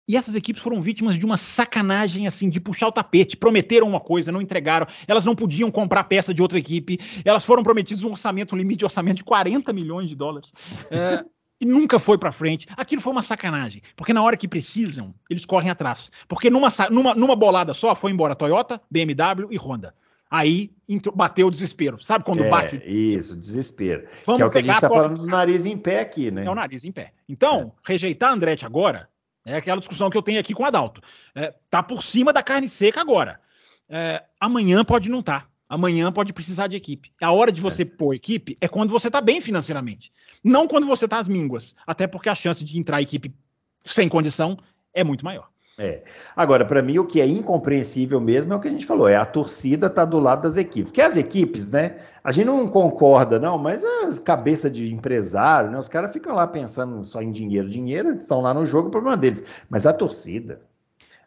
e 0.07 0.17
essas 0.17 0.35
equipes 0.35 0.63
foram 0.63 0.81
vítimas 0.81 1.17
de 1.17 1.25
uma 1.25 1.37
sacanagem, 1.37 2.27
assim, 2.27 2.49
de 2.49 2.61
puxar 2.61 2.89
o 2.89 2.93
tapete. 2.93 3.37
Prometeram 3.37 3.89
uma 3.89 4.01
coisa, 4.01 4.33
não 4.33 4.41
entregaram. 4.43 4.87
Elas 5.07 5.25
não 5.25 5.35
podiam 5.35 5.71
comprar 5.71 6.05
peça 6.05 6.35
de 6.35 6.43
outra 6.43 6.59
equipe. 6.59 6.99
Elas 7.25 7.45
foram 7.45 7.63
prometidas 7.63 8.03
um 8.03 8.11
orçamento, 8.11 8.55
um 8.55 8.59
limite 8.59 8.81
de 8.81 8.85
orçamento 8.85 9.19
de 9.19 9.25
40 9.25 9.73
milhões 9.73 10.09
de 10.09 10.17
dólares. 10.17 10.53
É, 10.91 11.25
e 11.61 11.65
nunca 11.65 11.99
foi 11.99 12.19
para 12.19 12.33
frente. 12.33 12.67
Aquilo 12.77 13.01
foi 13.01 13.13
uma 13.13 13.23
sacanagem. 13.23 13.81
Porque 13.97 14.13
na 14.13 14.23
hora 14.23 14.37
que 14.37 14.49
precisam, 14.49 15.15
eles 15.31 15.47
correm 15.47 15.71
atrás. 15.71 16.11
Porque 16.29 16.51
numa, 16.51 16.69
numa, 16.91 17.15
numa 17.15 17.37
bolada 17.37 17.73
só 17.73 17.95
foi 17.95 18.11
embora 18.11 18.35
Toyota, 18.35 18.81
BMW 18.91 19.47
e 19.51 19.57
Honda. 19.57 19.95
Aí 20.29 20.73
bateu 21.15 21.47
o 21.47 21.51
desespero. 21.51 22.03
Sabe 22.03 22.25
quando 22.25 22.43
é, 22.43 22.49
bate? 22.51 22.83
Isso, 22.85 23.37
desespero. 23.37 24.09
Vamos 24.27 24.39
que 24.39 24.43
é 24.43 24.47
o 24.47 24.51
que 24.51 24.59
a 24.59 24.63
gente 24.63 24.75
está 24.75 24.89
falando 24.89 25.19
do 25.19 25.27
nariz 25.27 25.65
em 25.65 25.79
pé 25.79 26.01
aqui, 26.01 26.31
né? 26.31 26.45
É 26.45 26.51
o 26.51 26.55
nariz 26.55 26.85
em 26.85 26.91
pé. 26.91 27.13
Então, 27.29 27.73
é. 27.79 27.93
rejeitar 27.93 28.31
a 28.31 28.33
Andretti 28.35 28.67
agora 28.67 29.09
é 29.45 29.57
aquela 29.57 29.79
discussão 29.79 30.09
que 30.11 30.17
eu 30.17 30.23
tenho 30.23 30.41
aqui 30.41 30.55
com 30.55 30.63
o 30.63 30.67
Adalto. 30.67 31.01
É, 31.35 31.55
tá 31.69 31.83
por 31.83 32.03
cima 32.03 32.33
da 32.33 32.43
carne 32.43 32.69
seca 32.69 33.01
agora. 33.01 33.41
É, 33.89 34.23
amanhã 34.41 34.85
pode 34.85 35.11
não 35.11 35.21
estar. 35.21 35.43
Tá. 35.43 35.53
Amanhã 35.69 36.13
pode 36.13 36.33
precisar 36.33 36.67
de 36.67 36.77
equipe. 36.77 37.13
A 37.21 37.33
hora 37.33 37.51
de 37.51 37.61
você 37.61 37.83
é. 37.83 37.87
pôr 37.87 38.15
equipe 38.15 38.59
é 38.61 38.69
quando 38.69 38.91
você 38.91 39.07
está 39.07 39.21
bem 39.21 39.41
financeiramente. 39.41 40.13
Não 40.45 40.69
quando 40.69 40.87
você 40.87 41.07
está 41.07 41.19
às 41.19 41.29
mínguas. 41.29 41.75
Até 41.87 42.07
porque 42.07 42.29
a 42.29 42.35
chance 42.35 42.65
de 42.65 42.79
entrar 42.79 43.01
equipe 43.01 43.35
sem 43.83 44.09
condição 44.09 44.59
é 44.93 45.03
muito 45.03 45.25
maior. 45.25 45.52
É. 45.83 46.01
Agora, 46.37 46.65
para 46.65 46.81
mim, 46.81 46.99
o 46.99 47.05
que 47.05 47.21
é 47.21 47.27
incompreensível 47.27 48.21
mesmo 48.21 48.53
é 48.53 48.57
o 48.57 48.61
que 48.61 48.69
a 48.69 48.71
gente 48.71 48.87
falou: 48.87 49.09
é 49.09 49.17
a 49.17 49.27
torcida 49.27 49.91
tá 49.91 50.05
do 50.05 50.21
lado 50.21 50.43
das 50.43 50.57
equipes. 50.57 50.93
Porque 50.93 51.01
as 51.01 51.17
equipes, 51.17 51.73
né? 51.73 51.97
A 52.23 52.31
gente 52.31 52.47
não 52.47 52.69
concorda, 52.69 53.41
não, 53.41 53.59
mas 53.59 53.83
a 53.83 54.23
cabeça 54.25 54.71
de 54.71 54.95
empresário, 54.95 55.73
né? 55.73 55.79
Os 55.81 55.89
caras 55.89 56.13
ficam 56.13 56.37
lá 56.37 56.47
pensando 56.47 57.05
só 57.05 57.21
em 57.21 57.33
dinheiro. 57.33 57.69
Dinheiro, 57.69 58.15
estão 58.15 58.41
lá 58.41 58.55
no 58.55 58.65
jogo, 58.65 58.89
o 58.89 58.91
problema 58.93 59.17
deles. 59.17 59.43
Mas 59.69 59.85
a 59.85 59.93
torcida, 59.93 60.61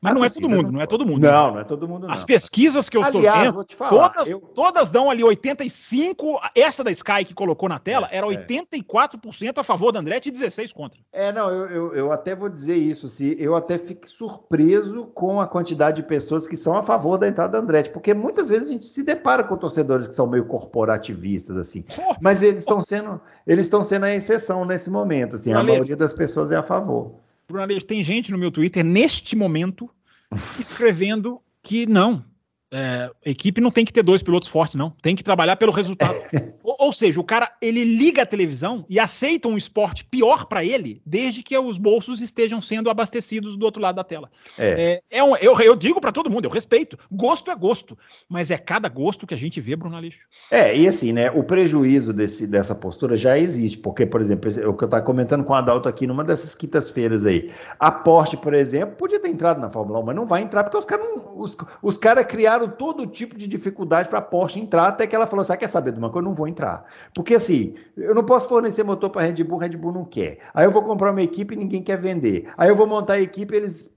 mas 0.05 0.13
não 0.15 0.25
é 0.25 0.29
todo 0.29 0.49
mundo, 0.49 0.71
não 0.71 0.81
é 0.81 0.85
todo 0.85 1.05
mundo. 1.05 1.21
Não, 1.21 1.51
não 1.53 1.59
é 1.59 1.63
todo 1.63 1.87
mundo. 1.87 2.07
Não. 2.07 2.13
As 2.13 2.23
pesquisas 2.23 2.87
que 2.87 2.97
eu 2.97 3.01
estou 3.01 3.21
vendo, 3.21 3.53
vou 3.53 3.63
te 3.63 3.75
falar, 3.75 4.09
todas, 4.09 4.29
eu... 4.29 4.39
todas 4.39 4.89
dão 4.89 5.09
ali 5.09 5.23
85. 5.23 6.39
Essa 6.55 6.83
da 6.83 6.91
Sky 6.91 7.25
que 7.25 7.33
colocou 7.33 7.67
na 7.67 7.79
tela 7.79 8.07
é, 8.11 8.17
era 8.17 8.27
84% 8.27 9.57
é. 9.57 9.59
a 9.59 9.63
favor 9.63 9.91
da 9.91 9.99
Andretti 9.99 10.29
e 10.29 10.31
16 10.31 10.71
contra. 10.73 10.99
É, 11.11 11.31
não, 11.31 11.49
eu, 11.49 11.67
eu, 11.67 11.95
eu, 11.95 12.11
até 12.11 12.35
vou 12.35 12.49
dizer 12.49 12.75
isso. 12.75 13.07
Se 13.07 13.35
eu 13.39 13.55
até 13.55 13.77
fico 13.77 14.07
surpreso 14.07 15.07
com 15.07 15.41
a 15.41 15.47
quantidade 15.47 15.97
de 15.97 16.07
pessoas 16.07 16.47
que 16.47 16.55
são 16.55 16.77
a 16.77 16.83
favor 16.83 17.17
da 17.17 17.27
entrada 17.27 17.53
da 17.53 17.59
Andretti, 17.59 17.89
porque 17.89 18.13
muitas 18.13 18.49
vezes 18.49 18.69
a 18.69 18.73
gente 18.73 18.85
se 18.85 19.03
depara 19.03 19.43
com 19.43 19.57
torcedores 19.57 20.07
que 20.07 20.15
são 20.15 20.27
meio 20.27 20.45
corporativistas 20.45 21.57
assim. 21.57 21.83
Mas 22.21 22.41
eles 22.41 22.59
estão 22.59 22.81
sendo, 22.81 23.19
eles 23.45 23.65
estão 23.65 23.81
sendo 23.81 24.05
a 24.05 24.13
exceção 24.13 24.65
nesse 24.65 24.89
momento. 24.89 25.35
Assim, 25.35 25.53
a 25.53 25.63
maioria 25.63 25.95
das 25.95 26.13
pessoas 26.13 26.51
é 26.51 26.55
a 26.55 26.63
favor. 26.63 27.24
Bruno 27.47 27.81
tem 27.81 28.03
gente 28.03 28.31
no 28.31 28.37
meu 28.37 28.51
Twitter 28.51 28.83
neste 28.83 29.35
momento 29.35 29.89
escrevendo 30.59 31.41
que 31.61 31.85
não, 31.85 32.23
é, 32.71 33.09
a 33.25 33.29
equipe 33.29 33.61
não 33.61 33.71
tem 33.71 33.85
que 33.85 33.93
ter 33.93 34.03
dois 34.03 34.21
pilotos 34.21 34.49
fortes, 34.49 34.75
não. 34.75 34.91
Tem 35.01 35.15
que 35.15 35.23
trabalhar 35.23 35.55
pelo 35.55 35.71
resultado. 35.71 36.15
ou, 36.79 36.93
seja, 36.93 37.19
o 37.19 37.23
cara 37.23 37.51
ele 37.61 37.83
liga 37.83 38.21
a 38.21 38.25
televisão 38.25 38.85
e 38.89 38.99
aceita 38.99 39.47
um 39.47 39.57
esporte 39.57 40.03
pior 40.05 40.45
para 40.45 40.63
ele, 40.63 41.01
desde 41.05 41.43
que 41.43 41.57
os 41.57 41.77
bolsos 41.77 42.21
estejam 42.21 42.61
sendo 42.61 42.89
abastecidos 42.89 43.55
do 43.55 43.65
outro 43.65 43.81
lado 43.81 43.95
da 43.95 44.03
tela. 44.03 44.29
É. 44.57 45.01
É, 45.11 45.17
é 45.19 45.23
um, 45.23 45.35
eu, 45.37 45.59
eu 45.59 45.75
digo 45.75 46.01
para 46.01 46.11
todo 46.11 46.29
mundo, 46.29 46.45
eu 46.45 46.51
respeito. 46.51 46.97
Gosto 47.11 47.51
é 47.51 47.55
gosto, 47.55 47.97
mas 48.29 48.51
é 48.51 48.57
cada 48.57 48.89
gosto 48.89 49.27
que 49.27 49.33
a 49.33 49.37
gente 49.37 49.59
vê, 49.61 49.75
Bruno 49.75 49.95
Aleixo. 49.95 50.19
É, 50.51 50.75
e 50.75 50.87
assim, 50.87 51.11
né? 51.11 51.31
O 51.31 51.43
prejuízo 51.43 52.13
desse, 52.13 52.47
dessa 52.47 52.75
postura 52.75 53.17
já 53.17 53.37
existe, 53.37 53.77
porque, 53.77 54.05
por 54.05 54.21
exemplo, 54.21 54.49
o 54.69 54.73
que 54.73 54.83
eu 54.83 54.87
estava 54.87 55.03
comentando 55.03 55.43
com 55.43 55.53
o 55.53 55.55
Adalto 55.55 55.87
aqui 55.87 56.05
numa 56.07 56.23
dessas 56.23 56.55
quintas-feiras 56.55 57.25
aí. 57.25 57.51
A 57.79 57.91
Porsche, 57.91 58.37
por 58.37 58.53
exemplo, 58.53 58.95
podia 58.95 59.19
ter 59.19 59.29
entrado 59.29 59.59
na 59.59 59.69
Fórmula 59.69 59.99
1, 59.99 60.03
mas 60.03 60.15
não 60.15 60.25
vai 60.25 60.41
entrar 60.41 60.63
porque 60.63 60.77
os 60.77 60.85
caras 60.85 61.05
os, 61.35 61.57
os 61.81 61.97
cara 61.97 62.23
criaram 62.23 62.67
todo 62.67 63.05
tipo 63.07 63.37
de 63.37 63.47
dificuldade 63.47 64.09
para 64.09 64.19
a 64.19 64.21
Porsche 64.21 64.59
entrar, 64.59 64.87
até 64.87 65.05
que 65.07 65.15
ela 65.15 65.27
falou 65.27 65.41
assim: 65.41 65.53
ah, 65.53 65.57
quer 65.57 65.67
saber 65.67 65.91
de 65.91 65.99
uma 65.99 66.09
coisa? 66.09 66.25
Eu 66.25 66.29
não 66.29 66.35
vou 66.35 66.47
entrar. 66.47 66.64
Porque 67.13 67.35
assim, 67.35 67.75
eu 67.97 68.15
não 68.15 68.23
posso 68.23 68.47
fornecer 68.47 68.83
motor 68.83 69.09
para 69.09 69.21
a 69.21 69.25
Red 69.25 69.43
Bull, 69.43 69.59
Red 69.59 69.77
Bull 69.77 69.91
não 69.91 70.05
quer. 70.05 70.39
Aí 70.53 70.65
eu 70.65 70.71
vou 70.71 70.81
comprar 70.81 71.11
uma 71.11 71.21
equipe 71.21 71.53
e 71.53 71.57
ninguém 71.57 71.81
quer 71.81 71.97
vender. 71.97 72.51
Aí 72.57 72.69
eu 72.69 72.75
vou 72.75 72.87
montar 72.87 73.13
a 73.13 73.21
equipe 73.21 73.55
eles 73.55 73.95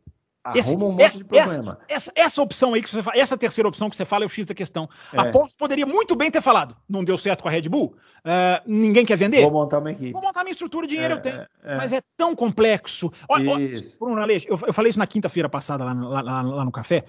esse, 0.54 0.74
um 0.74 0.78
monte 0.78 1.02
essa, 1.02 1.18
de 1.18 1.24
problema. 1.24 1.78
Essa, 1.88 2.10
essa, 2.10 2.12
essa, 2.14 2.42
opção 2.42 2.74
aí 2.74 2.82
que 2.82 2.88
você 2.88 3.02
fala, 3.02 3.18
essa 3.18 3.36
terceira 3.36 3.68
opção 3.68 3.90
que 3.90 3.96
você 3.96 4.04
fala 4.04 4.24
é 4.24 4.26
o 4.26 4.28
X 4.28 4.46
da 4.46 4.54
questão. 4.54 4.88
É. 5.12 5.18
A 5.18 5.30
Porsche 5.30 5.56
poderia 5.56 5.86
muito 5.86 6.14
bem 6.16 6.30
ter 6.30 6.40
falado: 6.40 6.76
não 6.88 7.04
deu 7.04 7.18
certo 7.18 7.42
com 7.42 7.48
a 7.48 7.50
Red 7.50 7.68
Bull, 7.68 7.96
uh, 8.24 8.62
ninguém 8.66 9.04
quer 9.04 9.16
vender. 9.16 9.42
Vou 9.42 9.50
montar 9.50 9.78
uma 9.78 9.90
equipe. 9.90 10.12
Vou 10.12 10.22
montar 10.22 10.44
minha 10.44 10.52
estrutura, 10.52 10.86
dinheiro 10.86 11.14
é, 11.14 11.16
eu 11.16 11.20
tenho. 11.20 11.46
É, 11.62 11.76
mas 11.76 11.92
é 11.92 12.00
tão 12.16 12.34
complexo. 12.34 13.12
Olha, 13.28 13.58
Bruno 13.98 14.20
Aleixo, 14.20 14.46
eu, 14.48 14.58
eu 14.66 14.72
falei 14.72 14.90
isso 14.90 14.98
na 14.98 15.06
quinta-feira 15.06 15.48
passada 15.48 15.84
lá, 15.84 15.92
lá, 15.92 16.22
lá, 16.22 16.42
lá 16.42 16.64
no 16.64 16.72
café. 16.72 17.04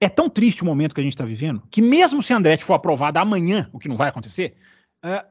É 0.00 0.08
tão 0.08 0.28
triste 0.28 0.62
o 0.62 0.66
momento 0.66 0.94
que 0.94 1.00
a 1.00 1.04
gente 1.04 1.14
está 1.14 1.24
vivendo 1.24 1.62
que, 1.70 1.80
mesmo 1.80 2.22
se 2.22 2.32
a 2.32 2.36
Andretti 2.36 2.64
for 2.64 2.74
aprovada 2.74 3.20
amanhã, 3.20 3.68
o 3.72 3.78
que 3.78 3.88
não 3.88 3.96
vai 3.96 4.08
acontecer, 4.08 4.56
uh, 5.04 5.26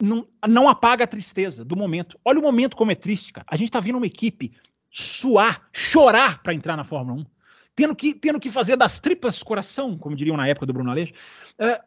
não, 0.00 0.26
não 0.48 0.68
apaga 0.68 1.04
a 1.04 1.06
tristeza 1.06 1.64
do 1.64 1.76
momento. 1.76 2.18
Olha 2.24 2.38
o 2.38 2.42
momento 2.42 2.76
como 2.76 2.92
é 2.92 2.94
triste, 2.94 3.32
cara. 3.32 3.46
A 3.50 3.56
gente 3.56 3.68
está 3.68 3.80
vendo 3.80 3.96
uma 3.96 4.06
equipe 4.06 4.52
suar, 4.90 5.68
chorar 5.72 6.42
para 6.42 6.54
entrar 6.54 6.76
na 6.76 6.84
Fórmula 6.84 7.20
1, 7.20 7.26
tendo 7.74 7.96
que, 7.96 8.14
tendo 8.14 8.38
que 8.38 8.50
fazer 8.50 8.76
das 8.76 9.00
tripas 9.00 9.42
coração, 9.42 9.98
como 9.98 10.16
diriam 10.16 10.36
na 10.36 10.46
época 10.46 10.66
do 10.66 10.72
Bruno 10.72 10.90
Aleixo, 10.90 11.12
uh, 11.58 11.82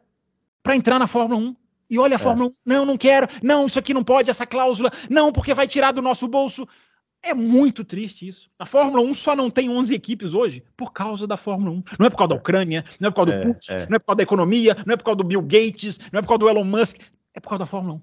para 0.62 0.76
entrar 0.76 0.98
na 0.98 1.06
Fórmula 1.06 1.40
1. 1.40 1.56
E 1.90 1.98
olha 1.98 2.16
a 2.16 2.20
é. 2.20 2.22
Fórmula 2.22 2.50
1, 2.50 2.54
não, 2.66 2.84
não 2.84 2.98
quero, 2.98 3.26
não, 3.42 3.66
isso 3.66 3.78
aqui 3.78 3.94
não 3.94 4.04
pode, 4.04 4.28
essa 4.28 4.46
cláusula, 4.46 4.90
não, 5.08 5.32
porque 5.32 5.54
vai 5.54 5.66
tirar 5.66 5.92
do 5.92 6.02
nosso 6.02 6.28
bolso. 6.28 6.68
É 7.22 7.34
muito 7.34 7.84
triste 7.84 8.26
isso. 8.26 8.50
A 8.58 8.64
Fórmula 8.64 9.02
1 9.02 9.14
só 9.14 9.34
não 9.34 9.50
tem 9.50 9.68
11 9.68 9.94
equipes 9.94 10.34
hoje 10.34 10.62
por 10.76 10.92
causa 10.92 11.26
da 11.26 11.36
Fórmula 11.36 11.72
1. 11.72 11.82
Não 11.98 12.06
é 12.06 12.10
por 12.10 12.16
causa 12.16 12.28
da 12.28 12.36
Ucrânia, 12.36 12.84
não 13.00 13.08
é 13.08 13.10
por 13.10 13.16
causa 13.16 13.32
do 13.32 13.38
é, 13.38 13.40
Putin, 13.42 13.72
é. 13.72 13.86
não 13.88 13.96
é 13.96 13.98
por 13.98 14.06
causa 14.06 14.16
da 14.16 14.22
economia, 14.22 14.76
não 14.86 14.94
é 14.94 14.96
por 14.96 15.04
causa 15.04 15.16
do 15.18 15.24
Bill 15.24 15.42
Gates, 15.42 15.98
não 16.12 16.18
é 16.18 16.22
por 16.22 16.28
causa 16.28 16.38
do 16.38 16.48
Elon 16.48 16.64
Musk, 16.64 17.00
é 17.34 17.40
por 17.40 17.48
causa 17.48 17.60
da 17.60 17.66
Fórmula 17.66 17.96
1. 17.96 18.00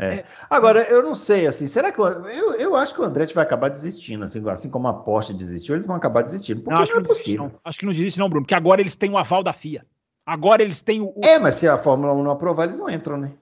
É. 0.00 0.24
Agora, 0.48 0.82
eu 0.82 1.02
não 1.02 1.14
sei, 1.14 1.46
assim, 1.46 1.66
será 1.66 1.90
que. 1.90 2.00
Eu, 2.00 2.54
eu 2.54 2.76
acho 2.76 2.94
que 2.94 3.00
o 3.00 3.04
Andretti 3.04 3.34
vai 3.34 3.42
acabar 3.42 3.68
desistindo, 3.68 4.24
assim, 4.24 4.48
assim 4.48 4.70
como 4.70 4.86
a 4.86 4.94
Porsche 4.94 5.34
desistiu, 5.34 5.74
eles 5.74 5.86
vão 5.86 5.96
acabar 5.96 6.22
desistindo. 6.22 6.62
Porque 6.62 6.74
não, 6.74 6.82
acho, 6.82 6.92
não 6.92 7.00
é 7.00 7.02
que 7.02 7.08
não 7.08 7.14
desiste, 7.16 7.36
não. 7.36 7.52
acho 7.64 7.78
que 7.78 7.86
não 7.86 7.92
desiste, 7.92 8.18
não, 8.20 8.28
Bruno, 8.28 8.44
porque 8.44 8.54
agora 8.54 8.80
eles 8.80 8.94
têm 8.94 9.10
o 9.10 9.18
aval 9.18 9.42
da 9.42 9.52
FIA. 9.52 9.84
Agora 10.24 10.62
eles 10.62 10.82
têm 10.82 11.00
o. 11.00 11.12
É, 11.24 11.38
mas 11.38 11.56
se 11.56 11.66
a 11.66 11.76
Fórmula 11.76 12.14
1 12.14 12.22
não 12.22 12.30
aprovar, 12.30 12.64
eles 12.64 12.78
não 12.78 12.88
entram, 12.88 13.16
né? 13.16 13.32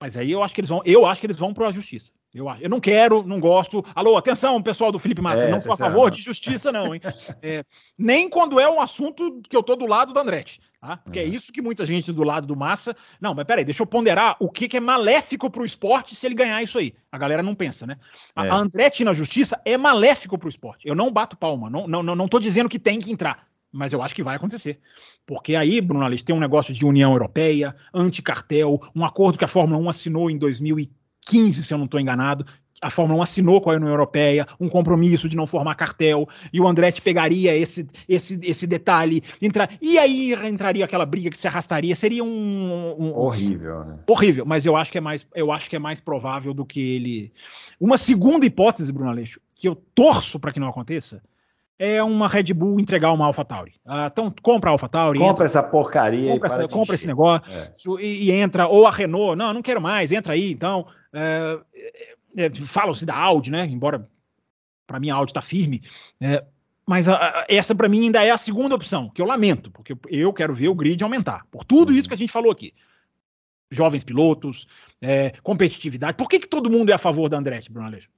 Mas 0.00 0.16
aí 0.16 0.32
eu 0.32 0.42
acho 0.42 0.54
que 0.54 0.60
eles 0.60 0.70
vão, 0.70 0.80
eu 0.84 1.04
acho 1.04 1.20
que 1.20 1.26
eles 1.26 1.36
vão 1.36 1.52
para 1.52 1.68
a 1.68 1.72
justiça. 1.72 2.12
Eu, 2.38 2.46
eu 2.60 2.70
não 2.70 2.78
quero, 2.78 3.26
não 3.26 3.40
gosto. 3.40 3.84
Alô, 3.94 4.16
atenção, 4.16 4.62
pessoal 4.62 4.92
do 4.92 4.98
Felipe 4.98 5.20
Massa, 5.20 5.42
é, 5.42 5.50
não 5.50 5.60
sou 5.60 5.72
a 5.72 5.76
favor 5.76 6.08
de 6.10 6.20
justiça, 6.22 6.70
não, 6.70 6.94
hein? 6.94 7.00
É, 7.42 7.64
nem 7.98 8.28
quando 8.28 8.58
é 8.58 8.68
um 8.68 8.80
assunto 8.80 9.40
que 9.48 9.56
eu 9.56 9.62
tô 9.62 9.76
do 9.76 9.86
lado 9.86 10.12
do 10.12 10.18
Andretti. 10.18 10.60
Tá? 10.80 10.96
Porque 10.98 11.18
é. 11.18 11.22
é 11.22 11.26
isso 11.26 11.52
que 11.52 11.60
muita 11.60 11.84
gente 11.84 12.12
do 12.12 12.22
lado 12.22 12.46
do 12.46 12.56
Massa. 12.56 12.96
Não, 13.20 13.34
mas 13.34 13.44
peraí, 13.44 13.64
deixa 13.64 13.82
eu 13.82 13.86
ponderar 13.86 14.36
o 14.38 14.48
que, 14.48 14.68
que 14.68 14.76
é 14.76 14.80
maléfico 14.80 15.50
para 15.50 15.62
o 15.62 15.64
esporte 15.64 16.14
se 16.14 16.26
ele 16.26 16.34
ganhar 16.34 16.62
isso 16.62 16.78
aí. 16.78 16.94
A 17.10 17.18
galera 17.18 17.42
não 17.42 17.54
pensa, 17.54 17.86
né? 17.86 17.96
A, 18.34 18.46
é. 18.46 18.50
a 18.50 18.54
Andretti 18.54 19.04
na 19.04 19.12
justiça 19.12 19.60
é 19.64 19.76
maléfico 19.76 20.38
para 20.38 20.46
o 20.46 20.50
esporte. 20.50 20.86
Eu 20.86 20.94
não 20.94 21.10
bato 21.10 21.36
palma, 21.36 21.68
não, 21.68 21.88
não, 21.88 22.02
não, 22.02 22.14
não 22.14 22.28
tô 22.28 22.38
dizendo 22.38 22.68
que 22.68 22.78
tem 22.78 23.00
que 23.00 23.10
entrar, 23.10 23.48
mas 23.72 23.92
eu 23.92 24.02
acho 24.02 24.14
que 24.14 24.22
vai 24.22 24.36
acontecer. 24.36 24.78
Porque 25.26 25.56
aí, 25.56 25.80
Bruno 25.80 26.04
Alice, 26.04 26.24
tem 26.24 26.34
um 26.34 26.40
negócio 26.40 26.72
de 26.72 26.86
União 26.86 27.12
Europeia, 27.12 27.74
anticartel, 27.92 28.80
um 28.94 29.04
acordo 29.04 29.36
que 29.36 29.44
a 29.44 29.48
Fórmula 29.48 29.80
1 29.80 29.88
assinou 29.88 30.30
em 30.30 30.38
2015, 30.38 30.97
se 31.28 31.72
eu 31.72 31.78
não 31.78 31.84
estou 31.84 32.00
enganado, 32.00 32.44
a 32.80 32.90
Fórmula 32.90 33.20
1 33.20 33.22
assinou 33.22 33.60
com 33.60 33.70
a 33.70 33.74
União 33.74 33.88
Europeia 33.88 34.46
um 34.60 34.68
compromisso 34.68 35.28
de 35.28 35.36
não 35.36 35.46
formar 35.46 35.74
cartel, 35.74 36.28
e 36.52 36.60
o 36.60 36.66
Andretti 36.66 37.00
pegaria 37.02 37.54
esse, 37.54 37.86
esse, 38.08 38.38
esse 38.42 38.66
detalhe, 38.66 39.22
entra, 39.42 39.68
e 39.80 39.98
aí 39.98 40.32
entraria 40.46 40.84
aquela 40.84 41.04
briga 41.04 41.30
que 41.30 41.38
se 41.38 41.48
arrastaria, 41.48 41.94
seria 41.96 42.22
um, 42.22 42.94
um 42.98 43.16
horrível, 43.16 43.84
né? 43.84 43.98
horrível, 44.08 44.44
mas 44.46 44.64
eu 44.64 44.76
acho 44.76 44.92
que 44.92 44.98
é 44.98 45.00
mais 45.00 45.26
eu 45.34 45.50
acho 45.52 45.68
que 45.68 45.76
é 45.76 45.78
mais 45.78 46.00
provável 46.00 46.54
do 46.54 46.64
que 46.64 46.80
ele. 46.80 47.32
Uma 47.80 47.96
segunda 47.96 48.46
hipótese, 48.46 48.92
Bruno 48.92 49.10
Aleixo, 49.10 49.40
que 49.54 49.68
eu 49.68 49.74
torço 49.94 50.38
para 50.38 50.52
que 50.52 50.60
não 50.60 50.68
aconteça, 50.68 51.22
é 51.78 52.02
uma 52.02 52.26
Red 52.26 52.52
Bull 52.52 52.80
entregar 52.80 53.12
uma 53.12 53.26
AlphaTauri. 53.26 53.74
Ah, 53.86 54.08
então 54.12 54.32
compra 54.42 54.70
a 54.70 54.72
AlphaTauri. 54.72 55.18
Compra 55.18 55.32
entra, 55.32 55.44
essa 55.44 55.62
porcaria. 55.62 56.32
Compra, 56.32 56.48
essa, 56.48 56.68
compra 56.68 56.94
esse 56.96 57.06
negócio 57.06 57.98
é. 57.98 58.02
e, 58.02 58.26
e, 58.26 58.32
entra, 58.32 58.66
ou 58.66 58.86
a 58.86 58.90
Renault, 58.90 59.36
não, 59.36 59.54
não 59.54 59.62
quero 59.62 59.80
mais, 59.80 60.10
entra 60.10 60.32
aí, 60.32 60.50
então. 60.50 60.86
É, 61.12 61.58
é, 62.36 62.54
Falam-se 62.54 63.04
da 63.04 63.16
Audi, 63.16 63.50
né? 63.50 63.66
Embora 63.66 64.08
para 64.86 64.98
mim 64.98 65.10
a 65.10 65.14
Audi 65.14 65.30
está 65.30 65.42
firme. 65.42 65.82
É, 66.20 66.44
mas 66.86 67.08
a, 67.08 67.16
a, 67.16 67.46
essa 67.48 67.74
para 67.74 67.88
mim 67.88 68.04
ainda 68.04 68.24
é 68.24 68.30
a 68.30 68.36
segunda 68.36 68.74
opção, 68.74 69.10
que 69.10 69.20
eu 69.20 69.26
lamento, 69.26 69.70
porque 69.70 69.94
eu 70.08 70.32
quero 70.32 70.54
ver 70.54 70.68
o 70.68 70.74
grid 70.74 71.02
aumentar. 71.02 71.46
Por 71.50 71.64
tudo 71.64 71.92
isso 71.92 72.08
que 72.08 72.14
a 72.14 72.16
gente 72.16 72.32
falou 72.32 72.50
aqui. 72.50 72.72
Jovens 73.70 74.02
pilotos, 74.02 74.66
é, 75.00 75.32
competitividade. 75.42 76.16
Por 76.16 76.28
que, 76.28 76.38
que 76.38 76.46
todo 76.46 76.70
mundo 76.70 76.90
é 76.90 76.94
a 76.94 76.98
favor 76.98 77.28
da 77.28 77.36
Andretti, 77.36 77.70
Bruno 77.70 77.88
Aleixo? 77.88 78.08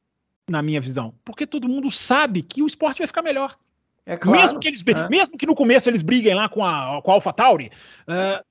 Na 0.48 0.62
minha 0.62 0.80
visão. 0.80 1.12
Porque 1.24 1.46
todo 1.46 1.68
mundo 1.68 1.90
sabe 1.90 2.42
que 2.42 2.62
o 2.62 2.66
esporte 2.66 2.98
vai 2.98 3.08
ficar 3.08 3.22
melhor. 3.22 3.58
É 4.06 4.16
claro, 4.16 4.40
mesmo, 4.40 4.60
que 4.60 4.68
eles, 4.68 4.84
é. 4.86 5.08
mesmo 5.08 5.36
que 5.36 5.46
no 5.46 5.54
começo 5.54 5.90
eles 5.90 6.02
briguem 6.02 6.34
lá 6.34 6.48
com 6.48 6.64
a, 6.64 7.02
com 7.02 7.10
a 7.10 7.14
AlphaTauri, 7.14 7.70
uh, 8.08 8.44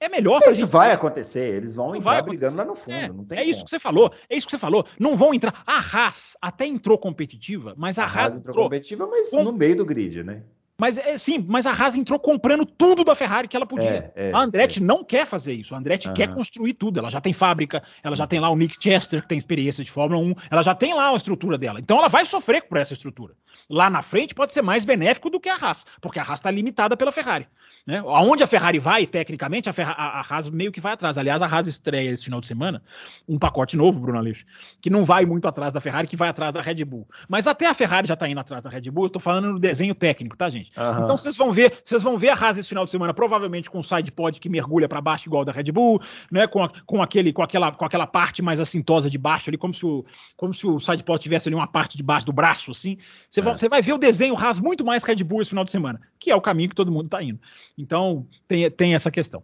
é 0.00 0.08
melhor 0.08 0.40
Isso 0.40 0.54
gente... 0.54 0.70
vai 0.70 0.92
acontecer, 0.92 1.54
eles 1.54 1.74
vão 1.74 1.94
entrar 1.94 2.22
brigando 2.22 2.56
lá 2.56 2.64
no 2.64 2.74
fundo. 2.74 2.96
É, 2.96 3.08
não 3.08 3.24
tem 3.24 3.38
é 3.38 3.44
isso 3.44 3.62
que 3.62 3.70
você 3.70 3.78
falou, 3.78 4.10
é 4.28 4.34
isso 4.34 4.46
que 4.46 4.52
você 4.52 4.58
falou. 4.58 4.86
Não 4.98 5.14
vão 5.14 5.34
entrar. 5.34 5.62
A 5.66 5.76
Haas 5.78 6.36
até 6.40 6.66
entrou 6.66 6.96
competitiva, 6.96 7.74
mas 7.76 7.98
a, 7.98 8.04
a 8.04 8.06
Haas 8.06 8.36
entrou, 8.36 8.52
entrou 8.52 8.64
competitiva, 8.64 9.06
mas 9.06 9.28
com... 9.28 9.44
no 9.44 9.52
meio 9.52 9.76
do 9.76 9.84
grid, 9.84 10.24
né? 10.24 10.42
Mas 10.80 10.96
é 10.96 11.18
sim, 11.18 11.44
mas 11.46 11.66
a 11.66 11.72
Haas 11.72 11.94
entrou 11.94 12.18
comprando 12.18 12.64
tudo 12.64 13.04
da 13.04 13.14
Ferrari 13.14 13.46
que 13.46 13.54
ela 13.54 13.66
podia. 13.66 14.10
É, 14.16 14.30
é, 14.30 14.32
a 14.32 14.38
Andretti 14.38 14.80
é. 14.80 14.82
não 14.82 15.04
quer 15.04 15.26
fazer 15.26 15.52
isso. 15.52 15.74
A 15.74 15.78
Andretti 15.78 16.08
uhum. 16.08 16.14
quer 16.14 16.32
construir 16.32 16.72
tudo. 16.72 16.98
Ela 16.98 17.10
já 17.10 17.20
tem 17.20 17.34
fábrica, 17.34 17.82
ela 18.02 18.16
já 18.16 18.26
tem 18.26 18.40
lá 18.40 18.48
o 18.48 18.56
Nick 18.56 18.82
Chester, 18.82 19.20
que 19.20 19.28
tem 19.28 19.36
experiência 19.36 19.84
de 19.84 19.90
Fórmula 19.90 20.22
1, 20.22 20.34
ela 20.50 20.62
já 20.62 20.74
tem 20.74 20.94
lá 20.94 21.10
a 21.10 21.14
estrutura 21.14 21.58
dela. 21.58 21.78
Então 21.78 21.98
ela 21.98 22.08
vai 22.08 22.24
sofrer 22.24 22.62
por 22.62 22.78
essa 22.78 22.94
estrutura. 22.94 23.34
Lá 23.68 23.90
na 23.90 24.00
frente 24.00 24.34
pode 24.34 24.54
ser 24.54 24.62
mais 24.62 24.86
benéfico 24.86 25.28
do 25.28 25.38
que 25.38 25.50
a 25.50 25.54
Haas, 25.54 25.84
porque 26.00 26.18
a 26.18 26.22
Haas 26.22 26.38
está 26.38 26.50
limitada 26.50 26.96
pela 26.96 27.12
Ferrari. 27.12 27.46
Né? 27.86 27.98
Aonde 27.98 28.42
a 28.42 28.46
Ferrari 28.46 28.78
vai, 28.78 29.06
tecnicamente, 29.06 29.68
a, 29.68 29.72
Ferra 29.72 29.92
a, 29.92 30.20
Haas 30.20 30.48
meio 30.48 30.70
que 30.70 30.80
vai 30.80 30.92
atrás. 30.92 31.16
Aliás, 31.18 31.42
a 31.42 31.46
Haas 31.46 31.66
estreia 31.66 32.10
esse 32.10 32.24
final 32.24 32.40
de 32.40 32.46
semana 32.46 32.82
um 33.28 33.38
pacote 33.38 33.76
novo, 33.76 34.00
Bruno 34.00 34.18
Aleixo, 34.18 34.44
que 34.80 34.90
não 34.90 35.04
vai 35.04 35.24
muito 35.24 35.46
atrás 35.46 35.72
da 35.72 35.80
Ferrari, 35.80 36.06
que 36.06 36.16
vai 36.16 36.28
atrás 36.28 36.52
da 36.52 36.60
Red 36.60 36.84
Bull. 36.84 37.08
Mas 37.28 37.46
até 37.46 37.66
a 37.66 37.74
Ferrari 37.74 38.06
já 38.06 38.14
está 38.14 38.28
indo 38.28 38.40
atrás 38.40 38.62
da 38.62 38.70
Red 38.70 38.90
Bull, 38.90 39.04
eu 39.04 39.10
tô 39.10 39.20
falando 39.20 39.52
no 39.52 39.58
desenho 39.58 39.94
técnico, 39.94 40.36
tá, 40.36 40.48
gente? 40.48 40.70
Uhum. 40.76 41.04
Então 41.04 41.16
vocês 41.16 41.36
vão 41.36 41.52
ver, 41.52 41.80
vocês 41.84 42.02
vão 42.02 42.16
ver 42.18 42.30
a 42.30 42.34
Haas 42.34 42.58
esse 42.58 42.68
final 42.68 42.84
de 42.84 42.90
semana, 42.90 43.14
provavelmente 43.14 43.70
com 43.70 43.78
um 43.78 43.82
sidepod 43.82 44.38
que 44.40 44.48
mergulha 44.48 44.88
para 44.88 45.00
baixo, 45.00 45.28
igual 45.28 45.44
da 45.44 45.52
Red 45.52 45.72
Bull, 45.72 46.00
né? 46.30 46.46
Com, 46.46 46.64
a, 46.64 46.70
com, 46.86 47.02
aquele, 47.02 47.32
com, 47.32 47.42
aquela, 47.42 47.72
com 47.72 47.84
aquela 47.84 48.06
parte 48.06 48.42
mais 48.42 48.60
assintosa 48.60 49.08
de 49.08 49.18
baixo 49.18 49.50
ali, 49.50 49.56
como 49.56 49.72
se 49.72 49.86
o, 49.86 50.04
como 50.36 50.52
se 50.52 50.66
o 50.66 50.78
sidepod 50.78 51.20
tivesse 51.20 51.48
ali 51.48 51.54
uma 51.54 51.66
parte 51.66 51.96
de 51.96 52.02
baixo 52.02 52.26
do 52.26 52.32
braço, 52.32 52.70
assim. 52.70 52.98
Você, 53.28 53.40
é. 53.40 53.42
vai, 53.42 53.56
vai 53.56 53.82
ver 53.82 53.92
o 53.92 53.98
desenho 53.98 54.36
Haas 54.36 54.58
muito 54.58 54.84
mais 54.84 55.02
Red 55.02 55.22
Bull 55.24 55.42
esse 55.42 55.50
final 55.50 55.64
de 55.64 55.70
semana, 55.70 56.00
que 56.18 56.30
é 56.30 56.36
o 56.36 56.40
caminho 56.40 56.68
que 56.68 56.74
todo 56.74 56.90
mundo 56.90 57.06
está 57.06 57.22
indo. 57.22 57.40
Então, 57.76 58.26
tem, 58.46 58.70
tem 58.70 58.94
essa 58.94 59.10
questão. 59.10 59.42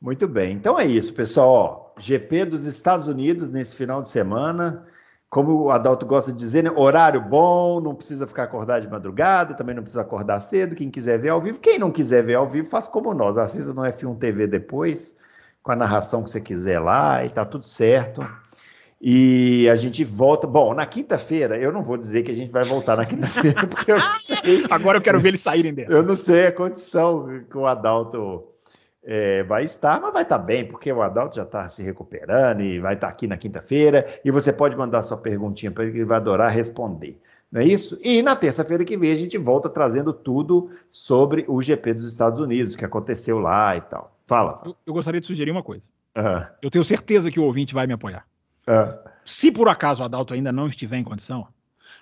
Muito 0.00 0.28
bem. 0.28 0.52
Então 0.52 0.78
é 0.78 0.84
isso, 0.84 1.14
pessoal. 1.14 1.94
GP 1.98 2.44
dos 2.44 2.64
Estados 2.64 3.08
Unidos 3.08 3.50
nesse 3.50 3.74
final 3.74 4.02
de 4.02 4.08
semana. 4.08 4.86
Como 5.30 5.62
o 5.62 5.70
Adalto 5.70 6.06
gosta 6.06 6.30
de 6.30 6.38
dizer, 6.38 6.62
né? 6.62 6.70
horário 6.70 7.20
bom, 7.20 7.80
não 7.80 7.94
precisa 7.94 8.26
ficar 8.26 8.44
acordado 8.44 8.82
de 8.82 8.88
madrugada, 8.88 9.54
também 9.54 9.74
não 9.74 9.82
precisa 9.82 10.02
acordar 10.02 10.38
cedo. 10.40 10.76
Quem 10.76 10.90
quiser 10.90 11.18
ver 11.18 11.30
ao 11.30 11.40
vivo, 11.40 11.58
quem 11.58 11.78
não 11.78 11.90
quiser 11.90 12.22
ver 12.22 12.34
ao 12.34 12.46
vivo, 12.46 12.68
faz 12.68 12.86
como 12.86 13.12
nós. 13.14 13.36
Assista 13.36 13.72
no 13.72 13.82
F1 13.82 14.18
TV 14.18 14.46
depois, 14.46 15.16
com 15.62 15.72
a 15.72 15.76
narração 15.76 16.22
que 16.22 16.30
você 16.30 16.40
quiser 16.40 16.78
lá, 16.78 17.24
e 17.24 17.30
tá 17.30 17.44
tudo 17.44 17.64
certo. 17.64 18.20
E 19.06 19.68
a 19.68 19.76
gente 19.76 20.02
volta. 20.02 20.46
Bom, 20.46 20.72
na 20.72 20.86
quinta-feira, 20.86 21.58
eu 21.58 21.70
não 21.70 21.82
vou 21.82 21.98
dizer 21.98 22.22
que 22.22 22.30
a 22.30 22.34
gente 22.34 22.50
vai 22.50 22.64
voltar 22.64 22.96
na 22.96 23.04
quinta-feira, 23.04 23.66
porque 23.68 23.92
eu 23.92 23.98
não 23.98 24.14
sei. 24.14 24.64
Agora 24.70 24.96
eu 24.96 25.02
quero 25.02 25.20
ver 25.20 25.28
eles 25.28 25.42
saírem 25.42 25.74
dessa. 25.74 25.92
Eu 25.92 26.02
não 26.02 26.16
sei 26.16 26.46
a 26.46 26.52
condição 26.52 27.44
que 27.50 27.58
o 27.58 27.66
Adalto 27.66 28.44
é, 29.02 29.42
vai 29.42 29.62
estar, 29.62 30.00
mas 30.00 30.10
vai 30.10 30.22
estar 30.22 30.38
bem, 30.38 30.66
porque 30.66 30.90
o 30.90 31.02
Adalto 31.02 31.36
já 31.36 31.42
está 31.42 31.68
se 31.68 31.82
recuperando 31.82 32.62
e 32.62 32.80
vai 32.80 32.94
estar 32.94 33.08
aqui 33.08 33.26
na 33.26 33.36
quinta-feira. 33.36 34.06
E 34.24 34.30
você 34.30 34.50
pode 34.50 34.74
mandar 34.74 35.02
sua 35.02 35.18
perguntinha 35.18 35.70
para 35.70 35.84
ele, 35.84 35.92
que 35.92 35.98
ele 35.98 36.06
vai 36.06 36.16
adorar 36.16 36.50
responder. 36.50 37.20
Não 37.52 37.60
é 37.60 37.66
isso? 37.66 38.00
E 38.02 38.22
na 38.22 38.34
terça-feira 38.34 38.86
que 38.86 38.96
vem 38.96 39.12
a 39.12 39.16
gente 39.16 39.36
volta 39.36 39.68
trazendo 39.68 40.14
tudo 40.14 40.70
sobre 40.90 41.44
o 41.46 41.60
GP 41.60 41.92
dos 41.92 42.08
Estados 42.08 42.40
Unidos, 42.40 42.74
que 42.74 42.86
aconteceu 42.86 43.38
lá 43.38 43.76
e 43.76 43.82
tal. 43.82 44.16
Fala. 44.26 44.62
Eu, 44.64 44.74
eu 44.86 44.94
gostaria 44.94 45.20
de 45.20 45.26
sugerir 45.26 45.50
uma 45.50 45.62
coisa. 45.62 45.84
Uhum. 46.16 46.46
Eu 46.62 46.70
tenho 46.70 46.82
certeza 46.82 47.30
que 47.30 47.38
o 47.38 47.44
ouvinte 47.44 47.74
vai 47.74 47.86
me 47.86 47.92
apoiar. 47.92 48.24
É. 48.66 48.98
Se 49.24 49.50
por 49.50 49.68
acaso 49.68 50.02
o 50.02 50.06
Adalto 50.06 50.34
ainda 50.34 50.52
não 50.52 50.66
estiver 50.66 50.96
em 50.96 51.04
condição, 51.04 51.48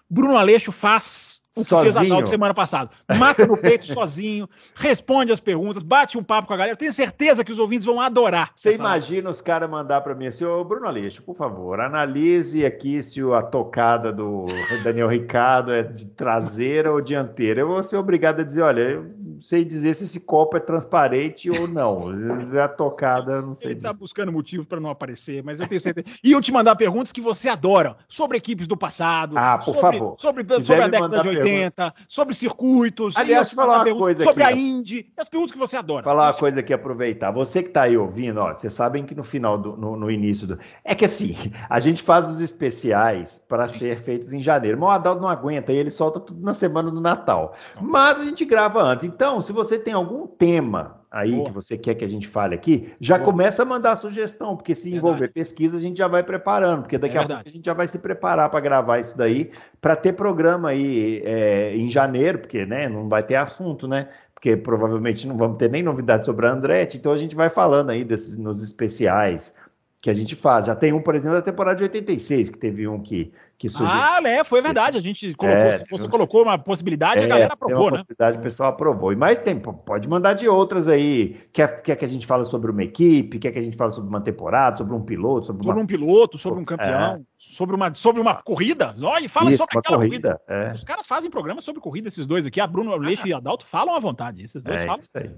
Bruno 0.09 0.37
Aleixo 0.37 0.73
faz 0.73 1.42
o 1.55 1.63
que 1.63 1.69
fez 1.69 1.97
Adalto 1.97 2.29
semana 2.29 2.55
passada. 2.55 2.91
Mata 3.19 3.47
no 3.47 3.59
peito 3.59 3.87
sozinho, 3.93 4.49
responde 4.75 5.33
as 5.33 5.41
perguntas, 5.41 5.83
bate 5.83 6.17
um 6.17 6.25
papo 6.25 6.49
com 6.49 6.55
a 6.55 6.57
galera. 6.57 6.77
tenho 6.77 6.93
certeza 6.93 7.45
que 7.45 7.53
os 7.53 7.59
ouvintes 7.59 7.85
vão 7.85 8.01
adorar. 8.01 8.53
Você 8.55 8.75
imagina 8.75 9.29
os 9.29 9.41
caras 9.41 9.69
mandar 9.69 10.01
para 10.01 10.15
mim 10.15 10.27
assim, 10.27 10.45
ô 10.45 10.65
Bruno 10.65 10.87
Aleixo, 10.87 11.23
por 11.23 11.37
favor, 11.37 11.81
analise 11.81 12.65
aqui 12.65 13.03
se 13.03 13.21
a 13.33 13.43
tocada 13.43 14.13
do 14.13 14.47
Daniel 14.83 15.09
Ricardo 15.09 15.73
é 15.73 15.83
de 15.83 16.07
traseira 16.07 16.91
ou 16.91 17.01
dianteira. 17.01 17.61
Eu 17.61 17.69
vou 17.69 17.83
ser 17.83 17.97
obrigado 17.97 18.41
a 18.41 18.45
dizer, 18.45 18.63
olha, 18.63 18.81
eu 18.81 19.07
não 19.21 19.43
sei 19.43 19.65
dizer 19.65 19.95
se 19.95 20.05
esse 20.05 20.21
copo 20.21 20.57
é 20.57 20.61
transparente 20.61 21.51
ou 21.51 21.69
não. 21.69 22.11
A 22.63 22.69
tocada, 22.69 23.43
não 23.43 23.57
sei. 23.57 23.73
Ele 23.73 23.79
está 23.79 23.93
buscando 23.93 24.31
motivo 24.31 24.67
para 24.67 24.79
não 24.79 24.91
aparecer, 24.91 25.43
mas 25.43 25.59
eu 25.59 25.67
tenho 25.67 25.81
certeza. 25.81 26.07
E 26.23 26.31
eu 26.31 26.41
te 26.41 26.53
mandar 26.53 26.77
perguntas 26.77 27.11
que 27.11 27.21
você 27.21 27.49
adora, 27.49 27.97
sobre 28.09 28.37
equipes 28.37 28.69
do 28.69 28.77
passado. 28.77 29.37
Ah, 29.37 29.59
por 29.59 29.75
sobre, 29.75 29.81
favor. 29.81 30.15
Sobre, 30.19 30.61
sobre 30.61 30.83
a 30.85 30.89
década 30.89 31.23
de 31.23 31.29
80. 31.29 31.42
80, 31.43 31.95
sobre 32.09 32.35
circuitos. 32.35 33.17
Aliás, 33.17 33.49
deixa 33.49 33.53
eu 33.53 33.57
falar 33.57 33.87
uma 33.87 33.99
coisa 33.99 34.25
sobre 34.25 34.43
aqui. 34.43 34.53
A 34.53 34.57
Indy, 34.57 35.13
as 35.17 35.29
perguntas 35.29 35.53
que 35.53 35.59
você 35.59 35.77
adora. 35.77 36.03
Falar 36.03 36.27
uma 36.27 36.35
coisa 36.35 36.61
aqui, 36.61 36.73
aproveitar. 36.73 37.31
Você 37.31 37.63
que 37.63 37.69
está 37.69 37.83
aí 37.83 37.97
ouvindo, 37.97 38.39
ó, 38.39 38.55
vocês 38.55 38.73
sabem 38.73 39.05
que 39.05 39.15
no 39.15 39.25
final, 39.25 39.59
do, 39.59 39.77
no, 39.77 39.97
no, 39.97 40.11
início 40.11 40.47
do. 40.47 40.59
É 40.85 40.95
que 40.95 41.05
assim, 41.05 41.37
a 41.69 41.81
gente 41.81 42.03
faz 42.03 42.29
os 42.29 42.41
especiais 42.41 43.43
para 43.49 43.69
ser 43.69 43.97
feitos 43.97 44.33
em 44.33 44.41
janeiro. 44.41 44.79
Mas 44.79 44.89
o 44.89 44.93
Adalto 44.93 45.23
não 45.23 45.29
aguenta 45.29 45.73
e 45.73 45.77
ele 45.77 45.91
solta 45.91 46.21
tudo 46.21 46.43
na 46.43 46.55
semana 46.55 46.91
do 46.91 47.01
Natal. 47.01 47.55
Mas 47.81 48.21
a 48.21 48.25
gente 48.25 48.45
grava 48.45 48.83
antes. 48.83 49.05
Então, 49.05 49.41
se 49.41 49.53
você 49.53 49.79
tem 49.79 49.95
algum 49.95 50.27
tema 50.27 51.02
aí 51.13 51.33
Boa. 51.33 51.45
que 51.45 51.53
você 51.53 51.77
quer 51.77 51.95
que 51.95 52.05
a 52.05 52.09
gente 52.09 52.27
fale 52.27 52.55
aqui, 52.55 52.95
já 52.99 53.19
Boa. 53.19 53.31
começa 53.31 53.63
a 53.63 53.67
mandar 53.67 53.97
sugestão, 53.97 54.57
porque 54.57 54.75
se 54.75 54.95
envolver 54.95 55.19
verdade. 55.19 55.35
pesquisa, 55.35 55.77
a 55.77 55.81
gente 55.81 55.99
já 55.99 56.09
vai 56.09 56.23
preparando, 56.23 56.83
porque 56.83 56.97
daqui 56.97 57.19
é 57.19 57.21
a 57.21 57.27
pouco 57.27 57.43
a 57.47 57.51
gente 57.51 57.67
já 57.67 57.75
vai 57.75 57.87
se 57.87 57.99
preparar 57.99 58.49
para 58.49 58.61
gravar 58.61 58.99
isso 58.99 59.17
daí, 59.17 59.51
para 59.81 59.95
ter 59.95 60.15
programa 60.15 60.71
aí 60.71 61.23
é, 61.25 61.77
em 61.77 61.91
janeiro, 61.91 62.39
porque 62.39 62.65
né, 62.65 62.89
não 62.89 63.09
vai 63.09 63.23
ter 63.23 63.37
assunto, 63.37 63.87
né? 63.87 64.09
Porque 64.33 64.57
provavelmente 64.57 65.27
não 65.27 65.37
vamos 65.37 65.59
ter 65.59 65.71
nem 65.71 65.83
novidades 65.83 66.25
sobre 66.25 66.47
a 66.47 66.51
Andretti, 66.51 66.97
então 66.97 67.13
a 67.13 67.19
gente 67.19 67.37
vai 67.37 67.51
falando 67.51 67.91
aí 67.91 68.03
desses 68.03 68.37
nos 68.37 68.63
especiais 68.63 69.55
que 70.03 70.11
a 70.11 70.15
gente 70.15 70.35
faz. 70.35 70.67
Já 70.67 70.75
tem 70.75 70.93
um, 70.93 71.01
por 71.01 71.15
exemplo, 71.15 71.37
da 71.37 71.43
temporada 71.43 71.77
de 71.77 71.85
86, 71.85 72.51
que 72.51 72.59
teve 72.59 72.89
um 72.89 73.01
que, 73.01 73.33
que 73.63 73.69
surgiu. 73.69 73.97
Ah, 73.97 74.21
é, 74.25 74.43
foi 74.43 74.61
verdade. 74.61 74.99
A 74.99 75.01
gente 75.01 75.33
colocou, 75.35 75.57
é, 75.57 75.77
se 75.77 75.85
você 75.89 76.09
colocou 76.09 76.43
uma 76.43 76.59
possibilidade, 76.59 77.21
é, 77.21 77.25
a 77.25 77.29
galera 77.29 77.55
aprovou, 77.55 77.83
uma 77.83 77.91
né? 77.93 77.97
possibilidade, 77.99 78.39
o 78.39 78.41
pessoal 78.41 78.71
aprovou. 78.71 79.13
E 79.13 79.17
mais 79.17 79.39
tempo, 79.39 79.73
pode 79.73 80.09
mandar 80.09 80.33
de 80.33 80.49
outras 80.49 80.89
aí. 80.89 81.41
Quer, 81.53 81.81
quer 81.81 81.95
que 81.95 82.05
a 82.05 82.09
gente 82.09 82.27
fale 82.27 82.45
sobre 82.45 82.73
uma 82.73 82.83
equipe, 82.83 83.39
quer 83.39 83.53
que 83.53 83.61
a 83.61 83.63
gente 83.63 83.77
fale 83.77 83.93
sobre 83.93 84.11
uma 84.11 84.21
temporada, 84.21 84.79
sobre 84.79 84.93
um 84.93 85.01
piloto, 85.01 85.47
sobre, 85.47 85.63
sobre 85.63 85.79
uma... 85.79 85.85
um 85.85 85.87
piloto, 85.87 86.37
sobre 86.39 86.61
um 86.61 86.65
campeão, 86.65 87.15
é. 87.15 87.21
sobre, 87.39 87.77
uma, 87.77 87.95
sobre 87.95 88.21
uma 88.21 88.43
corrida. 88.43 88.97
Olha, 89.01 89.29
fala 89.29 89.51
Isso, 89.51 89.59
sobre 89.59 89.79
aquela 89.79 89.99
corrida. 89.99 90.41
corrida. 90.49 90.71
É. 90.71 90.75
Os 90.75 90.83
caras 90.83 91.07
fazem 91.07 91.31
programa 91.31 91.61
sobre 91.61 91.81
corrida, 91.81 92.09
esses 92.09 92.27
dois 92.27 92.45
aqui. 92.45 92.61
A 92.61 92.67
Bruno 92.67 92.93
Aleixo 92.93 93.23
ah. 93.27 93.29
e 93.29 93.33
Adalto 93.33 93.65
falam 93.65 93.95
à 93.95 94.01
vontade. 94.01 94.43
Esses 94.43 94.65
dois 94.65 94.83
é 94.83 94.87
falam. 94.87 95.01
Isso 95.01 95.17
aí. 95.17 95.31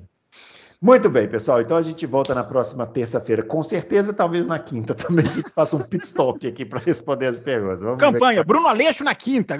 Muito 0.85 1.09
bem, 1.09 1.26
pessoal. 1.26 1.62
Então 1.62 1.78
a 1.78 1.82
gente 1.82 2.05
volta 2.05 2.35
na 2.35 2.45
próxima 2.45 2.87
terça-feira. 2.87 3.43
Com 3.43 3.62
certeza, 3.62 4.12
talvez 4.12 4.45
na 4.45 4.59
quinta 4.59 4.95
também 4.95 5.24
a 5.24 5.28
gente 5.28 5.49
faça 5.49 5.74
um 5.74 5.80
pit 5.80 6.05
stop 6.05 6.47
aqui 6.47 6.62
para 6.62 6.78
responder 6.78 7.24
as 7.24 7.39
perguntas. 7.39 7.80
Vamos 7.80 7.99
Campanha, 7.99 8.41
ver... 8.43 8.47
Bruno 8.47 8.68
Aleixo 8.68 9.03
na 9.03 9.14
quinta. 9.14 9.59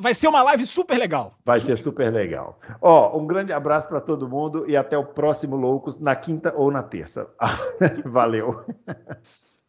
Vai 0.00 0.14
ser 0.14 0.28
uma 0.28 0.42
live 0.42 0.66
super 0.66 0.96
legal. 0.96 1.36
Vai 1.44 1.60
ser 1.60 1.76
super 1.76 2.10
legal. 2.10 2.58
Ó, 2.80 3.18
um 3.18 3.26
grande 3.26 3.52
abraço 3.52 3.86
para 3.86 4.00
todo 4.00 4.26
mundo 4.26 4.64
e 4.66 4.74
até 4.74 4.96
o 4.96 5.04
próximo 5.04 5.56
Loucos 5.56 6.00
na 6.00 6.16
quinta 6.16 6.54
ou 6.56 6.70
na 6.70 6.82
terça. 6.82 7.28
Valeu. 8.10 8.64